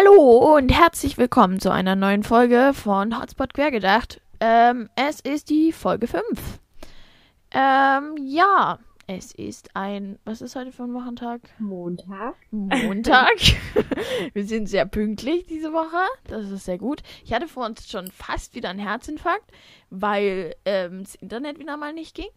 Hallo 0.00 0.56
und 0.56 0.72
herzlich 0.72 1.18
willkommen 1.18 1.60
zu 1.60 1.70
einer 1.70 1.94
neuen 1.94 2.22
Folge 2.22 2.72
von 2.72 3.20
Hotspot 3.20 3.52
Quergedacht. 3.52 4.22
Ähm, 4.40 4.88
es 4.96 5.20
ist 5.20 5.50
die 5.50 5.72
Folge 5.72 6.06
5. 6.06 6.22
Ähm, 7.50 8.16
ja, 8.18 8.78
es 9.06 9.34
ist 9.34 9.76
ein, 9.76 10.18
was 10.24 10.40
ist 10.40 10.56
heute 10.56 10.72
für 10.72 10.84
ein 10.84 10.94
Wochentag? 10.94 11.42
Montag. 11.58 12.34
Montag. 12.50 13.34
Wir 14.32 14.44
sind 14.46 14.68
sehr 14.68 14.86
pünktlich 14.86 15.44
diese 15.46 15.74
Woche. 15.74 16.06
Das 16.24 16.48
ist 16.48 16.64
sehr 16.64 16.78
gut. 16.78 17.02
Ich 17.22 17.34
hatte 17.34 17.46
vor 17.46 17.66
uns 17.66 17.90
schon 17.90 18.10
fast 18.10 18.54
wieder 18.54 18.70
einen 18.70 18.78
Herzinfarkt, 18.78 19.52
weil 19.90 20.54
ähm, 20.64 21.02
das 21.02 21.16
Internet 21.16 21.58
wieder 21.58 21.76
mal 21.76 21.92
nicht 21.92 22.14
ging. 22.14 22.30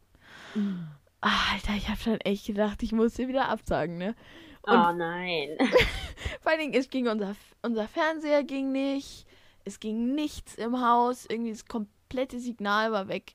Mhm. 0.53 0.88
Alter, 1.22 1.75
ich 1.77 1.88
habe 1.88 2.02
schon 2.02 2.20
echt 2.20 2.45
gedacht, 2.45 2.84
ich 2.84 2.91
musste 2.91 3.30
wieder 3.30 3.48
absagen, 3.48 3.98
ne? 3.98 4.16
Und 4.63 4.77
Oh 4.77 4.91
nein. 4.94 5.58
vor 6.41 6.52
allen 6.52 6.59
Dingen, 6.59 6.73
es 6.73 6.90
ging 6.90 7.08
unser, 7.08 7.35
unser 7.62 7.88
Fernseher 7.88 8.44
ging 8.44 8.72
nicht, 8.72 9.26
es 9.66 9.80
ging 9.80 10.16
nichts 10.16 10.55
im 10.55 10.81
Haus, 10.81 11.26
irgendwie 11.26 11.52
das 11.52 11.66
komplette 11.66 12.39
Signal 12.39 12.91
war 12.91 13.08
weg. 13.09 13.34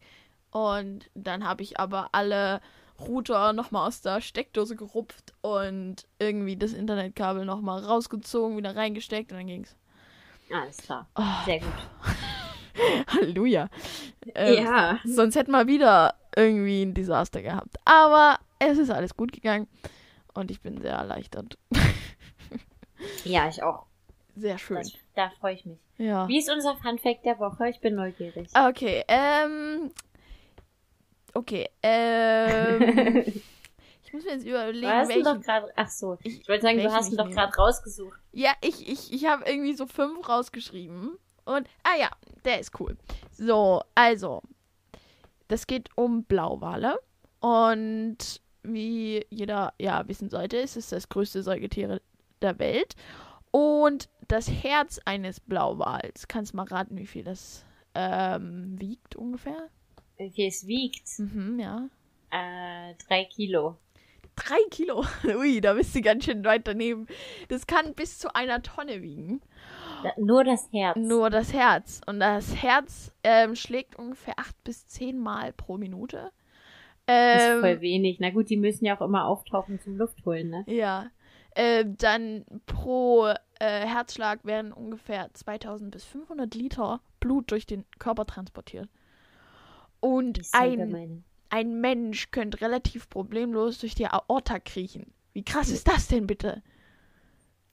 Und 0.50 1.10
dann 1.14 1.46
habe 1.46 1.62
ich 1.62 1.78
aber 1.78 2.08
alle 2.12 2.62
Router 2.98 3.52
nochmal 3.52 3.86
aus 3.86 4.00
der 4.00 4.22
Steckdose 4.22 4.74
gerupft 4.74 5.34
und 5.42 6.06
irgendwie 6.18 6.56
das 6.56 6.72
Internetkabel 6.72 7.44
nochmal 7.44 7.84
rausgezogen, 7.84 8.56
wieder 8.56 8.74
reingesteckt 8.74 9.30
und 9.30 9.38
dann 9.38 9.46
ging's. 9.46 9.76
Alles 10.50 10.78
klar. 10.78 11.06
Oh, 11.14 11.44
Sehr 11.44 11.60
gut. 11.60 11.68
Halleluja. 13.08 13.68
Ähm, 14.34 14.64
ja. 14.64 14.98
Sonst 15.04 15.36
hätten 15.36 15.50
wir 15.50 15.66
wieder 15.66 16.14
irgendwie 16.34 16.82
ein 16.82 16.94
Desaster 16.94 17.42
gehabt. 17.42 17.76
Aber 17.84 18.38
es 18.58 18.78
ist 18.78 18.90
alles 18.90 19.14
gut 19.14 19.32
gegangen 19.32 19.68
und 20.34 20.50
ich 20.50 20.60
bin 20.60 20.80
sehr 20.80 20.92
erleichtert. 20.94 21.58
Ja, 23.24 23.48
ich 23.48 23.62
auch. 23.62 23.86
Sehr 24.34 24.58
schön. 24.58 24.78
Das, 24.78 24.92
da 25.14 25.30
freue 25.38 25.54
ich 25.54 25.64
mich. 25.64 25.78
Ja. 25.98 26.26
Wie 26.26 26.38
ist 26.38 26.50
unser 26.50 26.76
Fun 26.76 26.98
Fact 26.98 27.24
der 27.24 27.38
Woche? 27.38 27.68
Ich 27.68 27.80
bin 27.80 27.94
neugierig. 27.94 28.48
Okay, 28.54 29.04
ähm. 29.06 29.92
Okay, 31.34 31.68
ähm. 31.82 33.22
ich 34.04 34.12
muss 34.12 34.24
mir 34.24 34.32
jetzt 34.32 34.44
überlegen, 34.46 34.82
du 34.82 34.88
hast 34.92 35.10
ihn 35.10 35.22
doch 35.22 35.26
welchen. 35.34 35.42
gerade. 35.42 35.72
Ach 35.76 35.88
so. 35.90 36.18
Ich- 36.22 36.40
Ich 36.40 36.48
wollte 36.48 36.62
sagen, 36.62 36.78
du 36.78 36.82
welchen 36.84 36.96
hast 36.96 37.10
ihn 37.12 37.16
doch 37.18 37.30
gerade 37.30 37.54
rausgesucht. 37.54 38.18
Ja, 38.32 38.52
ich, 38.62 38.88
ich, 38.88 39.12
ich 39.12 39.26
habe 39.26 39.44
irgendwie 39.48 39.74
so 39.74 39.86
fünf 39.86 40.28
rausgeschrieben. 40.28 41.16
Und, 41.44 41.68
ah 41.84 41.96
ja, 41.98 42.10
der 42.44 42.58
ist 42.60 42.78
cool. 42.80 42.96
So, 43.32 43.82
also. 43.94 44.42
Das 45.48 45.66
geht 45.68 45.88
um 45.96 46.24
Blauwale. 46.24 46.98
Und 47.40 48.40
wie 48.72 49.24
jeder 49.30 49.74
ja 49.78 50.06
wissen 50.08 50.30
sollte, 50.30 50.56
ist 50.56 50.76
es 50.76 50.88
das 50.90 51.08
größte 51.08 51.42
Säugetier 51.42 52.00
der 52.42 52.58
Welt. 52.58 52.94
Und 53.50 54.08
das 54.28 54.50
Herz 54.50 55.00
eines 55.04 55.40
Blauwals, 55.40 56.28
kannst 56.28 56.52
du 56.52 56.56
mal 56.58 56.66
raten, 56.66 56.98
wie 56.98 57.06
viel 57.06 57.24
das 57.24 57.64
ähm, 57.94 58.78
wiegt 58.78 59.16
ungefähr? 59.16 59.68
Wie 60.18 60.30
viel 60.30 60.48
es 60.48 60.66
wiegt? 60.66 61.18
Mhm, 61.18 61.58
ja. 61.58 61.88
Äh, 62.30 62.94
drei 63.06 63.24
Kilo. 63.24 63.78
Drei 64.36 64.58
Kilo. 64.70 65.04
Ui, 65.24 65.60
da 65.60 65.74
bist 65.74 65.94
du 65.94 66.00
ganz 66.00 66.24
schön 66.24 66.44
weit 66.44 66.66
daneben. 66.66 67.06
Das 67.48 67.66
kann 67.66 67.94
bis 67.94 68.18
zu 68.18 68.34
einer 68.34 68.62
Tonne 68.62 69.02
wiegen. 69.02 69.40
Da, 70.02 70.12
nur 70.16 70.44
das 70.44 70.68
Herz. 70.72 70.96
Nur 70.96 71.30
das 71.30 71.52
Herz. 71.52 72.00
Und 72.06 72.20
das 72.20 72.54
Herz 72.54 73.12
ähm, 73.24 73.56
schlägt 73.56 73.96
ungefähr 73.96 74.38
acht 74.38 74.62
bis 74.62 74.86
zehn 74.86 75.18
Mal 75.18 75.52
pro 75.52 75.76
Minute. 75.76 76.30
Das 77.08 77.42
ist 77.42 77.48
Ähm, 77.48 77.60
voll 77.60 77.80
wenig. 77.80 78.20
Na 78.20 78.30
gut, 78.30 78.50
die 78.50 78.58
müssen 78.58 78.84
ja 78.84 78.96
auch 78.96 79.00
immer 79.00 79.26
auftauchen 79.26 79.80
zum 79.80 79.96
Luft 79.96 80.24
holen, 80.24 80.50
ne? 80.50 80.64
ja. 80.66 81.10
Ähm, 81.56 81.96
dann 81.96 82.44
pro 82.66 83.26
äh, 83.26 83.86
Herzschlag 83.86 84.44
werden 84.44 84.72
ungefähr 84.72 85.28
2000 85.32 85.90
bis 85.90 86.04
500 86.04 86.54
Liter 86.54 87.00
Blut 87.18 87.50
durch 87.50 87.66
den 87.66 87.84
Körper 87.98 88.26
transportiert. 88.26 88.88
Und 89.98 90.40
ein, 90.52 91.24
ein 91.48 91.80
Mensch 91.80 92.30
könnte 92.30 92.60
relativ 92.60 93.08
problemlos 93.08 93.78
durch 93.80 93.96
die 93.96 94.06
Aorta 94.06 94.60
kriechen. 94.60 95.12
Wie 95.32 95.42
krass 95.42 95.70
ist 95.70 95.88
das 95.88 96.06
denn 96.06 96.26
bitte? 96.28 96.62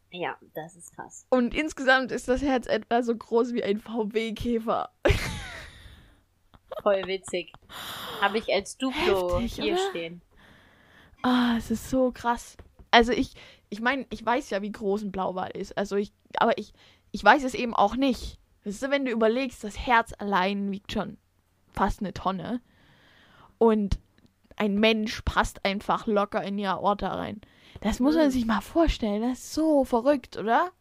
Ja, 0.09 0.37
das 0.55 0.75
ist 0.75 0.95
krass. 0.95 1.27
Und 1.29 1.53
insgesamt 1.53 2.11
ist 2.11 2.27
das 2.27 2.41
Herz 2.41 2.67
etwa 2.67 3.03
so 3.03 3.15
groß 3.15 3.53
wie 3.53 3.63
ein 3.63 3.79
VW-Käfer. 3.79 4.89
Voll 6.83 7.05
witzig. 7.07 7.53
Habe 8.21 8.37
ich 8.37 8.51
als 8.53 8.77
Duplo 8.77 9.39
Heftig, 9.39 9.55
hier 9.63 9.73
oder? 9.73 9.89
stehen. 9.89 10.21
Ah, 11.21 11.55
es 11.57 11.71
ist 11.71 11.89
so 11.89 12.11
krass. 12.11 12.57
Also 12.91 13.11
ich, 13.11 13.33
ich 13.69 13.81
meine, 13.81 14.05
ich 14.09 14.25
weiß 14.25 14.49
ja, 14.51 14.61
wie 14.61 14.71
groß 14.71 15.03
ein 15.03 15.11
Blauwal 15.11 15.51
ist. 15.51 15.77
Also 15.77 15.95
ich, 15.95 16.13
aber 16.37 16.57
ich, 16.57 16.73
ich 17.11 17.23
weiß 17.23 17.43
es 17.43 17.53
eben 17.55 17.73
auch 17.73 17.95
nicht. 17.95 18.39
Weißt 18.63 18.83
du, 18.83 18.89
wenn 18.91 19.05
du 19.05 19.11
überlegst, 19.11 19.63
das 19.63 19.77
Herz 19.77 20.13
allein 20.17 20.71
wiegt 20.71 20.91
schon 20.91 21.17
fast 21.71 21.99
eine 21.99 22.13
Tonne. 22.13 22.61
Und 23.57 23.99
ein 24.55 24.75
Mensch 24.79 25.21
passt 25.23 25.65
einfach 25.65 26.07
locker 26.07 26.43
in 26.43 26.57
die 26.57 26.65
Aorta 26.67 27.09
rein. 27.13 27.41
Das 27.81 27.99
muss 27.99 28.15
man 28.15 28.27
Mhm. 28.27 28.31
sich 28.31 28.45
mal 28.45 28.61
vorstellen. 28.61 29.21
Das 29.21 29.39
ist 29.39 29.53
so 29.53 29.83
verrückt, 29.83 30.37
oder? 30.37 30.71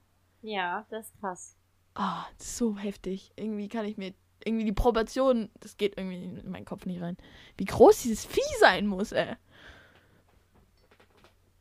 Ja, 0.43 0.87
das 0.91 1.07
ist 1.07 1.21
krass. 1.21 1.57
Ah, 1.95 2.25
ist 2.39 2.57
so 2.57 2.77
heftig. 2.77 3.33
Irgendwie 3.37 3.69
kann 3.69 3.85
ich 3.87 3.97
mir, 3.97 4.15
irgendwie 4.45 4.65
die 4.65 4.73
Proportionen, 4.73 5.51
das 5.61 5.77
geht 5.77 5.97
irgendwie 5.97 6.25
in 6.25 6.51
meinen 6.51 6.65
Kopf 6.65 6.87
nicht 6.87 7.01
rein. 7.01 7.17
Wie 7.57 7.65
groß 7.65 8.03
dieses 8.03 8.25
Vieh 8.25 8.41
sein 8.61 8.87
muss, 8.87 9.13
ey. 9.13 9.35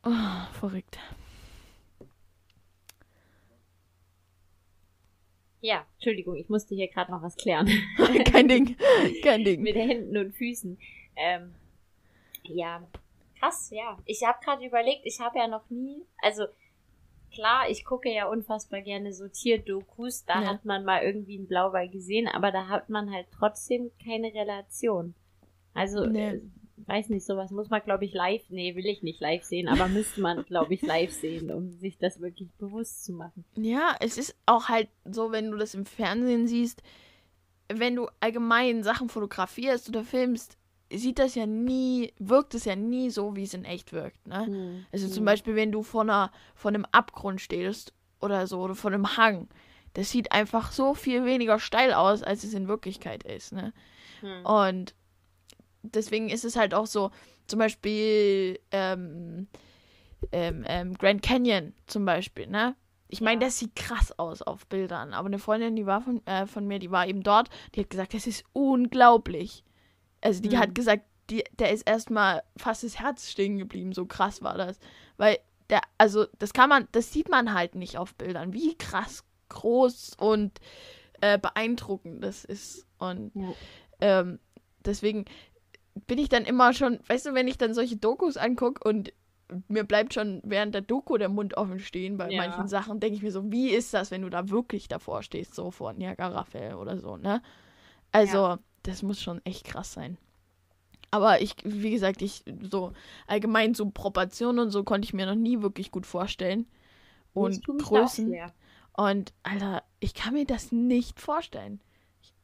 Ah, 0.02 0.48
verrückt. 0.52 0.98
Ja, 5.60 5.86
Entschuldigung, 5.94 6.36
ich 6.36 6.50
musste 6.50 6.74
hier 6.74 6.88
gerade 6.88 7.10
noch 7.10 7.22
was 7.22 7.36
klären. 7.36 7.66
Kein 8.30 8.48
Ding. 8.48 8.76
Kein 9.22 9.44
Ding. 9.44 9.62
Mit 9.62 9.74
Händen 9.74 10.14
und 10.18 10.34
Füßen. 10.34 10.78
Ähm, 11.16 11.54
ja, 12.42 12.86
krass, 13.38 13.70
ja. 13.70 13.98
Ich 14.04 14.22
habe 14.24 14.38
gerade 14.44 14.66
überlegt, 14.66 15.06
ich 15.06 15.20
habe 15.20 15.38
ja 15.38 15.48
noch 15.48 15.70
nie, 15.70 16.04
also 16.20 16.44
klar, 17.34 17.68
ich 17.68 17.84
gucke 17.84 18.10
ja 18.12 18.26
unfassbar 18.28 18.80
gerne 18.80 19.12
so 19.12 19.28
Tierdokus, 19.28 20.24
da 20.24 20.42
Ja. 20.42 20.48
hat 20.48 20.64
man 20.64 20.84
mal 20.84 21.02
irgendwie 21.02 21.36
einen 21.36 21.46
Blauwal 21.48 21.88
gesehen, 21.88 22.28
aber 22.28 22.50
da 22.52 22.68
hat 22.68 22.88
man 22.88 23.10
halt 23.12 23.26
trotzdem 23.32 23.90
keine 24.02 24.32
Relation. 24.32 25.14
Also, 25.74 26.06
Nee. 26.06 26.28
äh, 26.28 26.40
weiß 26.86 27.08
nicht, 27.08 27.24
sowas 27.26 27.50
muss 27.50 27.68
man, 27.70 27.82
glaube 27.82 28.04
ich, 28.04 28.12
live, 28.14 28.42
nee, 28.50 28.74
will 28.76 28.86
ich 28.86 29.02
nicht 29.02 29.20
live 29.20 29.42
sehen, 29.42 29.68
aber 29.68 29.88
müsste 29.88 30.20
man, 30.20 30.44
glaube 30.44 30.74
ich, 30.74 30.82
live 30.82 31.12
sehen, 31.12 31.50
um 31.50 31.70
sich 31.70 31.98
das 31.98 32.20
wirklich 32.20 32.50
bewusst 32.58 33.04
zu 33.04 33.12
machen. 33.12 33.44
Ja, 33.56 33.96
es 34.00 34.18
ist 34.18 34.36
auch 34.46 34.68
halt 34.68 34.88
so, 35.04 35.32
wenn 35.32 35.50
du 35.50 35.56
das 35.56 35.74
im 35.74 35.86
Fernsehen 35.86 36.46
siehst, 36.46 36.82
wenn 37.72 37.96
du 37.96 38.08
allgemein 38.20 38.82
Sachen 38.82 39.08
fotografierst 39.08 39.88
oder 39.88 40.04
filmst, 40.04 40.58
sieht 40.92 41.18
das 41.18 41.34
ja 41.34 41.46
nie, 41.46 42.12
wirkt 42.18 42.54
es 42.54 42.64
ja 42.64 42.76
nie 42.76 43.10
so, 43.10 43.34
wie 43.36 43.42
es 43.44 43.54
in 43.54 43.64
echt 43.64 43.92
wirkt, 43.92 44.26
ne? 44.26 44.84
Also 44.92 45.08
zum 45.08 45.22
Mhm. 45.22 45.26
Beispiel, 45.26 45.56
wenn 45.56 45.72
du 45.72 45.82
vor, 45.82 46.02
einer, 46.02 46.30
vor 46.54 46.70
einem 46.70 46.86
Abgrund 46.92 47.40
stehst 47.40 47.92
oder 48.20 48.46
so, 48.46 48.60
oder 48.60 48.74
vor 48.74 48.92
einem 48.92 49.16
Hang, 49.16 49.48
das 49.94 50.10
sieht 50.10 50.32
einfach 50.32 50.72
so 50.72 50.94
viel 50.94 51.24
weniger 51.24 51.58
steil 51.58 51.92
aus, 51.94 52.22
als 52.22 52.44
es 52.44 52.54
in 52.54 52.68
Wirklichkeit 52.68 53.22
ist, 53.24 53.52
ne? 53.52 53.72
Hm. 54.20 54.44
Und 54.46 54.94
deswegen 55.82 56.28
ist 56.30 56.44
es 56.44 56.56
halt 56.56 56.74
auch 56.74 56.86
so, 56.86 57.10
zum 57.46 57.58
Beispiel 57.58 58.58
ähm, 58.70 59.48
ähm, 60.32 60.64
ähm, 60.68 60.94
Grand 60.94 61.22
Canyon 61.22 61.74
zum 61.86 62.04
Beispiel, 62.04 62.46
ne? 62.46 62.76
Ich 63.08 63.20
meine, 63.20 63.40
Ja. 63.42 63.46
das 63.48 63.58
sieht 63.58 63.76
krass 63.76 64.18
aus 64.18 64.42
auf 64.42 64.66
Bildern, 64.66 65.12
aber 65.12 65.26
eine 65.26 65.38
Freundin, 65.38 65.76
die 65.76 65.86
war 65.86 66.00
von, 66.00 66.26
äh, 66.26 66.46
von 66.46 66.66
mir, 66.66 66.78
die 66.78 66.90
war 66.90 67.06
eben 67.06 67.22
dort, 67.22 67.48
die 67.74 67.80
hat 67.80 67.90
gesagt, 67.90 68.14
das 68.14 68.26
ist 68.26 68.44
unglaublich. 68.52 69.63
Also 70.24 70.40
die 70.42 70.56
Mhm. 70.56 70.60
hat 70.60 70.74
gesagt, 70.74 71.04
die, 71.30 71.44
der 71.58 71.70
ist 71.72 71.88
erstmal 71.88 72.42
fast 72.56 72.82
das 72.82 72.98
Herz 72.98 73.30
stehen 73.30 73.58
geblieben, 73.58 73.92
so 73.92 74.06
krass 74.06 74.42
war 74.42 74.56
das. 74.58 74.78
Weil 75.16 75.38
der, 75.70 75.80
also 75.98 76.26
das 76.38 76.52
kann 76.52 76.68
man, 76.68 76.88
das 76.92 77.12
sieht 77.12 77.28
man 77.28 77.54
halt 77.54 77.74
nicht 77.74 77.96
auf 77.98 78.14
Bildern, 78.14 78.52
wie 78.52 78.76
krass 78.76 79.24
groß 79.50 80.14
und 80.18 80.60
äh, 81.20 81.38
beeindruckend 81.38 82.24
das 82.24 82.44
ist. 82.44 82.86
Und 82.98 83.32
Ja. 83.34 83.52
ähm, 84.00 84.38
deswegen 84.84 85.24
bin 86.06 86.18
ich 86.18 86.28
dann 86.28 86.44
immer 86.44 86.72
schon, 86.72 86.98
weißt 87.06 87.26
du, 87.26 87.34
wenn 87.34 87.48
ich 87.48 87.56
dann 87.58 87.72
solche 87.74 87.96
Dokus 87.96 88.36
angucke 88.36 88.86
und 88.88 89.12
mir 89.68 89.84
bleibt 89.84 90.14
schon 90.14 90.40
während 90.44 90.74
der 90.74 90.80
Doku 90.82 91.16
der 91.18 91.28
Mund 91.28 91.56
offen 91.56 91.78
stehen 91.78 92.16
bei 92.16 92.30
Ja. 92.30 92.36
manchen 92.38 92.66
Sachen, 92.68 92.98
denke 92.98 93.16
ich 93.16 93.22
mir 93.22 93.30
so, 93.30 93.52
wie 93.52 93.68
ist 93.70 93.92
das, 93.94 94.10
wenn 94.10 94.22
du 94.22 94.30
da 94.30 94.48
wirklich 94.48 94.88
davor 94.88 95.22
stehst, 95.22 95.54
so 95.54 95.70
vor 95.70 95.92
Niagara-Fell 95.92 96.74
oder 96.74 96.98
so, 96.98 97.16
ne? 97.16 97.42
Also, 98.10 98.58
das 98.84 99.02
muss 99.02 99.20
schon 99.20 99.44
echt 99.44 99.64
krass 99.64 99.92
sein. 99.92 100.16
Aber 101.10 101.40
ich, 101.40 101.54
wie 101.64 101.90
gesagt, 101.90 102.22
ich 102.22 102.42
so 102.70 102.92
allgemein 103.26 103.74
so 103.74 103.90
Proportionen 103.90 104.58
und 104.58 104.70
so 104.70 104.82
konnte 104.82 105.06
ich 105.06 105.14
mir 105.14 105.26
noch 105.26 105.34
nie 105.34 105.62
wirklich 105.62 105.90
gut 105.90 106.06
vorstellen. 106.06 106.66
Und 107.32 107.64
Größen. 107.66 108.34
Und 108.96 109.32
Alter, 109.42 109.82
ich 110.00 110.14
kann 110.14 110.34
mir 110.34 110.44
das 110.44 110.72
nicht 110.72 111.20
vorstellen. 111.20 111.80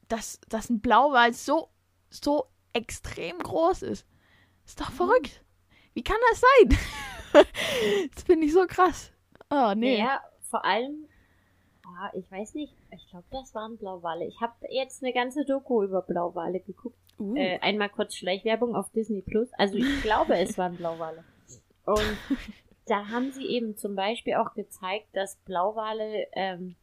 Dass, 0.08 0.40
dass 0.48 0.70
ein 0.70 0.80
Blauwal 0.80 1.32
so, 1.32 1.68
so 2.10 2.46
extrem 2.72 3.38
groß 3.38 3.82
ist. 3.82 4.06
Ist 4.64 4.80
doch 4.80 4.90
verrückt. 4.90 5.42
Wie 5.94 6.02
kann 6.02 6.16
das 6.30 6.40
sein? 6.40 6.78
das 8.14 8.22
finde 8.24 8.46
ich 8.46 8.52
so 8.52 8.66
krass. 8.66 9.12
Oh, 9.50 9.72
nee. 9.76 9.98
Naja, 9.98 10.20
vor 10.42 10.64
allem, 10.64 11.06
Ah, 11.98 12.10
ich 12.14 12.30
weiß 12.30 12.54
nicht. 12.54 12.74
Ich 12.94 13.08
glaube, 13.10 13.26
das 13.30 13.54
waren 13.54 13.76
Blauwale. 13.76 14.26
Ich 14.26 14.40
habe 14.40 14.54
jetzt 14.70 15.02
eine 15.02 15.12
ganze 15.12 15.44
Doku 15.44 15.82
über 15.82 16.02
Blauwale 16.02 16.60
geguckt. 16.60 16.98
Uh. 17.18 17.36
Äh, 17.36 17.58
einmal 17.60 17.88
kurz 17.90 18.16
Schleichwerbung 18.16 18.74
auf 18.74 18.90
Disney 18.90 19.22
Plus. 19.22 19.48
Also 19.58 19.76
ich 19.76 19.84
glaube, 20.02 20.36
es 20.36 20.56
waren 20.56 20.76
Blauwale. 20.76 21.24
Und 21.84 22.16
da 22.86 23.08
haben 23.08 23.32
sie 23.32 23.46
eben 23.46 23.76
zum 23.76 23.94
Beispiel 23.94 24.34
auch 24.34 24.54
gezeigt, 24.54 25.08
dass 25.12 25.36
Blauwale 25.44 26.26
ähm, 26.32 26.76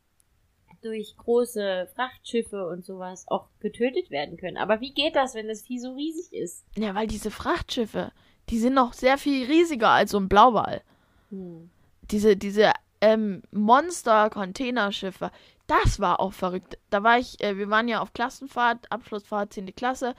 durch 0.82 1.16
große 1.18 1.90
Frachtschiffe 1.96 2.68
und 2.68 2.86
sowas 2.86 3.26
auch 3.28 3.48
getötet 3.60 4.12
werden 4.12 4.38
können. 4.38 4.58
Aber 4.58 4.80
wie 4.82 4.94
geht 4.94 5.16
das, 5.16 5.36
wenn 5.36 5.48
das 5.48 5.64
Vieh 5.64 5.80
so 5.80 5.94
riesig 5.94 6.34
ist? 6.34 6.66
Ja, 6.76 6.94
weil 6.96 7.08
diese 7.08 7.32
Frachtschiffe, 7.32 8.12
die 8.50 8.60
sind 8.60 8.74
noch 8.74 8.94
sehr 8.94 9.18
viel 9.18 9.46
riesiger 9.48 9.90
als 9.90 10.12
so 10.12 10.20
ein 10.20 10.30
Blauwal. 10.30 10.82
Hm. 11.30 11.70
Diese, 12.12 12.38
diese 12.38 12.72
ähm, 13.02 13.42
Monster-Containerschiffe, 13.52 15.32
das 15.68 16.00
war 16.00 16.20
auch 16.20 16.34
verrückt. 16.34 16.78
Da 16.90 17.04
war 17.04 17.18
ich, 17.20 17.42
äh, 17.44 17.58
wir 17.58 17.70
waren 17.70 17.88
ja 17.88 18.00
auf 18.02 18.14
Klassenfahrt, 18.14 18.92
Abschlussfahrt, 18.92 19.54
10. 19.54 19.76
Klasse, 19.76 20.16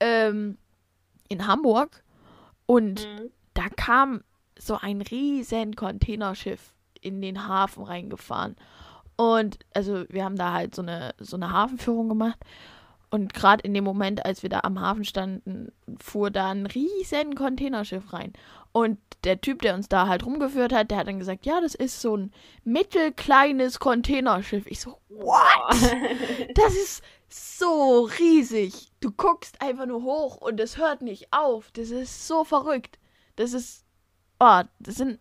ähm, 0.00 0.58
in 1.28 1.46
Hamburg. 1.46 2.02
Und 2.66 3.06
Mhm. 3.06 3.30
da 3.54 3.68
kam 3.68 4.22
so 4.58 4.76
ein 4.80 5.00
riesen 5.00 5.76
Containerschiff 5.76 6.74
in 7.00 7.20
den 7.22 7.48
Hafen 7.48 7.84
reingefahren. 7.84 8.56
Und 9.16 9.58
also 9.74 10.04
wir 10.08 10.24
haben 10.24 10.36
da 10.36 10.52
halt 10.52 10.74
so 10.74 10.82
eine, 10.82 11.14
so 11.18 11.36
eine 11.36 11.50
Hafenführung 11.52 12.08
gemacht. 12.08 12.38
Und 13.10 13.34
gerade 13.34 13.64
in 13.64 13.74
dem 13.74 13.82
Moment, 13.82 14.24
als 14.24 14.42
wir 14.42 14.50
da 14.50 14.60
am 14.60 14.80
Hafen 14.80 15.04
standen, 15.04 15.72
fuhr 16.00 16.30
da 16.30 16.50
ein 16.50 16.66
riesen 16.66 17.34
Containerschiff 17.34 18.12
rein. 18.12 18.32
Und 18.72 18.98
der 19.24 19.40
Typ, 19.40 19.62
der 19.62 19.74
uns 19.74 19.88
da 19.88 20.06
halt 20.06 20.24
rumgeführt 20.24 20.72
hat, 20.72 20.90
der 20.90 20.98
hat 20.98 21.08
dann 21.08 21.18
gesagt, 21.18 21.44
ja, 21.44 21.60
das 21.60 21.74
ist 21.74 22.00
so 22.00 22.16
ein 22.16 22.32
mittelkleines 22.62 23.80
Containerschiff. 23.80 24.66
Ich 24.66 24.80
so, 24.80 24.98
what? 25.08 25.76
Das 26.54 26.74
ist 26.74 27.02
so 27.28 28.08
riesig. 28.18 28.92
Du 29.00 29.10
guckst 29.10 29.60
einfach 29.60 29.86
nur 29.86 30.02
hoch 30.02 30.36
und 30.36 30.60
es 30.60 30.78
hört 30.78 31.02
nicht 31.02 31.32
auf. 31.32 31.70
Das 31.72 31.90
ist 31.90 32.28
so 32.28 32.44
verrückt. 32.44 32.98
Das 33.34 33.52
ist, 33.52 33.84
oh, 34.38 34.62
das 34.78 34.96
sind 34.96 35.18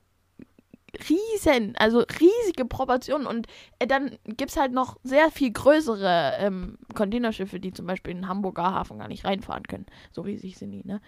riesen, 1.08 1.76
also 1.78 2.00
riesige 2.00 2.66
Proportionen. 2.66 3.28
Und 3.28 3.48
äh, 3.80 3.88
dann 3.88 4.18
gibt 4.26 4.52
es 4.52 4.58
halt 4.58 4.72
noch 4.72 4.98
sehr 5.04 5.32
viel 5.32 5.52
größere 5.52 6.34
ähm, 6.40 6.78
Containerschiffe, 6.96 7.60
die 7.60 7.72
zum 7.74 7.86
Beispiel 7.86 8.12
in 8.12 8.20
den 8.20 8.28
Hamburger 8.28 8.74
Hafen 8.74 9.00
gar 9.00 9.08
nicht 9.08 9.26
reinfahren 9.26 9.64
können. 9.64 9.86
So 10.12 10.22
riesig 10.22 10.58
sind 10.58 10.72
die, 10.72 10.86
ne? 10.86 11.02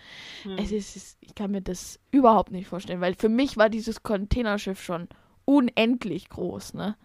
Hm. 0.44 0.58
Es 0.58 0.72
ist, 0.72 1.18
ich 1.22 1.36
kann 1.36 1.52
mir 1.52 1.62
das 1.62 2.00
überhaupt 2.12 2.52
nicht 2.52 2.68
vorstellen, 2.68 3.02
weil 3.02 3.16
für 3.16 3.30
mich 3.30 3.58
war 3.58 3.70
dieses 3.70 4.04
Containerschiff 4.04 4.82
schon 4.82 5.08
unendlich 5.46 6.30
groß, 6.30 6.74
ne? 6.76 6.96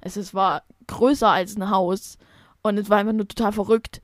Es 0.00 0.16
ist, 0.16 0.34
war 0.34 0.62
größer 0.86 1.28
als 1.28 1.56
ein 1.56 1.70
Haus 1.70 2.18
und 2.62 2.78
es 2.78 2.90
war 2.90 2.98
einfach 2.98 3.12
nur 3.12 3.26
total 3.26 3.52
verrückt 3.52 4.02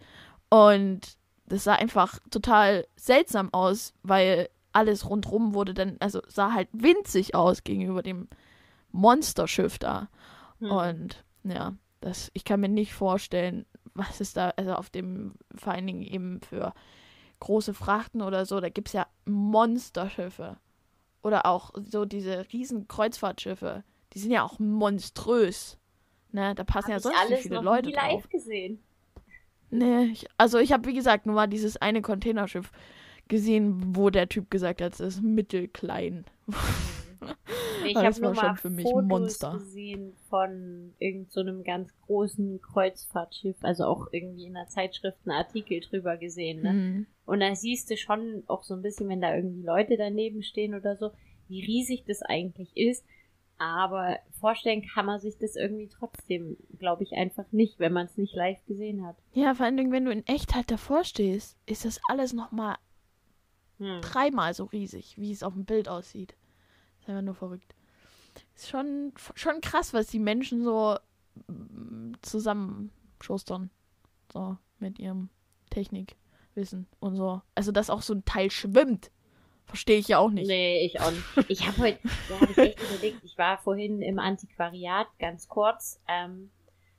und 0.48 1.00
das 1.46 1.64
sah 1.64 1.74
einfach 1.74 2.18
total 2.30 2.86
seltsam 2.96 3.52
aus, 3.52 3.92
weil 4.02 4.48
alles 4.72 5.08
rundrum 5.08 5.54
wurde 5.54 5.74
dann, 5.74 5.96
also 6.00 6.20
sah 6.28 6.52
halt 6.52 6.68
winzig 6.72 7.34
aus 7.34 7.64
gegenüber 7.64 8.02
dem 8.02 8.28
Monsterschiff 8.90 9.78
da. 9.78 10.08
Hm. 10.60 10.70
Und 10.70 11.24
ja, 11.44 11.74
das, 12.00 12.30
ich 12.34 12.44
kann 12.44 12.60
mir 12.60 12.68
nicht 12.68 12.94
vorstellen, 12.94 13.66
was 13.94 14.20
es 14.20 14.32
da, 14.32 14.50
also 14.56 14.74
auf 14.74 14.90
dem, 14.90 15.34
vor 15.54 15.72
allen 15.72 15.86
Dingen 15.86 16.02
eben 16.02 16.40
für 16.40 16.72
große 17.40 17.74
Frachten 17.74 18.22
oder 18.22 18.46
so, 18.46 18.60
da 18.60 18.68
gibt 18.68 18.88
es 18.88 18.94
ja 18.94 19.06
Monsterschiffe. 19.24 20.56
Oder 21.22 21.46
auch 21.46 21.70
so 21.84 22.04
diese 22.04 22.46
riesen 22.52 22.88
Kreuzfahrtschiffe. 22.88 23.84
Die 24.12 24.18
sind 24.18 24.32
ja 24.32 24.42
auch 24.42 24.58
monströs. 24.58 25.78
Ne, 26.32 26.54
da 26.54 26.64
passen 26.64 26.86
Hab 26.86 26.92
ja 26.92 27.00
sonst 27.00 27.18
alles 27.18 27.40
viele 27.40 27.56
noch 27.56 27.62
Leute 27.62 27.88
nie 27.88 27.94
drauf. 27.94 28.12
live 28.12 28.28
gesehen. 28.28 28.82
Nee, 29.70 30.04
ich, 30.04 30.26
also 30.38 30.58
ich 30.58 30.72
habe, 30.72 30.88
wie 30.88 30.94
gesagt, 30.94 31.26
nur 31.26 31.34
mal 31.34 31.46
dieses 31.46 31.76
eine 31.76 32.02
Containerschiff 32.02 32.70
gesehen, 33.32 33.96
wo 33.96 34.10
der 34.10 34.28
Typ 34.28 34.50
gesagt 34.50 34.82
hat, 34.82 34.92
es 34.92 35.00
ist 35.00 35.22
mittelklein. 35.22 36.24
Ich 37.84 37.94
Das 37.94 38.16
habe 38.16 38.20
nur 38.20 38.30
war 38.30 38.34
schon 38.36 38.48
mal 38.48 38.56
für 38.56 38.70
mich 38.70 38.84
Fotos 38.84 39.08
Monster. 39.08 39.52
gesehen 39.54 40.12
von 40.28 40.92
irgend 40.98 41.30
so 41.32 41.40
einem 41.40 41.62
ganz 41.62 41.92
großen 42.06 42.60
Kreuzfahrtschiff, 42.60 43.56
also 43.62 43.84
auch 43.84 44.08
irgendwie 44.12 44.46
in 44.46 44.54
der 44.54 44.66
Zeitschrift 44.68 45.18
einen 45.24 45.36
Artikel 45.36 45.80
drüber 45.80 46.16
gesehen. 46.16 46.62
Ne? 46.62 46.72
Mhm. 46.72 47.06
Und 47.24 47.40
da 47.40 47.54
siehst 47.54 47.90
du 47.90 47.96
schon 47.96 48.42
auch 48.46 48.62
so 48.64 48.74
ein 48.74 48.82
bisschen, 48.82 49.08
wenn 49.08 49.20
da 49.20 49.34
irgendwie 49.34 49.62
Leute 49.62 49.96
daneben 49.96 50.42
stehen 50.42 50.74
oder 50.74 50.96
so, 50.96 51.10
wie 51.48 51.64
riesig 51.64 52.04
das 52.06 52.22
eigentlich 52.22 52.76
ist. 52.76 53.04
Aber 53.58 54.18
vorstellen 54.40 54.82
kann 54.82 55.06
man 55.06 55.20
sich 55.20 55.38
das 55.38 55.54
irgendwie 55.54 55.88
trotzdem, 55.88 56.56
glaube 56.78 57.04
ich, 57.04 57.12
einfach 57.12 57.50
nicht, 57.52 57.78
wenn 57.78 57.92
man 57.92 58.06
es 58.06 58.16
nicht 58.16 58.34
live 58.34 58.64
gesehen 58.66 59.06
hat. 59.06 59.16
Ja, 59.32 59.54
vor 59.54 59.66
allen 59.66 59.76
Dingen, 59.76 59.92
wenn 59.92 60.04
du 60.04 60.10
in 60.12 60.26
echt 60.26 60.54
halt 60.54 60.70
davor 60.70 61.04
stehst, 61.04 61.56
ist 61.66 61.84
das 61.84 62.00
alles 62.08 62.32
nochmal 62.32 62.76
Hm. 63.82 64.00
dreimal 64.00 64.54
so 64.54 64.64
riesig, 64.64 65.14
wie 65.18 65.32
es 65.32 65.42
auf 65.42 65.54
dem 65.54 65.64
Bild 65.64 65.88
aussieht. 65.88 66.34
Ist 67.00 67.08
einfach 67.08 67.22
nur 67.22 67.34
verrückt. 67.34 67.74
Ist 68.54 68.68
schon, 68.68 69.12
schon 69.34 69.60
krass, 69.60 69.92
was 69.92 70.06
die 70.06 70.18
Menschen 70.18 70.62
so 70.64 70.96
mm, 71.48 72.12
zusammenschustern. 72.22 73.70
So, 74.32 74.56
mit 74.78 74.98
ihrem 74.98 75.28
Technikwissen 75.70 76.86
und 77.00 77.16
so. 77.16 77.42
Also, 77.54 77.72
dass 77.72 77.90
auch 77.90 78.02
so 78.02 78.14
ein 78.14 78.24
Teil 78.24 78.50
schwimmt. 78.50 79.10
Verstehe 79.66 79.98
ich 79.98 80.08
ja 80.08 80.18
auch 80.18 80.30
nicht. 80.30 80.48
Nee, 80.48 80.84
ich 80.84 81.00
auch 81.00 81.10
nicht. 81.10 81.50
Ich 81.50 81.66
habe 81.66 81.78
heute, 81.78 81.98
da 82.28 82.40
habe 82.40 82.50
ich 82.52 82.58
echt 82.58 82.82
überlegt, 82.82 83.24
ich 83.24 83.38
war 83.38 83.58
vorhin 83.58 84.02
im 84.02 84.18
Antiquariat, 84.18 85.06
ganz 85.18 85.48
kurz, 85.48 86.00
ähm, 86.08 86.50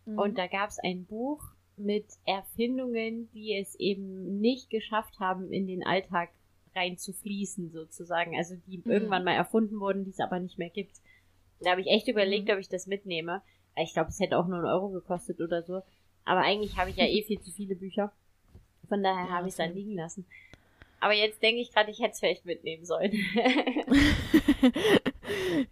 Mhm. 0.06 0.19
und 0.19 0.38
da 0.38 0.47
gab 0.47 0.69
es 0.69 0.80
ein 0.80 1.06
Buch 1.06 1.41
mit 1.77 2.06
Erfindungen, 2.25 3.30
die 3.31 3.56
es 3.56 3.74
eben 3.75 4.39
nicht 4.41 4.69
geschafft 4.69 5.19
haben, 5.19 5.51
in 5.51 5.65
den 5.65 5.85
Alltag 5.85 6.30
reinzufließen, 6.75 7.71
sozusagen. 7.71 8.35
Also 8.37 8.55
die 8.67 8.77
Mhm. 8.83 8.91
irgendwann 8.91 9.23
mal 9.23 9.33
erfunden 9.35 9.79
wurden, 9.79 10.03
die 10.05 10.11
es 10.11 10.19
aber 10.19 10.39
nicht 10.39 10.57
mehr 10.57 10.69
gibt. 10.69 10.97
Da 11.61 11.71
habe 11.71 11.81
ich 11.81 11.87
echt 11.87 12.07
überlegt, 12.07 12.47
Mhm. 12.47 12.53
ob 12.53 12.59
ich 12.59 12.69
das 12.69 12.87
mitnehme. 12.87 13.42
Ich 13.77 13.94
glaube, 13.94 14.09
es 14.09 14.19
hätte 14.19 14.37
auch 14.37 14.47
nur 14.47 14.57
einen 14.57 14.68
Euro 14.68 14.89
gekostet 14.89 15.39
oder 15.42 15.63
so. 15.63 15.81
Aber 16.25 16.42
eigentlich 16.42 16.77
habe 16.77 16.89
ich 16.89 16.95
ja 16.97 17.06
eh 17.15 17.23
viel 17.23 17.39
zu 17.42 17.51
viele 17.51 17.75
Bücher. 17.75 18.11
Von 18.89 19.01
daher 19.03 19.25
Ja, 19.27 19.31
habe 19.31 19.47
ich 19.47 19.53
es 19.53 19.57
dann 19.57 19.73
liegen 19.73 19.95
lassen. 19.95 20.25
Aber 20.99 21.13
jetzt 21.13 21.42
denke 21.42 21.61
ich 21.61 21.71
gerade, 21.73 21.92
ich 21.92 21.99
hätte 21.99 22.11
es 22.13 22.19
vielleicht 22.19 22.45
mitnehmen 22.45 22.85
sollen. 22.85 23.11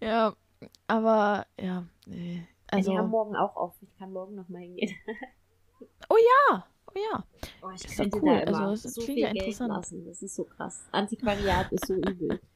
ja, 0.00 0.34
aber 0.86 1.46
ja, 1.60 1.86
nee. 2.06 2.42
Also, 2.68 2.92
haben 2.92 2.98
Also, 3.04 3.08
morgen 3.10 3.36
auch 3.36 3.56
auf. 3.56 3.74
Ich 3.82 3.98
kann 3.98 4.12
morgen 4.12 4.34
noch 4.34 4.48
mal 4.48 4.60
hingehen. 4.60 4.94
oh 6.08 6.16
ja, 6.50 6.66
oh 6.94 6.98
ja. 7.12 7.24
Oh, 7.60 7.70
ich 7.70 7.84
ist 7.84 7.96
könnte 7.96 8.20
cool. 8.22 8.24
da 8.24 8.40
immer 8.40 8.74
Also, 8.74 8.88
so 8.88 9.06
viel 9.06 9.28
Geld 9.30 9.36
interessant. 9.36 9.68
lassen. 9.68 10.04
Das 10.04 10.22
ist 10.22 10.34
so 10.34 10.44
krass. 10.44 10.88
Antiquariat 10.92 11.72
ist 11.72 11.86
so 11.86 11.94
übel. 11.94 12.40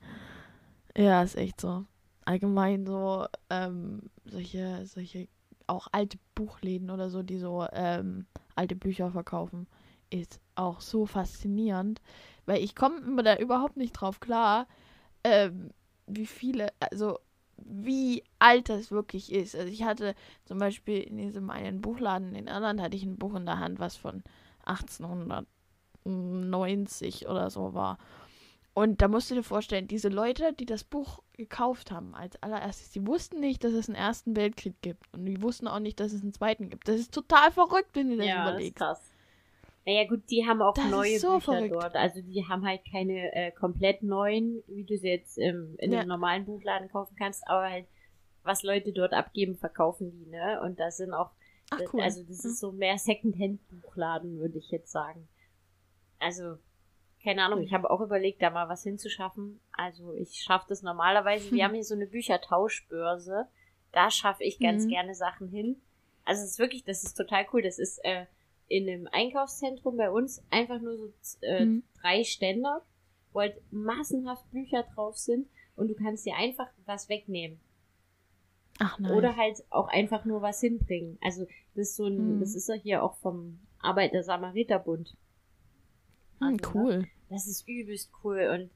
Ja, 0.96 1.22
ist 1.22 1.36
echt 1.36 1.60
so. 1.60 1.84
Allgemein 2.24 2.86
so, 2.86 3.26
ähm, 3.50 4.02
solche, 4.24 4.86
solche, 4.86 5.28
auch 5.66 5.88
alte 5.92 6.18
Buchläden 6.34 6.90
oder 6.90 7.10
so, 7.10 7.22
die 7.22 7.38
so 7.38 7.66
ähm, 7.72 8.26
alte 8.54 8.76
Bücher 8.76 9.10
verkaufen, 9.10 9.66
ist 10.10 10.40
auch 10.54 10.80
so 10.80 11.06
faszinierend, 11.06 12.00
weil 12.46 12.62
ich 12.62 12.74
komme 12.74 12.98
immer 13.00 13.22
da 13.22 13.36
überhaupt 13.36 13.76
nicht 13.76 13.92
drauf 13.92 14.20
klar, 14.20 14.66
ähm, 15.24 15.70
wie 16.06 16.26
viele, 16.26 16.70
also 16.80 17.18
wie 17.58 18.24
alt 18.38 18.68
das 18.68 18.90
wirklich 18.90 19.32
ist. 19.32 19.56
Also 19.56 19.68
ich 19.68 19.84
hatte 19.84 20.14
zum 20.44 20.58
Beispiel 20.58 21.00
in 21.00 21.16
diesem 21.16 21.48
einen 21.50 21.80
Buchladen 21.80 22.34
in 22.34 22.48
Irland 22.48 22.80
hatte 22.80 22.96
ich 22.96 23.04
ein 23.04 23.16
Buch 23.16 23.34
in 23.34 23.46
der 23.46 23.58
Hand, 23.58 23.78
was 23.78 23.96
von 23.96 24.22
1890 24.64 27.28
oder 27.28 27.48
so 27.50 27.74
war. 27.74 27.98
Und 28.74 29.00
da 29.00 29.06
musst 29.08 29.30
du 29.30 29.34
dir 29.34 29.42
vorstellen, 29.42 29.88
diese 29.88 30.10
Leute, 30.10 30.52
die 30.52 30.66
das 30.66 30.84
Buch 30.84 31.22
gekauft 31.32 31.90
haben 31.90 32.14
als 32.14 32.36
allererstes, 32.42 32.90
die 32.90 33.06
wussten 33.06 33.40
nicht, 33.40 33.64
dass 33.64 33.72
es 33.72 33.88
einen 33.88 33.96
Ersten 33.96 34.36
Weltkrieg 34.36 34.74
gibt. 34.82 35.10
Und 35.14 35.24
die 35.24 35.40
wussten 35.40 35.66
auch 35.66 35.78
nicht, 35.78 35.98
dass 35.98 36.12
es 36.12 36.20
einen 36.20 36.34
Zweiten 36.34 36.68
gibt. 36.68 36.86
Das 36.86 37.00
ist 37.00 37.14
total 37.14 37.50
verrückt, 37.52 37.88
wenn 37.94 38.10
du 38.10 38.18
das 38.18 38.26
ja, 38.26 38.44
ist 38.44 38.50
überlegst. 38.50 38.76
krass. 38.76 39.00
Naja 39.86 40.04
gut, 40.08 40.28
die 40.30 40.44
haben 40.44 40.60
auch 40.62 40.74
Das 40.74 40.90
neue 40.90 41.18
so 41.20 41.34
Bücher 41.34 41.52
verrückt. 41.52 41.74
dort. 41.74 41.94
Also 41.94 42.20
die 42.20 42.44
haben 42.48 42.66
halt 42.66 42.80
keine 42.90 43.32
äh, 43.34 43.52
komplett 43.52 44.02
neuen, 44.02 44.62
wie 44.66 44.82
du 44.84 44.96
sie 44.98 45.08
jetzt 45.08 45.38
ähm, 45.38 45.76
in 45.78 45.92
Ja. 45.92 46.00
einem 46.00 46.08
normalen 46.08 46.44
Buchladen 46.44 46.88
kaufen 46.90 47.14
kannst, 47.16 47.46
aber 47.48 47.70
halt, 47.70 47.86
was 48.42 48.62
Leute 48.64 48.92
dort 48.92 49.12
abgeben, 49.12 49.56
verkaufen 49.56 50.10
die, 50.10 50.26
ne? 50.28 50.60
Und 50.62 50.80
das 50.80 50.96
sind 50.96 51.12
auch, 51.14 51.30
Ach 51.70 51.78
das, 51.78 51.92
cool. 51.94 52.02
also 52.02 52.22
das 52.24 52.44
ist 52.44 52.58
so 52.58 52.72
mehr 52.72 52.98
Secondhand-Buchladen, 52.98 54.38
würde 54.40 54.58
ich 54.58 54.70
jetzt 54.72 54.90
sagen. 54.90 55.28
Also, 56.18 56.58
keine 57.22 57.44
Ahnung, 57.44 57.60
ich 57.62 57.72
habe 57.72 57.88
auch 57.90 58.00
überlegt, 58.00 58.42
da 58.42 58.50
mal 58.50 58.68
was 58.68 58.82
hinzuschaffen. 58.82 59.60
Also 59.72 60.12
ich 60.14 60.42
schaffe 60.42 60.66
das 60.68 60.82
normalerweise. 60.82 61.50
Wir 61.52 61.64
haben 61.64 61.74
hier 61.74 61.84
so 61.84 61.94
eine 61.94 62.06
Büchertauschbörse. 62.06 63.46
Da 63.92 64.10
schaffe 64.10 64.42
ich 64.44 64.58
ganz 64.58 64.84
Mhm. 64.84 64.90
gerne 64.90 65.14
Sachen 65.14 65.48
hin. 65.48 65.80
Also 66.24 66.42
es 66.42 66.52
ist 66.52 66.58
wirklich, 66.58 66.84
das 66.84 67.04
ist 67.04 67.14
total 67.14 67.46
cool. 67.52 67.62
Das 67.62 67.78
ist 67.78 67.98
äh, 68.04 68.26
in 68.68 68.88
einem 68.88 69.08
Einkaufszentrum 69.12 69.96
bei 69.96 70.10
uns 70.10 70.42
einfach 70.50 70.80
nur 70.80 70.96
so 70.96 71.12
äh, 71.42 71.64
Mhm. 71.66 71.82
drei 72.00 72.24
Ständer, 72.24 72.82
wo 73.32 73.40
halt 73.40 73.60
massenhaft 73.72 74.50
Bücher 74.50 74.84
drauf 74.94 75.16
sind 75.16 75.48
und 75.76 75.88
du 75.88 75.94
kannst 75.94 76.26
dir 76.26 76.36
einfach 76.36 76.68
was 76.84 77.08
wegnehmen. 77.08 77.60
Ach 78.78 78.98
nein. 78.98 79.12
Oder 79.12 79.36
halt 79.36 79.62
auch 79.70 79.88
einfach 79.88 80.24
nur 80.24 80.42
was 80.42 80.60
hinbringen. 80.60 81.18
Also 81.22 81.44
das 81.74 81.88
ist 81.90 81.96
so 81.96 82.06
ein, 82.06 82.36
Mhm. 82.36 82.40
das 82.40 82.54
ist 82.54 82.68
ja 82.68 82.74
hier 82.74 83.02
auch 83.02 83.16
vom 83.18 83.60
Arbeiter-Samariter-Bund. 83.80 85.16
Hm, 86.40 86.46
Also, 86.46 86.56
ne? 86.56 86.60
cool. 86.74 87.08
Das 87.30 87.46
ist 87.46 87.66
übelst 87.68 88.10
cool. 88.22 88.48
Und 88.52 88.70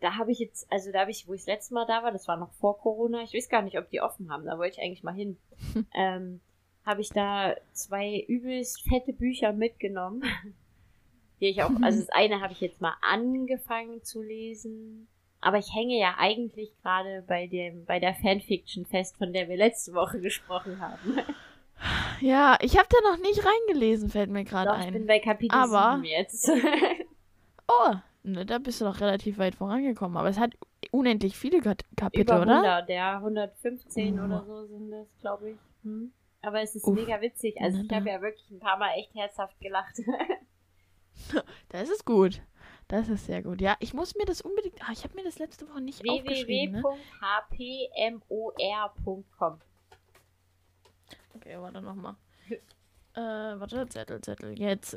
da 0.00 0.16
habe 0.16 0.32
ich 0.32 0.38
jetzt, 0.38 0.70
also 0.72 0.90
da 0.90 1.00
habe 1.00 1.10
ich, 1.10 1.28
wo 1.28 1.34
ich 1.34 1.42
das 1.42 1.46
letzte 1.46 1.74
Mal 1.74 1.86
da 1.86 2.02
war, 2.02 2.10
das 2.12 2.26
war 2.28 2.36
noch 2.36 2.52
vor 2.54 2.78
Corona, 2.78 3.22
ich 3.22 3.34
weiß 3.34 3.48
gar 3.48 3.62
nicht, 3.62 3.78
ob 3.78 3.88
die 3.90 4.00
offen 4.00 4.30
haben, 4.30 4.44
da 4.44 4.58
wollte 4.58 4.76
ich 4.78 4.82
eigentlich 4.82 5.02
mal 5.04 5.14
hin. 5.14 5.36
ähm, 5.94 6.40
habe 6.84 7.00
ich 7.00 7.10
da 7.10 7.54
zwei 7.72 8.24
übelst 8.28 8.82
fette 8.88 9.12
Bücher 9.12 9.52
mitgenommen. 9.52 10.22
Die 11.40 11.46
ich 11.48 11.62
auch, 11.62 11.70
also 11.82 11.98
das 11.98 12.08
eine 12.10 12.40
habe 12.40 12.52
ich 12.52 12.60
jetzt 12.60 12.80
mal 12.80 12.94
angefangen 13.02 14.02
zu 14.04 14.22
lesen. 14.22 15.08
Aber 15.40 15.58
ich 15.58 15.74
hänge 15.74 15.98
ja 15.98 16.14
eigentlich 16.18 16.72
gerade 16.82 17.24
bei 17.26 17.48
dem, 17.48 17.84
bei 17.84 17.98
der 17.98 18.14
Fanfiction 18.14 18.86
fest, 18.86 19.16
von 19.16 19.32
der 19.32 19.48
wir 19.48 19.56
letzte 19.56 19.92
Woche 19.94 20.20
gesprochen 20.20 20.80
haben. 20.80 21.18
Ja, 22.20 22.56
ich 22.60 22.78
habe 22.78 22.86
da 22.88 23.10
noch 23.10 23.18
nicht 23.20 23.40
reingelesen, 23.44 24.08
fällt 24.08 24.30
mir 24.30 24.44
gerade 24.44 24.70
Doch, 24.70 24.78
ich 24.78 24.92
bin 24.92 25.02
ein. 25.02 25.06
bei 25.08 25.18
Kapitel 25.18 25.56
Aber- 25.58 25.96
7 25.96 26.04
jetzt. 26.04 26.48
Oh, 27.66 27.94
ne, 28.22 28.46
da 28.46 28.58
bist 28.58 28.80
du 28.80 28.84
doch 28.84 29.00
relativ 29.00 29.38
weit 29.38 29.56
vorangekommen. 29.56 30.16
Aber 30.16 30.28
es 30.28 30.38
hat 30.38 30.52
unendlich 30.92 31.36
viele 31.36 31.60
Kapitel, 31.60 32.20
Über 32.20 32.42
oder? 32.42 32.54
100, 32.82 32.88
ja, 32.90 33.16
115 33.18 34.20
Oh. 34.20 34.24
oder 34.24 34.44
so 34.46 34.66
sind 34.66 34.90
das, 34.92 35.06
glaube 35.20 35.50
ich. 35.50 35.56
Hm. 35.82 36.12
Aber 36.42 36.60
es 36.60 36.74
ist 36.74 36.84
Uff. 36.84 36.94
mega 36.94 37.20
witzig. 37.20 37.60
Also 37.60 37.80
ich 37.82 37.90
habe 37.90 38.08
ja 38.10 38.20
wirklich 38.20 38.50
ein 38.50 38.58
paar 38.58 38.76
Mal 38.78 38.92
echt 38.98 39.14
herzhaft 39.14 39.58
gelacht. 39.60 39.96
Das 41.68 41.88
ist 41.90 42.04
gut. 42.06 42.40
Das 42.88 43.08
ist 43.08 43.26
sehr 43.26 43.42
gut. 43.42 43.60
Ja, 43.60 43.76
ich 43.80 43.92
muss 43.94 44.14
mir 44.16 44.24
das 44.24 44.40
unbedingt. 44.40 44.80
Ah, 44.82 44.92
ich 44.92 45.04
habe 45.04 45.14
mir 45.14 45.22
das 45.22 45.38
letzte 45.38 45.68
Woche 45.68 45.80
nicht 45.82 46.02
aufgeschrieben. 46.08 46.76
Ne? 46.76 46.82
www.hpmor.com 48.28 49.60
Okay, 51.36 51.56
warte 51.60 51.80
nochmal. 51.82 52.16
Äh, 53.14 53.20
warte, 53.20 53.86
Zettel, 53.88 54.20
Zettel. 54.22 54.58
Jetzt. 54.58 54.96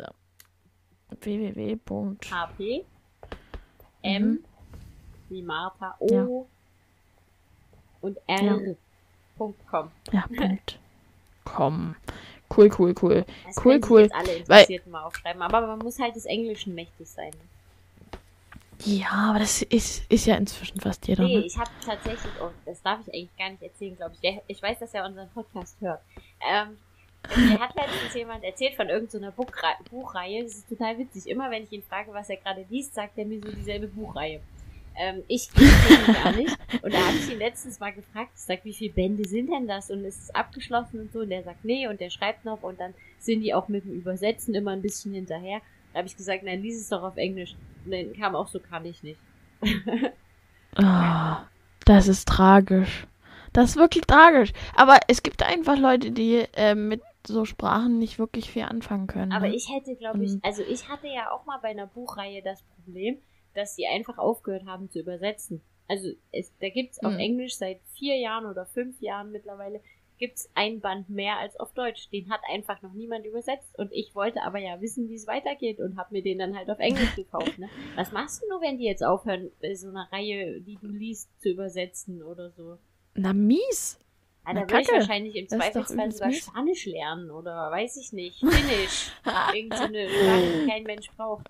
www. 1.09 2.15
HP 2.31 2.85
M 4.01 4.23
Mhm. 4.23 4.45
wie 5.29 5.41
Martha 5.41 5.95
O 5.99 6.07
Ja. 6.11 6.27
und 8.01 8.17
R. 8.27 8.75
Punkt 9.37 9.67
.com. 9.67 9.91
Ja, 10.11 10.25
Punkt. 10.27 10.79
Komm. 11.45 11.95
Cool, 12.55 12.69
cool, 12.77 12.93
cool. 13.01 13.25
Das 13.45 13.57
Cool, 13.63 13.81
cool. 13.89 14.09
Alle 14.13 14.35
Interessierten 14.35 14.91
mal 14.91 15.03
aufschreiben. 15.03 15.41
Aber 15.41 15.65
man 15.65 15.79
muss 15.79 15.99
halt 15.99 16.15
des 16.15 16.25
Englischen 16.25 16.75
mächtig 16.75 17.07
sein. 17.07 17.31
Ja, 18.83 19.29
aber 19.29 19.39
das 19.39 19.61
ist, 19.61 20.03
ist 20.11 20.25
ja 20.25 20.35
inzwischen 20.35 20.79
fast 20.79 21.07
jeder. 21.07 21.23
Nee, 21.23 21.37
Ne? 21.39 21.45
ich 21.45 21.57
habe 21.57 21.71
tatsächlich, 21.83 22.31
oh, 22.41 22.49
das 22.65 22.81
darf 22.81 22.99
ich 23.07 23.13
eigentlich 23.13 23.37
gar 23.37 23.49
nicht 23.49 23.63
erzählen, 23.63 23.95
glaube 23.95 24.13
ich. 24.15 24.19
Der, 24.19 24.41
ich 24.47 24.61
weiß, 24.61 24.79
dass 24.79 24.93
er 24.93 25.05
unseren 25.05 25.29
Podcast 25.29 25.77
hört. 25.79 26.01
Ähm, 26.41 26.77
mir 27.35 27.59
hat 27.59 27.73
letztens 27.75 28.13
jemand 28.13 28.43
erzählt 28.43 28.75
von 28.75 28.89
irgendeiner 28.89 29.31
Buchrei 29.31 29.73
Buchreihe. 29.89 30.43
Das 30.43 30.55
ist 30.55 30.69
total 30.69 30.97
witzig. 30.99 31.27
Immer 31.27 31.49
wenn 31.49 31.63
ich 31.63 31.71
ihn 31.71 31.83
frage, 31.83 32.13
was 32.13 32.29
er 32.29 32.37
gerade 32.37 32.65
liest, 32.69 32.93
sagt 32.93 33.17
er 33.17 33.25
mir 33.25 33.41
so 33.41 33.51
dieselbe 33.51 33.87
Buchreihe. 33.87 34.41
Ähm, 34.97 35.23
ich 35.27 35.51
kenne 35.51 35.67
ihn 35.67 36.13
gar 36.13 36.31
nicht. 36.35 36.57
Und 36.81 36.93
da 36.93 36.97
habe 36.99 37.17
ich 37.17 37.31
ihn 37.31 37.39
letztens 37.39 37.79
mal 37.79 37.93
gefragt, 37.93 38.31
ich 38.35 38.41
sag, 38.41 38.63
wie 38.63 38.73
viele 38.73 38.93
Bände 38.93 39.27
sind 39.27 39.51
denn 39.51 39.67
das? 39.67 39.89
Und 39.91 40.03
ist 40.05 40.23
es 40.23 40.35
abgeschlossen 40.35 41.01
und 41.01 41.11
so? 41.11 41.19
Und 41.19 41.29
der 41.29 41.43
sagt, 41.43 41.65
nee, 41.65 41.87
und 41.87 41.99
der 41.99 42.09
schreibt 42.09 42.45
noch 42.45 42.63
und 42.63 42.79
dann 42.79 42.93
sind 43.19 43.41
die 43.41 43.53
auch 43.53 43.67
mit 43.67 43.85
dem 43.85 43.93
Übersetzen 43.93 44.55
immer 44.55 44.71
ein 44.71 44.81
bisschen 44.81 45.13
hinterher. 45.13 45.61
Da 45.93 45.99
habe 45.99 46.07
ich 46.07 46.17
gesagt, 46.17 46.43
nein, 46.43 46.61
lies 46.61 46.79
es 46.79 46.89
doch 46.89 47.03
auf 47.03 47.17
Englisch. 47.17 47.55
Und 47.85 47.91
dann 47.91 48.13
kam 48.13 48.35
auch 48.35 48.47
so, 48.47 48.59
kann 48.59 48.85
ich 48.85 49.03
nicht. 49.03 49.19
Ah, 50.77 51.47
das 51.85 52.09
ist 52.09 52.27
tragisch. 52.27 53.07
Das 53.53 53.69
ist 53.69 53.75
wirklich 53.77 54.05
tragisch. 54.05 54.51
Aber 54.75 54.99
es 55.07 55.23
gibt 55.23 55.41
einfach 55.41 55.77
Leute, 55.77 56.11
die 56.11 56.45
äh, 56.53 56.75
mit 56.75 57.01
so 57.25 57.45
Sprachen 57.45 57.97
nicht 57.97 58.19
wirklich 58.19 58.51
viel 58.51 58.63
anfangen 58.63 59.07
können. 59.07 59.31
Aber 59.31 59.47
ne? 59.47 59.55
ich 59.55 59.69
hätte, 59.69 59.95
glaube 59.95 60.25
ich, 60.25 60.37
also 60.43 60.61
ich 60.63 60.89
hatte 60.89 61.07
ja 61.07 61.31
auch 61.31 61.45
mal 61.45 61.59
bei 61.61 61.69
einer 61.69 61.87
Buchreihe 61.87 62.41
das 62.41 62.61
Problem, 62.75 63.17
dass 63.55 63.75
sie 63.75 63.87
einfach 63.87 64.17
aufgehört 64.17 64.65
haben 64.65 64.89
zu 64.91 64.99
übersetzen. 64.99 65.61
Also 65.87 66.09
es, 66.31 66.51
da 66.59 66.69
gibt's 66.69 67.03
auf 67.03 67.13
Mhm. 67.13 67.19
Englisch 67.19 67.55
seit 67.57 67.79
vier 67.93 68.17
Jahren 68.17 68.45
oder 68.45 68.65
fünf 68.65 68.99
Jahren 69.01 69.31
mittlerweile 69.31 69.81
gibt's 70.17 70.49
ein 70.55 70.79
Band 70.79 71.09
mehr 71.09 71.37
als 71.39 71.59
auf 71.59 71.73
Deutsch. 71.73 72.09
Den 72.09 72.29
hat 72.29 72.39
einfach 72.49 72.81
noch 72.81 72.93
niemand 72.93 73.25
übersetzt 73.25 73.77
und 73.77 73.91
ich 73.91 74.15
wollte 74.15 74.41
aber 74.43 74.59
ja 74.59 74.79
wissen, 74.79 75.09
wie 75.09 75.15
es 75.15 75.27
weitergeht 75.27 75.79
und 75.79 75.97
habe 75.97 76.13
mir 76.13 76.23
den 76.23 76.39
dann 76.39 76.55
halt 76.55 76.69
auf 76.69 76.79
Englisch 76.79 77.13
gekauft. 77.15 77.59
Ne? 77.59 77.69
Was 77.95 78.11
machst 78.13 78.41
du 78.41 78.47
nur, 78.49 78.61
wenn 78.61 78.77
die 78.77 78.85
jetzt 78.85 79.03
aufhören, 79.03 79.51
äh, 79.59 79.75
so 79.75 79.89
eine 79.89 80.09
Reihe, 80.11 80.61
die 80.61 80.77
du 80.81 80.87
liest, 80.87 81.29
zu 81.41 81.49
übersetzen 81.49 82.23
oder 82.23 82.49
so? 82.51 82.77
Na, 83.15 83.33
mies. 83.33 83.99
Ja, 84.47 84.53
da 84.53 84.61
würde 84.61 84.81
ich 84.81 84.87
wahrscheinlich 84.91 85.35
im 85.35 85.49
Zweifelsfall 85.49 86.11
sogar 86.11 86.27
mies. 86.29 86.45
Spanisch 86.45 86.85
lernen 86.85 87.29
oder 87.31 87.69
weiß 87.71 87.97
ich 87.97 88.13
nicht, 88.13 88.39
Finnisch. 88.39 89.11
Irgend 89.53 89.75
so 89.75 89.83
eine 89.83 90.07
Sprache, 90.07 90.61
die 90.61 90.67
kein 90.67 90.83
Mensch 90.83 91.11
braucht. 91.17 91.49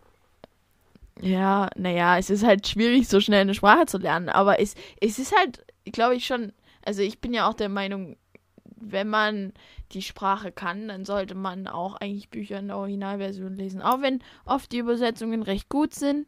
Ja, 1.21 1.69
naja, 1.75 2.17
es 2.17 2.29
ist 2.29 2.43
halt 2.45 2.67
schwierig, 2.67 3.07
so 3.07 3.19
schnell 3.21 3.41
eine 3.41 3.53
Sprache 3.53 3.85
zu 3.85 3.97
lernen. 3.97 4.29
Aber 4.29 4.59
es, 4.59 4.75
es 4.99 5.17
ist 5.19 5.35
halt, 5.37 5.65
glaube 5.85 6.15
ich, 6.15 6.25
schon. 6.25 6.51
Also, 6.83 7.01
ich 7.01 7.19
bin 7.21 7.33
ja 7.33 7.49
auch 7.49 7.53
der 7.53 7.69
Meinung, 7.69 8.17
wenn 8.75 9.07
man 9.09 9.53
die 9.93 10.01
Sprache 10.01 10.51
kann, 10.51 10.89
dann 10.89 11.05
sollte 11.05 11.33
man 11.35 11.67
auch 11.67 11.95
eigentlich 11.95 12.29
Bücher 12.29 12.59
in 12.59 12.67
der 12.67 12.77
Originalversion 12.77 13.55
lesen. 13.55 13.81
Auch 13.81 14.01
wenn 14.01 14.21
oft 14.45 14.71
die 14.71 14.79
Übersetzungen 14.79 15.41
recht 15.41 15.69
gut 15.69 15.93
sind. 15.93 16.27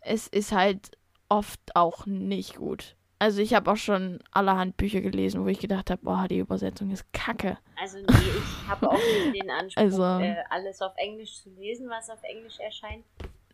Es 0.00 0.26
ist 0.26 0.52
halt 0.52 0.90
oft 1.28 1.60
auch 1.74 2.06
nicht 2.06 2.56
gut. 2.56 2.96
Also, 3.20 3.40
ich 3.40 3.54
habe 3.54 3.70
auch 3.70 3.76
schon 3.76 4.20
allerhand 4.32 4.76
Bücher 4.76 5.00
gelesen, 5.00 5.42
wo 5.44 5.48
ich 5.48 5.58
gedacht 5.58 5.90
habe, 5.90 6.02
boah, 6.04 6.26
die 6.28 6.38
Übersetzung 6.38 6.90
ist 6.90 7.10
kacke. 7.12 7.58
Also 7.80 7.98
nee, 7.98 8.04
ich 8.08 8.68
habe 8.68 8.88
auch 8.90 8.98
nicht 8.98 9.42
den 9.42 9.50
Anspruch, 9.50 9.82
Also- 9.82 10.02
äh, 10.24 10.36
alles 10.50 10.80
auf 10.82 10.92
Englisch 10.96 11.42
zu 11.42 11.50
lesen, 11.50 11.88
was 11.88 12.10
auf 12.10 12.22
Englisch 12.22 12.58
erscheint. 12.60 13.04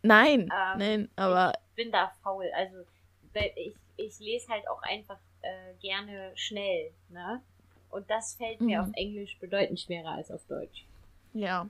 Nein, 0.07 0.51
Ähm, 0.51 0.77
nein, 0.79 1.09
aber 1.15 1.53
Ich 1.69 1.75
bin 1.75 1.91
da 1.91 2.11
faul. 2.23 2.45
Also 2.55 2.77
ich, 3.55 3.75
ich 3.97 4.19
lese 4.19 4.47
halt 4.49 4.67
auch 4.69 4.81
einfach 4.83 5.19
äh, 5.41 5.73
gerne 5.81 6.31
schnell, 6.35 6.91
ne? 7.09 7.41
Und 7.89 8.09
das 8.09 8.35
fällt 8.35 8.59
mir 8.65 8.81
Mhm. 8.81 8.89
auf 8.89 8.93
Englisch 8.93 9.37
bedeutend 9.39 9.79
schwerer 9.79 10.11
als 10.11 10.31
auf 10.31 10.45
Deutsch. 10.47 10.85
ja. 11.33 11.67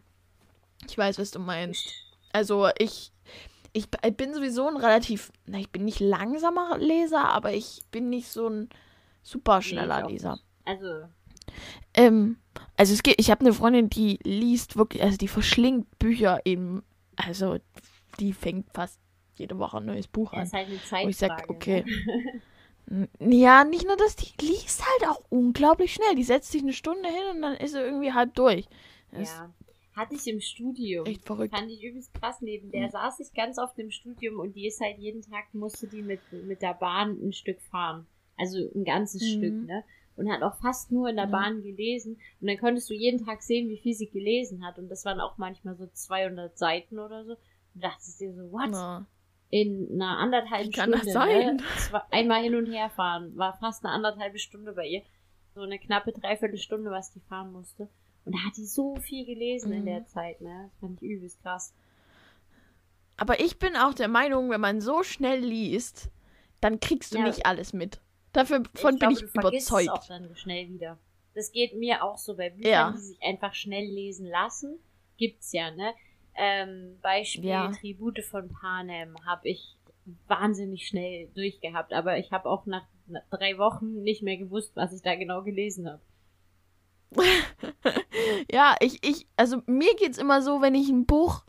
Ich 0.88 0.98
weiß, 0.98 1.18
was 1.20 1.32
du 1.32 1.40
meinst. 1.40 1.96
Also 2.32 2.70
ich, 2.78 3.12
ich 3.74 3.90
b- 3.90 4.12
bin 4.12 4.34
sowieso 4.34 4.68
ein 4.68 4.78
relativ, 4.78 5.32
na, 5.46 5.58
ich 5.60 5.72
bin 5.72 5.86
nicht 5.86 6.00
langsamer 6.00 6.78
Leser, 6.78 7.30
aber 7.30 7.54
ich 7.54 7.84
bin 7.92 8.10
nicht 8.10 8.28
so 8.28 8.48
ein 8.50 8.70
super 9.24 9.62
Nee, 9.62 9.62
schneller 9.62 10.00
ich 10.00 10.04
auch 10.04 10.10
Leser. 10.12 10.40
Also, 10.66 11.08
Ähm, 11.94 12.38
also 12.78 12.94
es 12.94 13.04
geht, 13.04 13.20
ich 13.20 13.32
habe 13.32 13.42
eine 13.42 13.54
Freundin, 13.54 13.90
die 13.90 14.20
liest 14.24 14.76
wirklich, 14.78 15.02
also 15.04 15.18
die 15.18 15.28
verschlingt 15.28 15.98
Bücher 16.00 16.42
eben, 16.46 16.84
also 17.16 17.58
die 18.20 18.34
fängt 18.34 18.72
fast 18.74 19.00
jede 19.36 19.58
Woche 19.60 19.78
ein 19.78 19.86
neues 19.86 20.08
Buch 20.08 20.34
an. 20.34 20.44
ist 20.44 20.54
halt 20.54 20.68
eine 20.68 20.76
Wo 20.78 20.80
Zeitfrage. 20.80 21.10
ich 21.10 21.18
sag, 21.18 21.50
okay. 21.50 21.86
Ja, 23.20 23.64
nicht 23.64 23.86
nur 23.88 23.98
das, 23.98 24.16
die 24.16 24.32
liest 24.46 24.84
halt 24.86 25.10
auch 25.10 25.20
unglaublich 25.30 25.94
schnell. 25.94 26.14
Die 26.16 26.24
setzt 26.24 26.52
sich 26.52 26.62
eine 26.62 26.74
Stunde 26.74 27.10
hin 27.10 27.36
und 27.36 27.42
dann 27.42 27.56
ist 27.56 27.72
sie 27.72 27.80
irgendwie 27.80 28.14
halb 28.14 28.36
durch. 28.36 28.68
Das 29.12 29.30
Ja. 29.30 29.54
Hatte 29.96 30.14
ich 30.16 30.28
im 30.28 30.40
Studium. 30.42 31.06
echt 31.06 31.26
verrückt. 31.26 31.56
Fand 31.58 31.72
ich 31.72 31.82
übelst 31.82 32.14
krass. 32.14 32.42
Neben 32.42 32.70
der 32.70 32.92
saß 32.92 33.20
ich 33.22 33.34
ganz 33.34 33.58
oft 33.58 33.80
im 33.80 33.90
Studium 33.92 34.40
und 34.40 34.54
die 34.56 34.68
ist 34.68 34.82
halt 34.82 35.00
jeden 35.00 35.22
Tag, 35.22 35.46
musste 35.54 35.88
die 35.88 36.02
mit, 36.02 36.20
mit 36.46 36.62
der 36.62 36.74
Bahn 36.74 37.18
ein 37.24 37.32
Stück 37.34 37.62
fahren. 37.62 38.06
Also 38.38 38.58
ein 38.76 38.84
ganzes 38.84 39.22
Mhm. 39.24 39.38
Stück, 39.40 39.66
ne? 39.66 39.84
Und 40.18 40.30
hat 40.32 40.44
auch 40.44 40.56
fast 40.62 40.92
nur 40.92 41.10
in 41.10 41.16
der 41.16 41.26
Ja. 41.26 41.32
Bahn 41.32 41.64
gelesen. 41.64 42.20
Und 42.42 42.48
dann 42.48 42.58
konntest 42.58 42.90
du 42.90 42.94
jeden 42.94 43.26
Tag 43.26 43.42
sehen, 43.42 43.70
wie 43.70 43.78
viel 43.78 43.94
sie 43.96 44.10
gelesen 44.10 44.64
hat. 44.66 44.78
Und 44.78 44.90
das 44.90 45.06
waren 45.06 45.22
auch 45.22 45.38
manchmal 45.38 45.76
so 45.76 45.88
200 45.88 46.58
Seiten 46.58 47.00
oder 47.00 47.24
so. 47.26 47.36
Und 47.76 47.84
dachtest 47.84 48.20
dir 48.20 48.34
so, 48.34 48.52
what? 48.52 48.70
Na, 48.72 49.06
In 49.52 49.90
einer 50.02 50.18
anderthalben 50.18 50.68
Wie 50.70 50.72
kann 50.72 50.90
Stunde. 50.90 51.06
das 51.06 51.14
sein? 51.14 51.56
Ne? 51.58 51.64
Zwei, 51.78 52.02
einmal 52.12 52.42
hin 52.42 52.56
und 52.56 52.66
her 52.72 52.90
fahren. 52.90 53.36
War 53.38 53.54
fast 53.60 53.86
eine 53.86 53.94
anderthalbe 53.94 54.40
Stunde 54.40 54.74
bei 54.74 54.88
ihr. 54.88 55.02
So 55.54 55.62
eine 55.62 55.78
knappe 55.80 56.12
Dreiviertelstunde, 56.12 56.90
was 56.90 57.12
die 57.12 57.20
fahren 57.22 57.52
musste. 57.52 57.88
Und 58.26 58.34
da 58.36 58.40
hat 58.40 58.58
die 58.58 58.66
so 58.66 58.96
viel 58.96 59.26
gelesen 59.26 59.72
in 59.72 59.82
Mhm. 59.82 59.86
der 59.86 60.06
Zeit, 60.08 60.42
ne? 60.42 60.70
Das 60.72 60.80
fand 60.80 61.02
ich 61.02 61.10
übelst 61.10 61.42
krass. 61.44 61.74
Aber 63.18 63.40
ich 63.40 63.60
bin 63.60 63.76
auch 63.76 63.94
der 63.94 64.08
Meinung, 64.08 64.50
wenn 64.50 64.60
man 64.62 64.82
so 64.82 65.04
schnell 65.04 65.40
liest, 65.40 66.10
dann 66.60 66.80
kriegst 66.80 67.14
du 67.14 67.20
Ja. 67.20 67.26
nicht 67.26 67.46
alles 67.46 67.72
mit. 67.72 68.02
Dafür 68.34 68.64
von 68.74 68.96
ich 68.96 69.00
bin 69.00 69.00
glaube, 69.00 69.14
ich 69.14 69.20
du 69.22 69.28
vergisst 69.28 69.68
es 69.68 69.74
auch 69.74 69.80
überzeugt. 69.82 70.10
dann 70.10 70.36
schnell 70.36 70.68
wieder. 70.70 70.98
Das 71.34 71.52
geht 71.52 71.76
mir 71.78 72.04
auch 72.04 72.18
so 72.18 72.36
bei 72.36 72.50
Büchern, 72.50 72.72
Ja. 72.72 72.92
die 72.92 72.98
sich 72.98 73.22
einfach 73.24 73.54
schnell 73.54 73.86
lesen 73.86 74.26
lassen. 74.26 74.80
Gibt's 75.18 75.54
ja, 75.54 75.72
ne? 75.72 75.94
Ähm, 76.38 76.98
Beispiel 77.02 77.46
Ja. 77.46 77.72
Tribute 77.72 78.24
von 78.24 78.50
Panem 78.50 79.16
habe 79.26 79.48
ich 79.48 79.78
wahnsinnig 80.28 80.88
schnell 80.88 81.30
durchgehabt, 81.34 81.94
aber 81.94 82.18
ich 82.18 82.32
habe 82.32 82.50
auch 82.50 82.66
nach, 82.66 82.84
drei 83.30 83.58
Wochen 83.58 84.04
nicht 84.04 84.24
mehr 84.24 84.38
gewusst, 84.38 84.72
was 84.76 84.94
ich 84.94 85.02
da 85.02 85.16
genau 85.16 85.44
gelesen 85.44 85.90
habe. 85.90 86.02
Ja, 88.52 88.76
ich, 88.80 89.06
ich, 89.06 89.28
also 89.36 89.62
mir 89.66 89.96
geht's 89.96 90.18
immer 90.18 90.42
so, 90.42 90.62
wenn 90.62 90.76
ich 90.76 90.90
ein 90.90 91.06
Buch 91.06 91.44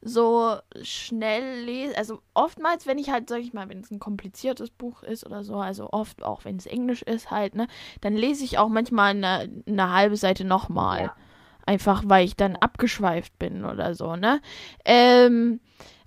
so 0.00 0.56
schnell 0.82 1.64
lese. 1.64 1.96
Also 1.96 2.20
oftmals, 2.34 2.86
wenn 2.86 2.98
ich 2.98 3.10
halt, 3.10 3.28
sag 3.28 3.40
ich 3.40 3.52
mal, 3.52 3.68
wenn 3.68 3.80
es 3.80 3.90
ein 3.90 3.98
kompliziertes 3.98 4.70
Buch 4.70 5.02
ist 5.02 5.26
oder 5.26 5.42
so, 5.42 5.56
also 5.56 5.88
oft 5.90 6.22
auch 6.22 6.44
wenn 6.44 6.56
es 6.56 6.66
Englisch 6.66 7.02
ist 7.02 7.30
halt, 7.30 7.54
ne, 7.54 7.66
dann 8.02 8.14
lese 8.14 8.44
ich 8.44 8.58
auch 8.58 8.68
manchmal 8.68 9.10
eine, 9.10 9.50
eine 9.66 9.92
halbe 9.92 10.16
Seite 10.16 10.44
nochmal. 10.44 11.04
Ja. 11.04 11.16
Einfach 11.66 12.02
weil 12.06 12.24
ich 12.24 12.36
dann 12.36 12.56
abgeschweift 12.56 13.38
bin 13.38 13.64
oder 13.64 13.94
so, 13.94 14.16
ne? 14.16 14.40
Ähm, 14.84 15.60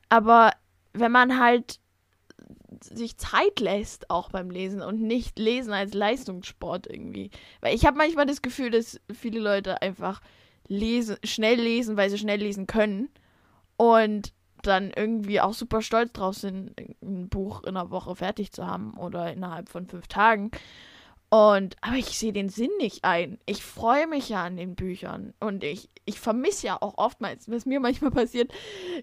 aber 0.10 0.52
wenn 0.94 1.12
man 1.12 1.40
halt 1.40 1.80
sich 2.84 3.18
Zeit 3.18 3.60
lässt, 3.60 4.10
auch 4.10 4.30
beim 4.30 4.50
Lesen 4.50 4.82
und 4.82 5.02
nicht 5.02 5.40
lesen 5.40 5.74
als 5.74 5.94
Leistungssport 5.94 6.88
irgendwie. 6.88 7.32
Weil 7.62 7.76
ich 7.76 7.86
habe 7.86 7.98
manchmal 7.98 8.26
das 8.26 8.42
Gefühl, 8.42 8.70
dass 8.70 9.00
viele 9.12 9.40
Leute 9.40 9.82
einfach 9.82 10.22
lesen, 10.68 11.18
schnell 11.24 11.60
lesen, 11.60 11.98
weil 11.98 12.10
sie 12.10 12.18
schnell 12.18 12.40
lesen 12.40 12.68
können 12.68 13.10
und 13.78 14.34
dann 14.64 14.92
irgendwie 14.96 15.40
auch 15.40 15.54
super 15.54 15.82
stolz 15.82 16.12
drauf 16.14 16.36
sind, 16.36 16.74
ein 17.02 17.30
Buch 17.30 17.64
in 17.64 17.70
einer 17.70 17.90
Woche 17.90 18.16
fertig 18.16 18.52
zu 18.52 18.68
haben 18.68 18.96
oder 18.98 19.32
innerhalb 19.32 19.70
von 19.70 19.88
fünf 19.88 20.08
Tagen. 20.08 20.52
Und, 21.30 21.76
aber 21.82 21.98
ich 21.98 22.18
sehe 22.18 22.32
den 22.32 22.48
Sinn 22.48 22.72
nicht 22.80 23.04
ein. 23.04 23.38
Ich 23.46 23.62
freue 23.64 24.08
mich 24.08 24.30
ja 24.30 24.46
an 24.46 24.56
den 24.56 24.76
Büchern. 24.76 25.34
Und 25.42 25.64
ich, 25.64 25.90
ich 26.06 26.20
vermisse 26.20 26.68
ja 26.68 26.82
auch 26.82 26.98
oftmals, 26.98 27.52
was 27.52 27.66
mir 27.66 27.82
manchmal 27.82 28.12
passiert, 28.12 28.54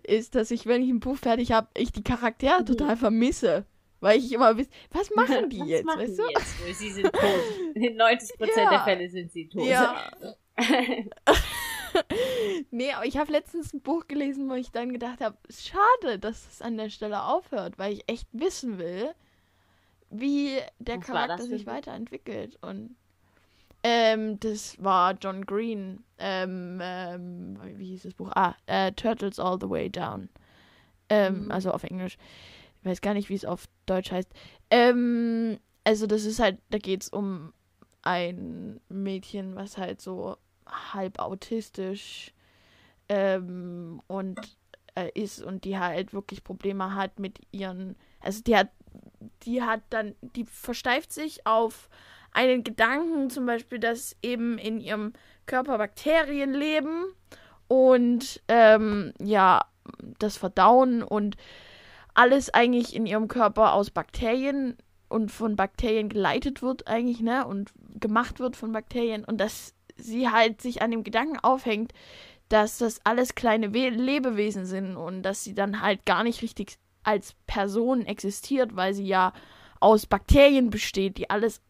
ist, 0.03 0.35
dass 0.35 0.51
ich, 0.51 0.65
wenn 0.67 0.83
ich 0.83 0.89
ein 0.89 1.01
Buch 1.01 1.19
fertig 1.19 1.53
habe, 1.53 1.69
ich 1.75 1.93
die 1.93 2.03
Charaktere 2.03 2.61
mhm. 2.61 2.67
total 2.67 2.97
vermisse. 2.97 3.67
Weil 4.01 4.19
ich 4.19 4.33
immer 4.33 4.57
weiß, 4.57 4.69
was 4.91 5.11
machen 5.15 5.51
die 5.51 5.61
was 5.61 5.69
jetzt? 5.69 5.85
Machen 5.85 6.01
weißt 6.01 6.13
die 6.13 6.17
du? 6.17 6.29
jetzt? 6.29 6.79
Sie 6.79 6.91
sind 6.91 7.13
tot. 7.13 7.41
In 7.75 8.01
90% 8.01 8.31
ja. 8.57 8.71
der 8.71 8.85
Fälle 8.85 9.09
sind 9.11 9.31
sie 9.31 9.49
tot. 9.49 9.67
Ja. 9.67 10.11
nee, 12.71 12.93
aber 12.93 13.05
ich 13.07 13.19
habe 13.19 13.33
letztens 13.33 13.75
ein 13.75 13.83
Buch 13.83 14.07
gelesen, 14.07 14.49
wo 14.49 14.55
ich 14.55 14.73
dann 14.73 14.93
gedacht 14.93 15.21
habe, 15.21 15.37
schade, 15.51 16.19
dass 16.19 16.49
es 16.49 16.63
an 16.63 16.77
der 16.79 16.89
Stelle 16.89 17.25
aufhört, 17.25 17.79
weil 17.79 17.93
ich 17.93 18.05
echt 18.07 18.29
wissen 18.33 18.79
will, 18.79 19.15
wie 20.15 20.59
der 20.79 20.99
Was 20.99 21.07
Charakter 21.07 21.45
sich 21.45 21.67
weiterentwickelt. 21.67 22.59
Und 22.63 22.97
ähm, 23.83 24.41
das 24.41 24.83
war 24.83 25.15
John 25.21 25.45
Green. 25.45 26.05
Ähm, 26.19 26.79
ähm, 26.83 27.59
wie 27.77 27.89
hieß 27.89 28.05
das 28.05 28.15
Buch? 28.15 28.31
Ah, 28.35 28.55
äh, 28.67 28.93
Turtles 28.93 29.39
All 29.39 29.59
the 29.61 29.69
Way 29.69 29.91
Down. 29.91 30.29
Ähm, 31.09 31.45
mhm. 31.45 31.51
Also 31.51 31.71
auf 31.71 31.85
Englisch. 31.85 32.17
Ich 32.81 32.87
weiß 32.87 33.01
gar 33.01 33.15
nicht, 33.15 33.29
wie 33.29 33.35
es 33.35 33.45
auf 33.45 33.67
Deutsch 33.87 34.13
heißt. 34.13 34.29
Ähm, 34.71 35.59
also 35.85 36.07
das 36.07 36.25
ist 36.25 36.39
halt, 36.39 36.59
da 36.71 36.79
geht 36.79 37.03
es 37.03 37.09
um 37.09 37.53
ein 38.03 38.81
Mädchen, 38.89 39.57
was 39.57 39.79
halt 39.79 40.01
so 40.01 40.37
halb 40.67 41.19
autistisch 41.19 42.33
ähm, 43.09 44.01
und 44.07 44.39
äh, 44.95 45.11
ist 45.15 45.43
und 45.43 45.65
die 45.65 45.79
halt 45.79 46.13
wirklich 46.13 46.45
Probleme 46.45 46.95
hat 46.95 47.19
mit 47.19 47.41
ihren, 47.53 47.97
also 48.21 48.43
die 48.43 48.57
hat, 48.57 48.71
die 49.43 49.63
hat 49.63 49.83
dann, 49.91 50.15
die 50.21 50.45
versteift 50.45 51.13
sich 51.13 51.47
auf 51.47 51.89
einen 52.33 52.65
Gedanken, 52.65 53.31
zum 53.31 53.47
Beispiel, 53.47 53.79
dass 53.79 54.17
eben 54.23 54.59
in 54.59 54.81
ihrem 54.81 55.13
Körper 55.47 55.79
Bakterien 55.79 56.53
leben 56.53 57.05
und 57.69 58.43
ähm, 58.49 59.13
ja, 59.21 59.67
das 60.19 60.37
Verdauen 60.37 61.03
und 61.03 61.37
alles 62.15 62.53
eigentlich 62.53 62.95
in 62.95 63.07
ihrem 63.07 63.29
Körper 63.29 63.73
aus 63.75 63.91
Bakterien 63.91 64.77
und 65.09 65.31
von 65.31 65.57
Bakterien 65.57 66.09
geleitet 66.09 66.63
wird 66.63 66.89
eigentlich, 66.89 67.21
ne? 67.21 67.47
Und 67.47 67.73
gemacht 68.01 68.41
wird 68.41 68.57
von 68.57 68.73
Bakterien 68.73 69.25
und 69.25 69.39
dass 69.39 69.75
sie 69.97 70.29
halt 70.29 70.61
sich 70.61 70.83
an 70.83 70.91
dem 70.91 71.05
Gedanken 71.05 71.39
aufhängt, 71.39 71.93
dass 72.49 72.79
das 72.79 73.01
alles 73.05 73.35
kleine 73.35 73.75
We 73.75 73.89
Lebewesen 73.89 74.67
sind 74.67 74.97
und 74.97 75.23
dass 75.23 75.45
sie 75.45 75.55
dann 75.55 75.81
halt 75.81 76.05
gar 76.05 76.25
nicht 76.25 76.43
richtig 76.43 76.79
als 77.05 77.35
Person 77.47 78.07
existiert, 78.07 78.77
weil 78.77 78.95
sie 78.95 79.07
ja 79.07 79.33
aus 79.81 80.07
Bakterien 80.07 80.71
besteht, 80.71 81.19
die 81.19 81.31
alles 81.31 81.61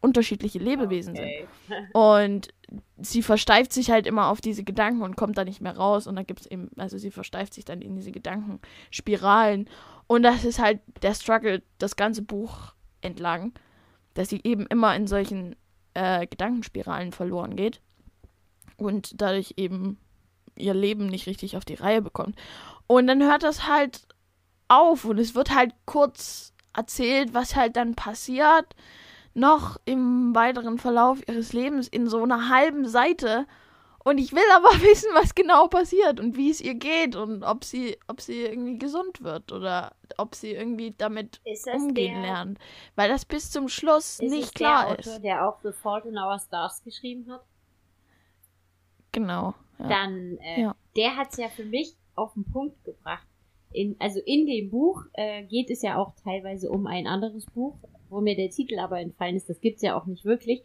unterschiedliche 0.00 0.58
Lebewesen 0.58 1.14
okay. 1.14 1.46
sind. 1.68 1.78
Und 1.94 2.48
sie 2.98 3.22
versteift 3.22 3.72
sich 3.72 3.90
halt 3.90 4.06
immer 4.06 4.28
auf 4.28 4.40
diese 4.40 4.64
Gedanken 4.64 5.02
und 5.02 5.16
kommt 5.16 5.38
da 5.38 5.44
nicht 5.44 5.60
mehr 5.60 5.76
raus. 5.76 6.06
Und 6.06 6.16
dann 6.16 6.26
gibt 6.26 6.40
es 6.40 6.46
eben, 6.46 6.70
also 6.76 6.98
sie 6.98 7.10
versteift 7.10 7.54
sich 7.54 7.64
dann 7.64 7.80
in 7.80 7.96
diese 7.96 8.12
Gedankenspiralen. 8.12 9.68
Und 10.06 10.22
das 10.22 10.44
ist 10.44 10.58
halt 10.58 10.80
der 11.02 11.14
Struggle, 11.14 11.62
das 11.78 11.96
ganze 11.96 12.22
Buch 12.22 12.74
entlang, 13.00 13.52
dass 14.14 14.28
sie 14.28 14.40
eben 14.44 14.66
immer 14.66 14.94
in 14.94 15.06
solchen 15.06 15.56
äh, 15.94 16.26
Gedankenspiralen 16.26 17.12
verloren 17.12 17.56
geht 17.56 17.80
und 18.76 19.20
dadurch 19.20 19.54
eben 19.56 19.98
ihr 20.56 20.74
Leben 20.74 21.06
nicht 21.06 21.26
richtig 21.26 21.56
auf 21.56 21.64
die 21.64 21.74
Reihe 21.74 22.02
bekommt. 22.02 22.36
Und 22.86 23.06
dann 23.06 23.22
hört 23.22 23.42
das 23.42 23.68
halt 23.68 24.06
auf 24.68 25.04
und 25.04 25.18
es 25.18 25.34
wird 25.34 25.54
halt 25.54 25.74
kurz 25.84 26.52
erzählt, 26.74 27.34
was 27.34 27.56
halt 27.56 27.76
dann 27.76 27.94
passiert, 27.94 28.66
noch 29.34 29.78
im 29.84 30.34
weiteren 30.34 30.78
Verlauf 30.78 31.26
ihres 31.28 31.52
Lebens 31.52 31.88
in 31.88 32.08
so 32.08 32.22
einer 32.22 32.48
halben 32.48 32.86
Seite. 32.86 33.46
Und 34.04 34.18
ich 34.18 34.32
will 34.32 34.42
aber 34.54 34.68
wissen, 34.82 35.08
was 35.14 35.34
genau 35.34 35.66
passiert 35.66 36.20
und 36.20 36.36
wie 36.36 36.50
es 36.50 36.60
ihr 36.60 36.74
geht 36.74 37.16
und 37.16 37.42
ob 37.42 37.64
sie, 37.64 37.98
ob 38.06 38.20
sie 38.20 38.42
irgendwie 38.42 38.78
gesund 38.78 39.22
wird 39.22 39.50
oder 39.50 39.94
ob 40.18 40.34
sie 40.34 40.52
irgendwie 40.52 40.92
damit 40.96 41.40
umgehen 41.72 42.22
der, 42.22 42.22
lernt. 42.22 42.58
Weil 42.96 43.08
das 43.08 43.24
bis 43.24 43.50
zum 43.50 43.68
Schluss 43.68 44.20
nicht 44.20 44.54
klar 44.54 44.88
der 44.88 44.98
ist. 44.98 45.08
Autor, 45.08 45.20
der 45.20 45.48
auch 45.48 45.58
The 45.62 45.72
Fault 45.72 46.04
in 46.04 46.18
Our 46.18 46.38
Stars 46.38 46.82
geschrieben 46.84 47.30
hat? 47.32 47.42
Genau. 49.12 49.54
Ja. 49.78 49.88
Dann, 49.88 50.38
äh, 50.38 50.62
ja. 50.62 50.76
der 50.96 51.16
hat 51.16 51.32
es 51.32 51.38
ja 51.38 51.48
für 51.48 51.64
mich 51.64 51.96
auf 52.14 52.34
den 52.34 52.44
Punkt 52.44 52.84
gebracht. 52.84 53.26
In, 53.74 53.96
also 53.98 54.20
in 54.24 54.46
dem 54.46 54.70
Buch 54.70 55.02
äh, 55.14 55.42
geht 55.44 55.68
es 55.68 55.82
ja 55.82 55.98
auch 55.98 56.14
teilweise 56.22 56.70
um 56.70 56.86
ein 56.86 57.06
anderes 57.06 57.44
Buch, 57.46 57.76
wo 58.08 58.20
mir 58.20 58.36
der 58.36 58.50
Titel 58.50 58.78
aber 58.78 59.00
entfallen 59.00 59.36
ist. 59.36 59.50
Das 59.50 59.60
gibt 59.60 59.76
es 59.76 59.82
ja 59.82 59.98
auch 59.98 60.06
nicht 60.06 60.24
wirklich. 60.24 60.62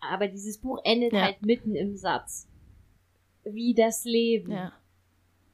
Aber 0.00 0.28
dieses 0.28 0.58
Buch 0.58 0.78
endet 0.84 1.12
ja. 1.12 1.22
halt 1.22 1.42
mitten 1.42 1.74
im 1.74 1.96
Satz 1.96 2.48
wie 3.44 3.74
das 3.74 4.04
Leben. 4.04 4.52
Ja. 4.52 4.72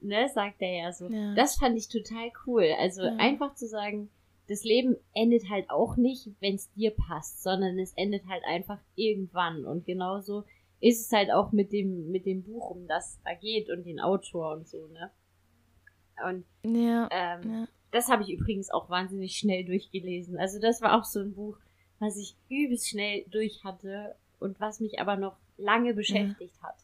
Ne, 0.01 0.29
sagt 0.29 0.61
er 0.61 0.73
ja 0.73 0.91
so. 0.91 1.09
Ja. 1.09 1.33
Das 1.35 1.55
fand 1.55 1.77
ich 1.77 1.87
total 1.87 2.31
cool. 2.45 2.65
Also 2.77 3.03
einfach 3.03 3.55
zu 3.55 3.67
sagen, 3.67 4.09
das 4.47 4.63
Leben 4.63 4.95
endet 5.13 5.49
halt 5.49 5.69
auch 5.69 5.95
nicht, 5.95 6.29
wenn 6.39 6.55
es 6.55 6.71
dir 6.73 6.91
passt, 6.91 7.43
sondern 7.43 7.77
es 7.79 7.93
endet 7.93 8.27
halt 8.27 8.43
einfach 8.45 8.79
irgendwann. 8.95 9.65
Und 9.65 9.85
genauso 9.85 10.43
ist 10.81 11.05
es 11.05 11.11
halt 11.11 11.31
auch 11.31 11.51
mit 11.51 11.71
dem, 11.71 12.11
mit 12.11 12.25
dem 12.25 12.43
Buch, 12.43 12.71
um 12.71 12.87
das 12.87 13.19
da 13.23 13.33
geht 13.33 13.69
und 13.69 13.85
den 13.85 13.99
Autor 13.99 14.53
und 14.55 14.67
so, 14.67 14.87
ne? 14.87 15.11
Und 16.27 16.45
ja, 16.63 17.07
ähm, 17.11 17.41
ja. 17.51 17.67
das 17.91 18.09
habe 18.09 18.23
ich 18.23 18.31
übrigens 18.31 18.71
auch 18.71 18.89
wahnsinnig 18.89 19.37
schnell 19.37 19.63
durchgelesen. 19.65 20.37
Also 20.37 20.59
das 20.59 20.81
war 20.81 20.97
auch 20.99 21.05
so 21.05 21.19
ein 21.19 21.33
Buch, 21.33 21.57
was 21.99 22.17
ich 22.17 22.35
übelst 22.49 22.89
schnell 22.89 23.25
durch 23.29 23.63
hatte 23.63 24.15
und 24.39 24.59
was 24.59 24.79
mich 24.79 24.99
aber 24.99 25.15
noch 25.15 25.37
lange 25.57 25.93
beschäftigt 25.93 26.55
ja. 26.61 26.69
hat. 26.69 26.75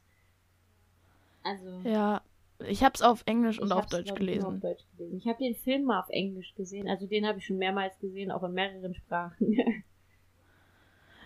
Also. 1.44 1.90
Ja, 1.90 2.22
ich 2.68 2.84
habe 2.84 2.94
es 2.96 3.02
auf 3.02 3.24
Englisch 3.26 3.60
und 3.60 3.72
auf 3.72 3.86
Deutsch 3.88 4.14
gelesen. 4.14 4.46
Auf 4.46 4.60
Deutsch 4.60 4.84
gelesen. 4.98 5.18
Ich 5.18 5.28
habe 5.28 5.44
den 5.44 5.56
Film 5.56 5.86
mal 5.86 6.00
auf 6.00 6.10
Englisch 6.10 6.54
gesehen. 6.56 6.88
Also 6.88 7.06
den 7.06 7.28
habe 7.28 7.40
ich 7.40 7.46
schon 7.46 7.58
mehrmals 7.58 7.98
gesehen, 8.00 8.32
auch 8.32 8.44
in 8.44 8.54
mehreren 8.54 8.96
Sprachen. 8.96 9.58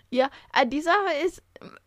ja, 0.09 0.29
äh, 0.59 0.65
die 0.65 0.81
Sache 0.81 1.25
ist, 1.25 1.43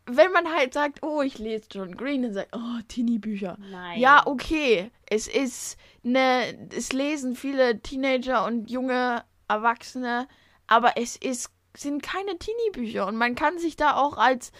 wenn 0.06 0.32
man 0.32 0.52
halt 0.52 0.74
sagt, 0.74 1.02
oh, 1.02 1.22
ich 1.22 1.38
lese 1.38 1.66
John 1.70 1.96
Green, 1.96 2.22
dann 2.22 2.34
sagt, 2.34 2.54
oh, 2.54 2.80
Teenie-Bücher. 2.88 3.56
Nein. 3.70 3.98
Ja, 3.98 4.26
okay. 4.26 4.90
Es 5.08 5.26
ist 5.26 5.76
ne, 6.02 6.68
es 6.74 6.92
lesen 6.92 7.36
viele 7.36 7.80
Teenager 7.80 8.44
und 8.44 8.70
junge 8.70 9.24
Erwachsene, 9.48 10.28
aber 10.66 10.96
es 10.96 11.16
ist 11.16 11.50
sind 11.74 12.02
keine 12.02 12.38
Teenie-Bücher 12.38 13.06
und 13.06 13.16
man 13.16 13.34
kann 13.34 13.58
sich 13.58 13.76
da 13.76 13.96
auch 13.96 14.18
als 14.18 14.52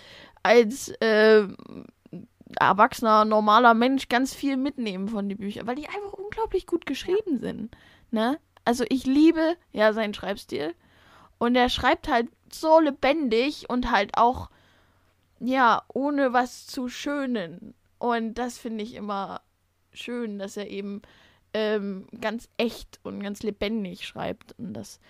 als 0.42 0.88
äh, 1.00 1.46
erwachsener, 2.58 3.24
normaler 3.24 3.74
Mensch 3.74 4.08
ganz 4.08 4.34
viel 4.34 4.56
mitnehmen 4.56 5.08
von 5.08 5.28
den 5.28 5.38
Büchern, 5.38 5.66
weil 5.66 5.76
die 5.76 5.88
einfach 5.88 6.14
unglaublich 6.14 6.66
gut 6.66 6.86
geschrieben 6.86 7.34
ja. 7.34 7.38
sind. 7.38 7.76
Ne? 8.10 8.38
Also 8.64 8.84
ich 8.88 9.06
liebe 9.06 9.56
ja 9.72 9.92
seinen 9.92 10.14
Schreibstil. 10.14 10.74
Und 11.38 11.56
er 11.56 11.68
schreibt 11.68 12.08
halt 12.08 12.28
so 12.54 12.80
lebendig 12.80 13.68
und 13.68 13.90
halt 13.90 14.16
auch, 14.16 14.50
ja, 15.40 15.82
ohne 15.92 16.32
was 16.32 16.66
zu 16.66 16.88
schönen. 16.88 17.74
Und 17.98 18.34
das 18.34 18.58
finde 18.58 18.84
ich 18.84 18.94
immer 18.94 19.42
schön, 19.92 20.38
dass 20.38 20.56
er 20.56 20.68
eben 20.68 21.02
ähm, 21.54 22.06
ganz 22.20 22.48
echt 22.56 23.00
und 23.02 23.22
ganz 23.22 23.42
lebendig 23.42 24.06
schreibt. 24.06 24.58
Und 24.58 24.74
das 24.74 25.00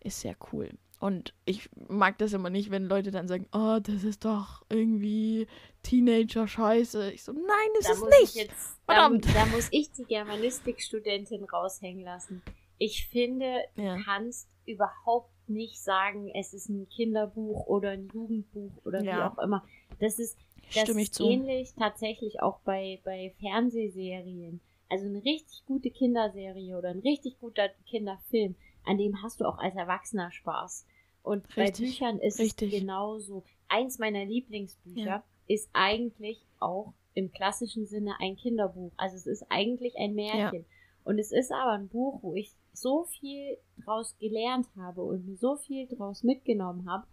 ist 0.00 0.20
sehr 0.20 0.36
cool. 0.52 0.70
Und 1.00 1.34
ich 1.44 1.68
mag 1.88 2.16
das 2.18 2.32
immer 2.32 2.50
nicht, 2.50 2.70
wenn 2.70 2.86
Leute 2.86 3.10
dann 3.10 3.28
sagen, 3.28 3.46
oh, 3.52 3.78
das 3.78 4.04
ist 4.04 4.24
doch 4.24 4.62
irgendwie 4.70 5.46
Teenager-Scheiße. 5.82 7.12
Ich 7.12 7.24
so, 7.24 7.32
nein, 7.32 7.68
ist 7.78 7.88
da 7.88 7.92
es 7.92 8.20
nicht. 8.20 8.34
Jetzt, 8.36 8.78
Verdammt. 8.86 9.26
Da, 9.26 9.32
da, 9.32 9.46
muss 9.46 9.68
ich 9.70 9.90
die 9.92 10.04
Germanistik-Studentin 10.04 11.44
raushängen 11.44 12.04
lassen. 12.04 12.42
Ich 12.78 13.06
finde, 13.08 13.64
ja. 13.76 13.96
du 13.96 14.04
kannst 14.04 14.48
überhaupt 14.64 15.33
nicht 15.48 15.80
sagen, 15.80 16.30
es 16.34 16.54
ist 16.54 16.68
ein 16.68 16.88
Kinderbuch 16.88 17.66
oder 17.66 17.90
ein 17.90 18.08
Jugendbuch 18.12 18.72
oder 18.84 19.02
ja. 19.02 19.16
wie 19.16 19.22
auch 19.22 19.38
immer. 19.42 19.64
Das 20.00 20.18
ist, 20.18 20.38
das 20.74 20.88
ist 20.88 21.20
ähnlich 21.20 21.74
tatsächlich 21.74 22.40
auch 22.40 22.60
bei, 22.60 23.00
bei 23.04 23.34
Fernsehserien. 23.40 24.60
Also 24.88 25.06
eine 25.06 25.24
richtig 25.24 25.64
gute 25.66 25.90
Kinderserie 25.90 26.76
oder 26.76 26.90
ein 26.90 27.00
richtig 27.00 27.38
guter 27.40 27.68
Kinderfilm, 27.86 28.54
an 28.84 28.98
dem 28.98 29.22
hast 29.22 29.40
du 29.40 29.46
auch 29.46 29.58
als 29.58 29.74
Erwachsener 29.74 30.30
Spaß. 30.30 30.86
Und 31.22 31.44
richtig, 31.56 31.56
bei 31.56 31.86
Büchern 31.86 32.18
ist 32.18 32.38
richtig. 32.38 32.72
es 32.72 32.80
genauso. 32.80 33.44
Eins 33.68 33.98
meiner 33.98 34.24
Lieblingsbücher 34.24 35.04
ja. 35.04 35.24
ist 35.48 35.70
eigentlich 35.72 36.44
auch 36.60 36.92
im 37.14 37.32
klassischen 37.32 37.86
Sinne 37.86 38.14
ein 38.20 38.36
Kinderbuch. 38.36 38.92
Also 38.96 39.16
es 39.16 39.26
ist 39.26 39.46
eigentlich 39.48 39.96
ein 39.96 40.14
Märchen. 40.14 40.60
Ja. 40.60 40.73
Und 41.04 41.18
es 41.18 41.32
ist 41.32 41.52
aber 41.52 41.72
ein 41.72 41.88
Buch, 41.88 42.22
wo 42.22 42.34
ich 42.34 42.52
so 42.72 43.04
viel 43.04 43.58
draus 43.84 44.16
gelernt 44.18 44.66
habe 44.76 45.02
und 45.02 45.26
mir 45.26 45.36
so 45.36 45.56
viel 45.56 45.86
draus 45.86 46.22
mitgenommen 46.22 46.90
habe. 46.90 47.06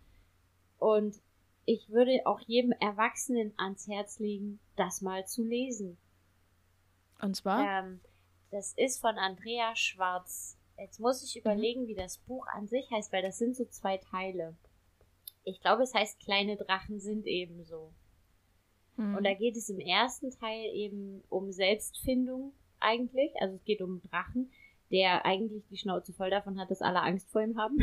Und 0.80 1.22
ich 1.66 1.90
würde 1.90 2.22
auch 2.26 2.40
jedem 2.40 2.72
Erwachsenen 2.72 3.54
ans 3.58 3.88
Herz 3.88 4.20
legen, 4.20 4.60
das 4.78 5.02
mal 5.02 5.28
zu 5.28 5.44
lesen. 5.44 5.98
Und 7.22 7.36
zwar? 7.36 7.84
Ähm, 7.84 8.00
das 8.50 8.74
ist 8.74 9.00
von 9.00 9.18
Andrea 9.18 9.76
Schwarz. 9.76 10.58
Jetzt 10.78 11.00
muss 11.00 11.24
ich 11.24 11.36
mhm. 11.36 11.42
überlegen, 11.42 11.84
mhm. 11.84 11.88
wie 11.88 11.96
das 11.96 12.18
Buch 12.18 12.48
an 12.48 12.68
sich 12.68 12.90
heißt, 12.92 13.12
weil 13.12 13.22
das 13.22 13.38
sind 13.38 13.56
so 13.56 13.66
zwei 13.66 13.98
Teile. 13.98 14.56
Ich 15.44 15.60
glaube, 15.62 15.84
es 15.84 15.94
heißt 15.94 16.20
Kleine 16.22 16.56
Drachen 16.56 17.00
sind 17.00 17.28
ebenso. 17.28 17.94
Mhm. 18.96 19.16
Und 19.16 19.24
da 19.26 19.34
geht 19.34 19.58
es 19.58 19.70
im 19.70 19.80
ersten 19.80 20.32
Teil 20.32 20.74
eben 20.74 21.24
um 21.30 21.52
Selbstfindung 21.52 22.54
eigentlich. 22.82 23.32
Also 23.40 23.56
es 23.56 23.64
geht 23.64 23.82
um 23.82 24.02
Drachen, 24.02 24.52
der 24.92 25.26
eigentlich 25.26 25.64
die 25.70 25.78
Schnauze 25.78 26.14
voll 26.14 26.30
davon 26.30 26.60
hat, 26.60 26.72
dass 26.72 26.82
alle 26.82 27.02
Angst 27.02 27.30
vor 27.32 27.42
ihm 27.42 27.58
haben. 27.58 27.80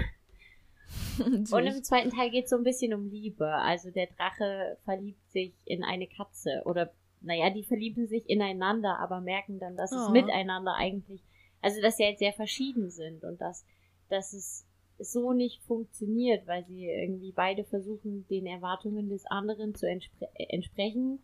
Und 1.18 1.66
im 1.66 1.82
zweiten 1.82 2.10
Teil 2.10 2.30
geht 2.30 2.44
es 2.44 2.50
so 2.50 2.56
ein 2.56 2.64
bisschen 2.64 2.94
um 2.94 3.10
Liebe. 3.10 3.46
Also 3.46 3.90
der 3.90 4.06
Drache 4.06 4.78
verliebt 4.84 5.30
sich 5.30 5.52
in 5.64 5.84
eine 5.84 6.06
Katze 6.06 6.62
oder 6.64 6.92
naja, 7.20 7.50
die 7.50 7.64
verlieben 7.64 8.06
sich 8.06 8.28
ineinander, 8.28 8.98
aber 9.00 9.20
merken 9.20 9.58
dann, 9.58 9.76
dass 9.76 9.92
oh. 9.92 9.96
es 9.96 10.08
miteinander 10.10 10.74
eigentlich, 10.76 11.20
also 11.60 11.80
dass 11.80 11.96
sie 11.96 12.04
halt 12.04 12.18
sehr 12.18 12.32
verschieden 12.32 12.90
sind 12.90 13.24
und 13.24 13.40
dass, 13.40 13.66
dass 14.08 14.32
es 14.32 14.66
so 14.98 15.32
nicht 15.32 15.62
funktioniert, 15.62 16.46
weil 16.46 16.64
sie 16.66 16.86
irgendwie 16.86 17.32
beide 17.32 17.64
versuchen, 17.64 18.26
den 18.28 18.46
Erwartungen 18.46 19.08
des 19.08 19.26
anderen 19.26 19.74
zu 19.74 19.88
entspre 19.88 20.28
entsprechen 20.34 21.20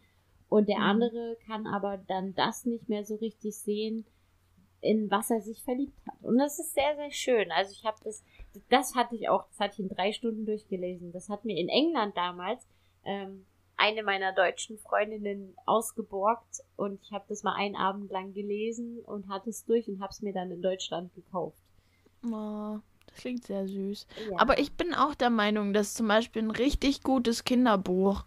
und 0.55 0.69
der 0.69 0.79
mhm. 0.79 0.85
andere 0.85 1.37
kann 1.49 1.67
aber 1.67 1.97
dann 1.97 2.33
das 2.37 2.65
nicht 2.65 2.89
mehr 2.89 3.05
so 3.05 3.17
richtig 3.17 3.57
sehen, 3.57 4.07
in 4.81 5.11
was 5.11 5.29
er 5.29 5.41
sich 5.41 5.65
verliebt 5.65 5.99
hat. 6.07 6.23
Und 6.23 6.39
das 6.39 6.61
ist 6.61 6.75
sehr, 6.75 6.95
sehr 6.95 7.11
schön. 7.11 7.51
Also 7.51 7.73
ich 7.73 7.85
habe 7.85 7.97
das, 8.05 8.23
das 8.71 8.95
hatte 8.95 9.17
ich 9.17 9.29
auch, 9.29 9.49
das 9.49 9.59
hatte 9.59 9.73
ich 9.73 9.81
in 9.81 9.89
drei 9.89 10.13
Stunden 10.13 10.47
durchgelesen. 10.47 11.11
Das 11.11 11.29
hat 11.29 11.45
mir 11.45 11.59
in 11.59 11.69
England 11.69 12.17
damals 12.17 12.65
ähm, 13.05 13.45
eine 13.77 14.05
meiner 14.05 14.33
deutschen 14.33 14.79
Freundinnen 14.79 15.57
ausgeborgt 15.67 16.61
und 16.77 17.01
ich 17.03 17.11
habe 17.11 17.25
das 17.29 17.43
mal 17.43 17.57
einen 17.57 17.75
Abend 17.75 18.13
lang 18.13 18.33
gelesen 18.33 19.01
und 19.01 19.29
hatte 19.29 19.51
es 19.51 19.65
durch 19.65 19.89
und 19.89 20.01
habe 20.01 20.13
es 20.13 20.23
mir 20.23 20.33
dann 20.33 20.53
in 20.53 20.63
Deutschland 20.63 21.13
gekauft. 21.17 21.59
Oh, 22.25 22.79
das 23.09 23.17
klingt 23.17 23.43
sehr 23.43 23.67
süß. 23.67 24.07
Ja. 24.31 24.39
Aber 24.39 24.61
ich 24.61 24.77
bin 24.77 24.95
auch 24.95 25.17
der 25.17 25.31
Meinung, 25.31 25.73
dass 25.73 25.95
zum 25.95 26.07
Beispiel 26.07 26.43
ein 26.43 26.53
richtig 26.53 27.03
gutes 27.03 27.43
Kinderbuch 27.43 28.25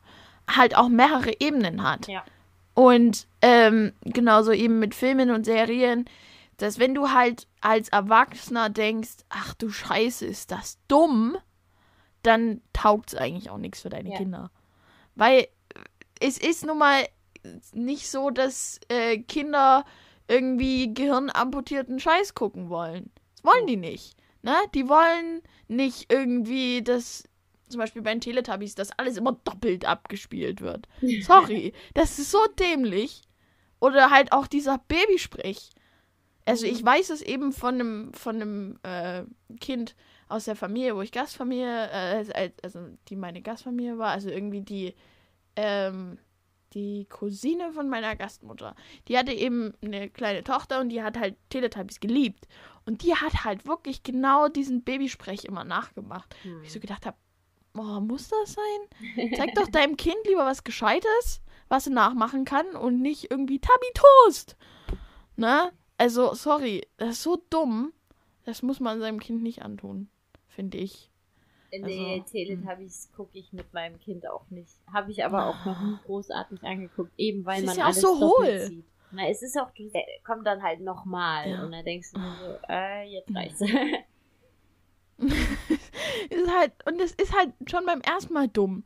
halt 0.50 0.76
auch 0.76 0.90
mehrere 0.90 1.34
Ebenen 1.40 1.84
hat. 1.84 2.08
Ja. 2.08 2.24
Und 2.74 3.28
ähm, 3.42 3.94
genauso 4.04 4.52
eben 4.52 4.80
mit 4.80 4.94
Filmen 4.94 5.32
und 5.32 5.46
Serien, 5.46 6.06
dass 6.58 6.80
wenn 6.80 6.94
du 6.94 7.10
halt 7.12 7.48
als 7.62 7.90
Erwachsener 7.90 8.70
denkst, 8.70 9.18
ach 9.30 9.54
du 9.56 9.70
Scheiße, 9.70 10.26
ist 10.26 10.52
das 10.52 10.80
dumm, 10.88 11.38
dann 12.24 12.62
taugt 12.74 13.14
es 13.14 13.20
eigentlich 13.20 13.50
auch 13.50 13.58
nichts 13.58 13.82
für 13.82 13.90
deine 13.90 14.12
ja. 14.12 14.18
Kinder. 14.18 14.52
Weil 15.16 15.48
es 16.20 16.38
ist 16.38 16.66
nun 16.66 16.78
mal 16.78 17.08
nicht 17.74 18.10
so, 18.10 18.30
dass 18.30 18.80
äh, 18.90 19.20
Kinder 19.20 19.86
irgendwie 20.28 20.94
gehirnamputierten 20.94 22.00
Scheiß 22.00 22.36
gucken 22.36 22.70
wollen. 22.70 23.12
Das 23.36 23.44
wollen 23.44 23.68
die 23.68 23.78
nicht. 23.78 24.18
Ne? 24.42 24.56
Die 24.74 24.90
wollen 24.90 25.42
nicht 25.68 26.12
irgendwie, 26.12 26.84
dass 26.84 27.24
zum 27.68 27.80
Beispiel 27.80 28.02
bei 28.02 28.12
den 28.12 28.22
Teletubbies, 28.22 28.76
dass 28.76 28.92
alles 28.98 29.18
immer 29.18 29.34
doppelt 29.44 29.86
abgespielt 29.86 30.62
wird. 30.62 30.88
Sorry, 31.22 31.74
das 31.94 32.20
ist 32.20 32.32
so 32.32 32.40
dämlich. 32.60 33.22
Oder 33.80 34.10
halt 34.10 34.32
auch 34.32 34.48
dieser 34.48 34.80
Babysprech. 34.80 35.70
Also 36.46 36.66
ich 36.66 36.82
mhm. 36.82 36.88
weiß 36.88 37.10
es 37.12 37.22
eben 37.22 37.52
von 37.52 37.76
einem 37.76 38.14
von 38.14 38.36
einem 38.38 38.80
äh, 38.84 39.24
Kind 39.60 39.96
aus 40.30 40.46
der 40.46 40.56
Familie, 40.56 40.96
wo 40.96 41.02
ich 41.02 41.12
Gastfamilie, 41.12 41.90
äh, 41.92 42.52
also 42.64 42.80
die 43.10 43.16
meine 43.16 43.42
Gastfamilie 43.42 43.98
war, 43.98 44.12
also 44.12 44.30
irgendwie 44.30 44.62
die 44.62 44.96
ähm, 45.56 46.18
die 46.74 47.06
Cousine 47.06 47.72
von 47.72 47.90
meiner 47.90 48.16
Gastmutter. 48.16 48.76
Die 49.08 49.18
hatte 49.18 49.32
eben 49.32 49.74
eine 49.82 50.10
kleine 50.10 50.44
Tochter 50.44 50.80
und 50.80 50.90
die 50.90 51.02
hat 51.02 51.18
halt 51.18 51.36
Teletubbies 51.50 52.00
geliebt. 52.00 52.48
Und 52.86 53.04
die 53.04 53.16
hat 53.16 53.44
halt 53.44 53.66
wirklich 53.66 54.04
genau 54.04 54.48
diesen 54.48 54.84
Babysprech 54.84 55.46
immer 55.46 55.64
nachgemacht. 55.64 56.36
Hm. 56.44 56.64
Ich 56.64 56.72
so 56.72 56.80
gedacht 56.80 57.06
habe, 57.06 57.18
oh, 57.80 58.00
muss 58.00 58.30
das 58.30 58.54
sein? 58.54 59.30
Zeig 59.36 59.56
doch 59.56 59.68
deinem 59.72 59.98
Kind 59.98 60.18
lieber 60.26 60.46
was 60.46 60.64
Gescheites, 60.64 61.42
was 61.68 61.88
er 61.88 61.94
nachmachen 61.94 62.46
kann 62.46 62.76
und 62.76 63.02
nicht 63.02 63.32
irgendwie 63.32 63.60
Tabi 63.60 63.88
Toast. 63.94 64.56
Ne? 65.36 65.72
Also, 65.98 66.34
sorry, 66.34 66.88
das 66.98 67.10
ist 67.10 67.24
so 67.24 67.42
dumm. 67.50 67.94
Das 68.46 68.62
muss 68.62 68.80
man 68.80 69.00
seinem 69.00 69.20
Kind 69.20 69.44
nicht 69.44 69.62
antun, 69.62 70.10
finde 70.48 70.78
ich. 70.78 71.12
Nee, 71.72 72.22
also, 72.22 72.32
Teletubbies 72.32 73.12
gucke 73.16 73.38
ich 73.38 73.52
mit 73.52 73.74
meinem 73.74 74.00
Kind 74.00 74.30
auch 74.30 74.50
nicht. 74.50 74.72
Habe 74.92 75.12
ich 75.12 75.26
aber 75.26 75.48
auch 75.48 75.66
noch 75.66 75.82
nie 75.82 75.98
großartig 76.06 76.64
angeguckt, 76.64 77.12
eben 77.18 77.46
weil 77.46 77.64
man 77.64 77.76
ja 77.78 77.86
alles 77.86 78.02
so 78.02 78.20
hohl. 78.20 78.60
sieht. 78.62 78.86
Na, 79.12 79.28
es 79.28 79.42
ist 79.42 79.58
auch, 79.58 79.72
du 79.72 79.90
kommt 80.26 80.46
dann 80.46 80.64
halt 80.64 80.82
nochmal 80.82 81.50
ja. 81.50 81.64
und 81.64 81.72
dann 81.72 81.84
denkst 81.84 82.12
du 82.14 82.20
so, 82.20 82.58
äh, 82.70 83.10
jetzt 83.10 83.34
reicht's. 83.36 83.62
ist 86.30 86.52
halt, 86.52 86.72
und 86.86 87.02
es 87.02 87.14
ist 87.14 87.36
halt 87.36 87.54
schon 87.70 87.86
beim 87.86 88.02
ersten 88.02 88.34
Mal 88.34 88.48
dumm. 88.48 88.84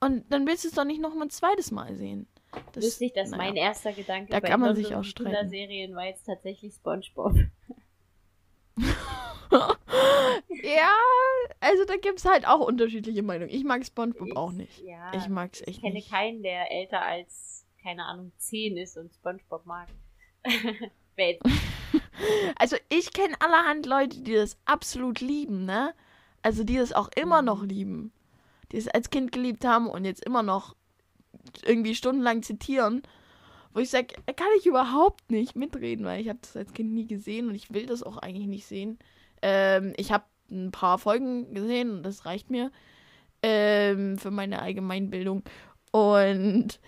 Und 0.00 0.24
dann 0.30 0.46
willst 0.46 0.64
du 0.64 0.68
es 0.68 0.74
doch 0.74 0.84
nicht 0.84 1.00
noch 1.00 1.14
mal 1.14 1.24
ein 1.24 1.30
zweites 1.30 1.70
Mal 1.70 1.94
sehen. 1.94 2.26
Das, 2.72 2.84
Lustig, 2.84 3.14
dass 3.14 3.30
naja, 3.30 3.42
mein 3.42 3.56
erster 3.56 3.92
Gedanke 3.92 4.30
da 4.30 4.40
kann 4.40 4.60
man 4.60 4.76
sich 4.76 4.94
auch 4.94 5.02
streiten. 5.02 5.48
Serien 5.48 5.96
war 5.96 6.06
jetzt 6.06 6.24
tatsächlich 6.24 6.74
Spongebob. 6.74 7.34
ja, 10.62 10.92
also 11.60 11.84
da 11.84 11.96
gibt 11.96 12.18
es 12.18 12.24
halt 12.24 12.46
auch 12.46 12.60
unterschiedliche 12.60 13.22
Meinungen. 13.22 13.50
Ich 13.50 13.64
mag 13.64 13.84
Spongebob 13.84 14.28
ich, 14.28 14.36
auch 14.36 14.52
nicht. 14.52 14.82
Ja, 14.82 15.12
ich 15.14 15.28
mag 15.28 15.50
es 15.52 15.60
echt 15.62 15.70
Ich 15.70 15.80
kenne 15.80 15.94
nicht. 15.94 16.10
keinen, 16.10 16.42
der 16.42 16.70
älter 16.70 17.02
als, 17.02 17.66
keine 17.82 18.04
Ahnung, 18.04 18.32
10 18.38 18.76
ist 18.76 18.96
und 18.96 19.12
Spongebob 19.12 19.66
mag. 19.66 19.88
also 22.56 22.76
ich 22.88 23.12
kenne 23.12 23.34
allerhand 23.40 23.86
Leute, 23.86 24.20
die 24.20 24.34
das 24.34 24.56
absolut 24.64 25.20
lieben, 25.20 25.64
ne? 25.64 25.94
Also 26.44 26.62
die 26.62 26.76
das 26.76 26.92
auch 26.92 27.08
immer 27.16 27.40
noch 27.40 27.62
mhm. 27.62 27.68
lieben. 27.68 28.12
Die 28.70 28.76
es 28.76 28.86
als 28.86 29.10
Kind 29.10 29.32
geliebt 29.32 29.64
haben 29.64 29.88
und 29.88 30.04
jetzt 30.04 30.24
immer 30.24 30.42
noch 30.42 30.76
irgendwie 31.64 31.94
stundenlang 31.94 32.42
zitieren. 32.42 33.02
Wo 33.72 33.80
ich 33.80 33.90
sage, 33.90 34.14
kann 34.36 34.46
ich 34.58 34.66
überhaupt 34.66 35.32
nicht 35.32 35.56
mitreden, 35.56 36.04
weil 36.04 36.20
ich 36.20 36.28
habe 36.28 36.38
das 36.42 36.56
als 36.56 36.72
Kind 36.74 36.92
nie 36.92 37.06
gesehen 37.06 37.48
und 37.48 37.54
ich 37.54 37.72
will 37.72 37.86
das 37.86 38.02
auch 38.02 38.18
eigentlich 38.18 38.46
nicht 38.46 38.66
sehen. 38.66 38.98
Ähm, 39.42 39.94
ich 39.96 40.12
habe 40.12 40.24
ein 40.50 40.70
paar 40.70 40.98
Folgen 40.98 41.54
gesehen 41.54 41.90
und 41.90 42.02
das 42.02 42.26
reicht 42.26 42.50
mir 42.50 42.70
ähm, 43.42 44.18
für 44.18 44.30
meine 44.30 44.60
Allgemeinbildung. 44.60 45.44
Und 45.92 46.78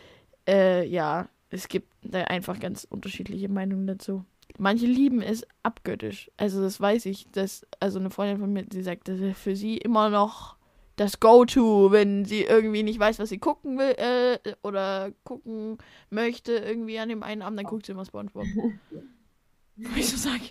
äh, 0.47 0.87
ja, 0.87 1.29
es 1.49 1.69
gibt 1.69 1.93
da 2.03 2.25
einfach 2.25 2.61
ganz 2.61 2.85
unterschiedliche 2.85 3.49
Meinungen 3.49 3.87
dazu. 3.87 4.25
Manche 4.59 4.87
lieben 4.87 5.23
es 5.23 5.47
abgöttisch. 5.63 6.31
Also 6.37 6.63
das 6.63 6.81
weiß 6.81 7.07
ich. 7.07 7.31
Dass, 7.33 7.67
also 7.81 7.99
eine 7.99 8.11
Freundin 8.11 8.39
von 8.39 8.53
mir, 8.53 8.65
die 8.65 8.83
sagt, 8.83 9.09
das 9.09 9.21
ist 9.21 9.39
für 9.39 9.57
sie 9.57 9.77
immer 9.77 10.11
noch 10.11 10.57
das 10.97 11.21
Go-To, 11.21 11.93
wenn 11.93 12.25
sie 12.25 12.43
irgendwie 12.43 12.83
nicht 12.83 12.99
weiß, 12.99 13.19
was 13.19 13.29
sie 13.29 13.39
gucken 13.39 13.79
will 13.79 13.95
äh, 13.99 14.55
oder 14.63 15.13
gucken 15.25 15.77
möchte 16.09 16.53
irgendwie 16.53 16.99
an 16.99 17.11
dem 17.11 17.23
einen 17.23 17.43
Abend, 17.43 17.59
dann 17.59 17.67
guckt 17.67 17.87
sie 17.87 17.93
immer 17.93 18.07
Spongebob. 18.07 18.47
Wo 19.77 19.97
ich 19.97 20.09
so 20.09 20.17
sage, 20.17 20.45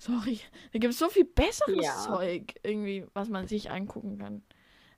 sorry, 0.00 0.40
da 0.72 0.80
gibt 0.80 0.92
es 0.92 0.98
so 0.98 1.08
viel 1.08 1.24
besseres 1.24 1.84
ja. 1.84 1.94
Zeug 2.04 2.54
irgendwie, 2.64 3.06
was 3.14 3.28
man 3.28 3.46
sich 3.46 3.70
angucken 3.70 4.18
kann. 4.18 4.42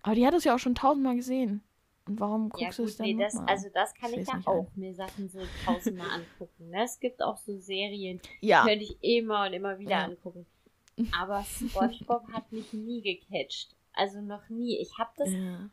Aber 0.01 0.15
die 0.15 0.27
hat 0.27 0.33
es 0.33 0.45
ja 0.45 0.55
auch 0.55 0.59
schon 0.59 0.75
tausendmal 0.75 1.17
gesehen. 1.17 1.63
Und 2.07 2.21
warum 2.21 2.51
guckst 2.51 2.79
ja, 2.79 2.85
du 2.85 2.89
es 2.89 2.97
dann 2.97 3.07
nee, 3.07 3.17
das, 3.17 3.37
Also 3.47 3.69
das 3.73 3.95
kann 3.95 4.13
ich, 4.13 4.21
ich 4.21 4.29
ja 4.29 4.41
auch 4.45 4.67
an. 4.67 4.73
mir 4.75 4.95
Sachen 4.95 5.29
so 5.31 5.41
tausendmal 5.65 6.11
angucken. 6.11 6.69
Ne? 6.69 6.85
Es 6.85 7.01
gibt 7.01 7.23
auch 7.23 7.39
so 7.39 7.57
Serien, 7.59 8.21
ja. 8.41 8.63
die 8.63 8.69
könnte 8.69 8.85
ich 8.85 8.99
immer 9.01 9.47
und 9.47 9.55
immer 9.55 9.79
wieder 9.79 9.91
ja. 9.91 10.05
angucken. 10.05 10.47
Aber 11.19 11.43
SpongeBob 11.45 12.31
hat 12.33 12.53
mich 12.53 12.73
nie 12.73 13.01
gecatcht. 13.01 13.75
Also 13.95 14.21
noch 14.21 14.49
nie. 14.49 14.79
Ich 14.79 14.99
habe 14.99 15.11
das. 15.17 15.31
Ja. 15.31 15.71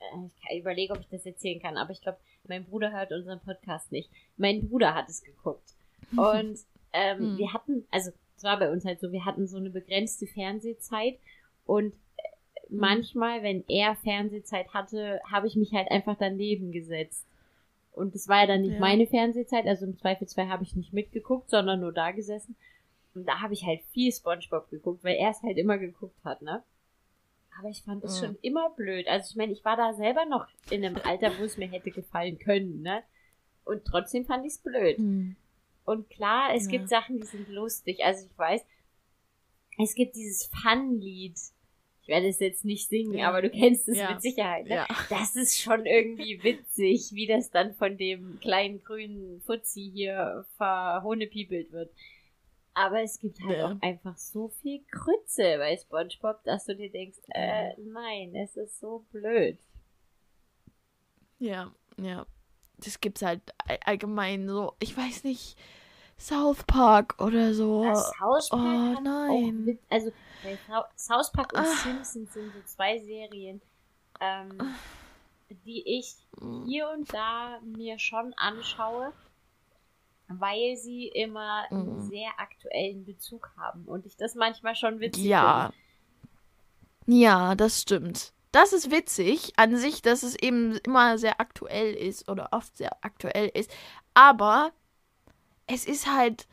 Äh, 0.00 0.26
ich 0.50 0.60
überlege, 0.60 0.92
ob 0.94 1.00
ich 1.00 1.08
das 1.08 1.24
erzählen 1.24 1.60
kann, 1.60 1.76
aber 1.76 1.92
ich 1.92 2.00
glaube, 2.00 2.18
mein 2.48 2.64
Bruder 2.64 2.92
hört 2.92 3.12
unseren 3.12 3.40
Podcast 3.40 3.92
nicht. 3.92 4.10
Mein 4.36 4.68
Bruder 4.68 4.94
hat 4.94 5.08
es 5.08 5.22
geguckt. 5.22 5.74
Und 6.16 6.58
ähm, 6.92 7.18
hm. 7.18 7.38
wir 7.38 7.52
hatten, 7.52 7.86
also 7.90 8.10
es 8.36 8.42
war 8.42 8.58
bei 8.58 8.70
uns 8.70 8.84
halt 8.84 9.00
so, 9.00 9.12
wir 9.12 9.24
hatten 9.24 9.46
so 9.46 9.56
eine 9.56 9.70
begrenzte 9.70 10.26
Fernsehzeit 10.26 11.18
und. 11.64 11.94
Manchmal, 12.72 13.42
wenn 13.42 13.64
er 13.68 13.94
Fernsehzeit 13.96 14.72
hatte, 14.74 15.20
habe 15.30 15.46
ich 15.46 15.56
mich 15.56 15.72
halt 15.72 15.90
einfach 15.90 16.16
daneben 16.18 16.72
gesetzt. 16.72 17.26
Und 17.92 18.14
es 18.14 18.26
war 18.28 18.40
ja 18.42 18.46
dann 18.46 18.62
nicht 18.62 18.74
Ja. 18.74 18.80
meine 18.80 19.06
Fernsehzeit, 19.06 19.66
also 19.66 19.84
im 19.84 19.98
Zweifelsfall 19.98 20.48
habe 20.48 20.62
ich 20.64 20.74
nicht 20.74 20.92
mitgeguckt, 20.92 21.50
sondern 21.50 21.80
nur 21.80 21.92
da 21.92 22.10
gesessen. 22.10 22.56
Und 23.14 23.28
da 23.28 23.40
habe 23.40 23.52
ich 23.52 23.64
halt 23.66 23.82
viel 23.92 24.10
Spongebob 24.10 24.70
geguckt, 24.70 25.04
weil 25.04 25.16
er 25.16 25.30
es 25.30 25.42
halt 25.42 25.58
immer 25.58 25.76
geguckt 25.76 26.24
hat, 26.24 26.40
ne? 26.40 26.62
Aber 27.58 27.68
ich 27.68 27.82
fand 27.82 28.02
es 28.02 28.18
Mhm. 28.20 28.26
schon 28.26 28.38
immer 28.40 28.70
blöd. 28.70 29.06
Also 29.08 29.30
ich 29.30 29.36
meine, 29.36 29.52
ich 29.52 29.62
war 29.64 29.76
da 29.76 29.92
selber 29.92 30.24
noch 30.24 30.46
in 30.70 30.82
einem 30.84 30.96
Alter, 31.04 31.38
wo 31.38 31.44
es 31.44 31.58
mir 31.58 31.68
hätte 31.68 31.90
gefallen 31.90 32.38
können, 32.38 32.80
ne? 32.80 33.02
Und 33.64 33.84
trotzdem 33.84 34.24
fand 34.24 34.46
ich 34.46 34.52
es 34.54 34.58
blöd. 34.58 34.96
Hm. 34.96 35.36
Und 35.84 36.08
klar, 36.08 36.54
es 36.54 36.64
Ja. 36.64 36.70
gibt 36.70 36.88
Sachen, 36.88 37.18
die 37.18 37.26
sind 37.26 37.48
lustig. 37.50 38.02
Also 38.02 38.26
ich 38.26 38.38
weiß, 38.38 38.64
es 39.82 39.94
gibt 39.94 40.16
dieses 40.16 40.46
Fun-Lied. 40.46 41.38
Ich 42.02 42.08
werde 42.08 42.26
es 42.28 42.40
jetzt 42.40 42.64
nicht 42.64 42.88
singen, 42.88 43.14
Ja. 43.14 43.28
aber 43.28 43.42
du 43.42 43.50
kennst 43.50 43.88
es 43.88 43.96
Ja. 43.96 44.10
mit 44.12 44.22
Sicherheit. 44.22 44.64
Ne? 44.66 44.74
Ja. 44.74 44.86
Das 45.08 45.36
ist 45.36 45.60
schon 45.60 45.86
irgendwie 45.86 46.40
witzig, 46.42 47.12
wie 47.12 47.26
das 47.26 47.50
dann 47.50 47.74
von 47.74 47.96
dem 47.96 48.40
kleinen 48.40 48.82
grünen 48.82 49.40
Fuzzi 49.42 49.88
hier 49.94 50.44
verhohnepiepelt 50.56 51.70
wird. 51.72 51.92
Aber 52.74 53.02
es 53.02 53.20
gibt 53.20 53.38
halt 53.44 53.60
auch 53.62 53.76
einfach 53.82 54.16
so 54.16 54.48
viel 54.48 54.80
Krütze 54.90 55.58
bei 55.58 55.76
SpongeBob, 55.76 56.42
dass 56.44 56.64
du 56.64 56.74
dir 56.74 56.90
denkst, 56.90 57.18
äh, 57.34 57.74
nein, 57.78 58.34
es 58.34 58.56
ist 58.56 58.80
so 58.80 59.04
blöd. 59.12 59.58
Ja, 61.38 61.72
ja. 61.98 62.26
Das 62.78 63.00
gibt's 63.00 63.22
halt 63.22 63.42
all- 63.58 63.78
allgemein 63.84 64.48
so, 64.48 64.72
ich 64.80 64.96
weiß 64.96 65.24
nicht, 65.24 65.56
South 66.18 66.64
Park 66.66 67.20
oder 67.20 67.52
so. 67.54 67.84
Das 67.84 68.10
South 68.18 68.48
Park 68.50 68.98
oh, 68.98 69.00
nein. 69.02 69.64
mit, 69.64 69.78
also 69.88 70.10
Sau- 70.66 70.84
South 70.96 71.32
Park 71.32 71.52
und 71.52 71.60
Ah. 71.60 71.64
Simpsons 71.82 72.32
sind 72.32 72.52
so 72.52 72.62
zwei 72.64 72.98
Serien, 72.98 73.60
ähm, 74.20 74.74
die 75.66 75.82
ich 75.98 76.16
Mm. 76.40 76.64
hier 76.66 76.88
und 76.90 77.12
da 77.12 77.60
mir 77.62 77.98
schon 77.98 78.32
anschaue, 78.34 79.12
weil 80.28 80.76
sie 80.76 81.08
immer 81.08 81.64
einen 81.70 81.96
Mhm. 81.96 82.08
sehr 82.08 82.30
aktuellen 82.38 83.04
Bezug 83.04 83.50
haben 83.56 83.84
und 83.84 84.06
ich 84.06 84.16
das 84.16 84.34
manchmal 84.34 84.74
schon 84.74 84.98
witzig 85.00 85.24
Ja. 85.24 85.72
Ja, 87.06 87.54
das 87.54 87.82
stimmt. 87.82 88.32
Das 88.52 88.72
ist 88.72 88.90
witzig 88.90 89.52
an 89.56 89.76
sich, 89.76 90.02
dass 90.02 90.22
es 90.22 90.34
eben 90.36 90.76
immer 90.84 91.18
sehr 91.18 91.40
aktuell 91.40 91.94
ist 91.94 92.28
oder 92.28 92.48
oft 92.52 92.76
sehr 92.76 92.96
aktuell 93.04 93.48
ist. 93.54 93.70
Aber 94.14 94.72
es 95.66 95.84
ist 95.86 96.06
halt 96.06 96.46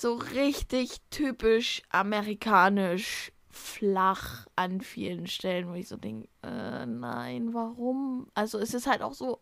so 0.00 0.14
richtig 0.14 1.00
typisch 1.10 1.82
amerikanisch 1.90 3.32
flach 3.50 4.46
an 4.54 4.80
vielen 4.82 5.26
Stellen, 5.26 5.68
wo 5.70 5.74
ich 5.74 5.88
so 5.88 5.96
denke, 5.96 6.28
äh, 6.42 6.84
nein, 6.84 7.54
warum? 7.54 8.28
Also 8.34 8.58
es 8.58 8.74
ist 8.74 8.86
halt 8.86 9.00
auch 9.00 9.14
so, 9.14 9.40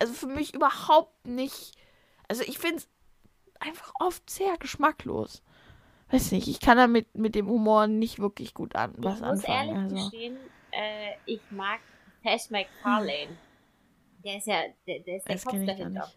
also 0.00 0.12
für 0.12 0.26
mich 0.26 0.54
überhaupt 0.54 1.26
nicht, 1.26 1.72
also 2.28 2.42
ich 2.42 2.58
finde 2.58 2.76
es 2.78 2.88
einfach 3.60 3.92
oft 3.98 4.28
sehr 4.28 4.56
geschmacklos. 4.58 5.42
Weiß 6.10 6.30
nicht, 6.32 6.46
ich 6.46 6.60
kann 6.60 6.76
damit 6.76 7.16
mit 7.16 7.34
dem 7.34 7.48
Humor 7.48 7.86
nicht 7.86 8.18
wirklich 8.18 8.52
gut 8.54 8.76
an, 8.76 8.92
Ich 8.98 9.04
was 9.04 9.20
muss 9.20 9.44
anfangen. 9.44 9.68
ehrlich 9.68 9.76
Also. 9.82 9.96
gestehen, 10.10 10.36
äh, 10.72 11.12
ich 11.24 11.40
mag 11.50 11.80
Tess 12.22 12.50
McFarlane. 12.50 13.36
Der 14.24 14.36
ist 14.36 14.46
ja, 14.46 14.62
der, 14.86 15.00
der 15.00 15.16
ist 15.16 15.26
der 15.26 15.34
Das 15.36 15.44
Kopf 15.44 15.54
ich 15.54 15.66
dahinter. 15.66 16.12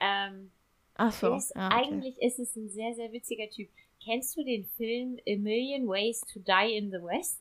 Ähm, 0.00 0.50
Ach 0.96 1.12
so. 1.12 1.34
Ist, 1.34 1.54
ja, 1.54 1.66
okay. 1.66 1.76
Eigentlich 1.76 2.20
ist 2.20 2.38
es 2.38 2.54
ein 2.56 2.68
sehr, 2.68 2.94
sehr 2.94 3.12
witziger 3.12 3.48
Typ. 3.50 3.68
Kennst 4.02 4.36
du 4.36 4.44
den 4.44 4.64
Film 4.76 5.18
A 5.26 5.36
Million 5.36 5.88
Ways 5.88 6.20
to 6.20 6.40
Die 6.40 6.76
in 6.76 6.90
the 6.90 7.02
West? 7.02 7.40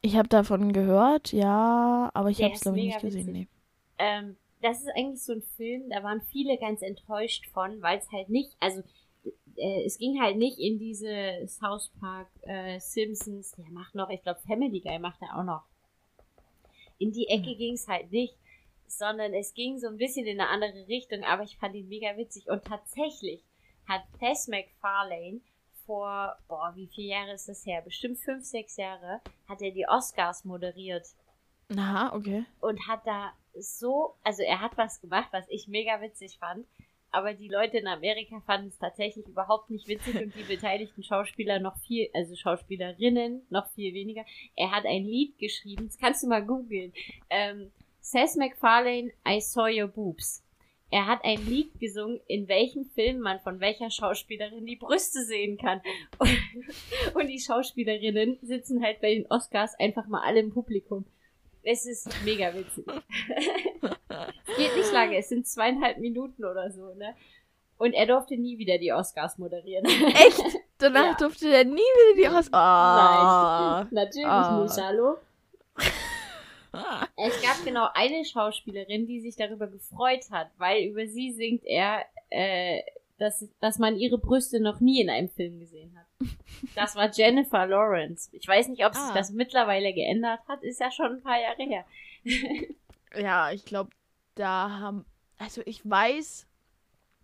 Ich 0.00 0.16
habe 0.16 0.28
davon 0.28 0.72
gehört, 0.72 1.32
ja, 1.32 2.10
aber 2.14 2.30
ich 2.30 2.40
habe 2.42 2.52
es 2.52 2.58
ist 2.58 2.62
glaube 2.62 2.78
ich 2.78 2.84
mega 2.84 2.94
nicht 2.96 3.04
gesehen. 3.04 3.32
Nee. 3.32 3.48
Ähm, 3.98 4.36
das 4.62 4.80
ist 4.80 4.88
eigentlich 4.96 5.22
so 5.22 5.32
ein 5.32 5.42
Film, 5.56 5.88
da 5.90 6.02
waren 6.02 6.22
viele 6.22 6.56
ganz 6.58 6.82
enttäuscht 6.82 7.46
von, 7.52 7.82
weil 7.82 7.98
es 7.98 8.10
halt 8.12 8.28
nicht, 8.28 8.56
also 8.60 8.82
äh, 9.56 9.84
es 9.84 9.98
ging 9.98 10.20
halt 10.20 10.36
nicht 10.36 10.58
in 10.58 10.78
diese 10.78 11.46
South 11.46 11.90
Park, 12.00 12.28
äh, 12.42 12.78
Simpsons, 12.80 13.52
der 13.52 13.70
macht 13.70 13.94
noch, 13.94 14.08
ich 14.10 14.22
glaube 14.22 14.40
Family 14.46 14.80
Guy 14.80 14.98
macht 14.98 15.20
er 15.20 15.38
auch 15.38 15.44
noch. 15.44 15.62
In 16.98 17.12
die 17.12 17.28
Ecke 17.28 17.54
ging 17.56 17.74
es 17.74 17.86
halt 17.86 18.10
nicht, 18.10 18.34
sondern 18.88 19.34
es 19.34 19.54
ging 19.54 19.78
so 19.78 19.86
ein 19.88 19.98
bisschen 19.98 20.26
in 20.26 20.40
eine 20.40 20.50
andere 20.50 20.88
Richtung, 20.88 21.24
aber 21.24 21.42
ich 21.42 21.56
fand 21.56 21.74
ihn 21.74 21.88
mega 21.88 22.16
witzig 22.16 22.48
und 22.48 22.64
tatsächlich 22.64 23.44
hat 23.86 24.02
Tess 24.18 24.48
McFarlane 24.48 25.40
vor, 25.86 26.36
boah, 26.48 26.72
wie 26.74 26.86
viele 26.86 27.08
Jahre 27.08 27.32
ist 27.32 27.48
das 27.48 27.64
her? 27.64 27.80
Bestimmt 27.82 28.18
fünf, 28.18 28.44
sechs 28.44 28.76
Jahre, 28.76 29.20
hat 29.48 29.62
er 29.62 29.70
die 29.70 29.88
Oscars 29.88 30.44
moderiert 30.44 31.06
Aha, 31.74 32.14
okay. 32.14 32.44
und 32.60 32.86
hat 32.86 33.06
da 33.06 33.32
so, 33.58 34.14
also 34.22 34.42
er 34.42 34.60
hat 34.60 34.76
was 34.76 35.00
gemacht, 35.00 35.28
was 35.32 35.46
ich 35.48 35.68
mega 35.68 36.00
witzig 36.00 36.38
fand, 36.38 36.66
aber 37.10 37.32
die 37.32 37.48
Leute 37.48 37.78
in 37.78 37.86
Amerika 37.86 38.40
fanden 38.40 38.68
es 38.68 38.78
tatsächlich 38.78 39.26
überhaupt 39.26 39.70
nicht 39.70 39.88
witzig 39.88 40.22
und 40.22 40.34
die 40.34 40.42
beteiligten 40.54 41.02
Schauspieler 41.02 41.58
noch 41.58 41.76
viel, 41.78 42.08
also 42.12 42.36
Schauspielerinnen 42.36 43.42
noch 43.50 43.68
viel 43.70 43.94
weniger. 43.94 44.24
Er 44.56 44.70
hat 44.70 44.84
ein 44.84 45.04
Lied 45.04 45.38
geschrieben, 45.38 45.86
das 45.86 45.98
kannst 45.98 46.22
du 46.22 46.28
mal 46.28 46.44
googeln. 46.44 46.92
Ähm, 47.30 47.72
Seth 48.10 48.36
MacFarlane, 48.36 49.10
I 49.28 49.38
Saw 49.38 49.68
Your 49.68 49.88
Boobs. 49.88 50.42
Er 50.90 51.06
hat 51.06 51.22
ein 51.24 51.44
Lied 51.44 51.78
gesungen, 51.78 52.20
in 52.26 52.48
welchem 52.48 52.86
Film 52.86 53.20
man 53.20 53.38
von 53.40 53.60
welcher 53.60 53.90
Schauspielerin 53.90 54.64
die 54.64 54.76
Brüste 54.76 55.22
sehen 55.24 55.58
kann. 55.58 55.82
Und, 56.18 56.30
und 57.14 57.26
die 57.26 57.38
Schauspielerinnen 57.38 58.38
sitzen 58.40 58.82
halt 58.82 59.02
bei 59.02 59.14
den 59.14 59.26
Oscars 59.30 59.78
einfach 59.78 60.06
mal 60.06 60.22
alle 60.22 60.40
im 60.40 60.54
Publikum. 60.54 61.04
Es 61.62 61.84
ist 61.84 62.08
mega 62.24 62.54
witzig. 62.54 62.86
geht 64.56 64.74
nicht 64.76 64.92
lange, 64.94 65.18
es 65.18 65.28
sind 65.28 65.46
zweieinhalb 65.46 65.98
Minuten 65.98 66.46
oder 66.46 66.70
so, 66.70 66.94
ne? 66.94 67.14
Und 67.76 67.92
er 67.92 68.06
durfte 68.06 68.38
nie 68.38 68.56
wieder 68.56 68.78
die 68.78 68.94
Oscars 68.94 69.36
moderieren. 69.36 69.84
Echt? 69.84 70.42
Danach 70.78 71.10
Ja. 71.10 71.14
durfte 71.18 71.50
der 71.50 71.64
nie 71.66 71.74
wieder 71.76 72.22
die 72.30 72.34
Haus. 72.34 72.48
Ah. 72.52 73.82
Nein, 73.90 74.04
natürlich 74.04 74.26
Ah. 74.26 74.62
nicht, 74.62 74.76
hallo? 74.82 75.18
Es 77.16 77.42
gab 77.42 77.64
genau 77.64 77.88
eine 77.94 78.24
Schauspielerin, 78.24 79.06
die 79.06 79.20
sich 79.20 79.36
darüber 79.36 79.66
gefreut 79.66 80.30
hat, 80.30 80.50
weil 80.58 80.84
über 80.84 81.06
sie 81.06 81.32
singt 81.32 81.64
er, 81.64 82.04
äh, 82.30 82.82
dass, 83.18 83.44
dass 83.60 83.78
man 83.78 83.96
ihre 83.96 84.18
Brüste 84.18 84.60
noch 84.60 84.78
nie 84.80 85.00
in 85.00 85.10
einem 85.10 85.28
Film 85.28 85.58
gesehen 85.58 85.96
hat. 85.98 86.06
Das 86.74 86.94
war 86.94 87.10
Jennifer 87.12 87.66
Lawrence. 87.66 88.28
Ich 88.32 88.46
weiß 88.46 88.68
nicht, 88.68 88.84
ob 88.84 88.94
sich 88.94 89.02
Ah. 89.02 89.14
das 89.14 89.30
mittlerweile 89.30 89.92
geändert 89.92 90.40
hat, 90.48 90.62
ist 90.62 90.80
ja 90.80 90.90
schon 90.90 91.16
ein 91.16 91.22
paar 91.22 91.40
Jahre 91.40 91.62
her. 91.62 91.84
Ja, 93.16 93.50
ich 93.50 93.64
glaube, 93.64 93.88
da 94.34 94.68
haben. 94.80 95.06
Also 95.38 95.62
ich 95.64 95.80
weiß, 95.88 96.46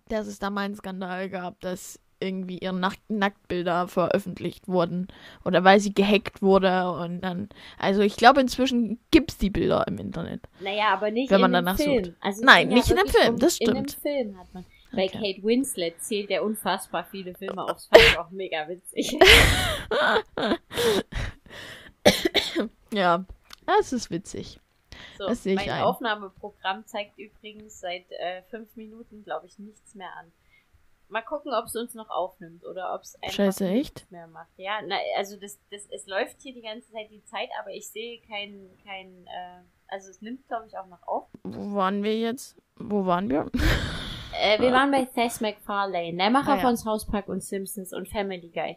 dass 0.09 0.27
es 0.27 0.39
da 0.39 0.49
mal 0.49 0.63
einen 0.63 0.75
Skandal 0.77 1.29
gab, 1.29 1.61
dass 1.61 2.01
irgendwie 2.25 2.59
ihre 2.59 2.75
Nack 2.75 2.97
Nacktbilder 3.09 3.87
veröffentlicht 3.89 4.67
wurden. 4.69 5.09
Oder 5.45 5.63
weil 5.65 5.79
sie 5.81 5.93
gehackt 5.95 6.43
wurde 6.43 6.91
und 6.91 7.21
dann. 7.21 7.49
Also 7.79 8.01
ich 8.03 8.17
glaube, 8.17 8.41
inzwischen 8.41 8.99
gibt 9.11 9.33
es 9.33 9.39
die 9.39 9.51
Bilder 9.51 9.87
im 9.87 9.99
Internet. 9.99 10.41
Naja, 10.61 10.89
aber 10.93 11.11
nicht 11.11 11.31
Wenn 11.31 11.41
man 11.41 11.51
in 11.51 11.65
danach 11.65 11.77
Film. 11.77 12.05
sucht. 12.05 12.17
Also 12.21 12.45
Nein, 12.45 12.69
nicht 12.69 12.91
in 12.91 12.97
dem 12.97 13.09
Film, 13.09 13.39
das 13.39 13.59
In 13.59 13.67
dem 13.75 13.89
stimmt. 13.89 14.03
Film 14.03 14.39
hat 14.39 14.53
man. 14.55 14.65
Bei 14.93 15.07
Okay. 15.07 15.35
Kate 15.35 15.43
Winslet 15.47 16.01
zählt 16.03 16.31
der 16.31 16.45
unfassbar 16.45 17.05
viele 17.11 17.35
Filme 17.35 17.63
auf. 17.65 17.73
Das 17.73 17.87
fand 17.87 18.03
ich 18.03 18.19
auch 18.19 18.31
mega 18.31 18.69
witzig. 18.69 19.19
Ja, 22.93 23.25
das 23.67 23.93
ist 23.93 24.11
witzig. 24.11 24.61
So, 25.19 25.27
Das 25.27 25.43
sehe 25.43 25.55
ich 25.55 25.61
mein 25.67 25.71
ein. 25.71 25.83
Aufnahmeprogramm 25.83 26.87
zeigt 26.87 27.19
übrigens 27.19 27.81
seit 27.81 28.05
äh, 28.13 28.43
fünf 28.51 28.77
Minuten, 28.77 29.25
glaube 29.25 29.47
ich, 29.47 29.59
nichts 29.59 29.95
mehr 29.95 30.15
an. 30.17 30.31
Mal 31.15 31.23
gucken, 31.23 31.53
ob 31.55 31.67
es 31.67 31.77
uns 31.77 31.95
noch 31.95 32.11
aufnimmt 32.11 32.65
oder 32.67 32.93
ob 32.93 33.03
es 33.03 33.15
einfach 33.23 33.37
Scheiße, 33.37 33.69
echt? 33.69 34.11
mehr 34.11 34.27
macht. 34.27 34.49
Ja, 34.57 34.81
na, 34.85 34.97
also 35.17 35.37
das, 35.37 35.61
das, 35.71 35.87
es 35.93 36.09
läuft 36.09 36.43
hier 36.43 36.53
die 36.53 36.61
ganze 36.61 36.91
Zeit 36.91 37.09
die 37.09 37.23
Zeit, 37.25 37.49
aber 37.61 37.71
ich 37.71 37.89
sehe 37.89 38.21
kein, 38.23 38.69
kein, 38.85 39.25
äh, 39.29 39.61
also 39.87 40.11
es 40.11 40.21
nimmt, 40.23 40.45
glaube 40.49 40.67
ich, 40.67 40.77
auch 40.77 40.89
noch 40.89 41.07
auf. 41.07 41.29
Wo 41.45 41.77
waren 41.77 42.03
wir 42.03 42.19
jetzt? 42.19 42.61
Wo 42.77 43.07
waren 43.07 43.31
wir? 43.31 43.49
Äh, 44.37 44.61
wir 44.61 44.73
waren 44.73 44.91
bei 44.91 45.05
Seth 45.15 45.41
MacFarlane, 45.41 46.17
der 46.17 46.29
Macher 46.29 46.55
Ah, 46.55 46.57
ja. 46.57 46.63
von 46.63 46.77
South 46.77 47.07
Park 47.07 47.29
und 47.29 47.41
Simpsons 47.41 47.93
und 47.93 48.09
Family 48.09 48.49
Guy. 48.49 48.77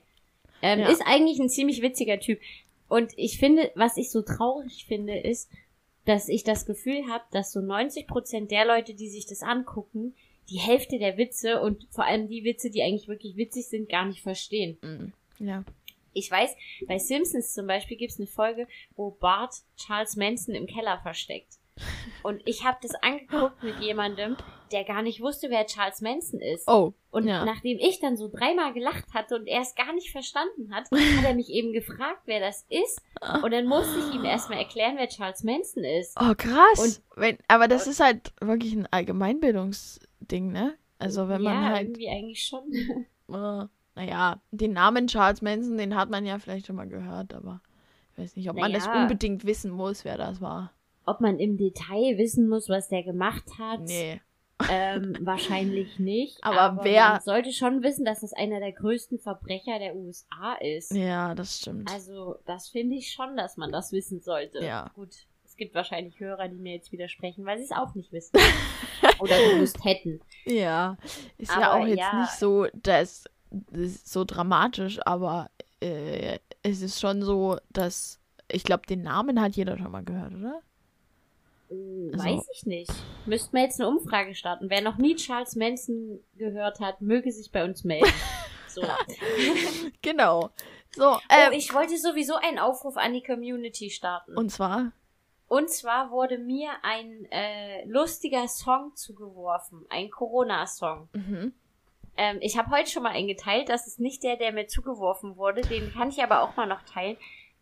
Ähm, 0.62 0.82
Ja. 0.82 0.90
Ist 0.90 1.02
eigentlich 1.04 1.40
ein 1.40 1.50
ziemlich 1.50 1.82
witziger 1.82 2.20
Typ. 2.20 2.40
Und 2.88 3.12
ich 3.18 3.40
finde, 3.40 3.72
was 3.74 3.98
ich 3.98 4.12
so 4.12 4.22
traurig 4.22 4.86
finde, 4.86 5.18
ist, 5.18 5.50
dass 6.06 6.30
ich 6.30 6.44
das 6.44 6.68
Gefühl 6.68 7.08
habe, 7.10 7.24
dass 7.32 7.52
so 7.52 7.60
90% 7.60 8.50
der 8.50 8.66
Leute, 8.68 8.94
die 8.94 9.10
sich 9.10 9.26
das 9.26 9.42
angucken, 9.42 10.14
die 10.50 10.60
Hälfte 10.60 10.98
der 11.00 11.18
Witze 11.18 11.62
und 11.62 11.88
vor 11.92 12.06
allem 12.06 12.28
die 12.28 12.44
Witze, 12.44 12.70
die 12.70 12.82
eigentlich 12.82 13.08
wirklich 13.08 13.36
witzig 13.36 13.68
sind, 13.68 13.90
gar 13.90 14.06
nicht 14.06 14.22
verstehen. 14.22 14.78
Mm, 14.82 15.46
Ja. 15.46 15.64
Ich 16.14 16.32
weiß, 16.32 16.56
bei 16.88 16.98
Simpsons 16.98 17.54
zum 17.54 17.68
Beispiel 17.68 17.96
gibt 17.96 18.12
es 18.12 18.18
eine 18.20 18.26
Folge, 18.26 18.68
wo 18.96 19.12
Bart 19.12 19.54
Charles 19.76 20.16
Manson 20.16 20.56
im 20.56 20.66
Keller 20.66 21.00
versteckt. 21.04 21.57
Und 22.24 22.42
ich 22.46 22.66
habe 22.66 22.78
das 22.82 22.96
angeguckt 22.96 23.64
mit 23.64 23.80
jemandem, 23.80 24.36
der 24.72 24.84
gar 24.84 25.02
nicht 25.02 25.22
wusste, 25.22 25.50
wer 25.50 25.66
Charles 25.66 26.02
Manson 26.02 26.40
ist. 26.40 26.68
Oh. 26.68 26.94
Und 27.12 27.28
ja. 27.28 27.46
nachdem 27.46 27.78
ich 27.80 28.00
dann 28.00 28.18
so 28.18 28.28
dreimal 28.28 28.74
gelacht 28.74 29.14
hatte 29.14 29.36
und 29.36 29.48
er 29.48 29.62
es 29.62 29.76
gar 29.76 29.94
nicht 29.94 30.12
verstanden 30.12 30.74
hat, 30.74 30.86
hat 30.92 31.26
er 31.26 31.34
mich 31.34 31.50
eben 31.50 31.74
gefragt, 31.74 32.22
wer 32.26 32.40
das 32.40 32.66
ist. 32.70 33.02
Und 33.44 33.52
dann 33.52 33.66
musste 33.66 34.00
ich 34.00 34.16
ihm 34.16 34.26
erstmal 34.26 34.60
erklären, 34.60 34.96
wer 34.98 35.08
Charles 35.08 35.44
Manson 35.44 35.84
ist. 35.84 36.18
Oh, 36.20 36.34
krass. 36.36 36.80
Und- 36.80 37.02
wenn, 37.16 37.38
aber 37.48 37.68
das 37.68 37.88
ist 37.88 38.00
halt 38.00 38.34
wirklich 38.42 38.74
ein 38.74 38.88
Allgemeinbildungsding, 38.92 40.52
ne? 40.52 40.76
Also 41.00 41.30
wenn 41.30 41.42
man 41.42 41.54
ja, 41.54 41.70
halt, 41.70 41.88
irgendwie 41.90 42.10
eigentlich 42.10 42.44
schon. 42.44 42.72
äh, 43.30 43.68
naja, 43.96 44.42
den 44.52 44.74
Namen 44.74 45.08
Charles 45.08 45.42
Manson, 45.42 45.78
den 45.78 45.96
hat 45.96 46.10
man 46.10 46.26
ja 46.26 46.38
vielleicht 46.40 46.68
schon 46.68 46.76
mal 46.76 46.88
gehört, 46.88 47.34
aber 47.34 47.62
ich 48.12 48.24
weiß 48.24 48.36
nicht, 48.36 48.50
ob 48.50 48.58
man 48.58 48.74
das 48.74 48.86
Naja. 48.86 49.04
unbedingt 49.04 49.46
wissen 49.46 49.72
muss, 49.72 50.06
wer 50.06 50.18
das 50.18 50.42
war. 50.42 50.72
Ob 51.08 51.22
man 51.22 51.40
im 51.40 51.58
Detail 51.58 52.18
wissen 52.20 52.48
muss, 52.48 52.70
was 52.70 52.90
der 52.90 53.02
gemacht 53.02 53.46
hat, 53.58 53.80
Nee. 53.82 54.22
ähm, 54.70 55.16
wahrscheinlich 55.22 55.98
nicht. 56.00 56.38
Aber 56.44 56.84
wer- 56.84 57.10
Man 57.14 57.22
sollte 57.22 57.52
schon 57.54 57.82
wissen, 57.82 58.06
dass 58.06 58.20
das 58.22 58.34
einer 58.34 58.60
der 58.60 58.74
größten 58.74 59.18
Verbrecher 59.18 59.80
der 59.80 59.96
USA 59.96 60.54
ist. 60.62 60.92
Ja, 60.92 61.34
das 61.34 61.58
stimmt. 61.60 61.90
Also, 61.92 62.36
das 62.46 62.68
finde 62.70 62.96
ich 62.98 63.12
schon, 63.12 63.36
dass 63.38 63.58
man 63.58 63.72
das 63.72 63.92
wissen 63.92 64.22
sollte. 64.22 64.64
Ja. 64.64 64.92
Gut, 64.96 65.16
es 65.46 65.56
gibt 65.56 65.74
wahrscheinlich 65.74 66.20
Hörer, 66.20 66.48
die 66.50 66.58
mir 66.58 66.74
jetzt 66.76 66.92
widersprechen, 66.92 67.46
weil 67.46 67.58
sie 67.58 67.64
es 67.64 67.72
auch 67.72 67.96
nicht 67.96 68.12
wissen. 68.12 68.38
Oder 69.20 69.36
gewusst 69.54 69.84
hätten. 69.84 70.20
Ja, 70.46 70.98
ist 71.38 71.50
ja 71.52 71.72
Aber 71.72 71.82
auch 71.84 71.88
jetzt 71.88 71.98
ja. 72.00 72.22
nicht 72.22 72.34
so, 72.34 72.68
das, 72.74 73.24
das 73.50 73.82
ist 73.82 74.12
so 74.12 74.26
dramatisch, 74.26 75.00
aber 75.06 75.50
äh, 75.80 76.38
es 76.64 76.82
ist 76.82 77.00
schon 77.00 77.22
so, 77.24 77.58
dass 77.72 78.20
ich 78.52 78.64
glaube, 78.64 78.86
den 78.88 79.02
Namen 79.04 79.42
hat 79.42 79.56
jeder 79.56 79.78
schon 79.78 79.92
mal 79.92 80.04
gehört, 80.04 80.34
oder? 80.36 80.62
Äh, 81.70 82.12
Also- 82.14 82.26
Weiß 82.26 82.48
ich 82.54 82.66
nicht. 82.66 82.92
Müssten 83.26 83.56
wir 83.56 83.64
jetzt 83.64 83.80
eine 83.80 83.90
Umfrage 83.90 84.34
starten. 84.36 84.70
Wer 84.70 84.82
noch 84.82 84.98
nie 84.98 85.16
Charles 85.16 85.56
Manson 85.56 86.20
gehört 86.38 86.80
hat, 86.80 87.02
möge 87.02 87.32
sich 87.32 87.52
bei 87.52 87.64
uns 87.64 87.84
melden. 87.84 88.12
So. 88.70 88.84
Genau. 90.02 90.50
So, 90.96 91.14
Oh, 91.14 91.18
ähm, 91.30 91.52
ich 91.54 91.74
wollte 91.74 91.98
sowieso 91.98 92.36
einen 92.36 92.60
Aufruf 92.60 92.96
an 92.98 93.14
die 93.14 93.24
Community 93.24 93.90
starten. 93.90 94.38
und 94.38 94.50
zwar, 94.52 94.92
Und 95.48 95.70
zwar 95.70 96.12
wurde 96.12 96.38
mir 96.38 96.70
ein 96.84 97.26
äh, 97.32 97.86
lustiger 97.86 98.48
Song 98.48 98.96
zugeworfen, 98.96 99.86
ein 99.90 100.10
Corona-Song. 100.12 101.10
mhm. 101.14 101.54
Ähm, 102.20 102.38
ich 102.42 102.58
habe 102.58 102.72
heute 102.72 102.90
schon 102.90 103.04
mal 103.04 103.12
einen 103.14 103.28
geteilt, 103.28 103.70
das 103.70 103.86
ist 103.88 104.00
nicht 104.00 104.24
der, 104.24 104.38
der 104.38 104.52
mir 104.52 104.68
zugeworfen 104.68 105.38
wurde, 105.38 105.62
den 105.62 105.92
kann 105.94 106.10
ich 106.10 106.22
aber 106.24 106.42
auch 106.42 106.56
mal 106.56 106.66
noch 106.66 106.82
teilen. 106.84 107.16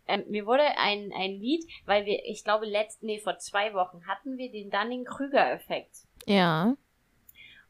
Ähm, 0.08 0.24
mir 0.30 0.46
wurde 0.46 0.64
ein, 0.78 1.12
ein 1.16 1.32
Lied, 1.32 1.66
weil 1.86 2.06
wir, 2.06 2.24
ich 2.26 2.44
glaube, 2.44 2.66
letzt, 2.66 3.02
nee, 3.04 3.20
vor 3.20 3.38
zwei 3.40 3.74
Wochen 3.74 4.06
hatten 4.08 4.38
wir 4.38 4.52
den 4.52 4.70
Dunning-Krüger-Effekt. 4.70 5.96
ja, 6.28 6.76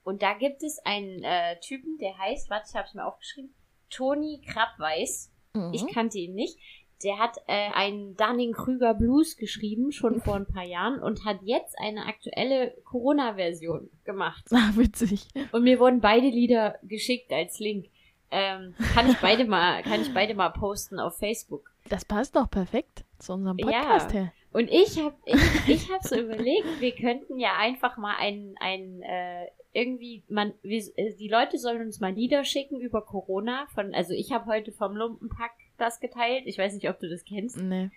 Und 0.03 0.21
da 0.21 0.33
gibt 0.33 0.61
es 0.63 0.79
einen 0.85 1.23
äh, 1.23 1.59
Typen, 1.61 1.97
der 1.97 2.17
heißt, 2.17 2.49
warte, 2.49 2.67
ich 2.69 2.75
habe 2.75 2.87
es 2.87 2.93
mir 2.93 3.05
aufgeschrieben, 3.05 3.53
Toni 3.89 4.41
Krabweis. 4.45 5.31
mhm. 5.53 5.71
Ich 5.73 5.87
kannte 5.93 6.17
ihn 6.17 6.35
nicht. 6.35 6.59
Der 7.03 7.19
hat 7.19 7.37
äh, 7.47 7.71
einen 7.73 8.15
Dunning-Krüger 8.15 8.93
Blues 8.93 9.35
geschrieben, 9.35 9.91
schon 9.91 10.21
vor 10.21 10.35
ein 10.35 10.45
paar 10.45 10.63
Jahren, 10.63 11.01
und 11.01 11.25
hat 11.25 11.39
jetzt 11.43 11.77
eine 11.77 12.05
aktuelle 12.05 12.71
Corona-Version 12.85 13.89
gemacht. 14.05 14.45
Ach, 14.51 14.75
witzig. 14.77 15.27
Und 15.51 15.63
mir 15.63 15.79
wurden 15.79 15.99
beide 16.01 16.27
Lieder 16.27 16.79
geschickt 16.83 17.31
als 17.31 17.59
Link. 17.59 17.87
Ähm, 18.31 18.75
kann 18.93 19.09
ich 19.09 19.17
beide 19.17 19.45
mal, 19.45 19.83
kann 19.83 20.01
ich 20.01 20.13
beide 20.13 20.35
mal 20.35 20.49
posten 20.49 20.99
auf 20.99 21.17
Facebook. 21.17 21.71
Das 21.89 22.05
passt 22.05 22.35
doch 22.35 22.49
perfekt 22.49 23.05
zu 23.19 23.33
unserem 23.33 23.57
Ja. 23.59 23.65
Podcast 23.67 24.13
her. 24.13 24.31
Und 24.51 24.69
ich 24.71 24.97
habe 24.99 25.15
ich, 25.25 25.67
ich 25.67 25.91
hab 25.91 26.03
so 26.03 26.15
überlegt, 26.19 26.79
wir 26.79 26.95
könnten 26.95 27.39
ja 27.39 27.57
einfach 27.57 27.97
mal 27.97 28.15
ein, 28.17 28.55
ein 28.59 29.01
äh, 29.01 29.47
irgendwie, 29.73 30.23
man, 30.29 30.53
wir, 30.63 30.81
äh, 30.95 31.13
die 31.15 31.27
Leute 31.27 31.57
sollen 31.57 31.81
uns 31.81 31.99
mal 31.99 32.13
Lieder 32.13 32.43
schicken 32.45 32.79
über 32.79 33.01
Corona. 33.01 33.67
Von, 33.75 33.93
also 33.93 34.13
ich 34.13 34.31
habe 34.31 34.45
heute 34.45 34.71
vom 34.71 34.95
Lumpenpack 34.95 35.51
das 35.77 35.99
geteilt. 35.99 36.43
Ich 36.45 36.57
weiß 36.57 36.73
nicht, 36.73 36.89
ob 36.89 36.99
du 36.99 37.09
das 37.09 37.25
kennst. 37.25 37.57
Nee, 37.57 37.91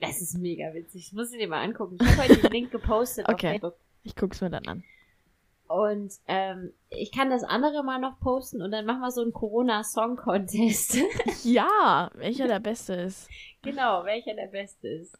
Das 0.00 0.20
ist 0.20 0.36
mega 0.36 0.74
witzig. 0.74 1.06
Das 1.06 1.12
musst 1.12 1.32
du 1.32 1.38
dir 1.38 1.46
mal 1.48 1.62
angucken. 1.62 1.96
Ich 2.00 2.06
habe 2.08 2.28
heute 2.28 2.40
den 2.42 2.50
Link 2.50 2.70
gepostet 2.72 3.26
auf 3.26 3.34
Okay. 3.34 3.50
Facebook. 3.52 3.76
ich 4.02 4.16
guck's 4.16 4.40
mir 4.40 4.50
dann 4.50 4.66
an. 4.66 4.84
Und 5.70 6.12
ähm, 6.26 6.72
ich 6.88 7.12
kann 7.12 7.30
das 7.30 7.44
andere 7.44 7.84
mal 7.84 8.00
noch 8.00 8.18
posten 8.18 8.60
und 8.60 8.72
dann 8.72 8.86
machen 8.86 9.02
wir 9.02 9.12
so 9.12 9.22
einen 9.22 9.32
Corona-Song-Contest. 9.32 10.96
Ja, 11.44 12.10
welcher 12.14 12.48
der 12.48 12.58
Beste 12.58 12.94
ist. 12.94 13.28
genau, 13.62 14.04
welcher 14.04 14.34
der 14.34 14.48
beste 14.48 14.88
ist. 14.88 15.16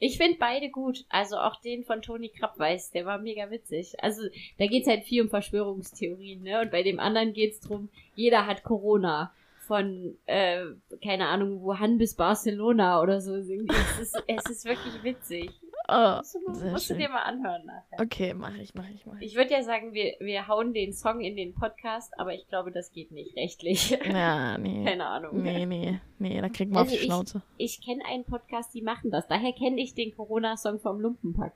Ich 0.00 0.16
finde 0.16 0.38
beide 0.40 0.70
gut. 0.70 1.04
Also 1.08 1.36
auch 1.36 1.60
den 1.60 1.84
von 1.84 2.02
Toni 2.02 2.30
Krabweis, 2.30 2.90
der 2.90 3.06
war 3.06 3.18
mega 3.18 3.48
witzig. 3.52 3.94
Also 4.02 4.22
da 4.58 4.66
geht's 4.66 4.88
halt 4.88 5.04
viel 5.04 5.22
um 5.22 5.30
Verschwörungstheorien, 5.30 6.42
ne? 6.42 6.62
Und 6.62 6.72
bei 6.72 6.82
dem 6.82 6.98
anderen 6.98 7.32
geht's 7.32 7.60
drum, 7.60 7.88
jeder 8.16 8.44
hat 8.44 8.64
Corona. 8.64 9.32
Von, 9.68 10.16
äh, 10.26 10.64
keine 11.02 11.28
Ahnung, 11.28 11.62
Wuhan 11.62 11.98
bis 11.98 12.14
Barcelona 12.14 13.00
oder 13.00 13.20
so. 13.20 13.34
Es 13.36 13.48
ist, 13.48 14.22
es 14.26 14.50
ist 14.50 14.64
wirklich 14.64 15.02
witzig. 15.04 15.50
Oh, 15.88 16.16
Musst 16.16 16.34
du, 16.34 16.64
musst 16.70 16.90
du 16.90 16.94
dir 16.94 17.08
mal 17.08 17.22
anhören 17.22 17.64
nachher. 17.64 18.00
Okay, 18.02 18.34
mach 18.34 18.54
ich, 18.56 18.74
mach 18.74 18.88
ich, 18.88 19.06
mach 19.06 19.20
ich. 19.20 19.28
Ich 19.28 19.36
würde 19.36 19.52
ja 19.52 19.62
sagen, 19.62 19.92
wir, 19.92 20.14
wir 20.18 20.48
hauen 20.48 20.74
den 20.74 20.92
Song 20.92 21.20
in 21.20 21.36
den 21.36 21.54
Podcast, 21.54 22.18
aber 22.18 22.34
ich 22.34 22.48
glaube, 22.48 22.72
das 22.72 22.90
geht 22.90 23.12
nicht 23.12 23.36
rechtlich. 23.36 23.90
Ja, 24.04 24.58
nee. 24.58 24.84
Keine 24.84 25.06
Ahnung. 25.06 25.40
Nee, 25.42 25.64
nee, 25.64 26.00
nee, 26.18 26.40
da 26.40 26.48
kriegt 26.48 26.72
man 26.72 26.82
auf 26.82 26.88
Also 26.88 26.96
die 26.96 27.00
ich- 27.02 27.04
Schnauze. 27.06 27.42
Ich 27.56 27.80
kenne 27.84 28.02
einen 28.04 28.24
Podcast, 28.24 28.74
die 28.74 28.82
machen 28.82 29.10
das. 29.12 29.28
Daher 29.28 29.52
kenne 29.52 29.80
ich 29.80 29.94
den 29.94 30.14
Corona-Song 30.16 30.80
vom 30.80 31.00
Lumpenpack. 31.00 31.52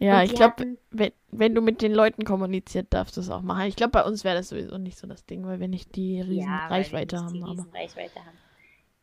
Ja, 0.00 0.22
ich 0.22 0.30
die 0.30 0.36
glaube, 0.36 0.76
wenn, 0.90 1.12
wenn 1.30 1.54
du 1.54 1.62
mit 1.62 1.80
den 1.80 1.94
Leuten 1.94 2.24
kommuniziert, 2.24 2.88
darfst 2.92 3.16
du 3.16 3.20
es 3.20 3.30
auch 3.30 3.42
machen. 3.42 3.66
Ich 3.68 3.76
glaube, 3.76 3.92
bei 3.92 4.04
uns 4.04 4.24
wäre 4.24 4.36
das 4.36 4.48
sowieso 4.48 4.76
nicht 4.76 4.98
so 4.98 5.06
das 5.06 5.24
Ding, 5.24 5.46
weil 5.46 5.60
wir 5.60 5.68
nicht 5.68 5.94
die 5.96 6.20
riesen 6.20 6.42
Ja, 6.48 6.66
Reichweite 6.66 7.18
haben. 7.18 7.32
Die 7.32 7.42
Aber 7.42 7.52
riesen 7.52 7.70
Reichweite 7.70 8.18
haben. 8.20 8.38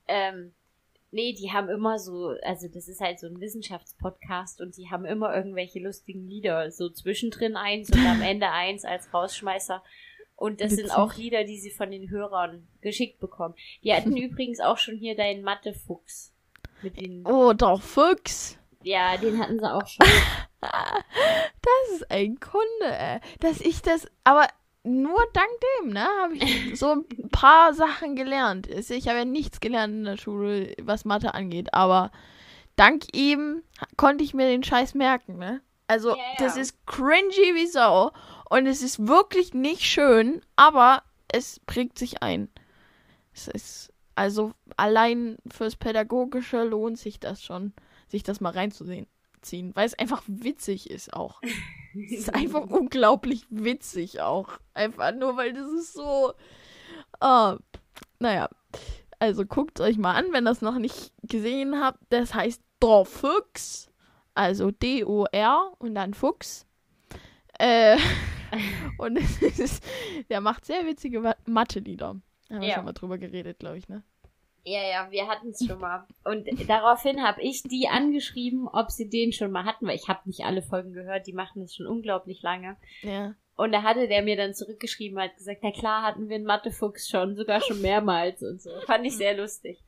Ähm, 0.08 0.52
nee, 1.12 1.34
die 1.34 1.52
haben 1.52 1.69
immer 1.69 2.00
so, 2.00 2.36
also 2.43 2.67
das 2.67 2.88
ist 2.88 3.02
halt 3.02 3.19
so 3.19 3.28
ein 3.28 3.39
Wissenschaftspodcast 3.39 4.62
und 4.62 4.78
die 4.78 4.89
haben 4.89 5.06
immer 5.06 5.36
irgendwelche 5.36 5.80
lustigen 5.80 6.28
Lieder, 6.28 6.71
so 6.71 6.89
zwischendrin 6.89 7.56
eins 7.56 7.89
und 7.91 8.06
am 8.06 8.21
Ende 8.21 8.50
eins 8.50 8.86
als 8.86 9.13
Rausschmeißer. 9.13 9.84
Und 10.36 10.60
das 10.60 10.71
sind 10.71 10.86
Witzig. 10.86 10.97
auch 10.97 11.15
Lieder, 11.15 11.43
die 11.43 11.60
sie 11.60 11.69
von 11.69 11.91
den 11.91 12.10
Hörern 12.10 12.67
geschickt 12.82 13.19
bekommen. 13.19 13.54
Die 13.84 13.93
hatten 13.93 14.17
übrigens 14.17 14.60
auch 14.60 14.78
schon 14.78 14.97
hier 14.97 15.15
deinen 15.15 15.43
Mathe-Fuchs. 15.43 16.34
Mit 16.82 17.00
den, 17.00 17.24
oh, 17.28 17.54
doch, 17.54 17.80
Fuchs. 17.80 18.58
ja, 18.82 19.15
den 19.17 19.38
hatten 19.38 19.60
sie 19.60 19.71
auch 19.71 19.88
schon. 19.88 20.06
Das 20.62 21.95
ist 21.95 22.12
ein 22.12 22.39
Kunde, 22.39 22.86
ey. 22.86 23.19
Dass 23.39 23.62
ich 23.62 23.82
das, 23.82 24.08
aber 24.24 24.47
nur 24.84 25.20
dank 25.34 25.50
dem, 25.80 25.94
ne, 25.94 26.08
habe 26.22 26.36
ich 26.36 26.78
so 26.80 26.91
ein 26.94 27.30
paar 27.30 27.74
Sachen 27.74 28.15
gelernt. 28.15 28.67
Ich 28.67 29.08
habe 29.08 29.20
ja 29.20 29.26
nichts 29.26 29.60
gelernt 29.60 29.94
in 29.94 30.04
der 30.06 30.17
Schule, 30.17 30.74
was 30.82 31.06
Mathe 31.06 31.34
angeht, 31.34 31.74
aber 31.74 32.12
dank 32.76 33.06
ihm 33.15 33.63
konnte 33.98 34.24
ich 34.24 34.34
mir 34.34 34.48
den 34.48 34.63
Scheiß 34.63 34.96
merken, 34.96 35.38
ne? 35.38 35.62
Also, 35.88 36.12
Ja, 36.12 36.15
ja. 36.15 36.24
das 36.39 36.58
ist 36.58 36.86
cringy 36.86 37.54
wie 37.56 37.67
Sau 37.67 38.12
und 38.50 38.65
es 38.65 38.82
ist 38.82 39.08
wirklich 39.08 39.54
nicht 39.54 39.82
schön, 39.82 40.41
aber 40.56 41.04
es 41.28 41.60
prägt 41.60 42.00
sich 42.00 42.24
ein. 42.24 42.50
Es 43.34 43.48
ist, 43.48 43.94
also 44.15 44.54
allein 44.78 45.38
fürs 45.50 45.76
Pädagogische 45.76 46.63
lohnt 46.63 46.98
sich 46.98 47.20
das 47.20 47.44
schon, 47.44 47.74
sich 48.08 48.24
das 48.24 48.41
mal 48.41 48.52
reinzusehen 48.52 49.08
ziehen, 49.41 49.72
weil 49.76 49.86
es 49.86 49.98
einfach 49.98 50.24
witzig 50.28 50.89
ist 50.89 51.13
auch. 51.13 51.41
Es 51.93 52.12
ist 52.12 52.34
einfach 52.34 52.62
unglaublich 52.69 53.45
witzig 53.49 54.21
auch. 54.21 54.49
Einfach 54.73 55.13
nur, 55.13 55.36
weil 55.38 55.54
das 55.54 55.67
ist 55.71 55.93
so. 55.93 56.34
ah, 57.19 57.58
naja. 58.19 58.49
Also 59.19 59.45
guckt 59.45 59.80
euch 59.82 59.97
mal 59.97 60.15
an, 60.15 60.25
wenn 60.32 60.45
ihr 60.45 60.49
das 60.49 60.62
noch 60.62 60.80
nicht 60.80 61.13
gesehen 61.23 61.80
habt. 61.80 61.99
Das 62.10 62.34
heißt 62.34 62.62
Dorfuchs. 62.80 63.91
Also 64.34 64.71
D-O-R 64.71 65.73
und 65.80 65.93
dann 65.95 66.13
Fuchs. 66.13 66.65
Äh, 67.60 67.97
und 68.97 69.18
es 69.18 69.41
ist, 69.59 69.84
der 70.30 70.41
macht 70.41 70.66
sehr 70.66 70.86
witzige 70.86 71.20
Ma- 71.20 71.36
Mathe-Lieder. 71.45 72.16
Haben 72.49 72.61
wir 72.61 72.68
Ja. 72.68 72.76
schon 72.76 72.86
mal 72.86 72.93
drüber 72.93 73.18
geredet, 73.18 73.59
glaube 73.59 73.78
ich, 73.78 73.88
ne? 73.89 74.03
Ja, 74.64 74.82
ja, 74.88 75.12
wir 75.12 75.28
hatten 75.28 75.49
es 75.49 75.66
schon 75.66 75.80
mal. 75.80 76.05
Und 76.24 76.47
daraufhin 76.70 77.24
habe 77.24 77.41
ich 77.41 77.64
die 77.64 77.88
angeschrieben, 77.88 78.68
ob 78.68 78.91
sie 78.91 79.09
den 79.09 79.34
schon 79.34 79.51
mal 79.51 79.66
hatten, 79.66 79.88
weil 79.88 79.95
ich 79.95 80.07
habe 80.07 80.20
nicht 80.26 80.41
alle 80.45 80.62
Folgen 80.62 80.93
gehört, 80.93 81.26
die 81.26 81.34
machen 81.34 81.62
das 81.62 81.76
schon 81.76 81.88
unglaublich 81.88 82.41
lange. 82.43 82.78
Ja. 83.01 83.34
Und 83.55 83.72
da 83.72 83.84
hatte 83.84 84.07
der 84.07 84.22
mir 84.22 84.38
dann 84.38 84.53
zurückgeschrieben, 84.53 85.20
hat 85.20 85.36
gesagt, 85.38 85.59
na 85.64 85.72
klar, 85.72 86.03
hatten 86.03 86.30
wir 86.30 86.36
einen 86.36 86.45
Mathefuchs 86.45 87.09
schon, 87.09 87.36
sogar 87.36 87.62
schon 87.62 87.82
mehrmals 87.82 88.41
und 88.43 88.62
so. 88.62 88.70
Fand 88.86 89.05
ich 89.05 89.18
sehr 89.18 89.36
lustig. 89.36 89.80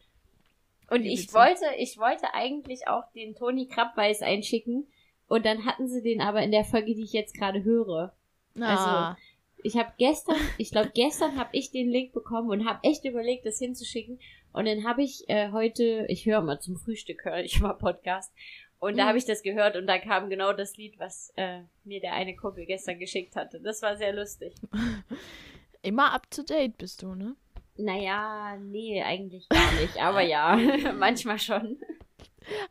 Und 0.89 1.05
ich 1.05 1.33
wollte, 1.33 1.65
ich 1.77 1.97
wollte 1.97 2.33
eigentlich 2.33 2.87
auch 2.87 3.03
den 3.15 3.35
Toni 3.35 3.67
Krabbeis 3.67 4.21
einschicken. 4.21 4.87
Und 5.27 5.45
dann 5.45 5.65
hatten 5.65 5.87
sie 5.87 6.03
den 6.03 6.21
aber 6.21 6.43
in 6.43 6.51
der 6.51 6.65
Folge, 6.65 6.93
die 6.93 7.03
ich 7.03 7.13
jetzt 7.13 7.35
gerade 7.35 7.63
höre. 7.63 8.13
Ah, 8.59 9.15
Ich 9.63 9.77
habe 9.77 9.91
gestern, 9.97 10.35
ich 10.57 10.69
glaube 10.71 10.91
gestern 10.93 11.39
habe 11.39 11.49
ich 11.53 11.71
den 11.71 11.89
Link 11.89 12.11
bekommen 12.13 12.49
und 12.49 12.67
habe 12.67 12.79
echt 12.83 13.05
überlegt, 13.05 13.45
das 13.45 13.57
hinzuschicken. 13.57 14.19
Und 14.53 14.65
dann 14.67 14.85
habe 14.85 15.03
ich 15.03 15.27
äh, 15.29 15.51
heute, 15.51 16.05
ich 16.09 16.25
höre 16.25 16.41
mal 16.41 16.59
zum 16.59 16.77
Frühstück, 16.77 17.25
höre 17.25 17.39
ich 17.43 17.59
mal 17.59 17.73
Podcast. 17.73 18.31
Und 18.79 18.97
da 18.97 19.03
Mhm. 19.03 19.07
habe 19.09 19.17
ich 19.17 19.25
das 19.25 19.43
gehört 19.43 19.75
und 19.77 19.87
da 19.87 19.97
kam 19.97 20.29
genau 20.29 20.51
das 20.53 20.75
Lied, 20.77 20.99
was 20.99 21.31
äh, 21.37 21.61
mir 21.85 22.01
der 22.01 22.13
eine 22.13 22.35
Kumpel 22.35 22.65
gestern 22.65 22.99
geschickt 22.99 23.35
hatte. 23.35 23.59
Das 23.61 23.81
war 23.81 23.95
sehr 23.97 24.13
lustig. 24.13 24.53
Immer 25.81 26.13
up 26.13 26.29
to 26.31 26.43
date 26.43 26.77
bist 26.77 27.01
du, 27.01 27.15
ne? 27.15 27.35
Naja, 27.77 28.55
nee, 28.61 29.01
eigentlich 29.01 29.47
gar 29.49 29.71
nicht. 29.81 29.97
Aber 30.01 30.21
ja, 30.21 30.57
manchmal 30.97 31.39
schon. 31.39 31.77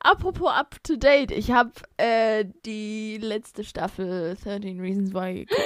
Apropos 0.00 0.50
up 0.52 0.76
to 0.84 0.96
date, 0.96 1.30
ich 1.30 1.50
habe 1.50 1.72
äh, 1.96 2.44
die 2.66 3.16
letzte 3.18 3.64
Staffel 3.64 4.36
13 4.42 4.80
Reasons 4.80 5.12
Why 5.14 5.40
geguckt. 5.46 5.60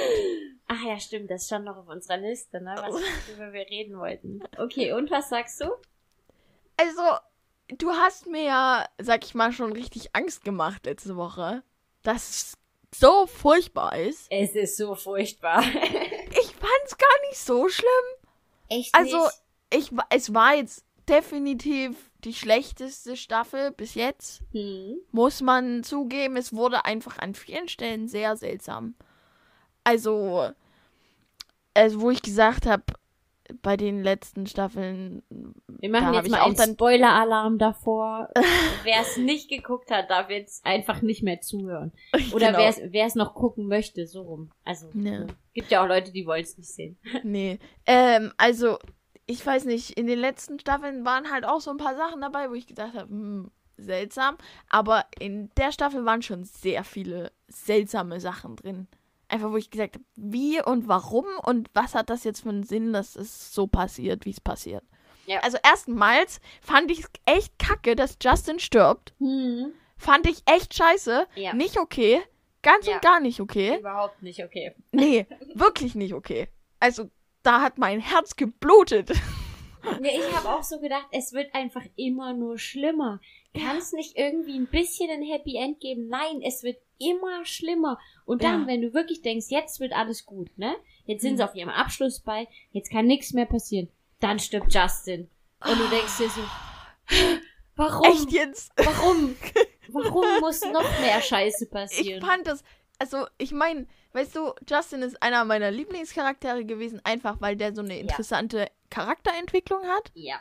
Ach 0.67 0.83
ja, 0.87 0.97
stimmt, 0.99 1.29
das 1.29 1.45
stand 1.45 1.65
noch 1.65 1.77
auf 1.77 1.87
unserer 1.89 2.17
Liste, 2.17 2.61
ne? 2.61 2.73
Was, 2.77 2.93
worüber 3.27 3.53
wir 3.53 3.65
reden 3.69 3.97
wollten. 3.97 4.41
Okay, 4.57 4.93
und 4.93 5.11
was 5.11 5.29
sagst 5.29 5.61
du? 5.61 5.65
Also, 6.77 7.01
du 7.69 7.91
hast 7.91 8.27
mir 8.27 8.43
ja, 8.43 8.85
sag 8.99 9.25
ich 9.25 9.35
mal, 9.35 9.51
schon 9.51 9.73
richtig 9.73 10.15
Angst 10.15 10.43
gemacht 10.43 10.85
letzte 10.85 11.15
Woche, 11.15 11.63
dass 12.03 12.29
es 12.29 12.57
so 12.95 13.27
furchtbar 13.27 13.97
ist. 13.97 14.27
Es 14.29 14.55
ist 14.55 14.77
so 14.77 14.95
furchtbar. 14.95 15.63
Ich 16.39 16.53
fand's 16.55 16.97
gar 16.97 17.29
nicht 17.29 17.39
so 17.39 17.67
schlimm. 17.67 17.87
Echt 18.69 18.93
Also, 18.93 19.23
nicht? 19.23 19.41
ich, 19.73 19.91
es 20.09 20.33
war 20.35 20.55
jetzt 20.55 20.85
definitiv 21.09 22.11
die 22.23 22.33
schlechteste 22.33 23.17
Staffel 23.17 23.71
bis 23.71 23.95
jetzt. 23.95 24.41
Hm. 24.51 24.97
muss 25.11 25.41
man 25.41 25.83
zugeben, 25.83 26.37
es 26.37 26.53
wurde 26.53 26.85
einfach 26.85 27.17
an 27.17 27.33
vielen 27.33 27.69
Stellen 27.69 28.07
sehr 28.07 28.35
seltsam. 28.37 28.93
Also, 29.83 30.51
also 31.73 32.01
wo 32.01 32.11
ich 32.11 32.21
gesagt 32.21 32.65
habe, 32.67 32.83
bei 33.61 33.77
den 33.77 34.03
letzten 34.03 34.45
Staffeln, 34.47 35.23
Wir 35.79 35.89
machen 35.89 36.13
jetzt 36.13 36.29
mal 36.29 36.41
auch 36.41 36.57
einen 36.57 36.73
Spoiler-Alarm 36.73 37.57
davor. 37.57 38.29
wer 38.83 39.01
es 39.01 39.17
nicht 39.17 39.49
geguckt 39.49 39.89
hat, 39.91 40.09
darf 40.09 40.29
jetzt 40.29 40.65
einfach 40.65 41.01
nicht 41.01 41.23
mehr 41.23 41.41
zuhören. 41.41 41.91
Oder 42.33 42.47
Genau. 42.47 42.59
wer 42.59 42.69
es 42.69 42.81
wer 42.83 43.05
es 43.05 43.15
noch 43.15 43.33
gucken 43.35 43.67
möchte, 43.67 44.05
so 44.07 44.21
rum. 44.21 44.51
Also, 44.63 44.87
Ja. 44.93 45.19
ne. 45.19 45.27
gibt 45.53 45.71
ja 45.71 45.83
auch 45.83 45.87
Leute, 45.87 46.11
die 46.11 46.25
wollen 46.25 46.43
es 46.43 46.57
nicht 46.57 46.69
sehen. 46.73 46.97
nee, 47.23 47.59
ähm, 47.85 48.31
also 48.37 48.77
ich 49.25 49.45
weiß 49.45 49.65
nicht, 49.65 49.91
in 49.99 50.07
den 50.07 50.19
letzten 50.19 50.59
Staffeln 50.59 51.03
waren 51.05 51.31
halt 51.31 51.45
auch 51.45 51.59
so 51.59 51.71
ein 51.71 51.77
paar 51.77 51.95
Sachen 51.95 52.21
dabei, 52.21 52.49
wo 52.49 52.53
ich 52.53 52.65
gedacht 52.67 52.93
habe, 52.95 53.09
hm, 53.09 53.51
seltsam, 53.77 54.37
aber 54.69 55.05
in 55.19 55.49
der 55.57 55.71
Staffel 55.71 56.03
waren 56.05 56.21
schon 56.21 56.43
sehr 56.45 56.83
viele 56.83 57.31
seltsame 57.47 58.19
Sachen 58.19 58.55
drin. 58.55 58.87
Einfach, 59.29 59.51
wo 59.51 59.57
ich 59.57 59.69
gesagt 59.69 59.95
habe, 59.95 60.05
wie 60.15 60.61
und 60.63 60.87
warum 60.87 61.25
und 61.43 61.69
was 61.73 61.95
hat 61.95 62.09
das 62.09 62.23
jetzt 62.23 62.41
für 62.43 62.49
einen 62.49 62.63
Sinn, 62.63 62.93
dass 62.93 63.15
es 63.15 63.53
so 63.53 63.67
passiert, 63.67 64.25
wie 64.25 64.29
es 64.31 64.39
passiert. 64.39 64.83
Ja. 65.25 65.39
Also 65.41 65.57
erstmals 65.63 66.39
fand 66.61 66.89
ich 66.89 66.99
es 67.01 67.09
echt 67.25 67.59
kacke, 67.59 67.95
dass 67.97 68.17
Justin 68.21 68.59
stirbt. 68.59 69.13
Hm. 69.19 69.73
Fand 69.97 70.27
ich 70.27 70.43
echt 70.45 70.73
scheiße. 70.73 71.27
Ja. 71.35 71.53
Nicht 71.53 71.77
okay. 71.77 72.21
Ganz 72.61 72.87
Ja. 72.87 72.95
und 72.95 73.01
gar 73.01 73.19
nicht 73.19 73.41
okay. 73.41 73.79
Überhaupt 73.79 74.21
nicht 74.23 74.43
okay. 74.43 74.73
Nee, 74.91 75.25
wirklich 75.55 75.95
nicht 75.95 76.13
okay. 76.13 76.47
Also, 76.79 77.09
da 77.43 77.61
hat 77.61 77.77
mein 77.77 77.99
Herz 77.99 78.35
geblutet. 78.35 79.11
Ja, 80.01 80.09
ich 80.11 80.35
habe 80.35 80.49
auch 80.49 80.63
so 80.63 80.81
gedacht, 80.81 81.05
es 81.11 81.31
wird 81.31 81.55
einfach 81.55 81.83
immer 81.95 82.33
nur 82.33 82.57
schlimmer. 82.57 83.21
Kann 83.53 83.77
es 83.77 83.93
nicht 83.93 84.17
irgendwie 84.17 84.57
ein 84.57 84.67
bisschen 84.67 85.09
ein 85.09 85.21
Happy 85.23 85.55
End 85.55 85.79
geben? 85.79 86.09
Nein, 86.09 86.41
es 86.43 86.61
wird 86.61 86.77
immer 86.99 87.45
schlimmer. 87.45 87.99
Und 88.25 88.43
dann, 88.43 88.61
Ja. 88.61 88.67
wenn 88.67 88.81
du 88.81 88.93
wirklich 88.93 89.21
denkst, 89.21 89.47
jetzt 89.49 89.79
wird 89.79 89.93
alles 89.93 90.25
gut, 90.25 90.49
ne? 90.57 90.75
Jetzt 91.05 91.21
sind 91.21 91.31
Hm. 91.31 91.37
sie 91.37 91.43
auf 91.43 91.55
ihrem 91.55 91.69
Abschluss 91.69 92.19
bei, 92.19 92.47
jetzt 92.71 92.91
kann 92.91 93.05
nichts 93.07 93.33
mehr 93.33 93.45
passieren. 93.45 93.89
Dann 94.19 94.39
stirbt 94.39 94.73
Justin. 94.73 95.29
Und 95.65 95.79
du 95.79 95.87
denkst 95.89 96.17
dir 96.17 96.29
so, 96.29 96.41
warum? 97.75 98.11
Echt 98.11 98.31
jetzt? 98.31 98.71
Warum? 98.77 99.35
Warum 99.89 100.25
muss 100.41 100.61
noch 100.65 100.99
mehr 100.99 101.21
Scheiße 101.21 101.63
Ich 101.65 101.71
passieren? 101.71 102.21
fand 102.21 102.45
das, 102.45 102.61
also 102.99 103.25
ich 103.37 103.51
meine, 103.53 103.87
weißt 104.11 104.35
du, 104.35 104.53
Justin 104.69 105.01
ist 105.01 105.21
einer 105.23 105.45
meiner 105.45 105.71
Lieblingscharaktere 105.71 106.65
gewesen, 106.65 106.99
einfach 107.05 107.39
weil 107.39 107.55
der 107.55 107.73
so 107.73 107.81
eine 107.81 107.97
interessante 107.97 108.69
Charakterentwicklung 108.89 109.83
hat. 109.85 110.11
ja. 110.13 110.35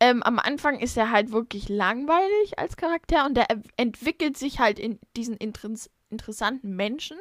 Ähm, 0.00 0.22
am 0.22 0.38
Anfang 0.38 0.80
ist 0.80 0.96
er 0.96 1.10
halt 1.10 1.30
wirklich 1.30 1.68
langweilig 1.68 2.58
als 2.58 2.76
Charakter 2.76 3.26
und 3.26 3.36
der 3.36 3.50
e- 3.50 3.62
entwickelt 3.76 4.36
sich 4.36 4.58
halt 4.58 4.78
in 4.78 4.98
diesen 5.16 5.36
interess 5.36 5.90
interessanten 6.10 6.74
Menschen. 6.74 7.16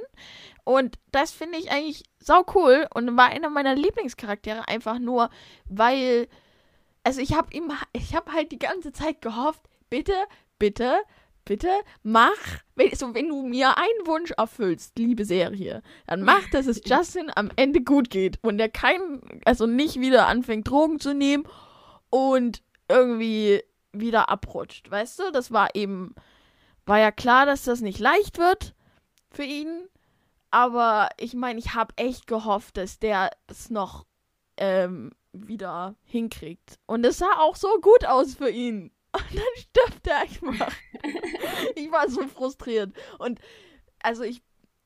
Und 0.63 0.97
das 1.11 1.31
finde 1.31 1.59
ich 1.59 1.71
eigentlich 1.71 2.03
sau 2.19 2.43
cool 2.55 2.87
und 2.93 3.15
war 3.15 3.27
einer 3.27 3.49
meiner 3.49 3.75
Lieblingscharaktere 3.75 4.67
einfach 4.67 4.97
nur, 4.99 5.29
weil, 5.65 6.27
also 7.03 7.21
ich 7.21 7.33
habe 7.33 7.53
ihm, 7.53 7.71
ich 7.93 8.15
habe 8.15 8.33
halt 8.33 8.51
die 8.51 8.59
ganze 8.59 8.91
Zeit 8.91 9.21
gehofft, 9.21 9.61
bitte, 9.89 10.13
bitte, 10.57 10.97
bitte 11.45 11.69
mach, 12.03 12.37
wenn, 12.75 12.93
so, 12.95 13.13
wenn 13.13 13.29
du 13.29 13.43
mir 13.43 13.77
einen 13.77 14.05
Wunsch 14.07 14.31
erfüllst, 14.31 14.97
liebe 14.97 15.25
Serie, 15.25 15.81
dann 16.07 16.23
mach, 16.23 16.49
dass 16.51 16.67
es 16.67 16.81
Justin 16.85 17.31
am 17.35 17.49
Ende 17.55 17.81
gut 17.81 18.09
geht 18.09 18.39
und 18.43 18.59
er 18.59 18.69
kein, 18.69 19.21
also 19.45 19.65
nicht 19.65 19.99
wieder 19.99 20.27
anfängt 20.27 20.67
Drogen 20.67 20.99
zu 20.99 21.13
nehmen 21.13 21.43
und 22.09 22.61
irgendwie 22.89 23.63
wieder 23.93 24.29
abrutscht, 24.29 24.89
weißt 24.89 25.19
du? 25.19 25.31
Das 25.31 25.51
war 25.51 25.75
eben, 25.75 26.13
war 26.85 26.99
ja 26.99 27.11
klar, 27.11 27.45
dass 27.45 27.63
das 27.63 27.81
nicht 27.81 27.99
leicht 27.99 28.37
wird 28.37 28.75
für 29.31 29.43
ihn, 29.43 29.87
aber 30.51 31.09
ich 31.17 31.33
meine, 31.33 31.59
ich 31.59 31.73
habe 31.75 31.93
echt 31.97 32.27
gehofft, 32.27 32.77
dass 32.77 32.99
der 32.99 33.31
es 33.47 33.69
noch 33.69 34.05
ähm, 34.57 35.11
wieder 35.31 35.95
hinkriegt. 36.03 36.79
Und 36.85 37.05
es 37.05 37.19
sah 37.19 37.39
auch 37.39 37.55
so 37.55 37.79
gut 37.81 38.05
aus 38.05 38.35
für 38.35 38.49
ihn. 38.49 38.91
Und 39.11 39.35
dann 39.35 39.43
stirbt 39.57 40.07
er 40.07 40.19
einfach. 40.19 40.73
ich 41.75 41.91
war 41.91 42.09
so 42.09 42.27
frustriert. 42.27 42.95
Und 43.17 43.39
also 44.01 44.23
ich, 44.23 44.41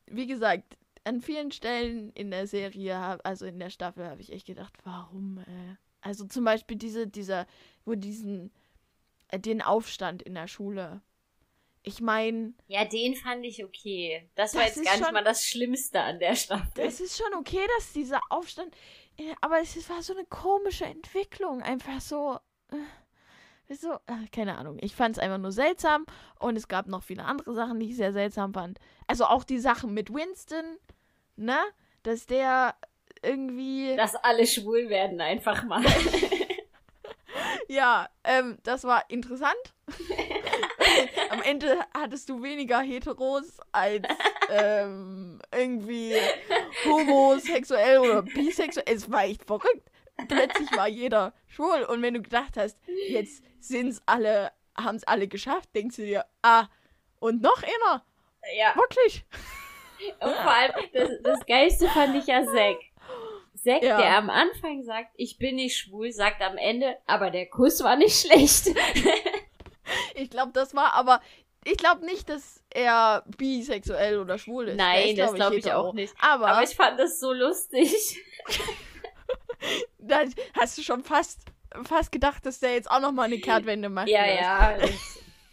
wie 0.06 0.28
gesagt, 0.28 0.78
an 1.04 1.22
vielen 1.22 1.51
Stellen 1.51 2.12
in 2.14 2.32
der 2.32 2.47
Serie, 2.47 3.20
also 3.26 3.45
in 3.45 3.60
der 3.60 3.70
Staffel, 3.70 4.08
habe 4.08 4.22
ich 4.22 4.32
echt 4.32 4.47
gedacht, 4.47 4.74
warum? 4.84 5.39
Äh? 5.39 5.76
Also 6.04 6.26
zum 6.26 6.43
Beispiel 6.43 6.78
diese, 6.78 7.08
dieser, 7.08 7.47
wo 7.86 7.95
diesen, 7.95 8.51
äh, 9.30 9.39
den 9.39 9.62
Aufstand 9.62 10.22
in 10.22 10.34
der 10.36 10.47
Schule. 10.47 11.01
Ich 11.82 11.99
meine, 12.01 12.54
Ja, 12.68 12.86
den 12.86 13.16
fand 13.16 13.43
ich 13.45 13.64
okay. 13.64 14.30
Das 14.36 14.54
war 14.56 14.62
Das 14.62 14.70
jetzt 14.70 14.78
ist 14.78 14.86
gar 14.86 14.95
nicht 14.97 15.06
schon- 15.06 15.14
mal 15.14 15.24
das 15.24 15.45
Schlimmste 15.45 15.99
an 16.01 16.20
der 16.20 16.36
Staffel. 16.36 16.86
es 16.86 16.99
ist 17.01 17.18
schon 17.18 17.34
okay, 17.34 17.66
dass 17.78 17.91
dieser 17.93 18.22
Aufstand, 18.30 18.74
äh, 19.18 19.34
aber 19.41 19.60
es 19.62 19.89
war 19.89 20.01
so 20.01 20.14
eine 20.14 20.26
komische 20.26 20.86
Entwicklung, 20.86 21.62
einfach 21.62 21.99
so. 22.01 22.38
Äh, 22.70 22.78
so, 23.76 23.93
äh, 23.93 24.28
keine 24.32 24.58
Ahnung. 24.58 24.78
Ich 24.82 24.93
fand 24.93 25.16
es 25.18 25.24
einfach 25.24 25.38
nur 25.39 25.51
seltsam 25.54 26.06
und 26.39 26.58
es 26.58 26.68
gab 26.68 26.88
noch 26.88 27.01
viele 27.01 27.24
andere 27.24 27.54
Sachen, 27.54 27.80
die 27.80 27.89
ich 27.89 27.95
sehr 27.95 28.12
seltsam 28.14 28.54
fand. 28.54 28.78
Also 29.08 29.26
auch 29.26 29.43
die 29.45 29.58
Sachen 29.58 29.93
mit 29.93 30.14
Winston, 30.14 30.78
ne? 31.38 31.58
Dass 32.04 32.26
der 32.28 32.76
irgendwie. 33.24 33.95
Dass 33.95 34.15
alle 34.15 34.45
schwul 34.45 34.89
werden 34.89 35.21
einfach 35.21 35.63
mal. 35.63 35.84
Ja, 37.67 38.07
ähm, 38.24 38.57
das 38.63 38.84
war 38.84 39.03
interessant. 39.09 39.55
Am 41.32 41.41
Ende 41.41 41.80
hattest 41.93 42.30
du 42.30 42.43
weniger 42.43 42.82
Heteros 42.82 43.57
als 43.71 44.05
ähm, 44.49 45.39
irgendwie 45.51 46.13
homosexuell 46.86 47.99
oder 47.99 48.21
bisexuell. 48.21 48.86
Es 48.88 49.09
war 49.11 49.24
echt 49.24 49.43
verrückt. 49.45 49.89
Plötzlich 50.28 50.71
war 50.76 50.88
jeder 50.88 51.34
schwul. 51.47 51.84
Und 51.84 52.01
wenn 52.01 52.13
du 52.13 52.21
gedacht 52.21 52.57
hast, 52.57 52.78
jetzt 53.09 53.43
sind's 53.59 54.01
alle, 54.05 54.51
haben's 54.78 55.03
alle 55.05 55.28
geschafft, 55.28 55.69
denkst 55.74 55.95
du 55.95 56.03
dir, 56.03 56.26
ah, 56.43 56.67
und 57.19 57.41
noch 57.41 57.63
einer. 57.63 58.05
ja. 58.55 58.76
Wirklich? 58.76 59.26
Und 60.19 60.34
vor 60.36 60.51
allem, 60.51 60.74
das, 60.93 61.09
das 61.24 61.45
Geilste 61.45 61.88
fand 61.88 62.15
ich 62.15 62.28
ja 62.28 62.43
Zack. 62.45 62.78
Zack, 63.64 63.82
Ja. 63.84 63.97
der 63.97 64.18
am 64.18 64.30
Anfang 64.30 64.84
sagt, 64.84 65.11
ich 65.16 65.38
bin 65.38 65.55
nicht 65.55 65.78
schwul, 65.78 66.11
sagt 66.11 66.41
am 66.41 66.57
Ende, 66.57 66.97
aber 67.05 67.32
der 67.32 67.47
Kuss 67.47 67.82
war 67.84 67.95
nicht 67.95 68.20
schlecht. 68.20 68.68
Ich 70.16 70.30
glaube, 70.30 70.51
das 70.53 70.74
war 70.76 70.93
aber. 70.93 71.22
Ich 71.66 71.78
glaube 71.78 72.05
nicht, 72.05 72.30
dass 72.30 72.64
er 72.70 73.24
bisexuell 73.38 74.18
oder 74.18 74.38
schwul 74.38 74.70
ist. 74.70 74.78
Nein, 74.78 75.16
das 75.16 75.28
glaub 75.34 75.36
glaube 75.36 75.55
ich 75.57 75.66
hetero. 75.66 75.82
auch 75.89 75.93
nicht. 75.93 76.14
Aber, 76.20 76.47
Aber 76.47 76.64
ich 76.64 76.76
fand 76.76 76.99
das 76.99 77.20
so 77.20 77.32
lustig. 77.34 78.18
da 79.97 80.24
hast 80.53 80.78
du 80.78 80.82
schon 80.82 81.03
fast, 81.03 81.41
fast 81.84 82.11
gedacht, 82.11 82.45
dass 82.45 82.59
der 82.59 82.74
jetzt 82.74 82.89
auch 82.89 82.99
noch 82.99 83.11
mal 83.11 83.24
eine 83.24 83.39
Kehrtwende 83.39 83.89
macht. 83.89 84.07
Ja, 84.07 84.26
ja. 84.26 84.78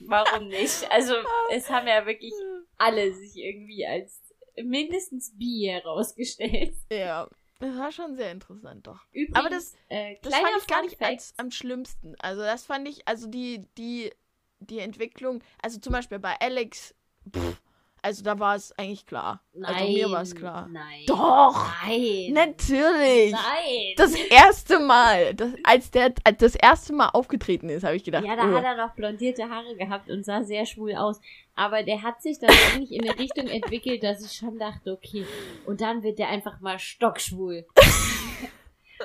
Warum 0.01 0.49
nicht? 0.49 0.91
Also, 0.91 1.15
es 1.53 1.69
haben 1.71 1.87
ja 1.87 2.07
wirklich 2.07 2.33
alle 2.79 3.13
sich 3.13 3.37
irgendwie 3.37 3.87
als 3.87 4.21
mindestens 4.63 5.37
bi 5.37 5.69
herausgestellt. 5.71 6.75
Ja, 6.91 7.29
das 7.61 7.77
war 7.79 7.93
schon 7.93 8.17
sehr 8.17 8.33
interessant, 8.33 8.87
doch. 8.87 9.07
Übrigens, 9.13 9.37
Aber 9.37 9.49
das- 9.51 9.75
äh, 9.89 10.17
Das 10.23 10.35
fand 10.35 10.49
ich 10.59 10.67
gar 10.67 10.83
nicht 10.83 11.01
als 11.01 11.35
am 11.37 11.51
schlimmsten. 11.51 12.15
Also 12.19 12.43
das 12.43 12.65
fand 12.65 12.89
ich, 12.89 13.07
also 13.07 13.29
die, 13.29 13.67
die, 13.79 14.11
die 14.59 14.81
Entwicklung, 14.81 15.43
also 15.63 15.79
zum 15.79 15.93
Beispiel 15.93 16.19
bei 16.19 16.35
Alex, 16.41 16.95
pff, 17.35 17.61
Also 18.03 18.25
da 18.25 18.39
war 18.39 18.57
es 18.57 18.73
eigentlich 18.79 19.05
klar. 19.05 19.45
Nein. 19.53 19.75
Also 19.75 19.93
mir 19.93 20.11
war 20.11 20.23
es 20.23 20.35
klar. 20.35 20.69
Nein. 20.73 21.05
Doch! 21.07 21.71
Nein. 21.87 22.33
Natürlich! 22.33 23.33
Nein. 23.33 23.93
Das 23.97 24.15
erste 24.15 24.79
Mal, 24.79 25.35
das, 25.35 25.53
als 25.65 25.91
der 25.91 26.15
als 26.25 26.39
das 26.39 26.55
erste 26.55 26.95
Mal 26.95 27.11
aufgetreten 27.11 27.69
ist, 27.69 27.85
habe 27.85 27.97
ich 27.97 28.05
gedacht, 28.05 28.25
ja, 28.25 28.37
da 28.37 28.51
oh, 28.51 28.55
hat 28.55 28.65
er 28.65 28.77
noch 28.77 28.95
blondierte 28.95 29.51
Haare 29.51 29.77
gehabt 29.77 30.09
und 30.09 30.25
sah 30.25 30.43
sehr 30.45 30.65
schwul 30.65 30.95
aus. 30.95 31.21
Aber 31.61 31.83
der 31.83 32.03
hat 32.03 32.23
sich 32.23 32.39
dann 32.39 32.49
eigentlich 32.73 32.91
in 32.91 33.03
eine 33.07 33.19
Richtung 33.19 33.47
entwickelt, 33.47 34.03
dass 34.03 34.25
ich 34.25 34.33
schon 34.33 34.59
dachte, 34.59 34.93
okay. 34.93 35.27
Und 35.67 35.83
dann 35.83 36.03
wird 36.03 36.19
der 36.19 36.29
einfach 36.31 36.59
mal 36.61 36.79
stockschwul. 36.79 37.67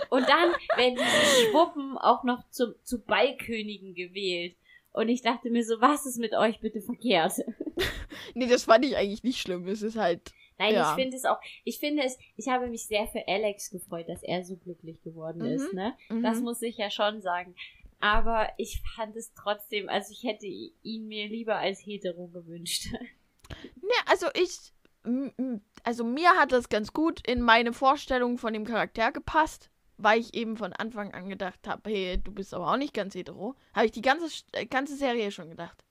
und 0.10 0.22
dann 0.30 0.52
werden 0.78 0.96
diese 0.96 1.50
Schwuppen 1.52 1.98
auch 1.98 2.24
noch 2.24 2.50
zum, 2.52 2.74
zu 2.84 3.04
Ballkönigen 3.04 3.94
gewählt. 3.94 4.56
Und 4.94 5.10
ich 5.10 5.22
dachte 5.22 5.50
mir 5.50 5.66
so, 5.66 5.82
was 5.82 6.06
ist 6.06 6.18
mit 6.18 6.34
euch 6.34 6.62
bitte 6.62 6.80
verkehrt? 6.82 7.34
nee, 8.36 8.48
das 8.48 8.64
fand 8.64 8.86
ich 8.86 8.96
eigentlich 8.96 9.24
nicht 9.24 9.42
schlimm. 9.42 9.68
Es 9.68 9.82
ist 9.82 9.98
halt, 9.98 10.22
Nein, 10.58 10.74
Ja. 10.76 10.92
ich 10.96 11.04
finde 11.04 11.18
es 11.18 11.26
auch, 11.26 11.40
ich 11.66 11.80
finde 11.80 12.04
es, 12.04 12.18
ich 12.38 12.48
habe 12.48 12.68
mich 12.68 12.88
sehr 12.88 13.06
für 13.08 13.28
Alex 13.28 13.70
gefreut, 13.70 14.08
dass 14.08 14.24
er 14.24 14.46
so 14.46 14.56
glücklich 14.56 15.02
geworden 15.02 15.40
Mhm. 15.40 15.46
ist, 15.56 15.74
ne? 15.74 15.94
mhm. 16.08 16.24
Das 16.24 16.40
muss 16.40 16.62
ich 16.62 16.78
ja 16.78 16.90
schon 16.90 17.22
sagen. 17.22 17.54
Aber 18.00 18.50
ich 18.58 18.82
fand 18.96 19.16
es 19.16 19.34
trotzdem, 19.34 19.90
also 19.90 20.12
ich 20.12 20.24
hätte 20.24 20.46
ihn 20.46 21.08
mir 21.08 21.28
lieber 21.28 21.56
als 21.56 21.80
hetero 21.80 22.28
gewünscht. 22.28 22.92
Ne, 23.76 23.94
also 24.08 24.28
ich, 24.34 24.74
also 25.84 26.04
mir 26.04 26.32
hat 26.32 26.52
das 26.52 26.70
ganz 26.70 26.94
gut 26.94 27.26
in 27.28 27.42
meine 27.42 27.74
Vorstellung 27.74 28.40
von 28.40 28.54
dem 28.54 28.66
Charakter 28.66 29.12
gepasst, 29.12 29.70
weil 29.98 30.20
ich 30.20 30.34
eben 30.34 30.58
von 30.58 30.74
Anfang 30.74 31.14
an 31.14 31.30
gedacht 31.30 31.68
habe, 31.68 31.90
hey, 31.90 32.18
du 32.18 32.32
bist 32.32 32.54
aber 32.54 32.72
auch 32.72 32.78
nicht 32.78 32.94
ganz 32.94 33.16
hetero. 33.16 33.56
Habe 33.74 33.86
ich 33.86 33.92
die 33.92 34.02
ganze, 34.02 34.28
äh, 34.54 34.66
ganze 34.66 34.96
Serie 34.96 35.32
schon 35.32 35.50
gedacht. 35.50 35.84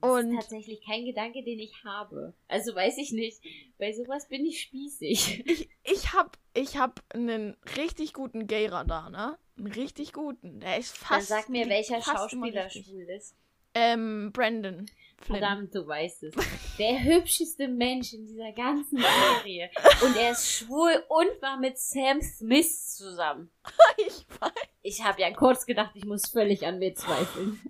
Das 0.00 0.10
Und 0.12 0.32
ist 0.32 0.36
tatsächlich 0.36 0.84
kein 0.84 1.04
Gedanke, 1.04 1.42
den 1.42 1.58
ich 1.58 1.82
habe. 1.84 2.34
Also 2.46 2.74
weiß 2.74 2.98
ich 2.98 3.12
nicht. 3.12 3.40
Bei 3.84 3.92
sowas 3.92 4.26
bin 4.28 4.46
ich 4.46 4.62
spießig. 4.62 5.46
ich, 5.46 5.68
ich 5.82 6.14
hab, 6.14 6.38
ich 6.54 6.78
hab 6.78 7.02
einen 7.12 7.54
richtig 7.76 8.14
guten 8.14 8.46
Gay-Radar, 8.46 9.10
ne? 9.10 9.36
Einen 9.58 9.72
richtig 9.72 10.14
guten. 10.14 10.60
Der 10.60 10.78
ist 10.78 10.96
Dann 11.02 11.08
fast. 11.18 11.28
sag 11.28 11.50
mir, 11.50 11.68
welcher 11.68 12.00
Schauspieler 12.00 12.70
schwul 12.70 13.02
ist. 13.14 13.36
Ähm, 13.74 14.30
Brandon. 14.32 14.86
Flynn. 15.18 15.38
Verdammt, 15.38 15.74
du 15.74 15.86
weißt 15.86 16.22
es. 16.22 16.34
Der 16.78 17.04
hübscheste 17.04 17.68
Mensch 17.68 18.14
in 18.14 18.24
dieser 18.26 18.52
ganzen 18.52 18.96
Serie. 19.42 19.68
Und 20.02 20.16
er 20.16 20.30
ist 20.30 20.50
schwul 20.50 21.04
und 21.08 21.42
war 21.42 21.58
mit 21.58 21.76
Sam 21.76 22.22
Smith 22.22 22.96
zusammen. 22.96 23.50
Ich 23.98 24.26
weiß. 24.40 24.50
Ich 24.82 25.04
habe 25.04 25.20
ja 25.20 25.30
kurz 25.32 25.66
gedacht, 25.66 25.92
ich 25.94 26.04
muss 26.04 26.26
völlig 26.26 26.66
an 26.66 26.78
mir 26.78 26.94
zweifeln. 26.94 27.60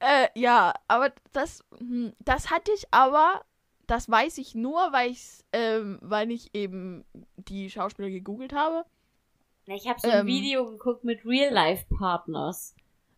Äh, 0.00 0.28
ja, 0.34 0.74
aber 0.88 1.12
das, 1.32 1.64
hm, 1.78 2.12
das 2.18 2.50
hatte 2.50 2.72
ich 2.72 2.84
aber, 2.90 3.44
das 3.86 4.08
weiß 4.10 4.38
ich 4.38 4.54
nur, 4.54 4.92
weil 4.92 5.10
ich's, 5.10 5.44
ähm, 5.52 5.98
weil 6.02 6.30
ich 6.30 6.54
eben 6.54 7.04
die 7.36 7.70
Schauspieler 7.70 8.10
gegoogelt 8.10 8.52
habe. 8.52 8.84
Ich 9.66 9.88
habe 9.88 10.00
so 10.00 10.08
ein 10.08 10.20
Ähm. 10.20 10.26
Video 10.26 10.70
geguckt 10.70 11.04
mit 11.04 11.24
Real-Life-Partners. 11.24 12.74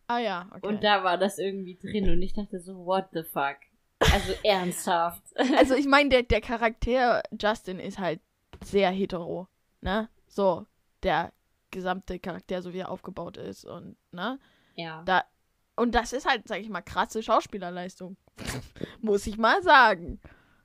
Ah 0.07 0.19
ja, 0.19 0.49
okay. 0.55 0.67
Und 0.67 0.85
da 0.85 1.03
war 1.03 1.17
das 1.17 1.39
irgendwie 1.39 1.77
drin 1.77 2.11
und 2.11 2.21
ich 2.21 2.35
dachte 2.35 2.61
so, 2.61 2.85
what 2.85 3.07
the 3.13 3.23
fuck? 3.23 3.57
Also 4.01 4.33
ernsthaft. 4.45 5.23
also 5.57 5.75
ich 5.75 5.87
meine, 5.87 6.11
der, 6.11 6.23
der 6.25 6.41
Charakter 6.43 7.23
Justin 7.41 7.79
ist 7.81 7.99
halt 7.99 8.21
sehr 8.63 8.91
hetero, 8.91 9.49
ne? 9.81 10.11
So, 10.27 10.67
der 11.03 11.33
gesamte 11.71 12.19
Charakter, 12.19 12.61
so 12.61 12.73
wie 12.75 12.79
er 12.79 12.91
aufgebaut 12.91 13.37
ist 13.37 13.65
und, 13.65 13.97
ne? 14.13 14.39
ja. 14.77 15.03
Da, 15.05 15.25
und 15.77 15.95
das 15.95 16.13
ist 16.13 16.29
halt, 16.29 16.47
sag 16.47 16.61
ich 16.61 16.69
mal, 16.69 16.83
krasse 16.83 17.23
Schauspielerleistung. 17.23 18.17
Muss 19.01 19.27
ich 19.27 19.39
mal 19.39 19.63
sagen. 19.63 20.21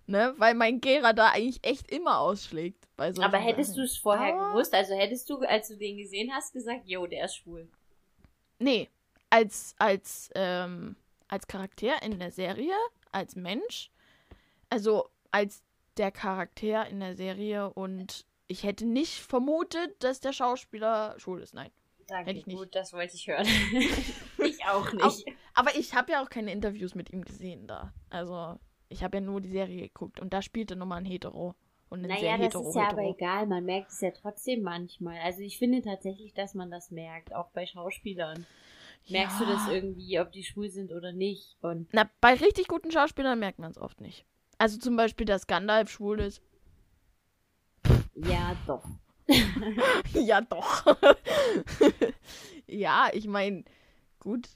Ne? 0.10 0.34
Weil 0.38 0.56
mein 0.56 0.82
Gera 0.82 1.14
da 1.14 1.30
eigentlich 1.30 1.60
echt 1.64 1.92
immer 1.92 2.20
ausschlägt. 2.20 2.88
Bei 2.98 3.14
solchen 3.14 3.28
Aber 3.28 3.38
hättest 3.38 3.78
du 3.78 3.82
es 3.84 3.98
vorher 3.98 4.34
Aber- 4.36 4.50
gewusst? 4.54 4.74
Also 4.74 4.96
hättest 4.96 5.30
du, 5.30 5.38
als 5.40 5.68
du 5.68 5.78
den 5.78 5.98
gesehen 5.98 6.32
hast, 6.34 6.52
gesagt, 6.54 6.88
yo, 6.88 7.06
der 7.06 7.26
ist 7.26 7.36
schwul. 7.36 7.70
Nee, 8.58 8.90
als, 9.30 9.76
als, 9.78 10.30
ähm, 10.36 10.96
als 11.28 11.48
Charakter 11.48 12.02
in 12.02 12.18
der 12.20 12.32
Serie, 12.32 12.74
als 13.12 13.36
Mensch, 13.36 13.92
also 14.70 15.10
als 15.32 15.62
der 15.98 16.12
Charakter 16.12 16.88
in 16.88 17.00
der 17.00 17.16
Serie 17.16 17.70
und 17.72 18.26
ich 18.48 18.64
hätte 18.64 18.86
nicht 18.86 19.20
vermutet, 19.20 20.04
dass 20.04 20.20
der 20.22 20.34
Schauspieler 20.34 21.16
schwul 21.20 21.42
ist, 21.42 21.54
nein. 21.54 21.70
Danke, 22.08 22.32
Hätte 22.32 22.40
ich 22.40 22.48
nicht. 22.48 22.58
gut, 22.58 22.74
das 22.76 22.92
wollte 22.94 23.16
ich 23.16 23.28
hören. 23.28 23.46
ich 24.40 24.66
auch 24.66 24.92
nicht. 24.92 25.04
Auch- 25.04 25.20
Aber 25.54 25.76
ich 25.76 25.94
habe 25.94 26.12
ja 26.14 26.24
auch 26.24 26.30
keine 26.32 26.52
Interviews 26.52 26.96
mit 26.96 27.12
ihm 27.14 27.24
gesehen 27.24 27.68
da. 27.68 27.94
Also, 28.10 28.60
ich 28.90 29.04
habe 29.04 29.18
ja 29.18 29.22
nur 29.22 29.42
die 29.42 29.50
Serie 29.52 29.82
geguckt 29.84 30.20
und 30.20 30.34
da 30.34 30.42
spielte 30.42 30.76
nochmal 30.76 31.00
ein 31.00 31.06
Hetero. 31.06 31.56
Und 31.90 32.02
ein 32.02 32.10
naja, 32.10 32.20
sehr 32.20 32.38
das 32.38 32.46
hetero, 32.46 32.70
ist 32.70 32.76
ja 32.76 32.90
aber 32.90 33.02
hetero. 33.02 33.16
egal, 33.16 33.48
man 33.48 33.66
merkt 33.66 33.92
es 33.92 34.02
ja 34.02 34.12
trotzdem 34.12 34.62
manchmal. 34.62 35.20
Also 35.22 35.42
ich 35.42 35.58
finde 35.58 35.82
tatsächlich, 35.82 36.34
dass 36.34 36.54
man 36.54 36.70
das 36.70 36.92
merkt, 36.92 37.34
auch 37.34 37.50
bei 37.52 37.66
Schauspielern. 37.66 38.46
Merkst 39.08 39.40
du 39.40 39.46
das 39.46 39.66
Ja. 39.68 39.74
irgendwie, 39.74 40.20
ob 40.20 40.32
die 40.32 40.44
schwul 40.44 40.70
sind 40.70 40.92
oder 40.92 41.12
nicht? 41.14 41.58
Und 41.62 41.88
Na, 41.92 42.08
bei 42.22 42.34
richtig 42.36 42.68
guten 42.68 42.92
Schauspielern 42.92 43.40
merkt 43.40 43.58
man 43.60 43.72
es 43.72 43.78
oft 43.80 44.02
nicht. 44.02 44.26
Also 44.60 44.78
zum 44.78 44.96
Beispiel, 44.98 45.26
dass 45.26 45.48
Gandalf 45.48 45.90
schwul 45.90 46.20
ist. 46.20 46.42
ja, 48.16 48.56
doch. 48.68 48.86
ja, 50.14 50.42
doch. 50.42 50.86
ja, 52.68 53.10
ich 53.14 53.28
meine, 53.28 53.64
gut. 54.20 54.48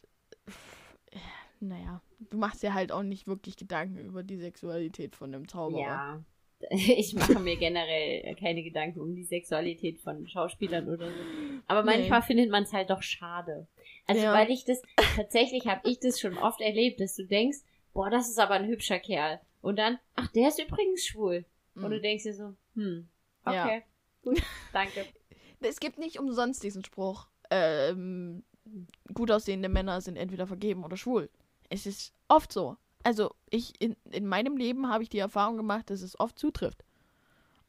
Naja, 1.60 2.02
du 2.30 2.38
machst 2.38 2.64
ja 2.64 2.74
halt 2.74 2.92
auch 2.92 3.04
nicht 3.04 3.28
wirklich 3.28 3.56
Gedanken 3.58 3.98
über 3.98 4.24
die 4.24 4.38
Sexualität 4.38 5.16
von 5.16 5.34
einem 5.34 5.48
Zauberer. 5.48 5.82
Ja. 5.82 6.24
Ich 6.72 7.14
mache 7.14 7.40
mir 7.42 7.58
generell 7.58 8.36
keine 8.36 8.64
Gedanken 8.64 9.02
um 9.02 9.14
die 9.16 9.26
Sexualität 9.26 10.00
von 10.00 10.26
Schauspielern 10.30 10.88
oder 10.88 11.08
so. 11.10 11.18
Aber 11.68 11.84
Nee. 11.84 11.98
manchmal 11.98 12.22
findet 12.22 12.50
man 12.52 12.64
es 12.64 12.72
halt 12.72 12.90
doch 12.90 13.02
schade. 13.04 13.68
Also 14.08 14.22
Ja. 14.24 14.34
weil 14.34 14.50
ich 14.50 14.64
das, 14.64 14.82
tatsächlich 15.18 15.68
habe 15.68 15.82
ich 15.90 16.00
das 16.00 16.22
schon 16.22 16.38
oft 16.38 16.62
erlebt, 16.62 17.02
dass 17.02 17.18
du 17.18 17.26
denkst, 17.26 17.58
boah, 17.94 18.10
das 18.10 18.30
ist 18.30 18.40
aber 18.40 18.54
ein 18.54 18.68
hübscher 18.70 19.00
Kerl. 19.00 19.42
Und 19.62 19.78
dann, 19.78 20.00
ach, 20.16 20.30
der 20.32 20.48
ist 20.48 20.60
übrigens 20.62 21.06
schwul. 21.06 21.44
Und 21.76 21.90
du 21.92 21.98
Mhm. 21.98 22.02
denkst 22.02 22.24
dir 22.24 22.34
so, 22.34 22.54
hm, 22.76 23.10
Ja. 23.46 23.66
okay, 23.66 23.84
gut, 24.24 24.42
danke. 24.72 25.06
Es 25.60 25.80
gibt 25.82 25.98
nicht 26.00 26.18
umsonst 26.18 26.64
diesen 26.64 26.86
Spruch, 26.86 27.28
ähm, 27.52 28.44
gut 29.14 29.32
aussehende 29.32 29.68
Männer 29.68 30.00
sind 30.00 30.16
entweder 30.16 30.48
vergeben 30.48 30.86
oder 30.86 30.96
schwul. 30.96 31.30
Es 31.74 31.88
ist 31.88 32.14
oft 32.28 32.54
so. 32.54 32.78
Also, 33.04 33.32
ich, 33.50 33.74
in, 33.82 33.96
in 34.12 34.28
meinem 34.28 34.58
Leben 34.58 34.90
habe 34.90 35.02
ich 35.02 35.10
die 35.10 35.18
Erfahrung 35.18 35.58
gemacht, 35.58 35.90
dass 35.90 36.04
es 36.04 36.20
oft 36.20 36.38
zutrifft. 36.38 36.86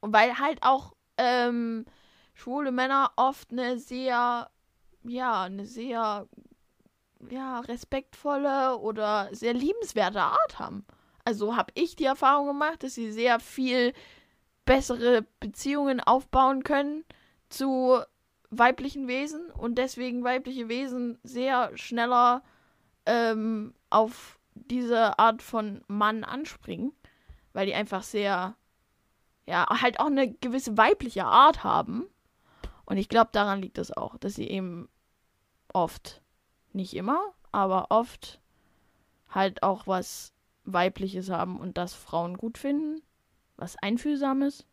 Und 0.01 0.13
weil 0.13 0.39
halt 0.39 0.63
auch, 0.63 0.93
ähm, 1.17 1.87
schwule 2.35 2.71
Männer 2.71 3.13
oft 3.17 3.51
eine 3.51 3.79
sehr, 3.79 4.51
ja, 5.05 5.43
eine 5.45 5.65
sehr, 5.65 6.29
ja, 7.31 7.61
respektvolle 7.61 8.77
oder 8.79 9.31
sehr 9.33 9.55
liebenswerte 9.55 10.21
Art 10.21 10.59
haben. 10.59 10.85
Also 11.25 11.57
habe 11.57 11.73
ich 11.75 11.97
die 11.97 12.05
Erfahrung 12.05 12.49
gemacht, 12.49 12.83
dass 12.83 12.95
sie 12.95 13.11
sehr 13.11 13.41
viel 13.41 13.95
bessere 14.67 15.23
Beziehungen 15.41 16.01
aufbauen 16.01 16.63
können 16.63 17.05
zu 17.49 18.01
weiblichen 18.51 19.09
Wesen 19.09 19.51
und 19.51 19.77
deswegen 19.77 20.25
weibliche 20.25 20.69
Wesen 20.69 21.19
sehr 21.23 21.77
schneller 21.77 22.43
ähm, 23.07 23.75
auf 23.91 24.39
diese 24.55 25.19
Art 25.19 25.43
von 25.43 25.83
Mann 25.89 26.25
anspringen, 26.25 26.93
weil 27.53 27.67
die 27.67 27.75
einfach 27.75 28.03
sehr, 28.03 28.55
ja, 29.47 29.67
halt 29.83 30.01
auch 30.01 30.07
eine 30.07 30.33
gewisse 30.33 30.77
weibliche 30.77 31.25
Art 31.25 31.65
haben. 31.65 32.07
Und 32.85 32.97
ich 32.97 33.09
glaube, 33.09 33.31
daran 33.33 33.63
liegt 33.63 33.79
es 33.79 33.97
auch, 33.97 34.17
dass 34.19 34.35
sie 34.35 34.49
eben 34.49 34.89
oft, 35.73 36.23
nicht 36.73 36.95
immer, 36.95 37.21
aber 37.53 37.87
oft 37.91 38.41
halt 39.29 39.63
auch 39.63 39.87
was 39.87 40.33
Weibliches 40.65 41.31
haben 41.31 41.59
und 41.59 41.79
das 41.79 41.95
Frauen 41.95 42.37
gut 42.37 42.59
finden, 42.59 43.03
was 43.57 43.77
Einfühlsames. 43.77 44.67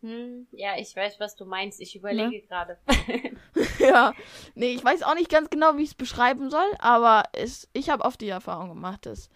Hm, 0.00 0.48
ja, 0.50 0.76
ich 0.78 0.94
weiß, 0.94 1.20
was 1.20 1.36
du 1.36 1.44
meinst. 1.44 1.80
Ich 1.80 1.94
überlege 1.94 2.42
gerade. 2.42 2.78
ja, 3.88 4.14
nee, 4.54 4.72
ich 4.74 4.84
weiß 4.84 5.02
auch 5.02 5.14
nicht 5.14 5.30
ganz 5.30 5.50
genau, 5.50 5.76
wie 5.76 5.82
ich 5.82 5.90
es 5.90 5.94
beschreiben 5.94 6.50
soll, 6.50 6.70
aber 6.78 7.24
es, 7.32 7.68
ich 7.72 7.90
habe 7.90 8.04
oft 8.04 8.20
die 8.20 8.28
Erfahrung 8.28 8.68
gemacht, 8.70 9.06
dass, 9.06 9.28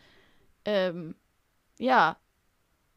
ähm, 0.64 1.16
ja, 1.78 2.18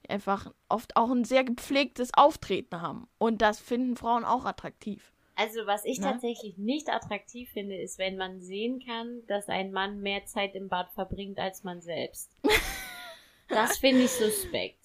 einfach 0.10 0.54
oft 0.70 0.95
auch 0.97 1.12
ein 1.12 1.24
sehr 1.26 1.43
gepflegtes 1.43 2.14
Auftreten 2.14 2.82
haben. 2.82 3.08
Und 3.18 3.41
das 3.41 3.60
finden 3.60 3.95
Frauen 3.97 4.26
auch 4.26 4.45
attraktiv. 4.45 5.14
Also, 5.36 5.66
was 5.66 5.86
ich 5.86 6.00
Ne? 6.00 6.06
tatsächlich 6.06 6.58
nicht 6.58 6.89
attraktiv 6.89 7.50
finde, 7.52 7.76
ist, 7.78 7.97
wenn 7.97 8.18
man 8.18 8.41
sehen 8.41 8.84
kann, 8.86 9.26
dass 9.28 9.47
ein 9.47 9.72
Mann 9.72 10.02
mehr 10.02 10.26
Zeit 10.26 10.54
im 10.56 10.68
Bad 10.68 10.91
verbringt 10.91 11.39
als 11.39 11.64
man 11.64 11.82
selbst. 11.82 12.36
das 13.47 13.78
finde 13.78 14.04
ich 14.04 14.12
suspekt. 14.12 14.80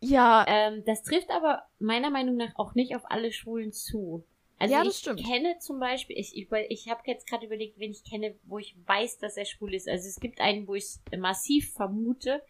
Ja, 0.00 0.46
Ähm, 0.46 0.84
das 0.86 1.02
trifft 1.02 1.30
aber 1.30 1.64
meiner 1.78 2.10
Meinung 2.10 2.36
nach 2.36 2.54
auch 2.56 2.74
nicht 2.74 2.94
auf 2.96 3.02
alle 3.10 3.32
Schwulen 3.32 3.72
zu. 3.72 4.24
Also 4.58 4.74
Ja, 4.74 4.82
das 4.82 4.94
ich 4.94 5.00
stimmt. 5.00 5.24
kenne 5.24 5.58
zum 5.60 5.78
Beispiel, 5.78 6.18
ich, 6.18 6.36
über, 6.36 6.70
ich 6.70 6.88
habe 6.88 7.02
jetzt 7.06 7.28
gerade 7.28 7.46
überlegt, 7.46 7.78
wen 7.78 7.92
ich 7.92 8.02
kenne, 8.04 8.34
wo 8.44 8.58
ich 8.58 8.74
weiß, 8.86 9.18
dass 9.18 9.36
er 9.36 9.44
schwul 9.44 9.74
ist. 9.74 9.88
Also 9.88 10.08
es 10.08 10.18
gibt 10.20 10.40
einen, 10.40 10.66
wo 10.66 10.74
ich 10.74 10.96
massiv 11.16 11.72
vermute, 11.72 12.42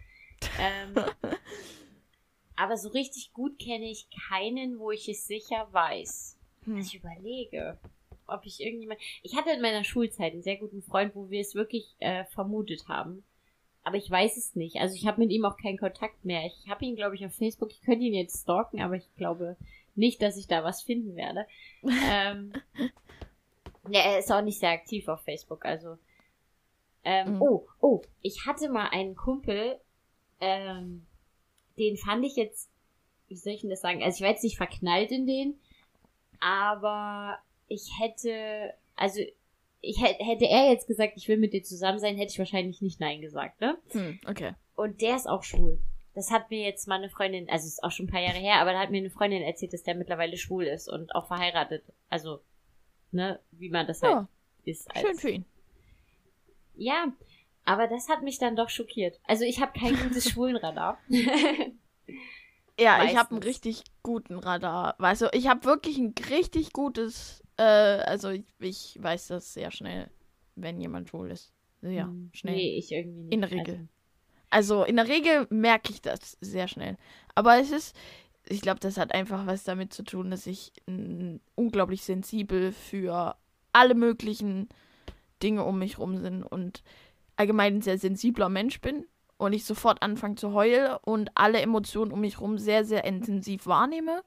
Ähm, 0.60 0.94
aber 2.56 2.76
so 2.76 2.88
richtig 2.90 3.32
gut 3.32 3.58
kenne 3.58 3.90
ich 3.90 4.08
keinen, 4.28 4.78
wo 4.78 4.90
ich 4.90 5.08
es 5.08 5.26
sicher 5.26 5.68
weiß. 5.72 6.38
Hm. 6.64 6.78
Ich 6.78 6.94
überlege, 6.94 7.78
ob 8.26 8.44
ich 8.46 8.60
irgendjemand. 8.60 9.00
Ich 9.22 9.36
hatte 9.36 9.50
in 9.50 9.60
meiner 9.60 9.84
Schulzeit 9.84 10.32
einen 10.32 10.42
sehr 10.42 10.56
guten 10.56 10.82
Freund, 10.82 11.14
wo 11.14 11.30
wir 11.30 11.40
es 11.40 11.54
wirklich 11.54 11.94
äh, 11.98 12.24
vermutet 12.26 12.88
haben. 12.88 13.24
Aber 13.84 13.96
ich 13.96 14.10
weiß 14.10 14.36
es 14.36 14.54
nicht. 14.54 14.76
Also 14.76 14.94
ich 14.96 15.06
habe 15.06 15.20
mit 15.20 15.30
ihm 15.30 15.44
auch 15.44 15.56
keinen 15.56 15.78
Kontakt 15.78 16.24
mehr. 16.24 16.44
Ich 16.44 16.68
habe 16.68 16.84
ihn, 16.84 16.94
glaube 16.96 17.14
ich, 17.14 17.24
auf 17.24 17.34
Facebook. 17.34 17.70
Ich 17.72 17.80
könnte 17.82 18.04
ihn 18.04 18.14
jetzt 18.14 18.42
stalken, 18.42 18.80
aber 18.82 18.96
ich 18.96 19.08
glaube 19.16 19.56
nicht, 19.98 20.22
dass 20.22 20.36
ich 20.36 20.46
da 20.46 20.64
was 20.64 20.82
finden 20.82 21.16
werde. 21.16 21.46
ähm, 21.82 22.52
ne, 23.88 23.98
er 23.98 24.18
ist 24.18 24.32
auch 24.32 24.42
nicht 24.42 24.60
sehr 24.60 24.70
aktiv 24.70 25.08
auf 25.08 25.20
Facebook. 25.22 25.64
Also. 25.64 25.98
Ähm, 27.04 27.34
Mhm. 27.34 27.42
Oh, 27.42 27.66
oh, 27.80 28.02
ich 28.22 28.46
hatte 28.46 28.68
mal 28.68 28.88
einen 28.88 29.14
Kumpel, 29.14 29.78
ähm, 30.40 31.06
den 31.78 31.96
fand 31.96 32.24
ich 32.24 32.36
jetzt, 32.36 32.70
wie 33.28 33.36
soll 33.36 33.52
ich 33.52 33.60
denn 33.60 33.70
das 33.70 33.80
sagen? 33.80 34.02
Also 34.02 34.16
ich 34.16 34.22
war 34.22 34.30
jetzt 34.30 34.42
nicht 34.44 34.56
verknallt 34.56 35.10
in 35.12 35.26
den, 35.26 35.60
aber 36.40 37.38
ich 37.68 37.88
hätte, 38.00 38.74
also 38.96 39.20
ich 39.80 40.02
hätte, 40.02 40.24
hätte 40.24 40.46
er 40.46 40.70
jetzt 40.70 40.88
gesagt, 40.88 41.12
ich 41.16 41.28
will 41.28 41.36
mit 41.38 41.52
dir 41.52 41.62
zusammen 41.62 42.00
sein, 42.00 42.16
hätte 42.16 42.32
ich 42.32 42.38
wahrscheinlich 42.38 42.82
nicht 42.82 43.00
Nein 43.00 43.20
gesagt, 43.20 43.60
ne? 43.60 43.78
Hm, 43.92 44.18
okay. 44.26 44.54
Und 44.74 45.00
der 45.00 45.16
ist 45.16 45.28
auch 45.28 45.44
schwul. 45.44 45.78
Das 46.18 46.32
hat 46.32 46.50
mir 46.50 46.64
jetzt 46.64 46.88
mal 46.88 46.96
eine 46.96 47.08
Freundin, 47.10 47.48
also 47.48 47.68
ist 47.68 47.84
auch 47.84 47.92
schon 47.92 48.06
ein 48.06 48.10
paar 48.10 48.20
Jahre 48.20 48.38
her, 48.38 48.56
aber 48.60 48.72
da 48.72 48.80
hat 48.80 48.90
mir 48.90 48.96
eine 48.98 49.08
Freundin 49.10 49.40
erzählt, 49.42 49.72
dass 49.72 49.84
der 49.84 49.94
mittlerweile 49.94 50.36
schwul 50.36 50.64
ist 50.64 50.88
und 50.88 51.14
auch 51.14 51.28
verheiratet. 51.28 51.84
Also, 52.08 52.40
ne, 53.12 53.38
wie 53.52 53.70
man 53.70 53.86
das 53.86 54.02
halt 54.02 54.12
Ja, 54.14 54.28
ist. 54.64 54.88
schön 54.98 55.14
für 55.16 55.30
ihn. 55.30 55.44
Ja, 56.74 57.12
aber 57.64 57.86
das 57.86 58.08
hat 58.08 58.22
mich 58.22 58.38
dann 58.40 58.56
doch 58.56 58.68
schockiert. 58.68 59.20
Also 59.24 59.44
ich 59.44 59.60
habe 59.60 59.78
kein 59.78 59.94
gutes 59.94 60.28
Schwulenradar. 60.30 60.98
Ja, 62.80 63.04
ich 63.04 63.16
habe 63.16 63.32
einen 63.32 63.42
richtig 63.42 63.82
guten 64.04 64.38
Radar. 64.38 64.94
Weißt 64.98 65.22
du, 65.22 65.26
ich 65.32 65.48
habe 65.48 65.64
wirklich 65.64 65.98
ein 65.98 66.14
richtig 66.30 66.72
gutes, 66.72 67.42
äh, 67.56 67.62
also 67.62 68.28
ich, 68.30 68.44
ich 68.60 68.96
weiß 69.00 69.26
das 69.28 69.52
sehr 69.52 69.72
schnell, 69.72 70.08
wenn 70.54 70.80
jemand 70.80 71.08
schwul 71.08 71.30
ist. 71.32 71.52
Ja, 71.82 72.04
Hm, 72.04 72.30
schnell. 72.32 72.54
Nee, 72.54 72.76
ich 72.78 72.92
irgendwie 72.92 73.22
nicht. 73.24 73.32
In 73.34 73.40
der 73.40 73.50
Regel. 73.50 73.74
Also 73.74 73.88
in 74.84 74.96
der 74.96 75.08
Regel 75.08 75.46
merke 75.50 75.92
ich 75.92 76.00
das 76.00 76.36
sehr 76.40 76.68
schnell. 76.68 76.96
Aber 77.34 77.58
es 77.58 77.70
ist, 77.70 77.96
ich 78.46 78.60
glaube, 78.60 78.80
das 78.80 78.96
hat 78.96 79.14
einfach 79.14 79.46
was 79.46 79.64
damit 79.64 79.92
zu 79.92 80.02
tun, 80.02 80.30
dass 80.30 80.46
ich 80.46 80.72
mm, 80.86 81.36
unglaublich 81.54 82.02
sensibel 82.02 82.72
für 82.72 83.36
alle 83.72 83.94
möglichen 83.94 84.68
Dinge 85.42 85.64
um 85.64 85.78
mich 85.78 85.98
rum 85.98 86.18
sind 86.18 86.42
und 86.42 86.82
allgemein 87.36 87.76
ein 87.76 87.82
sehr 87.82 87.98
sensibler 87.98 88.48
Mensch 88.48 88.80
bin 88.80 89.06
und 89.36 89.52
ich 89.52 89.64
sofort 89.64 90.02
anfange 90.02 90.34
zu 90.34 90.52
heulen 90.52 90.96
und 91.02 91.30
alle 91.34 91.60
Emotionen 91.60 92.12
um 92.12 92.20
mich 92.20 92.40
rum 92.40 92.58
sehr, 92.58 92.84
sehr 92.84 93.04
intensiv 93.04 93.66
wahrnehme. 93.66 94.22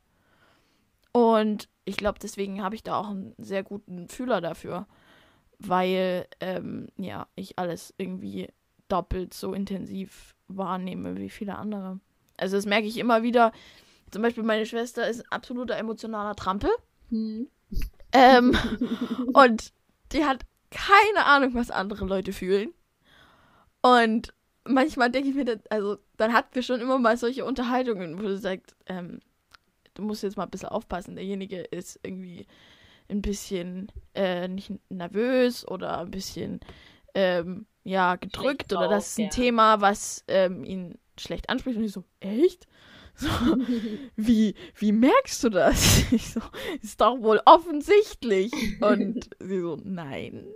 Und 1.11 1.67
ich 1.83 1.97
glaube, 1.97 2.19
deswegen 2.19 2.63
habe 2.63 2.75
ich 2.75 2.83
da 2.83 2.97
auch 2.97 3.09
einen 3.09 3.35
sehr 3.37 3.63
guten 3.63 4.07
Fühler 4.07 4.39
dafür, 4.39 4.87
weil 5.59 6.27
ähm, 6.39 6.87
ja, 6.97 7.27
ich 7.35 7.59
alles 7.59 7.93
irgendwie 7.97 8.47
doppelt 8.91 9.33
so 9.33 9.53
intensiv 9.53 10.35
wahrnehme 10.47 11.17
wie 11.17 11.29
viele 11.29 11.55
andere. 11.55 11.99
Also 12.37 12.55
das 12.55 12.65
merke 12.65 12.87
ich 12.87 12.97
immer 12.97 13.23
wieder. 13.23 13.51
Zum 14.11 14.21
Beispiel 14.21 14.43
meine 14.43 14.65
Schwester 14.65 15.07
ist 15.07 15.21
ein 15.21 15.31
absoluter 15.31 15.77
emotionaler 15.77 16.35
Trampel. 16.35 16.71
Hm. 17.09 17.47
Ähm, 18.11 18.57
und 19.33 19.71
die 20.11 20.25
hat 20.25 20.43
keine 20.69 21.25
Ahnung, 21.25 21.53
was 21.53 21.71
andere 21.71 22.05
Leute 22.05 22.33
fühlen. 22.33 22.73
Und 23.81 24.33
manchmal 24.63 25.09
denke 25.09 25.29
ich 25.29 25.35
mir, 25.35 25.59
also 25.69 25.97
dann 26.17 26.33
hatten 26.33 26.53
wir 26.55 26.63
schon 26.63 26.81
immer 26.81 26.99
mal 26.99 27.17
solche 27.17 27.45
Unterhaltungen, 27.45 28.17
wo 28.17 28.23
du 28.23 28.37
sagst, 28.37 28.75
ähm, 28.87 29.19
du 29.93 30.03
musst 30.03 30.23
jetzt 30.23 30.37
mal 30.37 30.43
ein 30.43 30.49
bisschen 30.49 30.69
aufpassen. 30.69 31.15
Derjenige 31.15 31.61
ist 31.61 31.99
irgendwie 32.03 32.47
ein 33.09 33.21
bisschen 33.21 33.91
äh, 34.13 34.47
nicht 34.47 34.71
nervös 34.89 35.67
oder 35.67 35.99
ein 35.99 36.11
bisschen 36.11 36.59
ähm, 37.13 37.65
ja 37.83 38.15
gedrückt 38.15 38.67
Schlecht 38.67 38.73
oder 38.73 38.87
das 38.87 39.07
ist 39.11 39.19
ein 39.19 39.23
ja. 39.25 39.29
Thema, 39.29 39.81
was 39.81 40.23
ähm, 40.27 40.63
ihn 40.63 40.97
schlecht 41.19 41.49
anspricht. 41.49 41.77
Und 41.77 41.83
ich 41.85 41.91
so, 41.93 42.03
echt? 42.19 42.67
So, 43.13 43.27
wie, 44.15 44.55
wie 44.75 44.91
merkst 44.93 45.43
du 45.43 45.49
das? 45.49 46.03
Ich 46.11 46.31
so, 46.31 46.39
ist 46.81 47.01
doch 47.01 47.19
wohl 47.21 47.41
offensichtlich. 47.45 48.51
Und 48.81 49.29
sie 49.39 49.59
so, 49.59 49.77
nein. 49.83 50.47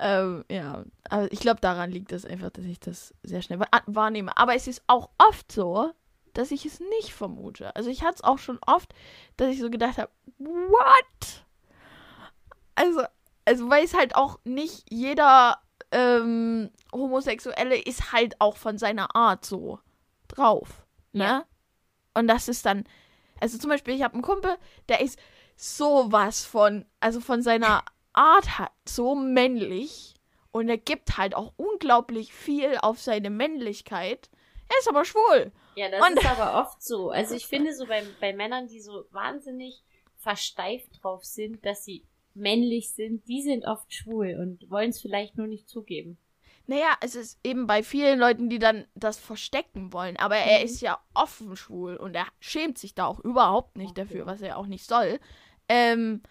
Ähm, 0.00 0.44
ja, 0.50 0.84
aber 1.08 1.32
ich 1.32 1.38
glaube, 1.38 1.60
daran 1.60 1.90
liegt 1.92 2.10
es 2.12 2.26
einfach, 2.26 2.50
dass 2.50 2.64
ich 2.64 2.80
das 2.80 3.14
sehr 3.22 3.40
schnell 3.40 3.60
wa- 3.60 3.68
wahrnehme. 3.86 4.36
Aber 4.36 4.54
es 4.56 4.66
ist 4.66 4.82
auch 4.88 5.10
oft 5.16 5.50
so, 5.52 5.92
dass 6.34 6.50
ich 6.50 6.66
es 6.66 6.80
nicht 6.98 7.14
vermute. 7.14 7.74
Also 7.76 7.88
ich 7.88 8.02
hatte 8.02 8.16
es 8.16 8.24
auch 8.24 8.38
schon 8.38 8.58
oft, 8.66 8.92
dass 9.36 9.48
ich 9.52 9.60
so 9.60 9.70
gedacht 9.70 9.96
habe, 9.98 10.10
what? 10.38 11.44
Also, 12.74 13.02
also 13.44 13.70
weil 13.70 13.84
es 13.84 13.94
halt 13.94 14.16
auch 14.16 14.40
nicht 14.44 14.84
jeder 14.90 15.58
ähm, 15.94 16.70
Homosexuelle 16.92 17.80
ist 17.80 18.12
halt 18.12 18.40
auch 18.40 18.56
von 18.56 18.76
seiner 18.78 19.14
Art 19.16 19.44
so 19.44 19.78
drauf. 20.28 20.84
Ne? 21.12 21.24
Ja. 21.24 21.44
Und 22.14 22.28
das 22.28 22.48
ist 22.48 22.66
dann, 22.66 22.84
also 23.40 23.56
zum 23.58 23.70
Beispiel, 23.70 23.94
ich 23.94 24.02
habe 24.02 24.14
einen 24.14 24.22
Kumpel, 24.22 24.56
der 24.88 25.00
ist 25.00 25.18
sowas 25.56 26.44
von, 26.44 26.84
also 27.00 27.20
von 27.20 27.42
seiner 27.42 27.84
Art 28.12 28.58
halt 28.58 28.70
so 28.88 29.14
männlich 29.14 30.14
und 30.52 30.68
er 30.68 30.78
gibt 30.78 31.16
halt 31.16 31.34
auch 31.34 31.52
unglaublich 31.56 32.32
viel 32.34 32.76
auf 32.78 33.00
seine 33.00 33.30
Männlichkeit. 33.30 34.30
Er 34.68 34.78
ist 34.80 34.88
aber 34.88 35.04
schwul. 35.04 35.52
Ja, 35.76 35.88
das 35.90 36.00
Und- 36.06 36.18
ist 36.18 36.26
aber 36.26 36.60
oft 36.60 36.82
so. 36.82 37.10
Also 37.10 37.34
ich 37.34 37.46
finde 37.46 37.74
so 37.74 37.86
bei, 37.86 38.04
bei 38.20 38.32
Männern, 38.32 38.66
die 38.68 38.80
so 38.80 39.04
wahnsinnig 39.10 39.82
versteift 40.16 41.02
drauf 41.02 41.24
sind, 41.24 41.64
dass 41.66 41.84
sie 41.84 42.04
männlich 42.34 42.92
sind, 42.92 43.26
die 43.28 43.42
sind 43.42 43.64
oft 43.64 43.92
schwul 43.92 44.36
und 44.40 44.70
wollen 44.70 44.90
es 44.90 45.00
vielleicht 45.00 45.36
nur 45.36 45.46
nicht 45.46 45.68
zugeben. 45.68 46.18
Naja, 46.66 46.96
es 47.02 47.14
ist 47.14 47.38
eben 47.44 47.66
bei 47.66 47.82
vielen 47.82 48.18
Leuten, 48.18 48.48
die 48.48 48.58
dann 48.58 48.86
das 48.94 49.18
verstecken 49.18 49.92
wollen. 49.92 50.16
Aber 50.16 50.36
er 50.36 50.60
Mhm. 50.60 50.64
ist 50.64 50.80
ja 50.80 50.98
offen 51.12 51.56
schwul 51.56 51.96
und 51.96 52.14
er 52.14 52.26
schämt 52.40 52.78
sich 52.78 52.94
da 52.94 53.04
auch 53.06 53.20
überhaupt 53.20 53.76
nicht 53.76 53.90
Okay. 53.90 54.02
dafür, 54.02 54.26
was 54.26 54.40
er 54.40 54.56
auch 54.56 54.66
nicht 54.66 54.86
soll. 54.86 55.20
Ähm, 55.68 56.22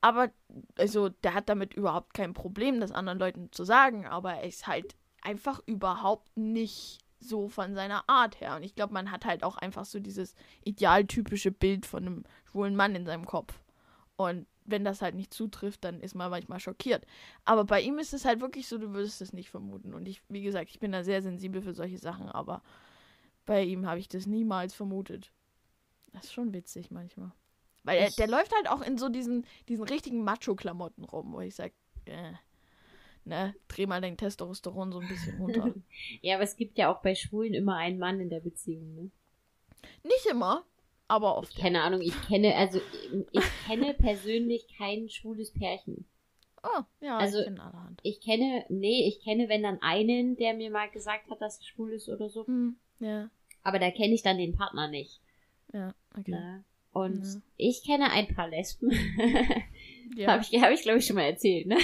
aber, 0.00 0.30
also, 0.78 1.10
der 1.10 1.34
hat 1.34 1.50
damit 1.50 1.74
überhaupt 1.74 2.14
kein 2.14 2.32
Problem, 2.32 2.80
das 2.80 2.90
anderen 2.90 3.18
Leuten 3.18 3.52
zu 3.52 3.64
sagen. 3.64 4.06
Aber 4.06 4.32
er 4.32 4.44
ist 4.44 4.66
halt 4.66 4.96
einfach 5.20 5.60
überhaupt 5.66 6.34
nicht 6.38 7.00
so 7.18 7.48
von 7.48 7.74
seiner 7.74 8.08
Art 8.08 8.40
her. 8.40 8.56
Und 8.56 8.62
ich 8.62 8.74
glaube, 8.74 8.94
man 8.94 9.10
hat 9.10 9.26
halt 9.26 9.42
auch 9.44 9.58
einfach 9.58 9.84
so 9.84 10.00
dieses 10.00 10.34
idealtypische 10.64 11.50
Bild 11.50 11.84
von 11.84 12.06
einem 12.06 12.24
schwulen 12.50 12.76
Mann 12.76 12.94
in 12.94 13.04
seinem 13.04 13.26
Kopf. 13.26 13.60
Und 14.16 14.46
wenn 14.70 14.84
das 14.84 15.02
halt 15.02 15.14
nicht 15.14 15.32
zutrifft, 15.32 15.84
dann 15.84 16.00
ist 16.00 16.14
man 16.14 16.30
manchmal 16.30 16.60
schockiert. 16.60 17.06
Aber 17.44 17.64
bei 17.64 17.80
ihm 17.80 17.98
ist 17.98 18.14
es 18.14 18.24
halt 18.24 18.40
wirklich 18.40 18.68
so, 18.68 18.78
du 18.78 18.92
würdest 18.92 19.20
es 19.20 19.32
nicht 19.32 19.50
vermuten. 19.50 19.94
Und 19.94 20.08
ich, 20.08 20.22
wie 20.28 20.42
gesagt, 20.42 20.70
ich 20.70 20.80
bin 20.80 20.92
da 20.92 21.04
sehr 21.04 21.22
sensibel 21.22 21.62
für 21.62 21.74
solche 21.74 21.98
Sachen, 21.98 22.28
aber 22.28 22.62
bei 23.46 23.62
ihm 23.64 23.86
habe 23.86 23.98
ich 23.98 24.08
das 24.08 24.26
niemals 24.26 24.74
vermutet. 24.74 25.32
Das 26.12 26.24
ist 26.24 26.32
schon 26.32 26.52
witzig 26.52 26.90
manchmal. 26.90 27.32
Weil 27.82 27.98
er, 27.98 28.10
der 28.10 28.28
läuft 28.28 28.54
halt 28.54 28.68
auch 28.68 28.82
in 28.82 28.98
so 28.98 29.08
diesen, 29.08 29.46
diesen 29.68 29.84
richtigen 29.84 30.22
Macho-Klamotten 30.22 31.04
rum, 31.04 31.32
wo 31.32 31.40
ich 31.40 31.54
sage, 31.54 31.72
äh, 32.04 32.32
ne, 33.24 33.54
dreh 33.68 33.86
mal 33.86 34.00
dein 34.00 34.16
Testosteron 34.16 34.92
so 34.92 35.00
ein 35.00 35.08
bisschen 35.08 35.38
runter. 35.38 35.74
Ja, 36.20 36.34
aber 36.34 36.44
es 36.44 36.56
gibt 36.56 36.76
ja 36.78 36.92
auch 36.92 37.00
bei 37.00 37.14
Schwulen 37.14 37.54
immer 37.54 37.76
einen 37.76 37.98
Mann 37.98 38.20
in 38.20 38.28
der 38.28 38.40
Beziehung, 38.40 38.94
ne? 38.94 39.10
nicht 40.02 40.26
immer, 40.26 40.64
aber 41.10 41.36
oft. 41.36 41.56
Keine 41.56 41.82
Ahnung, 41.82 42.00
ich 42.00 42.14
kenne, 42.28 42.54
also 42.56 42.80
ich 43.32 43.44
kenne 43.66 43.94
persönlich 43.98 44.66
kein 44.78 45.08
schwules 45.08 45.52
Pärchen. 45.52 46.06
Oh, 46.62 46.82
ja, 47.00 47.16
Also- 47.18 47.38
ich 47.38 47.44
kenne 47.44 47.62
allerhand. 47.62 48.00
Ich 48.02 48.20
kenne, 48.20 48.64
nee, 48.68 49.06
ich 49.08 49.20
kenne, 49.22 49.48
wenn 49.48 49.62
dann 49.62 49.80
einen, 49.82 50.36
der 50.36 50.54
mir 50.54 50.70
mal 50.70 50.90
gesagt 50.90 51.30
hat, 51.30 51.40
dass 51.40 51.58
er 51.58 51.64
schwul 51.64 51.92
ist 51.92 52.08
oder 52.08 52.28
so. 52.28 52.46
Hm, 52.46 52.76
ja, 52.98 53.30
Aber 53.62 53.78
da 53.78 53.90
kenne 53.90 54.14
ich 54.14 54.22
dann 54.22 54.38
den 54.38 54.54
Partner 54.56 54.88
nicht. 54.88 55.20
ja, 55.72 55.94
okay. 56.18 56.30
Ne? 56.32 56.64
Und 56.92 57.24
Ja. 57.24 57.40
ich 57.56 57.84
kenne 57.84 58.10
ein 58.10 58.28
paar 58.34 58.48
Lesben. 58.48 58.90
Ja, 60.16 60.32
Habe 60.32 60.42
ich, 60.42 60.60
hab 60.60 60.72
ich 60.72 60.82
glaube 60.82 60.98
ich, 60.98 61.06
schon 61.06 61.14
mal 61.14 61.22
erzählt, 61.22 61.68
ne? 61.68 61.76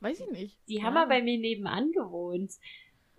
weiß 0.00 0.20
ich 0.20 0.30
nicht. 0.30 0.56
Die 0.68 0.76
ja. 0.76 0.84
haben 0.84 0.94
mal 0.94 1.08
bei 1.08 1.20
mir 1.22 1.36
nebenan 1.38 1.90
gewohnt. 1.90 2.52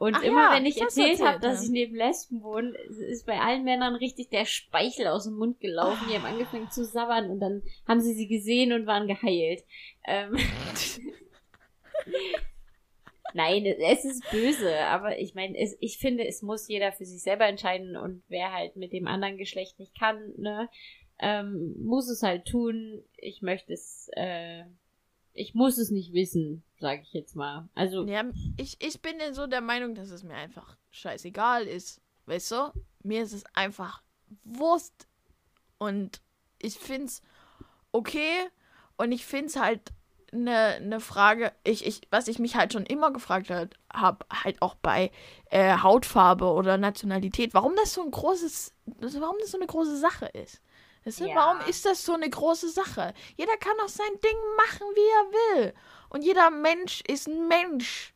Und 0.04 0.16
Ach 0.18 0.22
immer 0.22 0.50
ja, 0.50 0.56
wenn 0.58 0.66
ich 0.66 0.82
erzählt 0.82 1.22
habe, 1.22 1.40
dass 1.40 1.64
ich 1.64 1.70
neben 1.70 1.96
Lesben 1.96 2.44
wohne, 2.44 2.74
ist 3.10 3.26
bei 3.26 3.40
allen 3.40 3.64
Männern 3.64 3.96
richtig 3.96 4.30
der 4.30 4.44
Speichel 4.44 5.08
aus 5.08 5.24
dem 5.24 5.38
Mund 5.38 5.62
gelaufen. 5.62 6.10
Die 6.10 6.16
haben 6.16 6.26
Ah. 6.26 6.32
angefangen 6.32 6.70
zu 6.70 6.84
sabbern 6.84 7.32
und 7.32 7.40
dann 7.40 7.64
haben 7.88 8.02
sie 8.02 8.14
sie 8.14 8.28
gesehen 8.28 8.74
und 8.74 8.86
waren 8.86 9.08
geheilt. 9.08 9.64
Ähm, 10.06 10.36
Nein, 13.34 13.66
es 13.66 14.04
ist 14.04 14.30
böse, 14.30 14.78
aber 14.88 15.20
ich 15.20 15.36
meine, 15.36 15.58
ich 15.80 15.98
finde, 16.00 16.28
es 16.28 16.42
muss 16.42 16.68
jeder 16.68 16.92
für 16.92 17.06
sich 17.06 17.24
selber 17.24 17.46
entscheiden 17.46 17.96
und 17.96 18.24
wer 18.28 18.52
halt 18.52 18.76
mit 18.76 18.92
dem 18.92 19.08
anderen 19.08 19.38
Geschlecht 19.38 19.80
nicht 19.80 19.98
kann, 19.98 20.34
ne, 20.36 20.68
ähm, 21.20 21.76
muss 21.80 22.10
es 22.10 22.24
halt 22.24 22.46
tun. 22.46 23.06
Ich 23.16 23.42
möchte 23.42 23.72
es 23.72 24.10
äh, 24.18 24.66
ich 25.34 25.54
muss 25.56 25.78
es 25.78 25.90
nicht 25.90 26.14
wissen, 26.14 26.64
sage 26.80 27.02
ich 27.02 27.14
jetzt 27.14 27.36
mal. 27.36 27.68
Also. 27.76 28.06
Ja, 28.06 28.24
ich, 28.58 28.78
ich 28.80 29.02
bin 29.02 29.20
ja 29.20 29.34
so 29.34 29.48
der 29.48 29.62
Meinung, 29.62 29.96
dass 29.96 30.10
es 30.10 30.24
mir 30.24 30.36
einfach 30.36 30.78
scheißegal 30.92 31.66
ist. 31.66 32.02
Weißt 32.26 32.52
du? 32.52 32.72
Mir 33.04 33.24
ist 33.24 33.34
es 33.34 33.44
einfach 33.56 34.02
Wurst. 34.44 35.08
Und 35.78 36.22
ich 36.60 36.78
find's 36.78 37.22
okay. 37.92 38.48
Und 38.98 39.12
ich 39.12 39.26
find's 39.26 39.56
halt 39.56 39.82
eine 40.32 40.80
ne 40.82 41.00
Frage, 41.00 41.52
ich, 41.64 41.86
ich, 41.86 42.02
was 42.10 42.28
ich 42.28 42.40
mich 42.40 42.56
halt 42.56 42.74
schon 42.74 42.86
immer 42.86 43.12
gefragt 43.12 43.50
habe, 43.50 44.26
halt 44.32 44.62
auch 44.62 44.76
bei 44.76 45.12
äh, 45.50 45.78
Hautfarbe 45.78 46.46
oder 46.46 46.78
Nationalität, 46.78 47.54
warum 47.54 47.76
das 47.76 47.94
so 47.94 48.02
ein 48.02 48.12
großes, 48.12 48.74
warum 48.86 49.36
das 49.40 49.52
so 49.52 49.58
eine 49.58 49.68
große 49.68 49.98
Sache 49.98 50.26
ist. 50.26 50.62
Weißt 51.06 51.20
du, 51.20 51.26
Ja. 51.28 51.36
Warum 51.36 51.60
ist 51.68 51.86
das 51.86 52.06
so 52.06 52.14
eine 52.14 52.30
große 52.30 52.70
Sache? 52.70 53.14
Jeder 53.36 53.58
kann 53.58 53.78
doch 53.80 53.90
sein 53.90 54.20
Ding 54.24 54.38
machen, 54.58 54.88
wie 54.96 55.10
er 55.10 55.66
will. 55.66 55.74
Und 56.10 56.24
jeder 56.24 56.50
Mensch 56.50 57.02
ist 57.08 57.28
ein 57.28 57.48
Mensch. 57.48 58.14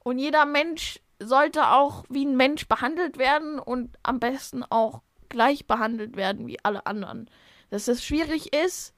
Und 0.00 0.18
jeder 0.18 0.46
Mensch 0.46 1.00
sollte 1.20 1.68
auch 1.68 2.04
wie 2.08 2.24
ein 2.24 2.36
Mensch 2.36 2.66
behandelt 2.68 3.18
werden 3.18 3.58
und 3.58 3.96
am 4.02 4.20
besten 4.20 4.62
auch 4.64 5.02
gleich 5.28 5.66
behandelt 5.66 6.16
werden 6.16 6.46
wie 6.46 6.58
alle 6.64 6.86
anderen. 6.86 7.28
Dass 7.70 7.84
das 7.84 8.04
schwierig 8.04 8.54
ist 8.54 8.94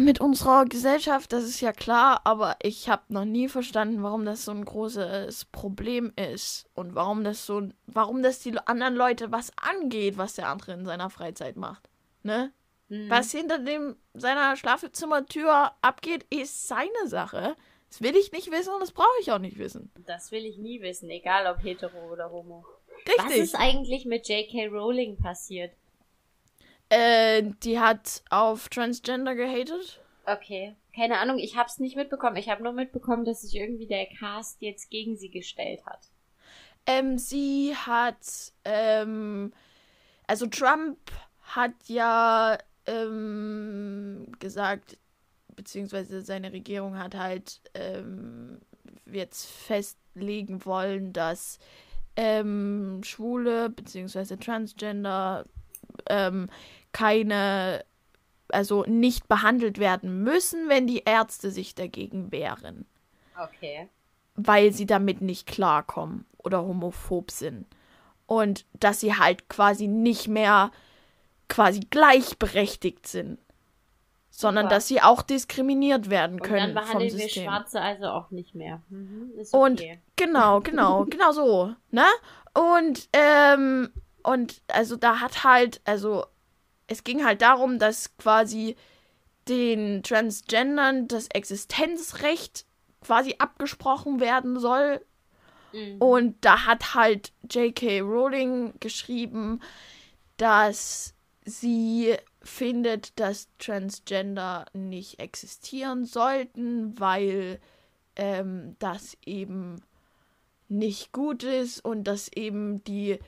mit 0.00 0.20
unserer 0.20 0.64
Gesellschaft, 0.64 1.32
das 1.32 1.44
ist 1.44 1.60
ja 1.60 1.72
klar, 1.72 2.20
aber 2.24 2.56
ich 2.62 2.88
habe 2.88 3.02
noch 3.08 3.24
nie 3.24 3.48
verstanden, 3.48 4.02
warum 4.02 4.24
das 4.24 4.44
so 4.44 4.52
ein 4.52 4.64
großes 4.64 5.46
Problem 5.46 6.12
ist 6.16 6.66
und 6.74 6.94
warum 6.94 7.24
das 7.24 7.46
so, 7.46 7.68
warum 7.86 8.22
das 8.22 8.40
die 8.40 8.56
anderen 8.66 8.94
Leute 8.94 9.32
was 9.32 9.52
angeht, 9.56 10.18
was 10.18 10.34
der 10.34 10.48
andere 10.48 10.72
in 10.72 10.84
seiner 10.84 11.10
Freizeit 11.10 11.56
macht. 11.56 11.88
Ne? 12.22 12.52
hm. 12.88 13.10
Was 13.10 13.32
hinter 13.32 13.58
dem 13.58 13.96
seiner 14.14 14.56
Schlafzimmertür 14.56 15.72
abgeht, 15.82 16.26
ist 16.30 16.68
seine 16.68 17.06
Sache. 17.06 17.56
Das 17.88 18.00
will 18.00 18.16
ich 18.16 18.32
nicht 18.32 18.50
wissen 18.50 18.72
und 18.72 18.80
das 18.80 18.92
brauche 18.92 19.06
ich 19.20 19.30
auch 19.30 19.38
nicht 19.38 19.58
wissen. 19.58 19.92
Das 20.06 20.32
will 20.32 20.44
ich 20.44 20.58
nie 20.58 20.80
wissen, 20.80 21.10
egal 21.10 21.46
ob 21.46 21.62
hetero 21.62 22.12
oder 22.12 22.30
homo. 22.30 22.64
Was 23.18 23.26
Richtig. 23.26 23.42
ist 23.42 23.54
eigentlich 23.54 24.06
mit 24.06 24.28
J.K. 24.28 24.66
Rowling 24.66 25.16
passiert? 25.16 25.72
Äh, 26.94 27.50
die 27.64 27.80
hat 27.80 28.22
auf 28.30 28.68
Transgender 28.68 29.34
gehatet. 29.34 30.00
Okay. 30.26 30.76
Keine 30.94 31.18
Ahnung, 31.18 31.38
ich 31.38 31.56
hab's 31.56 31.80
nicht 31.80 31.96
mitbekommen. 31.96 32.36
Ich 32.36 32.48
habe 32.48 32.62
nur 32.62 32.72
mitbekommen, 32.72 33.24
dass 33.24 33.42
sich 33.42 33.56
irgendwie 33.56 33.88
der 33.88 34.06
Cast 34.06 34.62
jetzt 34.62 34.90
gegen 34.90 35.16
sie 35.16 35.28
gestellt 35.28 35.84
hat. 35.86 36.12
Ähm, 36.86 37.18
sie 37.18 37.74
hat, 37.74 38.52
ähm, 38.64 39.52
also 40.28 40.46
Trump 40.46 40.98
hat 41.40 41.74
ja 41.88 42.58
ähm, 42.86 44.30
gesagt, 44.38 44.96
beziehungsweise 45.56 46.22
seine 46.22 46.52
Regierung 46.52 46.96
hat 46.96 47.16
halt 47.16 47.60
ähm, 47.74 48.60
jetzt 49.10 49.46
festlegen 49.46 50.64
wollen, 50.64 51.12
dass 51.12 51.58
ähm, 52.14 53.00
Schwule 53.02 53.68
beziehungsweise 53.68 54.38
Transgender 54.38 55.44
ähm, 56.08 56.48
keine, 56.92 57.84
also 58.48 58.84
nicht 58.86 59.28
behandelt 59.28 59.78
werden 59.78 60.22
müssen, 60.22 60.68
wenn 60.68 60.86
die 60.86 61.02
Ärzte 61.04 61.50
sich 61.50 61.74
dagegen 61.74 62.30
wehren 62.32 62.86
Okay. 63.40 63.88
weil 64.36 64.72
sie 64.72 64.86
damit 64.86 65.20
nicht 65.20 65.46
klarkommen 65.46 66.24
oder 66.38 66.62
homophob 66.62 67.30
sind. 67.30 67.66
Und 68.26 68.64
dass 68.74 69.00
sie 69.00 69.14
halt 69.16 69.48
quasi 69.48 69.86
nicht 69.86 70.28
mehr 70.28 70.70
quasi 71.48 71.80
gleichberechtigt 71.80 73.06
sind, 73.06 73.38
sondern 74.30 74.64
Super. 74.66 74.74
dass 74.76 74.88
sie 74.88 75.00
auch 75.02 75.22
diskriminiert 75.22 76.10
werden 76.10 76.40
Und 76.40 76.46
können 76.46 76.74
dann 76.74 76.84
vom 76.84 76.92
behandeln 76.98 77.12
wir 77.18 77.24
System. 77.24 77.44
Schwarze 77.44 77.80
also 77.80 78.06
auch 78.06 78.30
nicht 78.30 78.54
mehr. 78.54 78.82
Mhm, 78.88 79.32
ist 79.36 79.52
Und 79.54 79.80
okay. 79.80 80.00
genau, 80.16 80.60
genau, 80.60 81.04
genau 81.04 81.32
so, 81.32 81.74
ne? 81.90 82.04
Und 82.54 83.08
ähm 83.12 83.90
und 84.24 84.60
also 84.68 84.96
da 84.96 85.20
hat 85.20 85.44
halt, 85.44 85.80
also 85.84 86.26
es 86.88 87.04
ging 87.04 87.24
halt 87.24 87.42
darum, 87.42 87.78
dass 87.78 88.16
quasi 88.16 88.76
den 89.48 90.02
Transgendern 90.02 91.06
das 91.06 91.28
Existenzrecht 91.28 92.66
quasi 93.00 93.36
abgesprochen 93.38 94.18
werden 94.18 94.58
soll 94.58 95.00
Mhm. 95.74 95.96
Und 95.98 96.44
da 96.44 96.66
hat 96.66 96.94
halt 96.94 97.32
J.K. 97.50 98.00
Rowling 98.00 98.74
geschrieben, 98.80 99.60
dass 100.36 101.14
sie 101.44 102.14
findet, 102.40 103.18
dass 103.18 103.48
Transgender 103.58 104.66
nicht 104.72 105.18
existieren 105.18 106.04
sollten, 106.04 106.98
weil 106.98 107.60
ähm, 108.16 108.76
das 108.78 109.16
eben 109.26 109.82
nicht 110.68 111.12
gut 111.12 111.42
ist 111.42 111.84
und 111.84 112.04
dass 112.04 112.28
eben 112.28 112.82
die, 112.84 113.18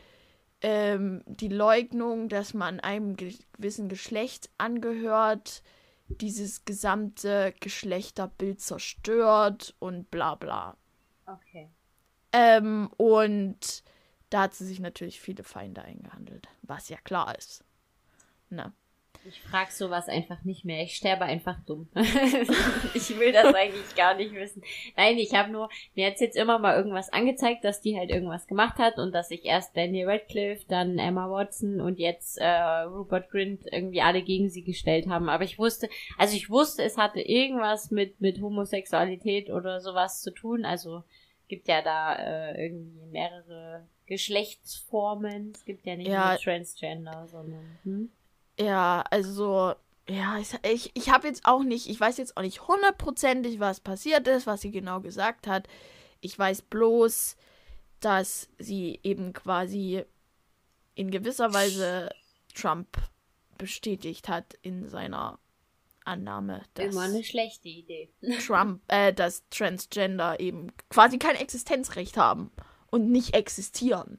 ähm, 0.62 1.22
die 1.26 1.48
Leugnung, 1.48 2.28
dass 2.28 2.54
man 2.54 2.80
einem 2.80 3.16
ge- 3.16 3.38
gewissen 3.52 3.88
Geschlecht 3.88 4.50
angehört, 4.58 5.62
dieses 6.08 6.64
gesamte 6.64 7.52
Geschlechterbild 7.60 8.60
zerstört 8.60 9.74
und 9.78 10.10
bla 10.10 10.34
bla. 10.34 10.76
Okay. 11.26 11.68
Ähm, 12.32 12.90
und 12.96 13.82
da 14.30 14.42
hat 14.42 14.54
sie 14.54 14.66
sich 14.66 14.80
natürlich 14.80 15.20
viele 15.20 15.44
Feinde 15.44 15.82
eingehandelt, 15.82 16.48
was 16.62 16.88
ja 16.88 16.98
klar 16.98 17.36
ist. 17.36 17.64
Na. 18.50 18.72
Ich 19.28 19.40
frag 19.42 19.70
sowas 19.72 20.08
einfach 20.08 20.42
nicht 20.44 20.64
mehr. 20.64 20.82
Ich 20.82 20.96
sterbe 20.96 21.24
einfach 21.24 21.58
dumm. 21.66 21.88
ich 22.94 23.18
will 23.18 23.32
das 23.32 23.54
eigentlich 23.54 23.94
gar 23.96 24.14
nicht 24.14 24.32
wissen. 24.34 24.62
Nein, 24.96 25.18
ich 25.18 25.34
habe 25.34 25.50
nur, 25.50 25.68
mir 25.94 26.06
hat's 26.06 26.20
jetzt 26.20 26.36
immer 26.36 26.58
mal 26.58 26.76
irgendwas 26.76 27.12
angezeigt, 27.12 27.64
dass 27.64 27.80
die 27.80 27.96
halt 27.98 28.10
irgendwas 28.10 28.46
gemacht 28.46 28.78
hat 28.78 28.98
und 28.98 29.12
dass 29.12 29.28
sich 29.28 29.44
erst 29.44 29.76
Daniel 29.76 30.08
Radcliffe, 30.08 30.64
dann 30.68 30.98
Emma 30.98 31.30
Watson 31.30 31.80
und 31.80 31.98
jetzt 31.98 32.38
äh, 32.38 32.46
Rupert 32.82 33.30
Grint 33.30 33.62
irgendwie 33.70 34.00
alle 34.02 34.22
gegen 34.22 34.48
sie 34.48 34.62
gestellt 34.62 35.08
haben. 35.08 35.28
Aber 35.28 35.44
ich 35.44 35.58
wusste, 35.58 35.88
also 36.18 36.36
ich 36.36 36.48
wusste, 36.50 36.82
es 36.84 36.96
hatte 36.96 37.20
irgendwas 37.20 37.90
mit, 37.90 38.20
mit 38.20 38.40
Homosexualität 38.40 39.50
oder 39.50 39.80
sowas 39.80 40.22
zu 40.22 40.30
tun. 40.30 40.64
Also 40.64 41.02
gibt 41.48 41.68
ja 41.68 41.82
da 41.82 42.14
äh, 42.16 42.64
irgendwie 42.66 43.06
mehrere 43.10 43.86
Geschlechtsformen. 44.06 45.52
Es 45.54 45.64
gibt 45.64 45.86
ja 45.86 45.96
nicht 45.96 46.08
Ja. 46.08 46.30
nur 46.30 46.38
Transgender, 46.38 47.26
sondern. 47.28 47.78
Hm? 47.84 48.10
Ja, 48.58 49.04
also, 49.10 49.74
ja, 50.08 50.38
ich, 50.38 50.90
ich, 50.94 51.10
habe 51.10 51.28
jetzt 51.28 51.44
auch 51.44 51.62
nicht, 51.62 51.88
ich 51.88 52.00
weiß 52.00 52.16
jetzt 52.18 52.36
auch 52.36 52.42
nicht 52.42 52.66
hundertprozentig, 52.66 53.60
was 53.60 53.80
passiert 53.80 54.26
ist, 54.28 54.46
was 54.46 54.60
sie 54.60 54.70
genau 54.70 55.00
gesagt 55.00 55.46
hat. 55.46 55.68
Ich 56.20 56.38
weiß 56.38 56.62
bloß, 56.62 57.36
dass 58.00 58.48
sie 58.58 59.00
eben 59.02 59.32
quasi 59.32 60.04
in 60.94 61.10
gewisser 61.10 61.52
Weise 61.52 62.10
Trump 62.54 62.96
bestätigt 63.58 64.28
hat 64.28 64.54
in 64.62 64.88
seiner 64.88 65.38
Annahme, 66.04 66.62
dass 66.74 66.94
Immer 66.94 67.02
eine 67.02 67.24
schlechte 67.24 67.68
Idee. 67.68 68.10
Trump, 68.46 68.80
äh, 68.88 69.12
dass 69.12 69.48
Transgender 69.50 70.40
eben 70.40 70.72
quasi 70.88 71.18
kein 71.18 71.36
Existenzrecht 71.36 72.16
haben 72.16 72.50
und 72.90 73.10
nicht 73.10 73.34
existieren. 73.34 74.18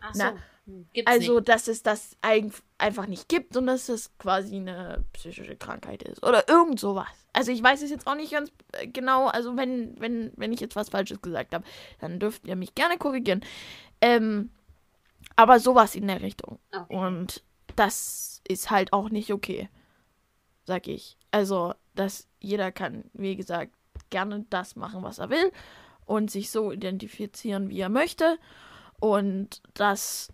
Ach 0.00 0.12
Na, 0.14 0.30
so. 0.30 0.34
Hm, 0.34 0.42
Gibt's 0.92 1.10
Also, 1.10 1.36
nicht. 1.36 1.48
dass 1.48 1.68
es 1.68 1.82
das 1.82 2.16
ein, 2.22 2.52
einfach 2.76 3.06
nicht 3.06 3.28
gibt 3.28 3.56
und 3.56 3.66
dass 3.66 3.88
es 3.88 4.16
quasi 4.18 4.56
eine 4.56 5.04
psychische 5.12 5.56
Krankheit 5.56 6.02
ist. 6.02 6.22
Oder 6.22 6.48
irgend 6.48 6.78
sowas. 6.78 7.08
Also, 7.32 7.52
ich 7.52 7.62
weiß 7.62 7.82
es 7.82 7.90
jetzt 7.90 8.06
auch 8.06 8.14
nicht 8.14 8.32
ganz 8.32 8.52
äh, 8.72 8.86
genau. 8.86 9.26
Also, 9.28 9.56
wenn, 9.56 9.98
wenn, 10.00 10.32
wenn 10.36 10.52
ich 10.52 10.60
jetzt 10.60 10.76
was 10.76 10.88
Falsches 10.90 11.22
gesagt 11.22 11.54
habe, 11.54 11.64
dann 12.00 12.18
dürft 12.18 12.46
ihr 12.46 12.56
mich 12.56 12.74
gerne 12.74 12.98
korrigieren. 12.98 13.44
Ähm, 14.00 14.50
aber 15.36 15.60
sowas 15.60 15.94
in 15.94 16.06
der 16.06 16.20
Richtung. 16.20 16.58
Okay. 16.72 16.96
Und 16.96 17.42
das 17.76 18.42
ist 18.46 18.70
halt 18.70 18.92
auch 18.92 19.10
nicht 19.10 19.32
okay. 19.32 19.68
Sag 20.64 20.86
ich. 20.86 21.16
Also, 21.30 21.74
dass 21.94 22.28
jeder 22.40 22.72
kann, 22.72 23.04
wie 23.12 23.36
gesagt, 23.36 23.72
gerne 24.10 24.44
das 24.50 24.76
machen, 24.76 25.02
was 25.02 25.18
er 25.18 25.30
will 25.30 25.52
und 26.06 26.30
sich 26.30 26.50
so 26.50 26.72
identifizieren, 26.72 27.68
wie 27.68 27.80
er 27.80 27.88
möchte 27.88 28.38
und 29.00 29.62
das 29.74 30.32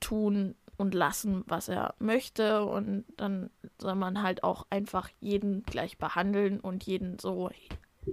tun 0.00 0.54
und 0.76 0.94
lassen, 0.94 1.42
was 1.46 1.68
er 1.68 1.94
möchte 1.98 2.64
und 2.64 3.04
dann 3.16 3.50
soll 3.78 3.94
man 3.94 4.22
halt 4.22 4.44
auch 4.44 4.66
einfach 4.70 5.08
jeden 5.20 5.62
gleich 5.62 5.96
behandeln 5.98 6.60
und 6.60 6.84
jeden 6.84 7.18
so 7.18 7.50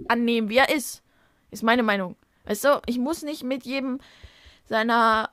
annehmen, 0.08 0.48
wie 0.48 0.56
er 0.56 0.74
ist. 0.74 1.02
Ist 1.50 1.62
meine 1.62 1.82
Meinung. 1.82 2.16
Weißt 2.46 2.64
du, 2.64 2.80
ich 2.86 2.98
muss 2.98 3.22
nicht 3.22 3.44
mit 3.44 3.64
jedem 3.64 4.00
seiner, 4.64 5.30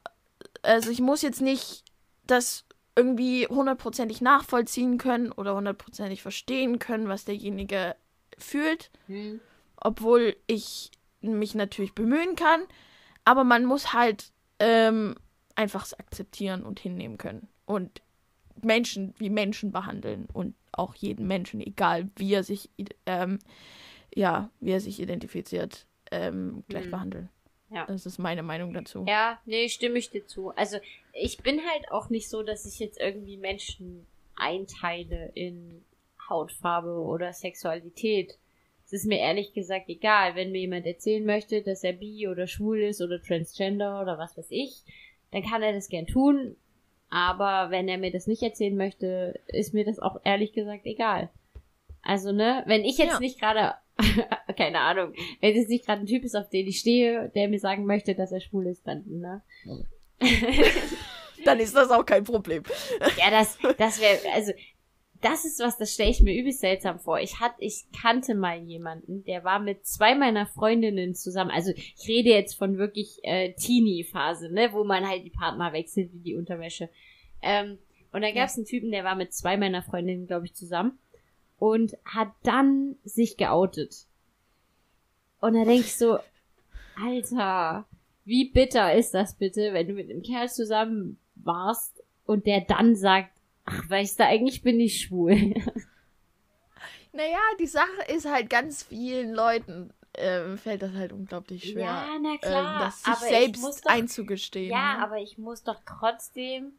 also 0.62 0.90
ich 0.92 1.00
muss 1.02 1.22
jetzt 1.22 1.42
nicht 1.42 1.84
das 2.28 2.66
irgendwie 2.96 3.48
hundertprozentig 3.48 4.22
nachvollziehen 4.22 4.98
können 4.98 5.32
oder 5.32 5.56
hundertprozentig 5.56 6.22
verstehen 6.22 6.80
können, 6.80 7.08
was 7.08 7.26
derjenige 7.26 7.96
fühlt, 8.38 8.92
Hm. 9.08 9.40
obwohl 9.78 10.36
ich 10.48 10.92
mich 11.22 11.56
natürlich 11.56 11.94
bemühen 11.96 12.36
kann, 12.36 12.62
aber 13.24 13.44
man 13.44 13.66
muss 13.66 13.94
halt 13.94 14.32
ähm, 14.60 15.16
einfach 15.58 15.86
es 15.86 15.94
akzeptieren 15.94 16.64
und 16.64 16.80
hinnehmen 16.80 17.18
können. 17.18 17.48
Und 17.66 18.02
Menschen 18.62 19.14
wie 19.18 19.30
Menschen 19.30 19.72
behandeln 19.72 20.28
und 20.34 20.56
auch 20.72 20.96
jeden 20.96 21.28
Menschen, 21.28 21.62
egal 21.62 22.10
wie 22.16 22.34
er 22.34 22.44
sich, 22.44 22.70
ähm, 23.06 23.40
ja, 24.14 24.50
wie 24.60 24.72
er 24.72 24.80
sich 24.80 25.00
identifiziert, 25.00 25.86
ähm, 26.12 26.64
gleich 26.68 26.86
mhm. 26.86 26.92
behandeln. 26.92 27.30
Ja. 27.70 27.86
Das 27.86 28.06
ist 28.06 28.20
meine 28.20 28.44
Meinung 28.44 28.74
dazu. 28.74 29.06
Ja, 29.08 29.40
nee, 29.46 29.70
stimme 29.70 29.98
ich 29.98 30.10
dir 30.10 30.28
zu. 30.28 30.50
Also 30.52 30.78
ich 31.14 31.38
bin 31.38 31.62
halt 31.72 31.90
auch 31.92 32.10
nicht 32.10 32.30
so, 32.30 32.44
dass 32.44 32.66
ich 32.66 32.80
jetzt 32.80 33.00
irgendwie 33.00 33.38
Menschen 33.38 34.06
einteile 34.36 35.32
in 35.36 35.84
Hautfarbe 36.30 37.00
oder 37.00 37.32
Sexualität. 37.32 38.38
Es 38.86 38.94
ist 38.94 39.06
mir 39.06 39.20
ehrlich 39.20 39.54
gesagt 39.54 39.88
egal, 39.88 40.36
wenn 40.36 40.52
mir 40.52 40.60
jemand 40.60 40.86
erzählen 40.86 41.26
möchte, 41.26 41.62
dass 41.62 41.84
er 41.86 41.94
bi 41.94 42.28
oder 42.28 42.46
schwul 42.46 42.82
ist 42.82 43.02
oder 43.02 43.22
transgender 43.22 44.02
oder 44.02 44.18
was 44.18 44.38
weiß 44.38 44.48
ich, 44.50 44.84
dann 45.32 45.44
kann 45.44 45.64
er 45.64 45.74
das 45.74 45.90
gern 45.90 46.08
tun. 46.08 46.56
Aber 47.10 47.72
wenn 47.72 47.90
er 47.90 47.98
mir 47.98 48.12
das 48.12 48.28
nicht 48.28 48.42
erzählen 48.42 48.76
möchte, 48.76 49.40
ist 49.48 49.74
mir 49.74 49.84
das 49.84 50.00
auch 50.00 50.22
ehrlich 50.24 50.54
gesagt 50.54 50.86
egal. 50.86 51.30
Also, 52.02 52.32
ne, 52.32 52.64
wenn 52.68 52.86
ich 52.86 52.98
jetzt 52.98 53.14
ja. 53.14 53.20
nicht 53.20 53.40
gerade, 53.40 53.76
keine 54.58 54.80
Ahnung, 54.80 55.14
wenn 55.42 55.56
es 55.56 55.68
nicht 55.68 55.86
gerade 55.86 56.02
ein 56.02 56.08
Typ 56.08 56.24
ist, 56.24 56.36
auf 56.36 56.50
den 56.50 56.68
ich 56.68 56.80
stehe, 56.80 57.30
der 57.36 57.50
mir 57.50 57.60
sagen 57.60 57.86
möchte, 57.86 58.16
dass 58.16 58.32
er 58.32 58.40
schwul 58.40 58.68
ist, 58.68 58.88
dann, 58.88 59.04
ne? 59.08 59.42
dann 61.46 61.60
ist 61.60 61.76
das 61.76 61.92
auch 61.92 62.06
kein 62.06 62.24
Problem. 62.24 62.64
ja, 63.18 63.30
das, 63.30 63.58
das 63.78 64.02
wäre, 64.02 64.18
also, 64.34 64.54
das 65.22 65.46
ist 65.46 65.60
was, 65.60 65.78
das 65.78 65.94
stelle 65.94 66.10
ich 66.10 66.22
mir 66.22 66.38
übelst 66.38 66.62
seltsam 66.62 67.00
vor. 67.00 67.20
Ich 67.20 67.40
hatte, 67.40 67.56
ich 67.60 67.86
kannte 68.02 68.36
mal 68.36 68.60
jemanden, 68.60 69.24
der 69.24 69.44
war 69.44 69.60
mit 69.60 69.86
zwei 69.86 70.16
meiner 70.16 70.46
Freundinnen 70.46 71.16
zusammen. 71.16 71.52
Also 71.52 71.72
ich 71.72 72.08
rede 72.08 72.30
jetzt 72.30 72.56
von 72.56 72.78
wirklich 72.78 73.20
äh, 73.24 73.54
Teenie-Phase, 73.54 74.52
ne, 74.52 74.74
wo 74.74 74.84
man 74.84 75.08
halt 75.08 75.24
die 75.24 75.30
Partner 75.30 75.74
wechselt 75.74 76.12
wie 76.14 76.20
die 76.20 76.36
Unterwäsche. 76.36 76.90
Ähm, 77.42 77.78
und 78.12 78.22
dann 78.22 78.34
gab 78.34 78.50
es 78.50 78.58
einen 78.58 78.66
Typen, 78.66 78.92
der 78.92 79.04
war 79.04 79.16
mit 79.16 79.34
zwei 79.34 79.58
meiner 79.58 79.84
Freundinnen, 79.84 80.28
glaube 80.28 80.46
ich, 80.46 80.54
zusammen 80.54 81.00
und 81.58 81.96
hat 82.04 82.32
dann 82.44 82.96
sich 83.04 83.38
geoutet. 83.38 84.08
Und 85.40 85.54
da 85.54 85.64
denke 85.64 85.86
ich 85.86 85.96
so, 85.96 86.18
Alter, 87.02 87.86
wie 88.26 88.50
bitter 88.50 88.94
ist 88.94 89.14
das 89.14 89.36
bitte, 89.36 89.74
wenn 89.74 89.88
du 89.88 89.94
mit 89.94 90.10
einem 90.10 90.24
Kerl 90.24 90.50
zusammen 90.50 91.20
warst 91.36 92.04
und 92.26 92.46
der 92.46 92.62
dann 92.62 92.96
sagt, 92.96 93.41
ach, 93.72 93.90
weißt 93.90 94.20
du, 94.20 94.26
eigentlich 94.26 94.62
bin 94.62 94.80
ich 94.80 95.02
schwul. 95.02 95.54
Naja, 97.14 97.42
die 97.60 97.68
Sache 97.68 98.04
ist 98.08 98.26
halt 98.26 98.50
ganz 98.50 98.84
vielen 98.84 99.34
Leuten 99.34 99.92
äh, 100.14 100.58
fällt 100.58 100.82
das 100.82 100.94
halt 100.94 101.14
unglaublich 101.14 101.72
schwer, 101.72 101.84
ja, 101.84 102.20
na 102.22 102.38
klar, 102.38 102.76
äh, 102.76 102.86
das 102.86 103.04
sich 103.04 103.16
selbst 103.16 103.86
doch, 103.86 103.92
einzugestehen. 103.92 104.72
Ja, 104.72 104.98
ne? 104.98 105.04
aber 105.04 105.20
ich 105.20 105.38
muss 105.38 105.64
doch 105.64 105.80
trotzdem, 105.86 106.74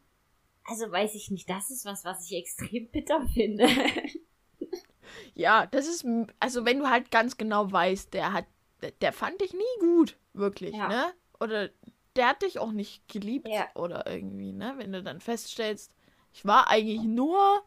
also 0.64 0.90
weiß 0.90 1.14
ich 1.14 1.30
nicht, 1.30 1.48
das 1.48 1.70
ist 1.70 1.84
was, 1.84 2.04
was 2.04 2.26
ich 2.26 2.36
extrem 2.36 2.88
bitter 2.88 3.26
finde. 3.32 3.68
ja, 5.34 5.66
das 5.66 5.86
ist, 5.86 6.04
also 6.40 6.64
wenn 6.64 6.78
du 6.78 6.90
halt 6.90 7.10
ganz 7.10 7.36
genau 7.36 7.70
weißt, 7.72 8.12
der 8.12 8.32
hat, 8.32 8.46
der 9.00 9.12
fand 9.12 9.40
dich 9.40 9.54
nie 9.54 9.80
gut, 9.80 10.18
wirklich, 10.34 10.74
ja. 10.74 10.88
ne? 10.88 11.12
Oder 11.40 11.70
der 12.16 12.28
hat 12.28 12.42
dich 12.42 12.58
auch 12.58 12.72
nicht 12.72 13.08
geliebt 13.08 13.48
ja. 13.48 13.68
oder 13.74 14.06
irgendwie, 14.06 14.52
ne? 14.52 14.74
Wenn 14.76 14.92
du 14.92 15.02
dann 15.02 15.20
feststellst, 15.20 15.92
ich 16.32 16.44
war 16.44 16.68
eigentlich 16.68 17.02
nur 17.02 17.62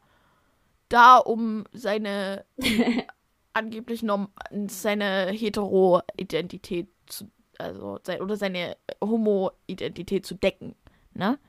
da, 0.89 1.17
um 1.17 1.65
seine 1.73 2.45
angeblich 3.53 4.03
norm 4.03 4.29
seine 4.67 5.27
Hetero-Identität 5.31 6.89
zu, 7.07 7.31
also 7.57 7.99
oder 8.19 8.37
seine 8.37 8.77
Homo-Identität 9.03 10.25
zu 10.25 10.35
decken, 10.35 10.75
ne? 11.13 11.39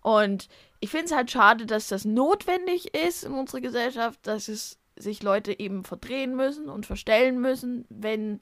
Und 0.00 0.48
ich 0.80 0.90
finde 0.90 1.06
es 1.06 1.12
halt 1.12 1.30
schade, 1.30 1.64
dass 1.64 1.88
das 1.88 2.04
notwendig 2.04 2.94
ist 2.94 3.24
in 3.24 3.32
unserer 3.32 3.62
Gesellschaft, 3.62 4.26
dass 4.26 4.48
es 4.48 4.78
sich 4.96 5.22
Leute 5.22 5.58
eben 5.58 5.84
verdrehen 5.84 6.36
müssen 6.36 6.68
und 6.68 6.84
verstellen 6.84 7.40
müssen, 7.40 7.86
wenn 7.88 8.40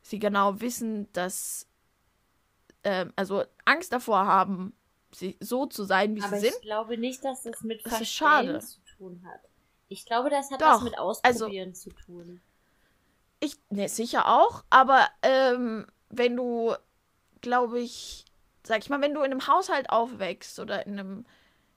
sie 0.00 0.20
genau 0.20 0.60
wissen, 0.60 1.12
dass 1.12 1.66
äh, 2.84 3.06
also 3.16 3.42
Angst 3.64 3.92
davor 3.92 4.26
haben, 4.26 4.74
sie, 5.12 5.36
so 5.40 5.66
zu 5.66 5.84
sein, 5.84 6.14
wie 6.14 6.22
Aber 6.22 6.36
sie 6.36 6.46
sind. 6.46 6.54
Aber 6.54 6.56
ich 6.56 6.62
glaube 6.62 6.98
nicht, 6.98 7.24
dass 7.24 7.42
das 7.42 7.62
mit 7.62 7.84
das 7.84 7.96
Verstellen 7.96 8.60
zu 8.60 8.80
tun 8.96 9.22
hat. 9.26 9.40
Ich 9.88 10.04
glaube, 10.04 10.30
das 10.30 10.50
hat 10.50 10.60
Doch, 10.60 10.66
was 10.66 10.82
mit 10.82 10.98
also 10.98 11.10
Ausprobieren 11.10 11.70
also, 11.70 11.90
zu 11.90 11.96
tun. 11.96 12.40
Ich, 13.40 13.56
ne, 13.70 13.88
sicher 13.88 14.26
auch, 14.26 14.64
aber 14.70 15.08
ähm, 15.22 15.86
wenn 16.08 16.36
du, 16.36 16.74
glaube 17.40 17.80
ich, 17.80 18.24
sag 18.64 18.78
ich 18.78 18.90
mal, 18.90 19.00
wenn 19.00 19.14
du 19.14 19.20
in 19.20 19.30
einem 19.30 19.46
Haushalt 19.46 19.90
aufwächst 19.90 20.58
oder 20.58 20.86
in 20.86 20.98
einem, 20.98 21.26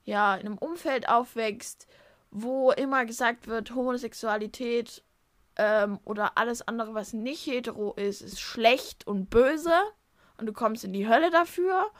ja, 0.06 0.36
in 0.36 0.48
einem 0.48 0.58
Umfeld 0.58 1.08
aufwächst, 1.08 1.88
wo 2.32 2.72
immer 2.72 3.06
gesagt 3.06 3.48
wird, 3.48 3.76
Homosexualität 3.76 5.04
ähm, 5.58 6.00
oder 6.06 6.38
alles 6.38 6.68
andere, 6.68 6.94
was 6.94 7.14
nicht 7.14 7.46
hetero 7.46 7.94
ist, 7.94 8.22
ist 8.22 8.40
schlecht 8.40 9.06
und 9.06 9.30
böse 9.30 9.76
und 10.38 10.46
du 10.46 10.54
kommst 10.54 10.84
in 10.84 10.94
die 10.94 11.08
Hölle 11.08 11.30
dafür 11.30 11.92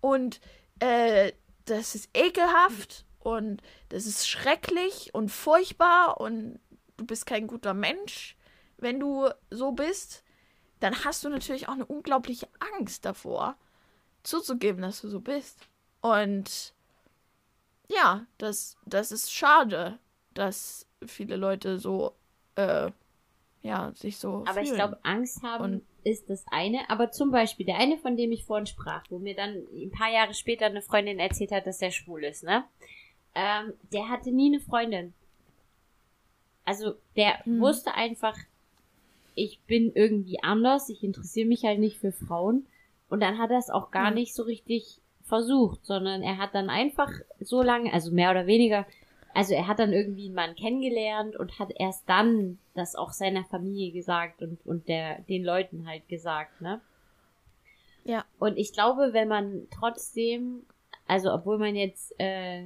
und 0.00 0.40
äh, 0.80 1.32
das 1.64 1.94
ist 1.94 2.10
ekelhaft 2.14 3.04
und 3.18 3.62
das 3.90 4.06
ist 4.06 4.28
schrecklich 4.28 5.14
und 5.14 5.30
furchtbar 5.30 6.20
und 6.20 6.60
du 6.96 7.06
bist 7.06 7.26
kein 7.26 7.46
guter 7.46 7.74
Mensch, 7.74 8.36
wenn 8.78 9.00
du 9.00 9.28
so 9.50 9.72
bist, 9.72 10.24
dann 10.80 11.04
hast 11.04 11.24
du 11.24 11.28
natürlich 11.28 11.68
auch 11.68 11.72
eine 11.72 11.86
unglaubliche 11.86 12.48
Angst 12.76 13.04
davor, 13.04 13.56
zuzugeben, 14.22 14.82
dass 14.82 15.00
du 15.00 15.08
so 15.08 15.20
bist. 15.20 15.58
Und 16.00 16.74
ja, 17.88 18.26
das, 18.38 18.76
das 18.84 19.10
ist 19.12 19.32
schade, 19.32 19.98
dass 20.34 20.86
viele 21.06 21.36
Leute 21.36 21.78
so, 21.78 22.14
äh, 22.54 22.90
ja, 23.62 23.92
sich 23.94 24.18
so. 24.18 24.44
Aber 24.46 24.52
fühlen. 24.52 24.66
ich 24.66 24.74
glaube, 24.74 24.98
Angst 25.02 25.42
haben 25.42 25.64
und 25.64 25.86
ist 26.04 26.30
das 26.30 26.44
eine. 26.50 26.88
Aber 26.90 27.10
zum 27.10 27.30
Beispiel, 27.30 27.66
der 27.66 27.78
eine, 27.78 27.98
von 27.98 28.16
dem 28.16 28.32
ich 28.32 28.44
vorhin 28.44 28.66
sprach, 28.66 29.04
wo 29.10 29.18
mir 29.18 29.34
dann 29.34 29.62
ein 29.72 29.90
paar 29.90 30.10
Jahre 30.10 30.34
später 30.34 30.66
eine 30.66 30.82
Freundin 30.82 31.18
erzählt 31.18 31.52
hat, 31.52 31.66
dass 31.66 31.78
der 31.78 31.90
schwul 31.90 32.24
ist, 32.24 32.44
ne? 32.44 32.64
Ähm, 33.34 33.72
der 33.92 34.08
hatte 34.08 34.32
nie 34.32 34.52
eine 34.52 34.60
Freundin. 34.60 35.12
Also, 36.64 36.94
der 37.16 37.44
hm. 37.44 37.60
wusste 37.60 37.94
einfach, 37.94 38.36
ich 39.34 39.60
bin 39.60 39.92
irgendwie 39.94 40.42
anders, 40.42 40.88
ich 40.88 41.02
interessiere 41.04 41.46
mich 41.46 41.64
halt 41.64 41.78
nicht 41.78 41.98
für 41.98 42.12
Frauen. 42.12 42.66
Und 43.08 43.20
dann 43.20 43.38
hat 43.38 43.50
er 43.50 43.58
es 43.58 43.70
auch 43.70 43.90
gar 43.90 44.08
hm. 44.08 44.14
nicht 44.14 44.34
so 44.34 44.42
richtig 44.42 45.00
versucht, 45.24 45.84
sondern 45.84 46.22
er 46.22 46.38
hat 46.38 46.54
dann 46.54 46.70
einfach 46.70 47.12
so 47.40 47.62
lange, 47.62 47.92
also 47.92 48.10
mehr 48.10 48.30
oder 48.30 48.46
weniger, 48.46 48.86
also 49.34 49.54
er 49.54 49.66
hat 49.66 49.78
dann 49.78 49.92
irgendwie 49.92 50.26
einen 50.26 50.34
Mann 50.34 50.54
kennengelernt 50.54 51.36
und 51.36 51.58
hat 51.58 51.70
erst 51.76 52.08
dann 52.08 52.58
das 52.74 52.94
auch 52.96 53.12
seiner 53.12 53.44
Familie 53.44 53.92
gesagt 53.92 54.42
und, 54.42 54.64
und 54.66 54.88
der, 54.88 55.20
den 55.22 55.44
Leuten 55.44 55.86
halt 55.86 56.08
gesagt, 56.08 56.60
ne? 56.60 56.80
Ja. 58.04 58.24
Und 58.38 58.56
ich 58.56 58.72
glaube, 58.72 59.10
wenn 59.12 59.28
man 59.28 59.66
trotzdem, 59.70 60.62
also 61.06 61.32
obwohl 61.32 61.58
man 61.58 61.76
jetzt 61.76 62.18
äh, 62.18 62.64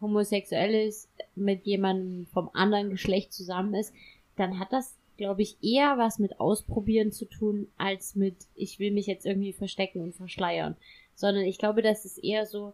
homosexuell 0.00 0.74
ist, 0.88 1.10
mit 1.34 1.66
jemandem 1.66 2.26
vom 2.26 2.48
anderen 2.54 2.90
Geschlecht 2.90 3.32
zusammen 3.32 3.74
ist, 3.74 3.92
dann 4.36 4.58
hat 4.58 4.72
das, 4.72 4.96
glaube 5.18 5.42
ich, 5.42 5.58
eher 5.62 5.98
was 5.98 6.18
mit 6.18 6.40
Ausprobieren 6.40 7.12
zu 7.12 7.26
tun, 7.26 7.68
als 7.76 8.14
mit, 8.14 8.36
ich 8.54 8.78
will 8.78 8.92
mich 8.92 9.06
jetzt 9.06 9.26
irgendwie 9.26 9.52
verstecken 9.52 10.00
und 10.00 10.14
verschleiern. 10.14 10.76
Sondern 11.14 11.44
ich 11.44 11.58
glaube, 11.58 11.82
das 11.82 12.04
ist 12.04 12.18
eher 12.18 12.46
so, 12.46 12.72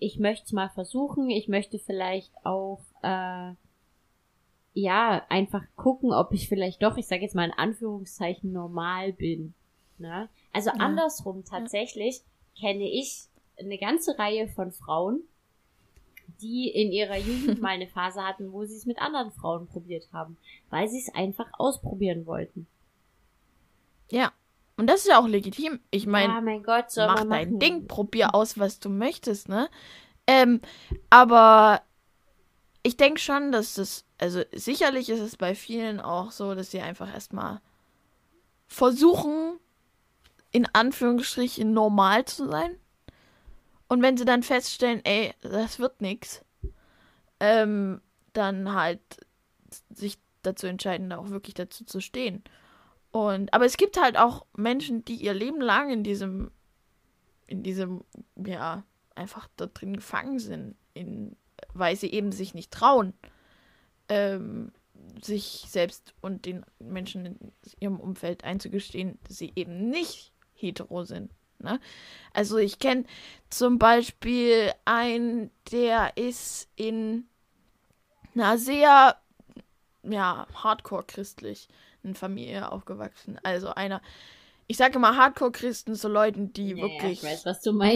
ich 0.00 0.18
möchte 0.18 0.46
es 0.46 0.52
mal 0.52 0.70
versuchen, 0.70 1.30
ich 1.30 1.46
möchte 1.46 1.78
vielleicht 1.78 2.32
auch 2.44 2.80
äh, 3.02 3.52
ja 4.72 5.24
einfach 5.28 5.62
gucken, 5.76 6.12
ob 6.12 6.32
ich 6.32 6.48
vielleicht 6.48 6.82
doch, 6.82 6.96
ich 6.96 7.06
sage 7.06 7.22
jetzt 7.22 7.34
mal 7.34 7.44
in 7.44 7.52
Anführungszeichen 7.52 8.52
normal 8.52 9.12
bin. 9.12 9.54
Ne? 9.98 10.28
Also 10.52 10.70
ja. 10.70 10.76
andersrum 10.76 11.44
tatsächlich 11.44 12.22
ja. 12.54 12.68
kenne 12.68 12.90
ich 12.90 13.26
eine 13.58 13.78
ganze 13.78 14.18
Reihe 14.18 14.48
von 14.48 14.72
Frauen, 14.72 15.20
die 16.40 16.70
in 16.70 16.90
ihrer 16.90 17.18
Jugend 17.18 17.60
mal 17.60 17.68
eine 17.68 17.86
Phase 17.88 18.22
hatten, 18.22 18.52
wo 18.52 18.64
sie 18.64 18.76
es 18.76 18.86
mit 18.86 18.98
anderen 18.98 19.30
Frauen 19.32 19.66
probiert 19.66 20.08
haben, 20.12 20.38
weil 20.70 20.88
sie 20.88 20.98
es 20.98 21.14
einfach 21.14 21.50
ausprobieren 21.52 22.24
wollten. 22.24 22.66
Ja. 24.10 24.32
Und 24.80 24.86
das 24.86 25.00
ist 25.00 25.08
ja 25.08 25.20
auch 25.20 25.28
legitim. 25.28 25.78
Ich 25.90 26.06
meine, 26.06 26.32
ja, 26.32 26.40
mein 26.40 26.62
Gott, 26.62 26.86
mach 26.96 27.24
dein 27.24 27.58
Ding, 27.58 27.86
probier 27.86 28.34
aus, 28.34 28.58
was 28.58 28.80
du 28.80 28.88
möchtest, 28.88 29.50
ne? 29.50 29.68
Ähm, 30.26 30.62
aber 31.10 31.82
ich 32.82 32.96
denke 32.96 33.20
schon, 33.20 33.52
dass 33.52 33.74
das, 33.74 34.06
also 34.16 34.42
sicherlich 34.52 35.10
ist 35.10 35.20
es 35.20 35.36
bei 35.36 35.54
vielen 35.54 36.00
auch 36.00 36.30
so, 36.30 36.54
dass 36.54 36.70
sie 36.70 36.80
einfach 36.80 37.12
erstmal 37.12 37.60
versuchen, 38.68 39.58
in 40.50 40.66
Anführungsstrichen 40.72 41.74
normal 41.74 42.24
zu 42.24 42.48
sein. 42.48 42.74
Und 43.86 44.00
wenn 44.00 44.16
sie 44.16 44.24
dann 44.24 44.42
feststellen, 44.42 45.04
ey, 45.04 45.34
das 45.42 45.78
wird 45.78 46.00
nix, 46.00 46.42
ähm, 47.38 48.00
dann 48.32 48.72
halt 48.72 49.00
sich 49.90 50.16
dazu 50.40 50.66
entscheiden, 50.66 51.10
da 51.10 51.18
auch 51.18 51.28
wirklich 51.28 51.52
dazu 51.52 51.84
zu 51.84 52.00
stehen. 52.00 52.42
Und, 53.12 53.52
aber 53.52 53.64
es 53.64 53.76
gibt 53.76 54.00
halt 54.00 54.16
auch 54.16 54.46
Menschen, 54.56 55.04
die 55.04 55.16
ihr 55.16 55.34
Leben 55.34 55.60
lang 55.60 55.90
in 55.90 56.04
diesem, 56.04 56.50
in 57.46 57.62
diesem, 57.62 58.04
ja, 58.36 58.84
einfach 59.14 59.48
da 59.56 59.66
drin 59.66 59.96
gefangen 59.96 60.38
sind, 60.38 60.76
in 60.94 61.36
weil 61.74 61.96
sie 61.96 62.10
eben 62.10 62.32
sich 62.32 62.54
nicht 62.54 62.70
trauen, 62.70 63.14
ähm, 64.08 64.72
sich 65.22 65.64
selbst 65.68 66.14
und 66.20 66.46
den 66.46 66.64
Menschen 66.78 67.26
in 67.26 67.52
ihrem 67.80 68.00
Umfeld 68.00 68.44
einzugestehen, 68.44 69.18
dass 69.24 69.38
sie 69.38 69.52
eben 69.56 69.88
nicht 69.90 70.32
hetero 70.52 71.04
sind. 71.04 71.32
Ne? 71.58 71.80
Also 72.32 72.58
ich 72.58 72.78
kenne 72.78 73.04
zum 73.48 73.78
Beispiel 73.78 74.72
einen, 74.84 75.50
der 75.72 76.16
ist 76.16 76.68
in 76.76 77.26
einer 78.34 78.58
sehr 78.58 79.16
ja, 80.02 80.46
hardcore-christlich 80.54 81.68
in 82.02 82.14
Familie 82.14 82.70
aufgewachsen. 82.72 83.38
Also 83.42 83.68
einer, 83.70 84.00
ich 84.66 84.76
sage 84.76 84.96
immer 84.96 85.16
Hardcore-Christen, 85.16 85.94
so 85.94 86.08
Leuten, 86.08 86.52
die 86.52 86.70
Ja, 86.70 86.82
wirklich 86.82 87.18
ich 87.18 87.22
weiß, 87.24 87.42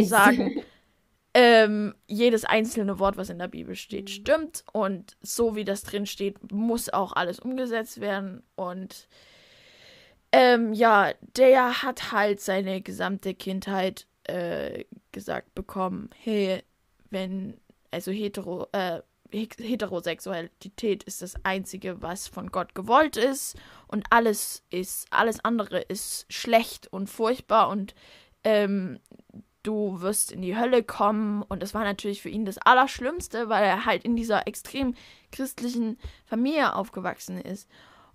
sagen, 0.09 0.57
ähm, 1.35 1.95
jedes 2.07 2.45
einzelne 2.45 2.99
Wort, 2.99 3.17
was 3.17 3.31
in 3.31 3.39
der 3.39 3.49
Bibel 3.49 3.75
steht, 3.75 4.05
Mhm. 4.05 4.09
stimmt. 4.09 4.65
Und 4.73 5.17
so 5.23 5.57
wie 5.57 5.65
das 5.65 5.83
drin 5.83 6.07
steht, 6.07 6.53
muss 6.53 6.89
auch 6.93 7.13
alles 7.13 7.41
umgesetzt 7.41 8.01
werden. 8.01 8.43
Und 8.57 9.09
ähm, 10.33 10.73
ja, 10.73 11.13
der 11.37 11.83
hat 11.83 12.13
halt 12.13 12.41
seine 12.41 12.81
gesamte 12.83 13.35
Kindheit 13.35 14.07
äh, 14.25 14.85
gesagt 15.13 15.55
bekommen, 15.55 16.11
hey, 16.23 16.63
wenn, 17.11 17.61
also 17.91 18.11
hetero, 18.11 18.67
äh, 18.73 19.01
Heterosexualität 19.35 21.03
ist 21.05 21.23
das 21.23 21.35
Einzige, 21.45 22.03
was 22.03 22.29
von 22.29 22.51
Gott 22.51 22.75
gewollt 22.75 23.17
ist 23.17 23.57
und 23.89 24.07
alles 24.11 24.65
ist, 24.71 25.07
alles 25.11 25.45
andere 25.45 25.81
ist 25.81 26.27
schlecht 26.29 26.87
und 26.93 27.11
furchtbar 27.11 27.69
und 27.69 27.95
ähm, 28.45 29.01
du 29.65 30.01
wirst 30.01 30.31
in 30.31 30.43
die 30.43 30.57
Hölle 30.57 30.85
kommen. 30.85 31.43
Und 31.43 31.63
das 31.63 31.75
war 31.75 31.83
natürlich 31.83 32.23
für 32.23 32.29
ihn 32.29 32.45
das 32.45 32.59
Allerschlimmste, 32.59 33.49
weil 33.49 33.65
er 33.65 33.85
halt 33.85 34.05
in 34.05 34.15
dieser 34.15 34.47
extrem 34.47 34.95
christlichen 35.33 35.99
Familie 36.25 36.77
aufgewachsen 36.77 37.41
ist. 37.41 37.69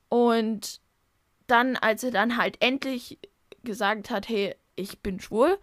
Und 0.07 0.79
dann, 1.47 1.75
als 1.75 2.03
er 2.03 2.11
dann 2.11 2.37
halt 2.37 2.57
endlich 2.61 3.19
gesagt 3.63 4.09
hat, 4.09 4.29
hey, 4.29 4.55
ich 4.75 4.99
bin 4.99 5.19
schwul, 5.19 5.57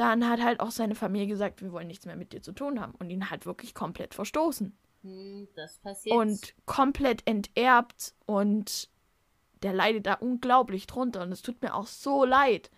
dann 0.00 0.26
hat 0.26 0.40
halt 0.40 0.60
auch 0.60 0.70
seine 0.70 0.94
Familie 0.94 1.26
gesagt, 1.26 1.60
wir 1.60 1.72
wollen 1.72 1.86
nichts 1.86 2.06
mehr 2.06 2.16
mit 2.16 2.32
dir 2.32 2.40
zu 2.40 2.52
tun 2.52 2.80
haben. 2.80 2.94
Und 2.98 3.10
ihn 3.10 3.28
halt 3.28 3.44
wirklich 3.44 3.74
komplett 3.74 4.14
verstoßen. 4.14 4.74
Hm, 5.02 5.46
das 5.54 5.76
passiert. 5.76 6.16
Und 6.16 6.54
komplett 6.64 7.22
enterbt. 7.26 8.14
Und 8.24 8.88
der 9.62 9.74
leidet 9.74 10.06
da 10.06 10.14
unglaublich 10.14 10.86
drunter. 10.86 11.20
Und 11.20 11.32
es 11.32 11.42
tut 11.42 11.60
mir 11.60 11.74
auch 11.74 11.86
so 11.86 12.24
leid. 12.24 12.70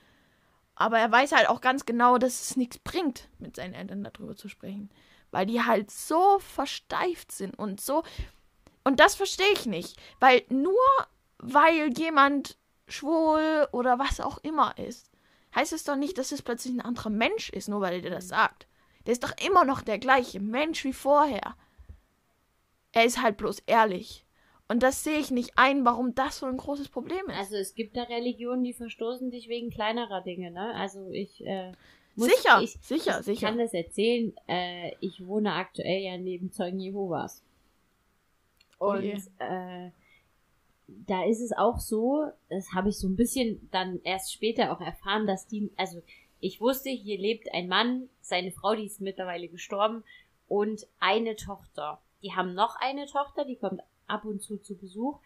Aber 0.74 0.98
er 0.98 1.12
weiß 1.12 1.30
halt 1.30 1.48
auch 1.48 1.60
ganz 1.60 1.86
genau, 1.86 2.18
dass 2.18 2.42
es 2.42 2.56
nichts 2.56 2.80
bringt, 2.80 3.28
mit 3.38 3.54
seinen 3.54 3.74
Eltern 3.74 4.02
darüber 4.02 4.34
zu 4.34 4.48
sprechen. 4.48 4.90
Weil 5.30 5.46
die 5.46 5.62
halt 5.62 5.92
so 5.92 6.40
versteift 6.40 7.30
sind 7.30 7.56
und 7.56 7.80
so. 7.80 8.02
Und 8.82 8.98
das 8.98 9.14
verstehe 9.14 9.52
ich 9.52 9.66
nicht. 9.66 9.96
Weil 10.18 10.42
nur 10.48 10.74
weil 11.38 11.96
jemand 11.96 12.58
schwul 12.88 13.68
oder 13.70 14.00
was 14.00 14.18
auch 14.18 14.38
immer 14.38 14.76
ist, 14.76 15.11
heißt 15.55 15.72
es 15.72 15.84
doch 15.84 15.96
nicht, 15.96 16.18
dass 16.18 16.32
es 16.32 16.42
plötzlich 16.42 16.74
ein 16.74 16.80
anderer 16.80 17.11
Mensch 17.11 17.50
ist, 17.50 17.68
nur 17.68 17.80
weil 17.80 17.94
er 17.94 18.00
dir 18.03 18.11
das 18.11 18.28
sagt. 18.28 18.66
Der 19.07 19.12
ist 19.12 19.24
doch 19.24 19.34
immer 19.44 19.64
noch 19.64 19.82
der 19.82 19.98
gleiche 19.98 20.40
Mensch 20.40 20.84
wie 20.84 20.92
vorher. 20.92 21.57
Er 22.92 23.05
ist 23.05 23.22
halt 23.22 23.36
bloß 23.36 23.61
ehrlich. 23.66 24.24
Und 24.68 24.82
das 24.82 25.05
sehe 25.05 25.18
ich 25.18 25.30
nicht 25.30 25.53
ein, 25.57 25.84
warum 25.84 26.14
das 26.14 26.38
so 26.38 26.46
ein 26.46 26.57
großes 26.57 26.88
Problem 26.88 27.26
ist. 27.28 27.36
Also 27.36 27.57
es 27.57 27.74
gibt 27.74 27.96
da 27.96 28.05
Religionen, 28.05 28.64
die 28.64 28.72
verstoßen 28.72 29.30
dich 29.30 29.48
wegen 29.48 29.70
kleinerer 29.70 30.22
Dinge, 30.22 30.50
ne? 30.50 30.74
Also 30.74 31.11
ich 31.11 31.44
äh, 31.44 31.72
muss, 32.14 32.28
sicher, 32.30 32.62
ich, 32.62 32.78
sicher, 32.80 33.18
ich 33.20 33.26
sicher. 33.26 33.48
kann 33.48 33.59
das 33.59 33.74
erzählen. 33.74 34.32
Äh, 34.46 34.92
ich 35.00 35.26
wohne 35.26 35.53
aktuell 35.55 36.00
ja 36.00 36.16
neben 36.16 36.53
Zeugen 36.53 36.80
Jehovas. 36.80 37.42
Oh 38.78 38.92
Und 38.92 39.03
je. 39.03 39.20
äh, 39.38 39.90
da 41.07 41.24
ist 41.24 41.40
es 41.40 41.53
auch 41.53 41.78
so, 41.78 42.26
das 42.49 42.72
habe 42.72 42.88
ich 42.88 42.99
so 42.99 43.09
ein 43.09 43.16
bisschen 43.16 43.68
dann 43.70 44.01
erst 44.05 44.32
später 44.32 44.72
auch 44.72 44.80
erfahren, 44.80 45.26
dass 45.26 45.47
die, 45.47 45.70
also 45.76 46.03
ich 46.40 46.61
wusste, 46.61 46.90
hier 46.90 47.18
lebt 47.18 47.53
ein 47.53 47.68
Mann, 47.68 48.09
seine 48.20 48.51
Frau, 48.51 48.74
die 48.74 48.86
ist 48.86 49.01
mittlerweile 49.01 49.49
gestorben, 49.49 50.03
und 50.49 50.86
eine 51.01 51.36
Tochter. 51.36 52.01
Die 52.22 52.34
haben 52.34 52.55
noch 52.55 52.76
eine 52.76 53.07
Tochter, 53.07 53.45
die 53.45 53.57
kommt 53.57 53.80
ab 54.07 54.24
und 54.24 54.43
zu 54.43 54.59
zu 54.59 54.76
Besuch. 54.76 55.18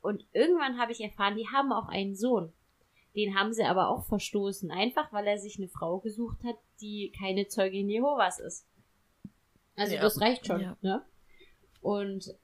Und 0.00 0.26
irgendwann 0.32 0.78
habe 0.78 0.90
ich 0.92 1.00
erfahren, 1.00 1.36
die 1.36 1.46
haben 1.48 1.72
auch 1.72 1.88
einen 1.88 2.16
Sohn. 2.16 2.52
Den 3.14 3.38
haben 3.38 3.52
sie 3.52 3.62
aber 3.64 3.88
auch 3.88 4.04
verstoßen, 4.06 4.70
einfach 4.70 5.12
weil 5.12 5.26
er 5.26 5.38
sich 5.38 5.58
eine 5.58 5.68
Frau 5.68 5.98
gesucht 5.98 6.38
hat, 6.44 6.56
die 6.80 7.12
keine 7.16 7.46
Zeugin 7.46 7.88
Jehovas 7.88 8.40
ist. 8.40 8.66
Also 9.76 9.94
Ja. 9.94 10.00
das 10.00 10.20
reicht 10.20 10.46
schon, 10.46 10.60
Ja. 10.60 10.76
ne? 10.80 11.04
Und 11.80 12.34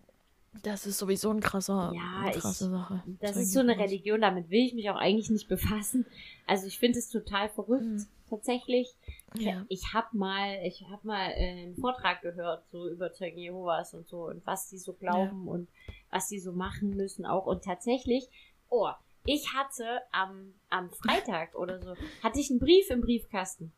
Das 0.62 0.86
ist 0.86 0.98
sowieso 0.98 1.30
ein 1.30 1.40
krasser, 1.40 1.92
Ja, 1.94 2.20
eine 2.22 2.30
ich- 2.34 2.40
krasse 2.40 2.70
Sache. 2.70 3.02
Das 3.20 3.36
ist 3.36 3.52
so 3.52 3.60
eine. 3.60 3.78
Religion, 3.78 4.20
damit 4.20 4.50
will 4.50 4.64
ich 4.66 4.74
mich 4.74 4.88
auch 4.90 4.96
eigentlich 4.96 5.30
nicht 5.30 5.48
befassen. 5.48 6.06
Also 6.46 6.66
ich 6.66 6.78
finde 6.78 6.98
es 6.98 7.08
total 7.10 7.48
verrückt, 7.50 7.84
Mhm. 7.84 8.06
tatsächlich. 8.30 8.94
Ja. 9.34 9.64
Ich 9.68 9.92
habe 9.92 10.16
mal, 10.16 10.58
ich 10.64 10.84
habe 10.90 11.06
mal 11.06 11.30
äh, 11.32 11.62
einen 11.64 11.76
Vortrag 11.76 12.22
gehört 12.22 12.64
so 12.72 12.88
über 12.88 13.12
Zeugen 13.12 13.38
Jehovas 13.38 13.92
und 13.94 14.08
so 14.08 14.24
und 14.26 14.44
was 14.46 14.68
die 14.70 14.78
so 14.78 14.94
glauben 14.94 15.46
und 15.48 15.68
was 16.10 16.28
die 16.28 16.38
so 16.40 16.52
machen 16.52 16.96
müssen 16.96 17.26
auch 17.26 17.44
und 17.46 17.62
tatsächlich, 17.64 18.26
oh, 18.70 18.88
ich 19.26 19.52
hatte 19.52 20.00
am 20.12 20.54
am 20.70 20.90
Freitag 20.90 21.54
oder 21.54 21.82
so 21.82 21.94
hatte 22.22 22.40
ich 22.40 22.50
einen 22.50 22.58
Brief 22.60 22.88
im 22.90 23.02
Briefkasten. 23.02 23.72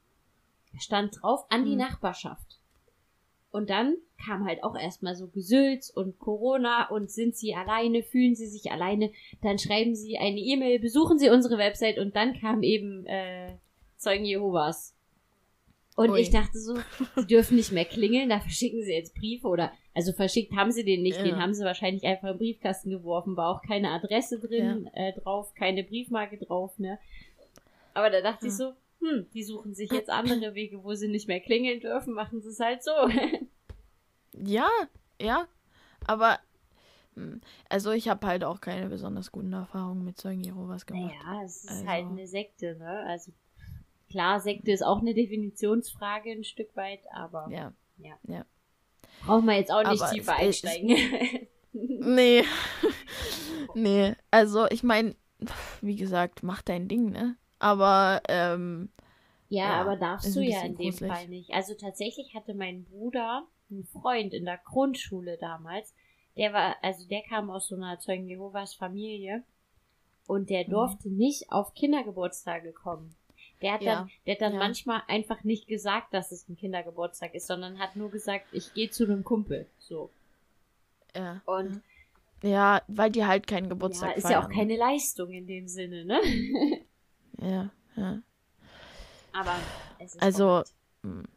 Stand 0.78 1.20
drauf 1.20 1.44
an 1.50 1.64
die 1.64 1.72
Mhm. 1.72 1.78
Nachbarschaft. 1.78 2.59
Und 3.52 3.68
dann 3.68 3.96
kam 4.24 4.46
halt 4.46 4.62
auch 4.62 4.76
erstmal 4.76 5.16
so 5.16 5.26
Gesülz 5.26 5.90
und 5.90 6.18
Corona 6.18 6.88
und 6.88 7.10
sind 7.10 7.36
sie 7.36 7.54
alleine, 7.54 8.02
fühlen 8.02 8.34
sie 8.36 8.46
sich 8.46 8.70
alleine, 8.70 9.10
dann 9.42 9.58
schreiben 9.58 9.94
sie 9.96 10.18
eine 10.18 10.38
E-Mail, 10.38 10.78
besuchen 10.78 11.18
sie 11.18 11.30
unsere 11.30 11.58
Website 11.58 11.98
und 11.98 12.14
dann 12.14 12.38
kam 12.38 12.62
eben 12.62 13.06
äh, 13.06 13.56
Zeugen 13.96 14.24
Jehovas. 14.24 14.94
Und 15.96 16.10
Ui. 16.10 16.20
ich 16.20 16.30
dachte 16.30 16.58
so, 16.58 16.76
sie 17.16 17.26
dürfen 17.26 17.56
nicht 17.56 17.72
mehr 17.72 17.84
klingeln, 17.84 18.28
da 18.28 18.38
verschicken 18.40 18.82
sie 18.84 18.92
jetzt 18.92 19.14
Briefe 19.14 19.48
oder, 19.48 19.72
also 19.94 20.12
verschickt 20.12 20.52
haben 20.54 20.70
sie 20.70 20.84
den 20.84 21.02
nicht, 21.02 21.18
Ja. 21.18 21.24
den 21.24 21.36
haben 21.36 21.52
sie 21.52 21.64
wahrscheinlich 21.64 22.04
einfach 22.04 22.28
im 22.30 22.38
Briefkasten 22.38 22.90
geworfen, 22.90 23.36
war 23.36 23.54
auch 23.56 23.62
keine 23.62 23.90
Adresse 23.90 24.38
drin 24.38 24.88
äh, 24.94 25.12
drauf, 25.20 25.52
keine 25.54 25.82
Briefmarke 25.82 26.38
drauf, 26.38 26.78
ne. 26.78 26.98
Aber 27.92 28.08
da 28.08 28.20
dachte 28.20 28.46
ich 28.46 28.52
Ja. 28.52 28.58
so, 28.58 28.72
hm, 29.00 29.26
die 29.34 29.42
suchen 29.44 29.74
sich 29.74 29.90
jetzt 29.92 30.10
andere 30.10 30.54
Wege, 30.54 30.82
wo 30.84 30.94
sie 30.94 31.08
nicht 31.08 31.28
mehr 31.28 31.40
klingeln 31.40 31.80
dürfen, 31.80 32.12
machen 32.14 32.40
sie 32.40 32.48
es 32.50 32.60
halt 32.60 32.82
so. 32.82 32.90
Ja, 34.42 34.68
ja. 35.20 35.46
Aber, 36.06 36.38
hm, 37.14 37.40
also 37.68 37.90
ich 37.90 38.08
habe 38.08 38.26
halt 38.26 38.44
auch 38.44 38.60
keine 38.60 38.88
besonders 38.88 39.32
guten 39.32 39.52
Erfahrungen 39.52 40.04
mit 40.04 40.18
Zeugen 40.18 40.42
Jehovas 40.44 40.86
gemacht. 40.86 41.12
Naja, 41.24 41.42
es 41.44 41.64
ist 41.64 41.70
Also- 41.70 41.86
halt 41.88 42.06
eine 42.06 42.26
Sekte, 42.28 42.76
ne? 42.76 43.04
Also 43.06 43.32
klar, 44.08 44.40
Sekte 44.40 44.70
ist 44.70 44.82
auch 44.82 45.00
eine 45.00 45.14
Definitionsfrage 45.14 46.30
ein 46.30 46.44
Stück 46.44 46.74
weit, 46.76 47.00
aber 47.12 47.48
Ja. 47.50 47.72
brauchen 49.26 49.46
wir 49.46 49.56
jetzt 49.56 49.72
auch 49.72 49.82
nicht 49.90 50.00
Aber 50.00 50.12
es- 50.14 50.28
einsteigen. 50.28 50.96
Nee. 51.72 52.44
nee. 53.74 54.14
Also 54.30 54.66
ich 54.70 54.82
meine, 54.82 55.14
wie 55.80 55.96
gesagt, 55.96 56.42
mach 56.42 56.62
dein 56.62 56.88
Ding, 56.88 57.10
ne? 57.10 57.36
Aber, 57.60 58.22
ähm, 58.28 58.88
ja, 59.48 59.64
Ja, 59.64 59.80
aber 59.82 59.96
darfst 59.96 60.34
du 60.36 60.40
ja 60.40 60.62
in 60.62 60.76
dem 60.76 60.76
gruselig. 60.76 61.10
Fall 61.12 61.28
nicht. 61.28 61.50
Also 61.52 61.74
tatsächlich 61.74 62.34
hatte 62.34 62.54
mein 62.54 62.84
Bruder 62.84 63.46
einen 63.70 63.84
Freund 63.84 64.32
in 64.34 64.44
der 64.44 64.58
Grundschule 64.58 65.38
damals. 65.38 65.94
Der 66.36 66.52
war, 66.52 66.76
also 66.82 67.06
der 67.08 67.22
kam 67.22 67.50
aus 67.50 67.68
so 67.68 67.76
einer 67.76 67.98
Zeugen 67.98 68.28
Jehovas 68.28 68.74
Familie 68.74 69.44
und 70.26 70.50
der 70.50 70.64
Mhm. 70.66 70.70
durfte 70.70 71.08
nicht 71.10 71.52
auf 71.52 71.74
Kindergeburtstage 71.74 72.72
kommen. 72.72 73.14
Der 73.62 73.72
hat 73.74 73.82
Ja, 73.82 73.94
dann, 73.96 74.10
der 74.26 74.34
hat 74.34 74.40
dann 74.42 74.52
ja. 74.54 74.58
manchmal 74.58 75.02
einfach 75.08 75.44
nicht 75.44 75.66
gesagt, 75.68 76.14
dass 76.14 76.32
es 76.32 76.48
ein 76.48 76.56
Kindergeburtstag 76.56 77.34
ist, 77.34 77.46
sondern 77.46 77.78
hat 77.78 77.96
nur 77.96 78.10
gesagt, 78.10 78.46
ich 78.52 78.72
gehe 78.74 78.90
zu 78.90 79.04
einem 79.04 79.24
Kumpel. 79.24 79.66
So. 79.78 80.10
ja. 81.14 81.40
Und 81.44 81.82
Ja, 82.42 82.82
weil 82.88 83.10
die 83.10 83.24
halt 83.26 83.46
keinen 83.46 83.68
Geburtstag 83.68 84.10
ja, 84.10 84.16
ist 84.16 84.22
feiern. 84.22 84.32
ja 84.42 84.44
auch 84.46 84.48
keine 84.50 84.76
Leistung 84.76 85.30
in 85.30 85.46
dem 85.46 85.68
Sinne, 85.68 86.04
ne? 86.04 86.20
Ja, 87.40 87.70
ja. 87.96 88.22
Aber 89.32 89.54
es 89.98 90.14
ist 90.14 90.22
Also, 90.22 90.62
verrückt. 91.02 91.28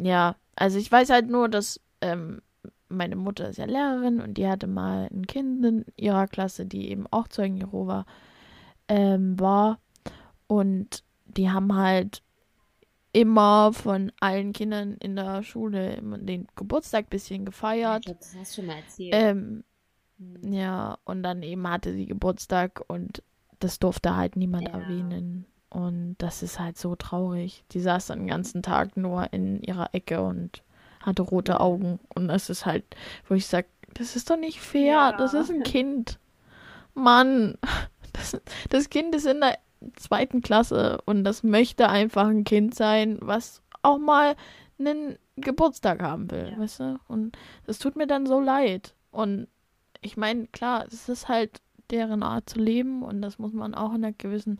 Ja, 0.00 0.36
also 0.56 0.78
ich 0.78 0.90
weiß 0.90 1.10
halt 1.10 1.28
nur, 1.28 1.48
dass 1.48 1.80
ähm, 2.00 2.42
meine 2.88 3.16
Mutter 3.16 3.48
ist 3.48 3.58
ja 3.58 3.64
Lehrerin 3.64 4.20
und 4.20 4.34
die 4.34 4.48
hatte 4.48 4.66
mal 4.66 5.08
ein 5.12 5.26
Kind 5.26 5.64
in 5.64 5.84
ihrer 5.96 6.26
Klasse, 6.26 6.66
die 6.66 6.90
eben 6.90 7.06
auch 7.10 7.28
Zeugen 7.28 7.56
Jehova 7.56 8.06
ähm, 8.88 9.38
war. 9.38 9.80
Und 10.46 11.04
die 11.26 11.50
haben 11.50 11.74
halt 11.74 12.22
immer 13.12 13.72
von 13.72 14.12
allen 14.20 14.52
Kindern 14.52 14.94
in 14.94 15.16
der 15.16 15.42
Schule 15.42 16.00
den 16.00 16.46
Geburtstag 16.54 17.06
ein 17.06 17.10
bisschen 17.10 17.44
gefeiert. 17.44 18.04
glaube, 18.04 18.18
das 18.20 18.36
hast 18.36 18.52
du 18.52 18.62
schon 18.62 18.66
mal 18.66 18.76
erzählt. 18.76 19.14
Ähm, 19.14 19.64
Hm. 20.18 20.52
ja, 20.52 20.98
und 21.04 21.22
dann 21.22 21.42
eben 21.42 21.68
hatte 21.68 21.92
sie 21.92 22.06
Geburtstag 22.06 22.82
und 22.86 23.22
das 23.62 23.78
durfte 23.78 24.16
halt 24.16 24.36
niemand 24.36 24.68
Ja. 24.68 24.74
erwähnen. 24.78 25.46
Und 25.70 26.16
das 26.18 26.42
ist 26.42 26.58
halt 26.60 26.76
so 26.76 26.96
traurig. 26.96 27.64
Die 27.72 27.80
saß 27.80 28.06
dann 28.08 28.20
den 28.20 28.28
ganzen 28.28 28.62
Tag 28.62 28.96
nur 28.96 29.32
in 29.32 29.62
ihrer 29.62 29.94
Ecke 29.94 30.20
und 30.22 30.62
hatte 31.00 31.22
rote 31.22 31.60
Augen. 31.60 31.98
Und 32.14 32.28
das 32.28 32.50
ist 32.50 32.66
halt, 32.66 32.84
wo 33.28 33.34
ich 33.34 33.46
sage, 33.46 33.66
das 33.94 34.14
ist 34.16 34.28
doch 34.30 34.36
nicht 34.36 34.60
fair. 34.60 34.84
Ja. 34.84 35.12
Das 35.12 35.32
ist 35.34 35.50
ein 35.50 35.62
Kind. 35.62 36.18
Mann, 36.94 37.56
das, 38.12 38.40
das 38.68 38.90
Kind 38.90 39.14
ist 39.14 39.26
in 39.26 39.40
der 39.40 39.58
zweiten 39.96 40.42
Klasse 40.42 40.98
und 41.06 41.24
das 41.24 41.42
möchte 41.42 41.88
einfach 41.88 42.26
ein 42.28 42.44
Kind 42.44 42.74
sein, 42.74 43.18
was 43.20 43.62
auch 43.82 43.98
mal 43.98 44.36
einen 44.78 45.18
Geburtstag 45.36 46.02
haben 46.02 46.30
will, 46.30 46.50
Ja. 46.52 46.58
weißt 46.58 46.80
du? 46.80 46.98
Und 47.08 47.36
das 47.66 47.78
tut 47.78 47.96
mir 47.96 48.06
dann 48.06 48.26
so 48.26 48.38
leid. 48.40 48.94
Und 49.10 49.48
ich 50.02 50.16
meine, 50.16 50.46
klar, 50.48 50.84
es 50.86 51.08
ist 51.08 51.28
halt 51.28 51.60
deren 51.92 52.22
Art 52.22 52.48
zu 52.50 52.58
leben 52.58 53.02
und 53.02 53.22
das 53.22 53.38
muss 53.38 53.52
man 53.52 53.74
auch 53.74 53.90
in 53.94 54.04
einer 54.04 54.12
gewissen 54.12 54.58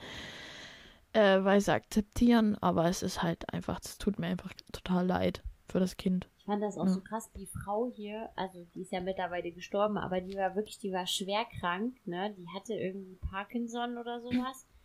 äh, 1.13 1.43
Weise 1.45 1.73
akzeptieren, 1.73 2.57
aber 2.61 2.87
es 2.87 3.03
ist 3.03 3.23
halt 3.23 3.53
einfach, 3.53 3.81
es 3.83 3.99
tut 3.99 4.19
mir 4.19 4.29
einfach 4.29 4.53
total 4.73 5.07
leid 5.07 5.43
für 5.69 5.81
das 5.81 5.97
Kind. 5.97 6.29
Ich 6.39 6.45
fand 6.47 6.63
das 6.63 6.77
auch 6.77 6.87
Ja. 6.87 6.93
so 6.93 7.01
krass. 7.01 7.31
Die 7.37 7.47
Frau 7.47 7.91
hier, 7.95 8.31
also 8.37 8.65
die 8.75 8.83
ist 8.83 8.93
ja 8.93 9.01
mittlerweile 9.01 9.53
gestorben, 9.53 9.97
aber 9.97 10.21
die 10.21 10.37
war 10.37 10.57
wirklich, 10.57 10.79
die 10.79 10.93
war 10.93 11.07
schwer 11.07 11.45
krank, 11.61 11.95
ne? 12.07 12.35
Die 12.37 12.49
hatte 12.49 12.75
irgendwie 12.75 13.17
Parkinson 13.31 13.97
oder 13.99 14.21
sowas. 14.21 14.67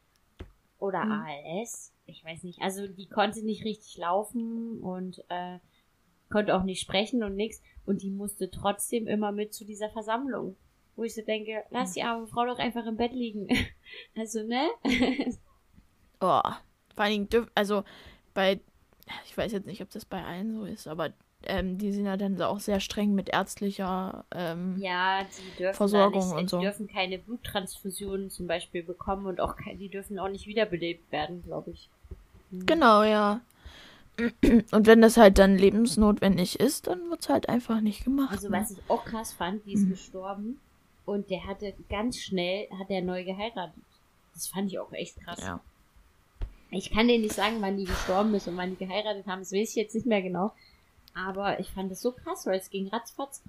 Oder 0.80 1.06
Mhm. 1.06 1.12
ALS. 1.26 1.92
Ich 2.06 2.24
weiß 2.24 2.44
nicht. 2.44 2.62
Also 2.62 2.86
die 2.88 3.08
konnte 3.08 3.44
nicht 3.44 3.66
richtig 3.66 3.98
laufen 3.98 4.80
und 4.80 5.24
äh, 5.30 5.58
konnte 6.30 6.56
auch 6.56 6.62
nicht 6.62 6.82
sprechen 6.82 7.24
und 7.24 7.36
nix. 7.36 7.64
Und 7.88 8.04
die 8.04 8.12
musste 8.12 8.52
trotzdem 8.52 9.08
immer 9.08 9.32
mit 9.32 9.56
zu 9.56 9.66
dieser 9.66 9.90
Versammlung. 9.90 10.56
Wo 10.98 11.04
ich 11.04 11.14
so 11.16 11.22
denke, 11.22 11.64
lass 11.70 11.94
die 11.94 12.02
arme 12.04 12.28
Frau 12.28 12.46
doch 12.46 12.58
einfach 12.60 12.86
im 12.86 12.98
Bett 12.98 13.14
liegen. 13.14 13.48
Also, 14.18 14.44
ne? 14.44 14.68
Oh, 16.20 16.42
vor 16.96 17.04
allen 17.04 17.28
Dingen, 17.30 17.48
also 17.54 17.84
bei, 18.34 18.60
ich 19.26 19.38
weiß 19.38 19.52
jetzt 19.52 19.68
nicht, 19.68 19.82
ob 19.84 19.92
das 19.92 20.04
bei 20.04 20.24
allen 20.24 20.52
so 20.52 20.66
ist, 20.66 20.88
aber 20.88 21.14
ähm, 21.46 21.78
die 21.78 21.94
sind 21.94 22.06
ja 22.06 22.18
dann 22.18 22.42
auch 22.42 22.60
sehr 22.60 22.80
streng 22.80 23.14
mit 23.14 23.30
ärztlicher, 23.30 24.26
ähm, 24.32 24.76
Ja, 24.80 25.24
die 25.24 25.58
dürfen 25.58 25.76
Versorgung 25.76 26.22
nicht, 26.22 26.34
und 26.34 26.42
die 26.42 26.48
so. 26.50 26.60
dürfen 26.60 26.88
keine 26.88 27.20
Bluttransfusionen 27.20 28.32
zum 28.32 28.48
Beispiel 28.48 28.82
bekommen 28.82 29.28
und 29.28 29.40
auch 29.40 29.56
die 29.80 29.90
dürfen 29.90 30.18
auch 30.18 30.30
nicht 30.30 30.48
wiederbelebt 30.48 31.12
werden, 31.12 31.44
glaube 31.44 31.72
ich. 31.72 31.88
genau, 32.52 33.04
ja. 33.04 33.42
Und 34.72 34.88
wenn 34.88 35.00
das 35.00 35.16
halt 35.16 35.38
dann 35.38 35.60
lebensnotwendig 35.60 36.60
ist, 36.60 36.88
dann 36.88 37.12
wird's 37.12 37.30
halt 37.30 37.50
einfach 37.50 37.82
nicht 37.82 38.04
gemacht. 38.04 38.32
Also 38.32 38.50
ne? 38.50 38.58
was 38.60 38.72
ich 38.72 38.80
auch 38.88 39.06
krass 39.06 39.32
fand, 39.32 39.64
die 39.68 39.74
ist 39.74 39.88
gestorben 39.88 40.60
und 41.08 41.32
der 41.32 41.48
hatte 41.48 41.74
ganz 41.90 42.20
schnell, 42.20 42.68
hat 42.78 42.90
er 42.90 43.02
neu 43.02 43.24
geheiratet. 43.24 43.82
Das 44.36 44.48
fand 44.48 44.70
ich 44.72 44.78
auch 44.78 44.92
echt 44.94 45.20
krass. 45.24 45.40
Ja. 45.42 45.60
Ich 46.70 46.92
kann 46.92 47.08
dir 47.08 47.18
nicht 47.18 47.34
sagen, 47.34 47.56
wann 47.62 47.78
die 47.78 47.86
gestorben 47.86 48.36
ist 48.36 48.48
und 48.48 48.58
wann 48.58 48.72
die 48.78 48.86
geheiratet 48.86 49.26
haben, 49.26 49.40
das 49.40 49.52
weiß 49.54 49.70
ich 49.70 49.76
jetzt 49.76 49.96
nicht 49.96 50.06
mehr 50.06 50.22
genau. 50.22 50.54
Aber 51.16 51.60
ich 51.60 51.72
fand 51.72 51.92
es 51.92 52.02
so 52.02 52.12
krass, 52.12 52.46
weil 52.46 52.60
es 52.60 52.70
ging 52.70 52.90
ratzfatz. 52.90 53.42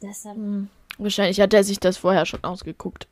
Das 0.00 0.22
dann, 0.24 0.36
Hm. 0.36 0.68
Wahrscheinlich 0.98 1.38
hat 1.40 1.52
er 1.52 1.62
sich 1.62 1.78
das 1.78 1.98
vorher 1.98 2.24
schon 2.24 2.42
ausgeguckt. 2.42 3.06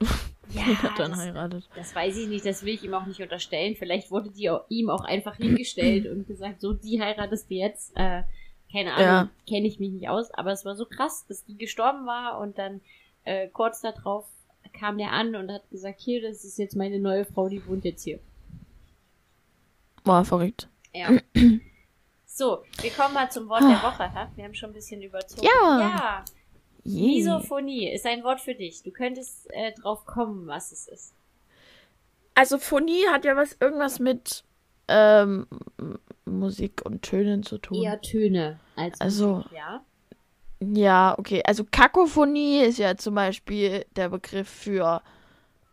ja, 0.55 0.63
und 0.67 0.83
hat 0.83 0.99
dann 0.99 1.11
das, 1.11 1.21
heiratet. 1.21 1.69
Das 1.77 1.95
weiß 1.95 2.17
ich 2.17 2.29
nicht, 2.29 2.47
das 2.47 2.63
will 2.65 2.73
ich 2.75 2.83
ihm 2.83 2.95
auch 2.95 3.05
nicht 3.05 3.21
unterstellen. 3.21 3.77
Vielleicht 3.77 4.11
wurde 4.11 4.31
die 4.31 4.49
auch, 4.49 4.65
ihm 4.71 4.89
auch 4.89 5.05
einfach 5.05 5.37
hingestellt 5.37 6.07
und 6.07 6.27
gesagt, 6.27 6.63
so, 6.63 6.73
die 6.73 7.01
heiratest 7.01 7.51
du 7.51 7.55
jetzt. 7.57 7.93
Äh, 7.95 8.23
keine 8.73 8.95
Ahnung, 8.95 9.07
Ja. 9.07 9.29
kenne 9.47 9.67
ich 9.69 9.79
mich 9.79 9.91
nicht 9.93 10.09
aus, 10.09 10.31
aber 10.33 10.51
es 10.53 10.65
war 10.65 10.75
so 10.77 10.87
krass, 10.87 11.27
dass 11.29 11.45
die 11.45 11.57
gestorben 11.59 12.07
war 12.07 12.41
und 12.41 12.57
dann 12.59 12.81
äh, 13.25 13.49
kurz 13.49 13.81
darauf 13.81 14.27
kam 14.73 14.99
der 14.99 15.13
an 15.13 15.37
und 15.37 15.51
hat 15.53 15.69
gesagt, 15.71 16.01
hier, 16.01 16.21
das 16.23 16.45
ist 16.45 16.59
jetzt 16.59 16.75
meine 16.77 16.99
neue 16.99 17.25
Frau, 17.25 17.49
die 17.49 17.65
wohnt 17.67 17.85
jetzt 17.85 18.03
hier. 18.03 18.19
War 20.05 20.25
verrückt. 20.25 20.69
Ja. 20.93 21.11
So, 22.27 22.65
wir 22.81 22.91
kommen 22.91 23.15
mal 23.15 23.31
zum 23.31 23.49
Wort 23.49 23.63
der 23.63 23.83
Woche. 23.83 24.13
Ha? 24.13 24.31
Wir 24.35 24.45
haben 24.45 24.55
schon 24.55 24.71
ein 24.71 24.75
bisschen 24.75 25.01
überzogen. 25.03 25.47
Ja. 25.47 25.81
Ja. 25.81 26.25
Misophonie 26.85 27.89
ist 27.93 28.05
ein 28.07 28.25
Wort 28.25 28.41
für 28.41 28.55
dich. 28.55 28.83
Du 28.83 28.91
könntest 28.91 29.47
äh, 29.51 29.73
drauf 29.73 30.05
kommen, 30.05 30.47
was 30.47 30.73
es 30.73 30.89
ist. 30.89 31.15
Also 32.35 32.59
Phonie 32.59 33.07
hat 33.11 33.25
ja 33.25 33.37
was 33.37 33.57
irgendwas 33.61 34.01
mit 34.01 34.45
ähm, 34.89 35.47
Musik 36.27 36.83
und 36.85 37.03
Tönen 37.03 37.43
zu 37.45 37.59
tun. 37.59 37.83
Eher 37.83 38.01
Töne 38.01 38.59
als 38.77 39.01
Also- 39.01 39.37
Musik, 39.37 39.53
ja. 39.53 39.85
Ja, 40.61 41.15
okay. 41.19 41.43
Also 41.45 41.65
Kakophonie 41.71 42.61
ist 42.61 42.79
ja 42.79 42.97
zum 42.97 43.15
Beispiel 43.15 43.85
der 43.97 44.09
Begriff 44.09 44.49
für 44.49 45.03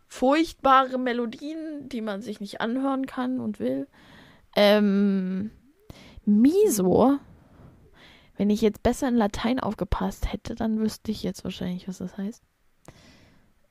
furchtbare 0.08 0.98
Melodien, 0.98 1.88
die 1.88 2.00
man 2.02 2.20
sich 2.20 2.40
nicht 2.40 2.60
anhören 2.60 3.06
kann 3.06 3.40
und 3.40 3.58
will. 3.60 3.88
Ähm, 4.56 5.50
Miso, 6.24 7.18
wenn 8.36 8.50
ich 8.50 8.60
jetzt 8.60 8.82
besser 8.82 9.08
in 9.08 9.16
Latein 9.16 9.58
aufgepasst 9.60 10.32
hätte, 10.32 10.54
dann 10.54 10.78
wüsste 10.78 11.10
ich 11.10 11.22
jetzt 11.22 11.44
wahrscheinlich, 11.44 11.88
was 11.88 11.98
das 11.98 12.16
heißt. 12.18 12.42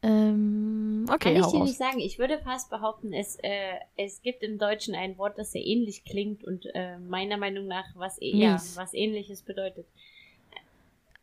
Ähm, 0.03 1.05
okay, 1.09 1.33
Kann 1.33 1.35
ich 1.35 1.47
dir 1.47 1.59
nicht 1.59 1.77
sagen. 1.77 1.99
Ich 1.99 2.17
würde 2.17 2.39
fast 2.39 2.71
behaupten, 2.71 3.13
es, 3.13 3.35
äh, 3.43 3.75
es 3.97 4.23
gibt 4.23 4.41
im 4.41 4.57
Deutschen 4.57 4.95
ein 4.95 5.17
Wort, 5.19 5.37
das 5.37 5.51
sehr 5.51 5.63
ähnlich 5.63 6.03
klingt 6.05 6.43
und 6.43 6.65
äh, 6.73 6.97
meiner 6.97 7.37
Meinung 7.37 7.67
nach 7.67 7.85
was, 7.93 8.19
eh- 8.19 8.35
ja, 8.35 8.55
was 8.75 8.93
ähnliches 8.95 9.43
bedeutet. 9.43 9.85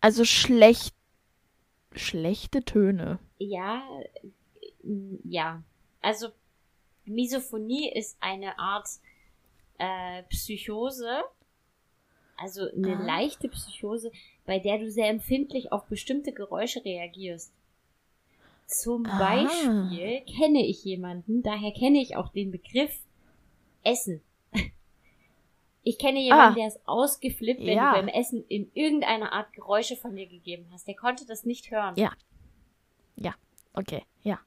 Also 0.00 0.24
schlecht, 0.24 0.94
schlechte 1.92 2.64
Töne. 2.64 3.18
Ja, 3.38 3.82
ja. 5.24 5.62
Also 6.00 6.28
Misophonie 7.04 7.90
ist 7.92 8.16
eine 8.20 8.58
Art 8.58 8.88
äh, 9.78 10.22
Psychose, 10.24 11.24
also 12.36 12.68
eine 12.70 12.96
Ah. 12.96 13.04
leichte 13.04 13.48
Psychose, 13.48 14.12
bei 14.46 14.58
der 14.58 14.78
du 14.78 14.90
sehr 14.90 15.08
empfindlich 15.08 15.72
auf 15.72 15.86
bestimmte 15.86 16.32
Geräusche 16.32 16.84
reagierst. 16.84 17.52
Zum 18.66 19.06
Ah. 19.06 19.18
Beispiel 19.18 20.20
kenne 20.36 20.64
ich 20.66 20.84
jemanden, 20.84 21.42
daher 21.42 21.72
kenne 21.72 22.00
ich 22.00 22.16
auch 22.16 22.28
den 22.28 22.50
Begriff 22.52 22.96
Essen. 23.82 24.20
Ich 25.82 25.98
kenne 25.98 26.20
jemanden, 26.20 26.52
Ah. 26.52 26.54
der 26.54 26.66
ist 26.68 26.80
ausgeflippt, 26.86 27.60
wenn 27.60 27.76
Ja. 27.76 27.92
du 27.94 27.98
beim 28.00 28.08
Essen 28.08 28.44
in 28.48 28.70
irgendeiner 28.74 29.32
Art 29.32 29.52
Geräusche 29.52 29.96
von 29.96 30.14
dir 30.16 30.26
gegeben 30.26 30.68
hast. 30.72 30.86
Der 30.86 30.96
konnte 30.96 31.24
das 31.26 31.44
nicht 31.44 31.70
hören. 31.70 31.94
Ja. 31.96 32.12
Okay, 33.74 34.02
ja. 34.22 34.40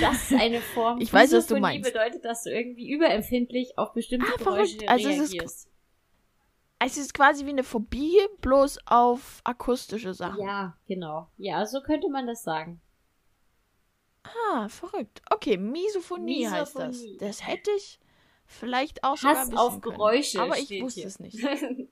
Das 0.00 0.30
ist 0.30 0.34
eine 0.40 0.60
Form. 0.74 1.00
Ich 1.00 1.12
weiß, 1.12 1.32
was 1.32 1.46
du 1.48 1.54
Misophonie 1.54 1.60
meinst. 1.78 1.92
bedeutet, 1.92 2.24
dass 2.24 2.44
du 2.44 2.50
irgendwie 2.50 2.88
überempfindlich 2.90 3.76
auf 3.76 3.92
bestimmte 3.92 4.26
Ah, 4.32 4.36
Geräusche 4.36 4.74
verrückt. 4.76 4.88
Also 4.90 5.08
es 5.08 5.18
ist- 5.18 5.32
reagierst. 5.32 5.68
Es 6.78 6.96
ist 6.96 7.14
quasi 7.14 7.44
wie 7.46 7.50
eine 7.50 7.64
Phobie, 7.64 8.18
bloß 8.40 8.78
auf 8.86 9.40
akustische 9.44 10.14
Sachen. 10.14 10.44
Ja, 10.44 10.76
genau. 10.86 11.28
Ja, 11.38 11.64
so 11.66 11.80
könnte 11.80 12.08
man 12.08 12.26
das 12.26 12.42
sagen. 12.44 12.80
Ah, 14.24 14.68
verrückt. 14.68 15.22
Okay, 15.30 15.56
Misophonie, 15.56 16.46
heißt 16.48 16.76
das. 16.76 16.88
Misophonie. 16.98 17.16
Das 17.18 17.46
hätte 17.46 17.70
ich 17.76 17.98
vielleicht 18.52 19.04
auch 19.04 19.16
sogar 19.16 19.36
Hass 19.36 19.46
wissen 19.48 19.58
auf 19.58 19.80
können. 19.80 19.96
Geräusche. 19.96 20.40
Aber 20.40 20.58
ich 20.58 20.80
wusste 20.80 21.00
hier. 21.00 21.06
es 21.08 21.18
nicht. 21.20 21.38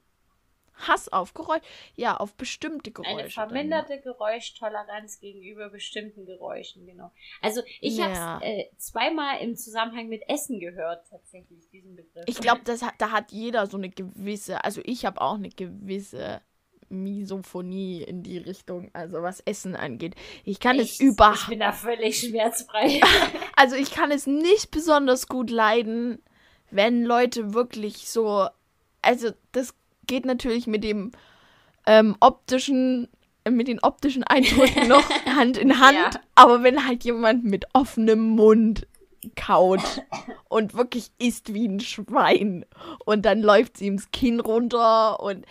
Hass 0.89 1.13
auf 1.13 1.35
Geräusche. 1.35 1.63
Ja, 1.95 2.17
auf 2.17 2.35
bestimmte 2.35 2.91
Geräusche. 2.91 3.11
Eine 3.11 3.23
dann, 3.25 3.31
verminderte 3.31 4.01
Geräuschtoleranz 4.01 5.21
gegenüber 5.21 5.69
bestimmten 5.69 6.25
Geräuschen, 6.25 6.87
genau. 6.87 7.11
Also 7.43 7.61
ich 7.81 7.99
Ja. 7.99 8.07
habe 8.07 8.45
es 8.45 8.51
äh, 8.51 8.71
zweimal 8.79 9.41
im 9.41 9.57
Zusammenhang 9.57 10.09
mit 10.09 10.23
Essen 10.29 10.59
gehört, 10.59 11.07
tatsächlich, 11.11 11.69
diesen 11.71 11.97
Begriff. 11.97 12.25
Ich 12.27 12.41
glaube, 12.41 12.63
da 12.65 13.11
hat 13.11 13.31
jeder 13.33 13.67
so 13.67 13.77
eine 13.77 13.91
gewisse, 13.91 14.65
also 14.65 14.81
ich 14.85 15.05
habe 15.05 15.21
auch 15.21 15.35
eine 15.35 15.51
gewisse 15.51 16.41
Misophonie 16.89 18.03
in 18.03 18.23
die 18.23 18.39
Richtung, 18.39 18.91
also 18.95 19.23
was 19.23 19.41
Essen 19.41 19.77
angeht. 19.77 20.15
Ich 20.45 20.61
kann 20.61 20.79
es 20.79 20.93
Echt? 20.93 21.01
überhaupt 21.01 21.41
Ich 21.43 21.49
bin 21.49 21.61
da 21.61 21.73
völlig 21.73 22.21
schmerzfrei. 22.21 23.01
Also 23.57 23.77
ich 23.77 23.91
kann 23.91 24.11
es 24.11 24.27
nicht 24.27 24.71
besonders 24.71 25.29
gut 25.29 25.51
leiden, 25.51 26.23
wenn 26.71 27.05
Leute 27.05 27.55
wirklich 27.55 28.09
so. 28.09 28.47
Also 29.03 29.31
das 29.53 29.75
geht 30.07 30.27
natürlich 30.27 30.67
mit 30.67 30.85
dem 30.85 31.13
ähm, 31.87 32.17
optischen, 32.21 33.09
mit 33.49 33.69
den 33.69 33.81
optischen 33.81 34.25
Eindrücken 34.25 34.89
noch 34.89 35.09
Hand 35.27 35.57
in 35.57 35.81
Hand. 35.81 35.97
Ja. 35.97 36.11
Aber 36.35 36.63
wenn 36.63 36.87
halt 36.87 37.05
jemand 37.05 37.45
mit 37.45 37.67
offenem 37.73 38.31
Mund 38.31 38.87
kaut 39.37 40.03
und 40.49 40.75
wirklich 40.75 41.11
isst 41.19 41.53
wie 41.53 41.69
ein 41.69 41.81
Schwein 41.81 42.65
und 43.05 43.27
dann 43.27 43.43
läuft 43.43 43.77
sie 43.77 43.87
ihm 43.87 43.97
das 43.97 44.11
Kinn 44.13 44.41
runter 44.41 45.21
und 45.21 45.45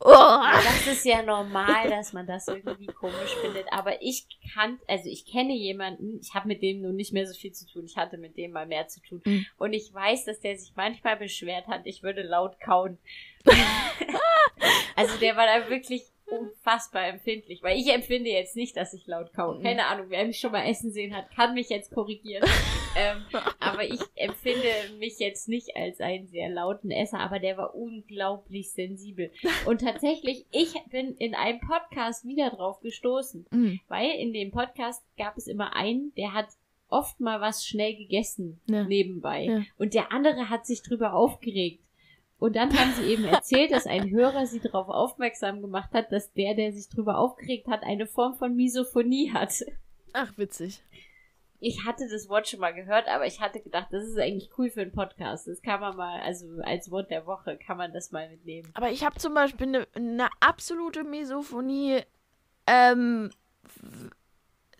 oh, 0.00 0.40
das 0.64 0.86
ist 0.86 1.04
ja 1.04 1.22
normal, 1.22 1.88
dass 1.88 2.12
man 2.12 2.26
das 2.26 2.48
irgendwie 2.48 2.86
komisch 2.86 3.34
findet. 3.42 3.72
Aber 3.72 4.02
ich 4.02 4.26
kann, 4.54 4.78
also 4.86 5.08
ich 5.08 5.26
kenne 5.26 5.54
jemanden, 5.54 6.18
ich 6.20 6.34
habe 6.34 6.48
mit 6.48 6.62
dem 6.62 6.82
nun 6.82 6.96
nicht 6.96 7.12
mehr 7.12 7.26
so 7.26 7.34
viel 7.34 7.52
zu 7.52 7.66
tun. 7.66 7.84
Ich 7.86 7.96
hatte 7.96 8.18
mit 8.18 8.36
dem 8.36 8.52
mal 8.52 8.66
mehr 8.66 8.88
zu 8.88 9.00
tun. 9.02 9.22
Mhm. 9.24 9.46
Und 9.58 9.72
ich 9.72 9.92
weiß, 9.92 10.24
dass 10.24 10.40
der 10.40 10.56
sich 10.56 10.72
manchmal 10.76 11.16
beschwert 11.16 11.66
hat, 11.66 11.82
ich 11.84 12.02
würde 12.02 12.22
laut 12.22 12.60
kauen. 12.60 12.98
also 14.96 15.16
der 15.18 15.36
war 15.36 15.46
da 15.46 15.70
wirklich 15.70 16.02
unfassbar 16.30 17.08
empfindlich. 17.08 17.62
Weil 17.62 17.78
ich 17.78 17.92
empfinde 17.92 18.30
jetzt 18.30 18.56
nicht, 18.56 18.76
dass 18.76 18.92
ich 18.94 19.06
laut 19.06 19.32
kaue. 19.32 19.58
Mhm. 19.58 19.62
Keine 19.62 19.86
Ahnung, 19.86 20.06
wer 20.08 20.24
mich 20.26 20.38
schon 20.40 20.52
mal 20.52 20.64
essen 20.66 20.90
sehen 20.90 21.14
hat, 21.16 21.30
kann 21.30 21.54
mich 21.54 21.68
jetzt 21.68 21.92
korrigieren. 21.92 22.42
ähm, 22.96 23.24
aber 23.60 23.84
ich 23.84 24.00
empfinde 24.14 24.68
mich 24.98 25.18
jetzt 25.18 25.48
nicht 25.48 25.76
als 25.76 26.00
einen 26.00 26.26
sehr 26.28 26.48
lauten 26.48 26.90
Esser, 26.90 27.20
aber 27.20 27.38
der 27.38 27.56
war 27.56 27.74
unglaublich 27.74 28.70
sensibel. 28.72 29.30
Und 29.66 29.80
tatsächlich, 29.82 30.46
ich 30.50 30.74
bin 30.90 31.14
in 31.16 31.34
einem 31.34 31.60
Podcast 31.60 32.26
wieder 32.26 32.50
drauf 32.50 32.80
gestoßen, 32.80 33.46
Mhm. 33.50 33.80
weil 33.88 34.10
in 34.10 34.32
dem 34.32 34.50
Podcast 34.50 35.02
gab 35.16 35.36
es 35.36 35.46
immer 35.46 35.74
einen, 35.76 36.12
der 36.16 36.32
hat 36.34 36.48
oft 36.90 37.20
mal 37.20 37.40
was 37.40 37.66
schnell 37.66 37.94
gegessen 37.96 38.60
Ja. 38.66 38.84
nebenbei. 38.84 39.44
Ja. 39.44 39.62
Und 39.78 39.92
der 39.94 40.10
andere 40.10 40.48
hat 40.48 40.64
sich 40.66 40.82
drüber 40.82 41.12
aufgeregt. 41.12 41.82
Und 42.38 42.54
dann 42.54 42.72
haben 42.78 42.92
sie 42.92 43.10
eben 43.10 43.24
erzählt, 43.24 43.72
dass 43.72 43.86
ein 43.86 44.10
Hörer 44.10 44.46
sie 44.46 44.60
darauf 44.60 44.88
aufmerksam 44.88 45.60
gemacht 45.60 45.90
hat, 45.92 46.12
dass 46.12 46.32
der, 46.32 46.54
der 46.54 46.72
sich 46.72 46.88
drüber 46.88 47.18
aufgeregt 47.18 47.66
hat, 47.66 47.82
eine 47.82 48.06
Form 48.06 48.36
von 48.36 48.54
Misophonie 48.54 49.32
hat. 49.32 49.64
Ach, 50.12 50.32
witzig. 50.38 50.82
Ich 51.60 51.84
hatte 51.84 52.08
das 52.08 52.28
Wort 52.28 52.48
schon 52.48 52.60
mal 52.60 52.72
gehört, 52.72 53.08
aber 53.08 53.26
ich 53.26 53.40
hatte 53.40 53.60
gedacht, 53.60 53.88
das 53.90 54.04
ist 54.04 54.16
eigentlich 54.16 54.50
cool 54.56 54.70
für 54.70 54.82
einen 54.82 54.92
Podcast. 54.92 55.48
Das 55.48 55.60
kann 55.60 55.80
man 55.80 55.96
mal, 55.96 56.20
also 56.20 56.46
als 56.62 56.92
Wort 56.92 57.10
der 57.10 57.26
Woche 57.26 57.58
kann 57.58 57.76
man 57.76 57.92
das 57.92 58.12
mal 58.12 58.30
mitnehmen. 58.30 58.70
Aber 58.74 58.90
ich 58.90 59.04
habe 59.04 59.18
zum 59.18 59.34
Beispiel 59.34 59.66
eine 59.66 59.88
eine 59.94 60.28
absolute 60.38 61.02
Misophonie. 61.02 62.02
Ähm, 62.68 63.30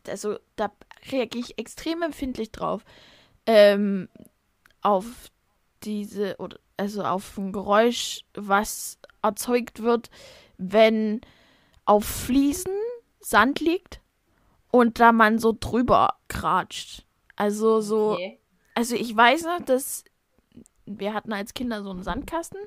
also 0.06 0.38
da 0.54 0.70
reagiere 1.10 1.44
ich 1.44 1.58
extrem 1.58 2.02
empfindlich 2.02 2.52
drauf. 2.52 2.84
Ähm, 3.46 4.08
auf 4.80 5.30
diese, 5.84 6.36
oder 6.38 6.58
also 6.76 7.02
auf 7.02 7.36
ein 7.36 7.52
Geräusch, 7.52 8.24
was 8.34 8.98
erzeugt 9.22 9.82
wird, 9.82 10.10
wenn 10.56 11.20
auf 11.84 12.04
Fliesen 12.04 12.72
Sand 13.20 13.60
liegt 13.60 14.00
und 14.70 15.00
da 15.00 15.12
man 15.12 15.38
so 15.38 15.56
drüber 15.58 16.14
kratscht. 16.28 17.04
Also 17.36 17.80
so. 17.80 18.12
Okay. 18.12 18.40
Also 18.74 18.94
ich 18.94 19.14
weiß 19.14 19.44
noch, 19.44 19.60
dass 19.64 20.04
wir 20.86 21.14
hatten 21.14 21.32
als 21.32 21.52
Kinder 21.52 21.82
so 21.82 21.90
einen 21.90 22.02
Sandkasten 22.02 22.60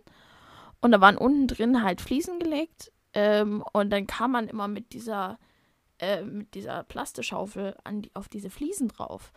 und 0.81 0.91
da 0.91 1.01
waren 1.01 1.17
unten 1.17 1.47
drin 1.47 1.83
halt 1.83 2.01
Fliesen 2.01 2.39
gelegt 2.39 2.91
ähm, 3.13 3.63
und 3.73 3.89
dann 3.91 4.07
kam 4.07 4.31
man 4.31 4.47
immer 4.47 4.67
mit 4.67 4.93
dieser 4.93 5.39
äh, 5.99 6.23
mit 6.23 6.53
dieser 6.53 6.83
Plastischaufel 6.83 7.77
an 7.83 8.01
die, 8.01 8.11
auf 8.15 8.27
diese 8.27 8.49
Fliesen 8.49 8.89
drauf 8.89 9.31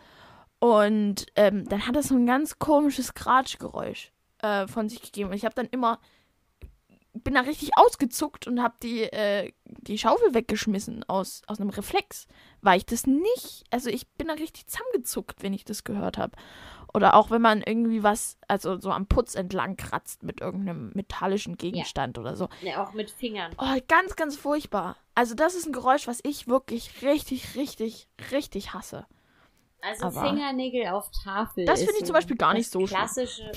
und 0.64 1.26
ähm, 1.36 1.68
dann 1.68 1.86
hat 1.86 1.94
es 1.94 2.08
so 2.08 2.14
ein 2.14 2.24
ganz 2.24 2.58
komisches 2.58 3.12
Kratschgeräusch 3.12 4.12
äh, 4.38 4.66
von 4.66 4.88
sich 4.88 5.02
gegeben 5.02 5.28
und 5.28 5.36
ich 5.36 5.44
habe 5.44 5.54
dann 5.54 5.66
immer 5.66 6.00
bin 7.12 7.34
da 7.34 7.42
richtig 7.42 7.72
ausgezuckt 7.76 8.46
und 8.46 8.62
habe 8.62 8.74
die 8.82 9.02
äh, 9.02 9.52
die 9.66 9.98
Schaufel 9.98 10.32
weggeschmissen 10.32 11.04
aus 11.06 11.42
aus 11.48 11.60
einem 11.60 11.68
Reflex, 11.68 12.26
weil 12.62 12.78
ich 12.78 12.86
das 12.86 13.06
nicht, 13.06 13.64
also 13.70 13.90
ich 13.90 14.08
bin 14.12 14.28
da 14.28 14.34
richtig 14.34 14.66
zusammengezuckt, 14.66 15.42
wenn 15.42 15.52
ich 15.52 15.66
das 15.66 15.84
gehört 15.84 16.16
habe. 16.16 16.32
Oder 16.94 17.14
auch 17.14 17.30
wenn 17.30 17.42
man 17.42 17.60
irgendwie 17.60 18.02
was, 18.02 18.38
also 18.48 18.80
so 18.80 18.90
am 18.90 19.06
Putz 19.06 19.34
entlang 19.34 19.76
kratzt 19.76 20.22
mit 20.22 20.40
irgendeinem 20.40 20.92
metallischen 20.94 21.58
Gegenstand 21.58 22.16
oder 22.18 22.36
so. 22.36 22.48
Ja, 22.62 22.82
auch 22.82 22.94
mit 22.94 23.10
Fingern. 23.10 23.52
Oh, 23.58 23.78
ganz, 23.86 24.16
ganz 24.16 24.36
furchtbar. 24.36 24.96
Also 25.14 25.34
das 25.34 25.54
ist 25.54 25.66
ein 25.66 25.72
Geräusch, 25.72 26.06
was 26.06 26.20
ich 26.22 26.48
wirklich 26.48 27.02
richtig, 27.02 27.54
richtig, 27.54 28.08
richtig 28.30 28.72
hasse. 28.72 29.06
Also 29.86 30.06
Aber- 30.06 30.28
Fingernägel 30.28 30.86
auf 30.88 31.10
Tafel. 31.22 31.64
Das 31.66 31.80
finde 31.80 31.94
ich 31.94 32.00
so 32.00 32.06
zum 32.06 32.14
Beispiel 32.14 32.36
gar 32.36 32.54
nicht 32.54 32.70
so 32.70 32.86
schlimm. 32.86 32.98
klassische. 32.98 33.52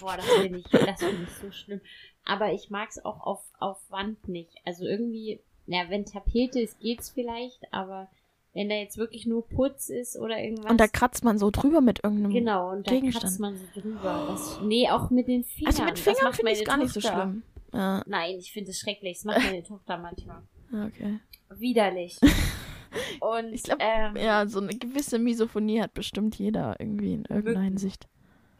Boah, 0.00 0.16
das 0.16 0.26
finde 0.26 0.58
ich, 0.58 0.64
das 0.64 1.00
finde 1.00 1.22
ich 1.22 1.36
so 1.40 1.50
schlimm. 1.52 1.80
Aber 2.24 2.52
ich 2.52 2.70
mag 2.70 2.88
es 2.90 3.04
auch 3.04 3.20
auf, 3.20 3.40
auf 3.58 3.78
Wand 3.90 4.28
nicht. 4.28 4.52
Also 4.64 4.84
irgendwie, 4.84 5.40
ja, 5.66 5.88
wenn 5.88 6.04
Tapete 6.04 6.60
ist, 6.60 6.80
geht's 6.80 7.10
vielleicht, 7.10 7.60
aber 7.72 8.08
wenn 8.54 8.68
da 8.68 8.74
jetzt 8.74 8.98
wirklich 8.98 9.26
nur 9.26 9.46
Putz 9.48 9.88
ist 9.88 10.16
oder 10.18 10.38
irgendwas. 10.38 10.70
Und 10.70 10.78
da 10.80 10.86
kratzt 10.88 11.24
man 11.24 11.38
so 11.38 11.50
drüber 11.50 11.80
mit 11.80 12.02
irgendeinem. 12.04 12.32
genau, 12.32 12.70
und 12.72 12.86
da 12.86 12.92
Gegenstand. 12.92 13.24
kratzt 13.24 13.40
man 13.40 13.56
so 13.56 13.80
drüber. 13.80 14.26
Das, 14.30 14.60
nee, 14.62 14.88
auch 14.90 15.10
mit 15.10 15.26
den 15.28 15.44
Fingern. 15.44 15.72
Also 15.72 15.84
mit 15.84 15.98
Fingern 15.98 16.24
macht 16.24 16.36
finde 16.36 16.52
ich 16.52 16.64
gar 16.64 16.76
nicht 16.76 16.92
so 16.92 17.00
schlimm. 17.00 17.42
Ja, 17.72 18.02
Nein, 18.06 18.36
ich 18.38 18.52
finde 18.52 18.70
es 18.70 18.78
schrecklich. 18.78 19.18
Das 19.18 19.24
macht 19.24 19.38
meine 19.38 19.62
Tochter 19.62 19.96
manchmal. 19.96 20.42
okay. 20.86 21.18
Widerlich. 21.50 22.18
Und 23.20 23.52
Ich 23.52 23.62
glaub, 23.62 23.78
ähm, 23.80 24.16
Ja, 24.16 24.46
so 24.46 24.60
eine 24.60 24.74
gewisse 24.76 25.18
Misophonie 25.18 25.80
hat 25.82 25.94
bestimmt 25.94 26.36
jeder 26.36 26.76
irgendwie 26.78 27.14
in 27.14 27.24
irgendeiner. 27.24 27.60
Hinsicht. 27.62 28.06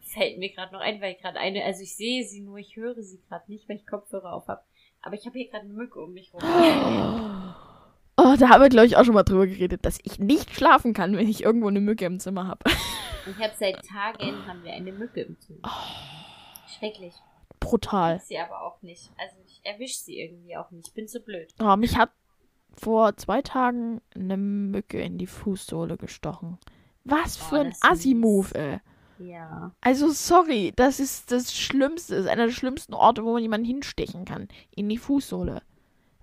fällt 0.00 0.38
mir 0.38 0.50
gerade 0.52 0.72
noch 0.72 0.80
ein, 0.80 1.00
weil 1.00 1.12
ich 1.14 1.20
gerade 1.20 1.38
eine, 1.38 1.64
also 1.64 1.82
ich 1.82 1.96
sehe 1.96 2.24
sie 2.24 2.40
nur, 2.40 2.58
ich 2.58 2.76
höre 2.76 3.02
sie 3.02 3.20
gerade 3.28 3.50
nicht, 3.50 3.68
weil 3.68 3.76
ich 3.76 3.86
Kopfhörer 3.86 4.32
auf 4.32 4.48
habe. 4.48 4.62
Aber 5.02 5.14
ich 5.14 5.26
habe 5.26 5.38
hier 5.38 5.48
gerade 5.50 5.64
eine 5.64 5.72
Mücke 5.72 6.00
um 6.00 6.12
mich 6.12 6.32
rum. 6.32 6.42
Oh, 8.18 8.36
da 8.38 8.50
haben 8.50 8.60
wir, 8.62 8.68
glaube 8.68 8.86
ich, 8.86 8.96
auch 8.98 9.04
schon 9.04 9.14
mal 9.14 9.22
drüber 9.22 9.46
geredet, 9.46 9.86
dass 9.86 9.98
ich 10.04 10.18
nicht 10.18 10.54
schlafen 10.54 10.92
kann, 10.92 11.16
wenn 11.16 11.28
ich 11.28 11.42
irgendwo 11.44 11.68
eine 11.68 11.80
Mücke 11.80 12.04
im 12.04 12.20
Zimmer 12.20 12.46
habe. 12.46 12.60
Ich 13.24 13.36
habe 13.42 13.54
seit 13.56 13.86
Tagen 13.86 14.46
haben 14.48 14.64
wir 14.64 14.72
eine 14.72 14.90
Mücke 14.90 15.20
im 15.20 15.38
Zimmer. 15.38 15.60
Schrecklich. 16.66 17.14
Brutal. 17.60 18.16
Ich 18.16 18.22
sie 18.24 18.38
aber 18.38 18.62
auch 18.62 18.82
nicht. 18.82 19.12
Also 19.16 19.36
ich 19.46 19.60
erwische 19.64 19.96
sie 19.98 20.18
irgendwie 20.20 20.56
auch 20.56 20.70
nicht. 20.72 20.88
Ich 20.88 20.94
bin 20.94 21.06
zu 21.06 21.20
blöd. 21.20 21.48
Oh, 21.60 21.76
mich 21.76 21.96
hat 21.96 22.10
vor 22.76 23.16
zwei 23.16 23.42
Tagen 23.42 24.00
eine 24.14 24.36
Mücke 24.36 25.00
in 25.00 25.18
die 25.18 25.26
Fußsohle 25.26 25.96
gestochen. 25.96 26.58
Was 27.04 27.38
Oh, 27.40 27.44
für 27.46 27.60
ein 27.60 27.74
Assi-Move, 27.80 28.54
ey. 28.54 28.80
Ja. 29.18 29.72
Also, 29.80 30.10
sorry, 30.10 30.72
das 30.74 30.98
ist 30.98 31.30
das 31.30 31.54
Schlimmste. 31.54 32.14
Das 32.16 32.24
ist 32.24 32.30
einer 32.30 32.46
der 32.46 32.52
schlimmsten 32.52 32.94
Orte, 32.94 33.24
wo 33.24 33.32
man 33.34 33.42
jemanden 33.42 33.66
hinstechen 33.66 34.24
kann. 34.24 34.48
In 34.74 34.88
die 34.88 34.98
Fußsohle. 34.98 35.62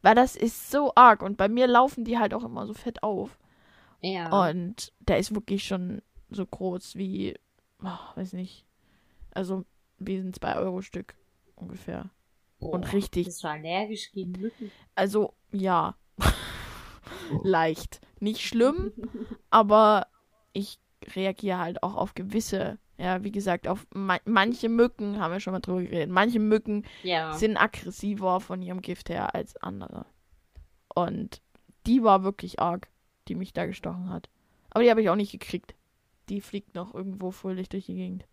Weil 0.02 0.16
das 0.16 0.36
ist 0.36 0.72
so 0.72 0.94
arg. 0.96 1.22
Und 1.22 1.38
bei 1.38 1.48
mir 1.50 1.68
laufen 1.68 2.04
die 2.06 2.18
halt 2.18 2.34
auch 2.34 2.44
immer 2.44 2.66
so 2.66 2.74
fett 2.74 3.04
auf. 3.04 3.38
Ja. 4.02 4.50
Und 4.50 4.92
der 5.00 5.18
ist 5.20 5.34
wirklich 5.36 5.66
schon 5.66 6.02
so 6.30 6.46
groß 6.46 6.96
wie, 6.96 7.36
oh, 7.84 8.16
weiß 8.16 8.34
nicht. 8.34 8.66
Also, 9.32 9.66
wie 9.98 10.16
ein 10.18 10.34
2-Euro-Stück 10.34 11.16
ungefähr. 11.56 12.10
Boah, 12.60 12.72
und 12.74 12.92
richtig- 12.94 13.26
Bist 13.26 13.44
du 13.44 13.50
allergisch 13.50 14.12
gegen 14.12 14.32
Mücken? 14.34 14.72
Also, 14.96 15.34
ja. 15.52 15.96
Leicht. 17.44 18.02
Nicht 18.20 18.42
schlimm, 18.42 18.92
aber 19.50 20.08
ich 20.54 20.80
reagiere 21.16 21.58
halt 21.60 21.84
auch 21.84 21.96
auf 21.96 22.14
gewisse, 22.16 22.78
ja, 22.98 23.24
wie 23.24 23.32
gesagt, 23.32 23.68
auf 23.68 23.88
ma 23.94 24.18
manche 24.26 24.68
Mücken, 24.70 25.20
haben 25.20 25.32
wir 25.32 25.40
schon 25.40 25.54
mal 25.54 25.60
drüber 25.60 25.82
geredet, 25.82 26.10
manche 26.10 26.40
Mücken 26.40 26.86
Ja. 27.04 27.34
sind 27.34 27.56
aggressiver 27.58 28.40
von 28.42 28.62
ihrem 28.62 28.82
Gift 28.82 29.10
her 29.10 29.34
als 29.36 29.56
andere. 29.58 30.06
Und 30.94 31.42
die 31.88 32.04
war 32.04 32.24
wirklich 32.24 32.60
arg, 32.60 32.88
die 33.28 33.36
mich 33.36 33.54
da 33.54 33.66
gestochen 33.66 34.10
hat. 34.10 34.30
Aber 34.72 34.84
die 34.84 34.90
habe 34.90 35.02
ich 35.02 35.10
auch 35.10 35.16
nicht 35.16 35.32
gekriegt. 35.32 35.76
Die 36.28 36.42
fliegt 36.42 36.76
noch 36.76 36.94
irgendwo 36.94 37.32
fröhlich 37.32 37.70
durch 37.70 37.86
die 37.86 37.96
Gegend. 37.96 38.26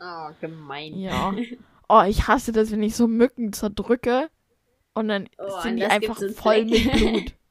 Oh, 0.00 0.30
gemein. 0.40 0.96
Ja. 0.98 1.32
Oh, 1.86 2.00
ich 2.08 2.26
hasse 2.28 2.50
das, 2.52 2.70
wenn 2.72 2.82
ich 2.82 2.96
so 2.96 3.06
Mücken 3.06 3.52
zerdrücke 3.52 4.30
und 4.94 5.08
dann 5.08 5.28
Oh, 5.36 5.60
sind 5.60 5.76
die 5.76 5.84
einfach 5.84 6.18
voll 6.34 6.64
mit 6.64 6.90
Blut. 6.92 7.34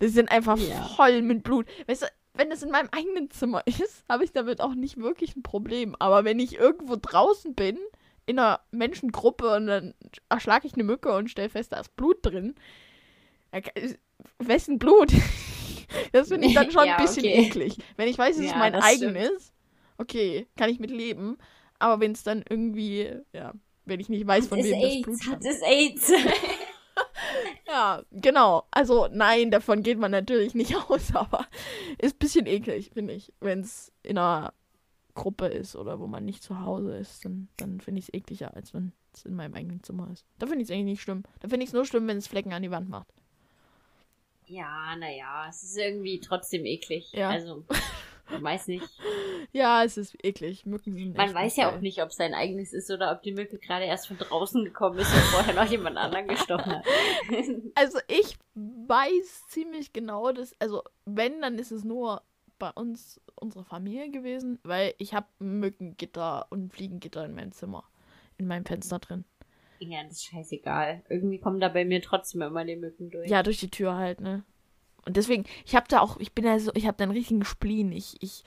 Die 0.00 0.08
sind 0.08 0.30
einfach 0.30 0.56
Ja. 0.58 0.82
voll 0.96 1.22
mit 1.22 1.42
Blut. 1.42 1.66
Weißt 1.86 2.02
du, 2.02 2.06
wenn 2.34 2.50
das 2.50 2.62
in 2.62 2.70
meinem 2.70 2.88
eigenen 2.92 3.30
Zimmer 3.30 3.62
ist, 3.66 4.04
habe 4.08 4.24
ich 4.24 4.32
damit 4.32 4.60
auch 4.60 4.74
nicht 4.74 4.96
wirklich 4.98 5.36
ein 5.36 5.42
Problem. 5.42 5.96
Aber 5.98 6.24
wenn 6.24 6.38
ich 6.38 6.54
irgendwo 6.56 6.96
draußen 7.00 7.54
bin, 7.54 7.78
in 8.26 8.38
einer 8.38 8.60
Menschengruppe 8.70 9.56
und 9.56 9.66
dann 9.66 9.94
erschlage 10.28 10.66
ich 10.66 10.74
eine 10.74 10.84
Mücke 10.84 11.10
und 11.14 11.30
stelle 11.30 11.48
fest, 11.48 11.72
da 11.72 11.80
ist 11.80 11.96
Blut 11.96 12.18
drin. 12.22 12.54
Wessen 14.38 14.78
Blut? 14.78 15.12
Das 16.12 16.28
finde 16.28 16.46
ich 16.48 16.54
dann 16.54 16.70
schon 16.70 16.84
Ja, 16.86 16.96
ein 16.96 17.02
bisschen 17.06 17.24
okay. 17.24 17.46
eklig. 17.46 17.78
Wenn 17.96 18.08
ich 18.08 18.18
weiß, 18.18 18.36
dass 18.36 18.44
es 18.44 18.50
Ja, 18.50 18.58
mein 18.58 18.74
das 18.74 18.84
eigenes, 18.84 19.54
okay, 19.96 20.46
kann 20.58 20.68
ich 20.68 20.78
mit 20.80 20.90
leben. 20.90 21.38
Aber 21.78 21.98
wenn 22.02 22.12
es 22.12 22.22
dann 22.22 22.44
irgendwie, 22.46 23.10
ja, 23.32 23.54
wenn 23.86 23.98
ich 23.98 24.10
nicht 24.10 24.26
weiß, 24.26 24.48
von 24.48 24.58
es 24.58 24.66
wem 24.66 24.82
das 24.82 25.00
Blut 25.00 25.08
AIDS? 25.08 25.26
Hat 25.26 25.42
stammt. 25.42 25.44
es 25.46 25.62
AIDS? 25.62 26.12
Ja, 27.68 28.02
genau. 28.10 28.66
Also 28.70 29.08
nein, 29.12 29.50
davon 29.50 29.82
geht 29.82 29.98
man 29.98 30.10
natürlich 30.10 30.54
nicht 30.54 30.74
aus, 30.88 31.14
aber 31.14 31.46
ist 31.98 32.16
ein 32.16 32.18
bisschen 32.18 32.46
eklig, 32.46 32.90
finde 32.94 33.12
ich. 33.14 33.32
Wenn 33.40 33.60
es 33.60 33.92
in 34.02 34.16
einer 34.18 34.54
Gruppe 35.14 35.46
ist 35.46 35.76
oder 35.76 36.00
wo 36.00 36.06
man 36.06 36.24
nicht 36.24 36.42
zu 36.42 36.60
Hause 36.60 36.96
ist, 36.96 37.24
dann, 37.24 37.48
dann 37.56 37.80
finde 37.80 37.98
ich 37.98 38.06
es 38.08 38.14
ekliger, 38.14 38.54
als 38.54 38.72
wenn 38.72 38.92
es 39.12 39.24
in 39.24 39.34
meinem 39.34 39.54
eigenen 39.54 39.82
Zimmer 39.82 40.08
ist. 40.12 40.24
Da 40.38 40.46
finde 40.46 40.62
ich 40.62 40.68
es 40.68 40.72
eigentlich 40.72 40.84
nicht 40.84 41.02
schlimm. 41.02 41.24
Da 41.40 41.48
finde 41.48 41.64
ich 41.64 41.70
es 41.70 41.74
nur 41.74 41.84
schlimm, 41.84 42.06
wenn 42.08 42.18
es 42.18 42.28
Flecken 42.28 42.52
an 42.52 42.62
die 42.62 42.70
Wand 42.70 42.88
macht. 42.88 43.12
ja, 44.46 44.96
naja, 44.96 45.46
es 45.48 45.62
ist 45.62 45.76
irgendwie 45.76 46.20
trotzdem 46.20 46.64
eklig. 46.64 47.12
Ja. 47.12 47.28
Also, 47.30 47.64
ich 48.34 48.42
weiß 48.42 48.68
nicht. 48.68 48.84
Ja, 49.52 49.82
es 49.84 49.96
ist 49.96 50.16
eklig. 50.24 50.66
Mücken 50.66 50.94
sind 50.94 51.16
Man 51.16 51.34
weiß 51.34 51.56
ja 51.56 51.68
geil. 51.68 51.76
auch 51.76 51.80
nicht, 51.80 52.02
ob 52.02 52.10
es 52.10 52.16
sein 52.16 52.34
eigenes 52.34 52.72
ist 52.72 52.90
oder 52.90 53.12
ob 53.12 53.22
die 53.22 53.32
Mücke 53.32 53.58
gerade 53.58 53.84
erst 53.86 54.08
von 54.08 54.18
draußen 54.18 54.64
gekommen 54.64 54.98
ist 54.98 55.12
und 55.14 55.20
vorher 55.22 55.54
noch 55.54 55.70
jemand 55.70 55.96
anderen 55.96 56.28
gestochen 56.28 56.72
hat. 56.76 56.84
Also 57.74 57.98
ich 58.08 58.36
weiß 58.54 59.48
ziemlich 59.48 59.92
genau, 59.92 60.32
dass, 60.32 60.54
also 60.60 60.82
wenn, 61.04 61.40
dann 61.40 61.58
ist 61.58 61.70
es 61.72 61.84
nur 61.84 62.22
bei 62.58 62.70
uns, 62.70 63.20
unserer 63.36 63.64
Familie 63.64 64.10
gewesen, 64.10 64.58
weil 64.64 64.94
ich 64.98 65.14
habe 65.14 65.26
Mückengitter 65.38 66.46
und 66.50 66.72
Fliegengitter 66.72 67.24
in 67.24 67.34
meinem 67.34 67.52
Zimmer, 67.52 67.84
in 68.36 68.46
meinem 68.46 68.64
Fenster 68.64 68.98
drin. 68.98 69.24
ja, 69.78 70.02
das 70.02 70.12
ist 70.14 70.24
scheißegal. 70.26 71.04
Irgendwie 71.08 71.38
kommen 71.38 71.60
da 71.60 71.68
bei 71.68 71.84
mir 71.84 72.02
trotzdem 72.02 72.42
immer 72.42 72.64
die 72.64 72.76
Mücken 72.76 73.10
durch. 73.10 73.30
Ja, 73.30 73.42
durch 73.42 73.58
die 73.58 73.70
Tür 73.70 73.94
halt, 73.94 74.20
ne? 74.20 74.42
Und 75.04 75.16
deswegen, 75.16 75.44
ich 75.64 75.74
habe 75.74 75.86
da 75.88 76.00
auch, 76.00 76.18
ich 76.18 76.32
bin 76.32 76.44
ja 76.44 76.58
so, 76.58 76.70
ich 76.74 76.86
habe 76.86 76.96
da 76.96 77.04
einen 77.04 77.12
richtigen 77.12 77.44
Spleen. 77.44 77.92
Ich, 77.92 78.16
ich 78.20 78.44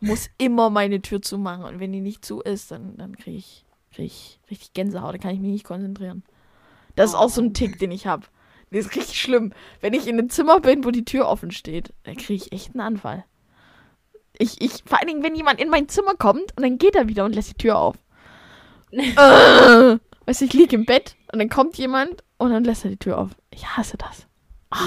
muss 0.00 0.28
immer 0.38 0.68
meine 0.68 1.00
Tür 1.00 1.22
zumachen. 1.22 1.64
Und 1.64 1.80
wenn 1.80 1.92
die 1.92 2.00
nicht 2.00 2.24
zu 2.24 2.40
ist, 2.40 2.70
dann, 2.70 2.96
dann 2.96 3.16
kriege 3.16 3.38
ich, 3.38 3.64
krieg 3.94 4.06
ich 4.06 4.40
richtig 4.50 4.74
Gänsehaut. 4.74 5.14
Da 5.14 5.18
kann 5.18 5.34
ich 5.34 5.40
mich 5.40 5.52
nicht 5.52 5.64
konzentrieren. 5.64 6.22
Das 6.96 7.10
ist 7.10 7.16
auch 7.16 7.30
so 7.30 7.40
ein 7.40 7.54
Tick, 7.54 7.78
den 7.78 7.90
ich 7.90 8.06
habe. 8.06 8.26
Das 8.70 8.86
ist 8.86 8.96
richtig 8.96 9.20
schlimm. 9.20 9.52
Wenn 9.80 9.94
ich 9.94 10.06
in 10.06 10.18
einem 10.18 10.30
Zimmer 10.30 10.60
bin, 10.60 10.84
wo 10.84 10.90
die 10.90 11.04
Tür 11.04 11.28
offen 11.28 11.50
steht, 11.50 11.92
dann 12.04 12.16
kriege 12.16 12.42
ich 12.42 12.52
echt 12.52 12.74
einen 12.74 12.80
Anfall. 12.80 13.24
Ich, 14.38 14.60
ich, 14.60 14.82
vor 14.86 14.98
allen 14.98 15.08
Dingen, 15.08 15.22
wenn 15.22 15.34
jemand 15.34 15.60
in 15.60 15.68
mein 15.68 15.88
Zimmer 15.88 16.14
kommt 16.14 16.56
und 16.56 16.62
dann 16.62 16.78
geht 16.78 16.96
er 16.96 17.06
wieder 17.06 17.24
und 17.24 17.34
lässt 17.34 17.50
die 17.50 17.62
Tür 17.62 17.78
auf. 17.78 17.96
äh, 18.90 19.98
weißt 20.26 20.40
du, 20.40 20.44
ich 20.44 20.52
liege 20.52 20.76
im 20.76 20.86
Bett 20.86 21.16
und 21.32 21.38
dann 21.38 21.48
kommt 21.48 21.76
jemand 21.76 22.24
und 22.38 22.50
dann 22.50 22.64
lässt 22.64 22.84
er 22.84 22.90
die 22.90 22.96
Tür 22.96 23.18
auf. 23.18 23.30
Ich 23.50 23.66
hasse 23.76 23.98
das. 23.98 24.26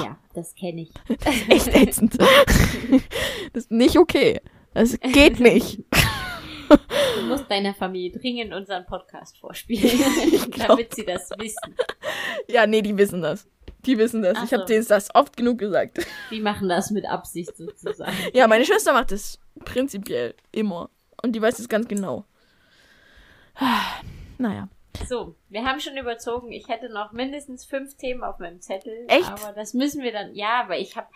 Ja, 0.02 0.18
das 0.34 0.54
kenne 0.56 0.82
ich. 0.84 0.92
Das 1.24 1.36
ist 1.36 1.50
echt 1.50 1.76
ätzend. 1.76 2.18
Das 3.54 3.64
ist 3.64 3.72
nicht 3.72 3.98
okay. 3.98 4.42
Das 4.74 5.00
geht 5.00 5.40
nicht. 5.40 5.84
Du 6.70 7.22
musst 7.28 7.50
deiner 7.50 7.74
Familie 7.74 8.12
dringend 8.20 8.54
unseren 8.54 8.86
Podcast 8.86 9.38
vorspielen, 9.38 10.00
damit 10.58 10.94
sie 10.96 11.06
das 11.06 11.30
wissen. 11.38 11.76
Ja, 12.50 12.66
nee, 12.68 12.82
die 12.82 12.98
wissen 12.98 13.22
das. 13.22 13.48
Die 13.86 13.98
wissen 13.98 14.24
das. 14.24 14.38
Ach 14.38 14.44
Ich 14.44 14.52
habe 14.52 14.64
so. 14.64 14.68
denen 14.68 14.86
das 14.88 15.14
oft 15.14 15.38
genug 15.38 15.60
gesagt. 15.60 16.06
Die 16.32 16.42
machen 16.42 16.68
das 16.68 16.90
mit 16.92 17.06
Absicht 17.06 17.56
sozusagen. 17.56 18.12
Ja, 18.34 18.48
meine 18.48 18.66
Schwester 18.66 18.94
macht 18.94 19.12
das 19.12 19.40
prinzipiell 19.64 20.34
immer. 20.52 20.90
Und 21.22 21.34
die 21.34 21.42
weiß 21.42 21.60
es 21.60 21.70
ganz 21.70 21.88
genau. 21.88 22.26
Naja. 24.38 24.68
So, 25.08 25.36
wir 25.50 25.66
haben 25.66 25.80
schon 25.80 25.98
überzogen. 25.98 26.52
Ich 26.52 26.68
hätte 26.68 26.90
noch 26.90 27.12
mindestens 27.12 27.66
fünf 27.66 27.96
Themen 27.98 28.24
auf 28.24 28.40
meinem 28.40 28.62
Zettel. 28.62 29.06
Echt? 29.08 29.30
Aber 29.30 29.54
das 29.54 29.74
müssen 29.74 30.02
wir 30.02 30.12
dann. 30.12 30.34
Ja, 30.34 30.62
aber 30.62 30.78
ich 30.78 30.96
habe. 30.96 31.08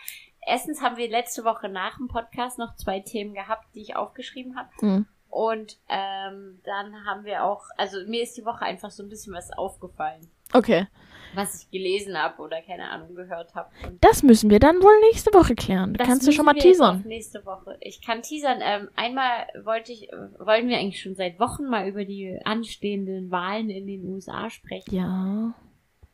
Erstens 0.46 0.82
haben 0.82 0.98
wir 0.98 1.10
letzte 1.10 1.44
Woche 1.44 1.70
nach 1.70 1.98
dem 1.98 2.08
Podcast 2.08 2.58
noch 2.58 2.76
zwei 2.76 3.02
Themen 3.02 3.34
gehabt, 3.34 3.66
die 3.76 3.82
ich 3.82 3.96
aufgeschrieben 3.96 4.58
habe. 4.58 4.70
Hm. 4.80 5.06
Und 5.30 5.78
ähm, 5.90 6.60
dann 6.64 7.06
haben 7.06 7.24
wir 7.24 7.44
auch, 7.44 7.66
also 7.78 7.98
mir 8.08 8.24
ist 8.24 8.36
die 8.36 8.46
Woche 8.46 8.64
einfach 8.64 8.90
so 8.90 9.04
ein 9.04 9.10
bisschen 9.10 9.34
was 9.34 9.52
aufgefallen, 9.52 10.32
Okay. 10.54 10.88
Was 11.34 11.64
ich 11.64 11.72
gelesen 11.72 12.18
habe 12.18 12.42
oder 12.42 12.62
keine 12.62 12.90
Ahnung 12.90 13.16
gehört 13.16 13.56
habe. 13.56 13.70
Das 14.02 14.24
müssen 14.24 14.50
wir 14.50 14.60
dann 14.60 14.82
wohl 14.82 15.00
nächste 15.12 15.34
Woche 15.34 15.56
klären. 15.56 15.94
das 15.94 16.08
Kannst 16.08 16.28
du 16.28 16.32
schon 16.32 16.46
mal 16.46 16.54
teasern? 16.54 17.04
Nächste 17.06 17.46
Woche. 17.46 17.78
Ich 17.82 18.02
kann 18.02 18.22
teasern. 18.22 18.60
Ähm, 18.62 18.90
einmal 18.96 19.48
wollte 19.64 19.92
ich, 19.92 20.10
wollen 20.38 20.68
wir 20.68 20.78
eigentlich 20.78 21.02
schon 21.02 21.16
seit 21.16 21.40
Wochen 21.40 21.66
mal 21.66 21.88
über 21.88 22.06
die 22.06 22.40
anstehenden 22.44 23.32
Wahlen 23.32 23.70
in 23.70 23.88
den 23.88 24.06
USA 24.06 24.50
sprechen. 24.50 24.96
Ja. 24.96 25.54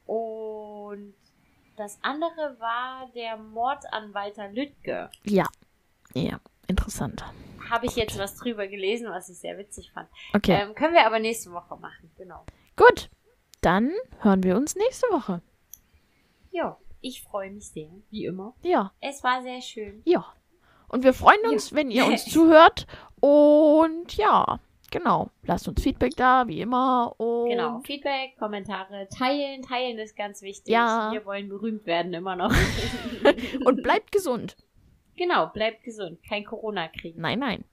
Und 0.05 1.13
das 1.77 1.99
andere 2.01 2.57
war 2.59 3.09
der 3.15 3.37
Mord 3.37 3.83
an 3.91 4.13
Walter 4.13 4.49
Lüttke. 4.49 5.09
Ja. 5.23 5.47
Ja. 6.13 6.39
Interessant. 6.67 7.23
Habe 7.69 7.85
ich 7.85 7.95
jetzt 7.95 8.17
was 8.17 8.35
drüber 8.35 8.67
gelesen, 8.67 9.07
was 9.09 9.29
ich 9.29 9.37
sehr 9.37 9.57
witzig 9.57 9.91
fand. 9.91 10.07
Okay. 10.33 10.61
Ähm, 10.61 10.75
können 10.75 10.93
wir 10.93 11.05
aber 11.05 11.19
nächste 11.19 11.51
Woche 11.51 11.75
machen, 11.77 12.11
genau. 12.17 12.45
Gut. 12.75 13.09
Dann 13.65 13.91
hören 14.19 14.43
wir 14.43 14.57
uns 14.57 14.75
nächste 14.75 15.07
Woche. 15.07 15.41
Ja, 16.51 16.77
ich 17.01 17.23
freue 17.23 17.49
mich 17.49 17.67
sehr, 17.69 17.89
wie 18.11 18.25
immer. 18.25 18.53
Ja. 18.61 18.93
Es 19.01 19.23
war 19.23 19.41
sehr 19.41 19.59
schön. 19.59 20.03
Ja. 20.05 20.23
Und 20.87 21.03
wir 21.03 21.15
freuen 21.15 21.43
uns, 21.49 21.73
wenn 21.73 21.89
ihr 21.89 22.05
uns 22.05 22.25
zuhört. 22.31 22.85
Und 23.19 24.15
ja, 24.17 24.59
genau. 24.91 25.31
Lasst 25.41 25.67
uns 25.67 25.81
Feedback 25.81 26.15
da, 26.15 26.47
wie 26.47 26.61
immer. 26.61 27.19
Und 27.19 27.49
Genau, 27.49 27.79
Feedback, 27.79 28.37
Kommentare, 28.37 29.07
teilen, 29.09 29.63
teilen 29.63 29.97
ist 29.97 30.15
ganz 30.15 30.43
wichtig. 30.43 30.71
Ja. 30.71 31.09
Wir 31.11 31.25
wollen 31.25 31.49
berühmt 31.49 31.87
werden 31.87 32.13
immer 32.13 32.35
noch. 32.35 32.53
Und 33.65 33.81
bleibt 33.81 34.11
gesund. 34.11 34.57
genau, 35.17 35.47
bleibt 35.47 35.83
gesund, 35.83 36.19
kein 36.29 36.45
Corona 36.45 36.87
kriegen. 36.89 37.19
Nein, 37.19 37.39
nein. 37.39 37.65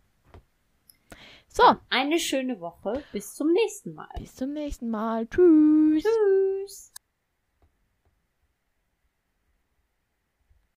So, 1.55 1.65
Eine 1.91 2.19
schöne 2.19 2.61
Woche, 2.61 3.03
bis 3.13 3.35
zum 3.35 3.53
nächsten 3.53 3.93
Mal. 3.95 4.09
bis 4.19 4.35
zum 4.35 4.55
nächsten 4.55 4.89
Mal. 4.89 5.27
Tschüss. 5.27 6.03
Tschüss. 6.03 6.92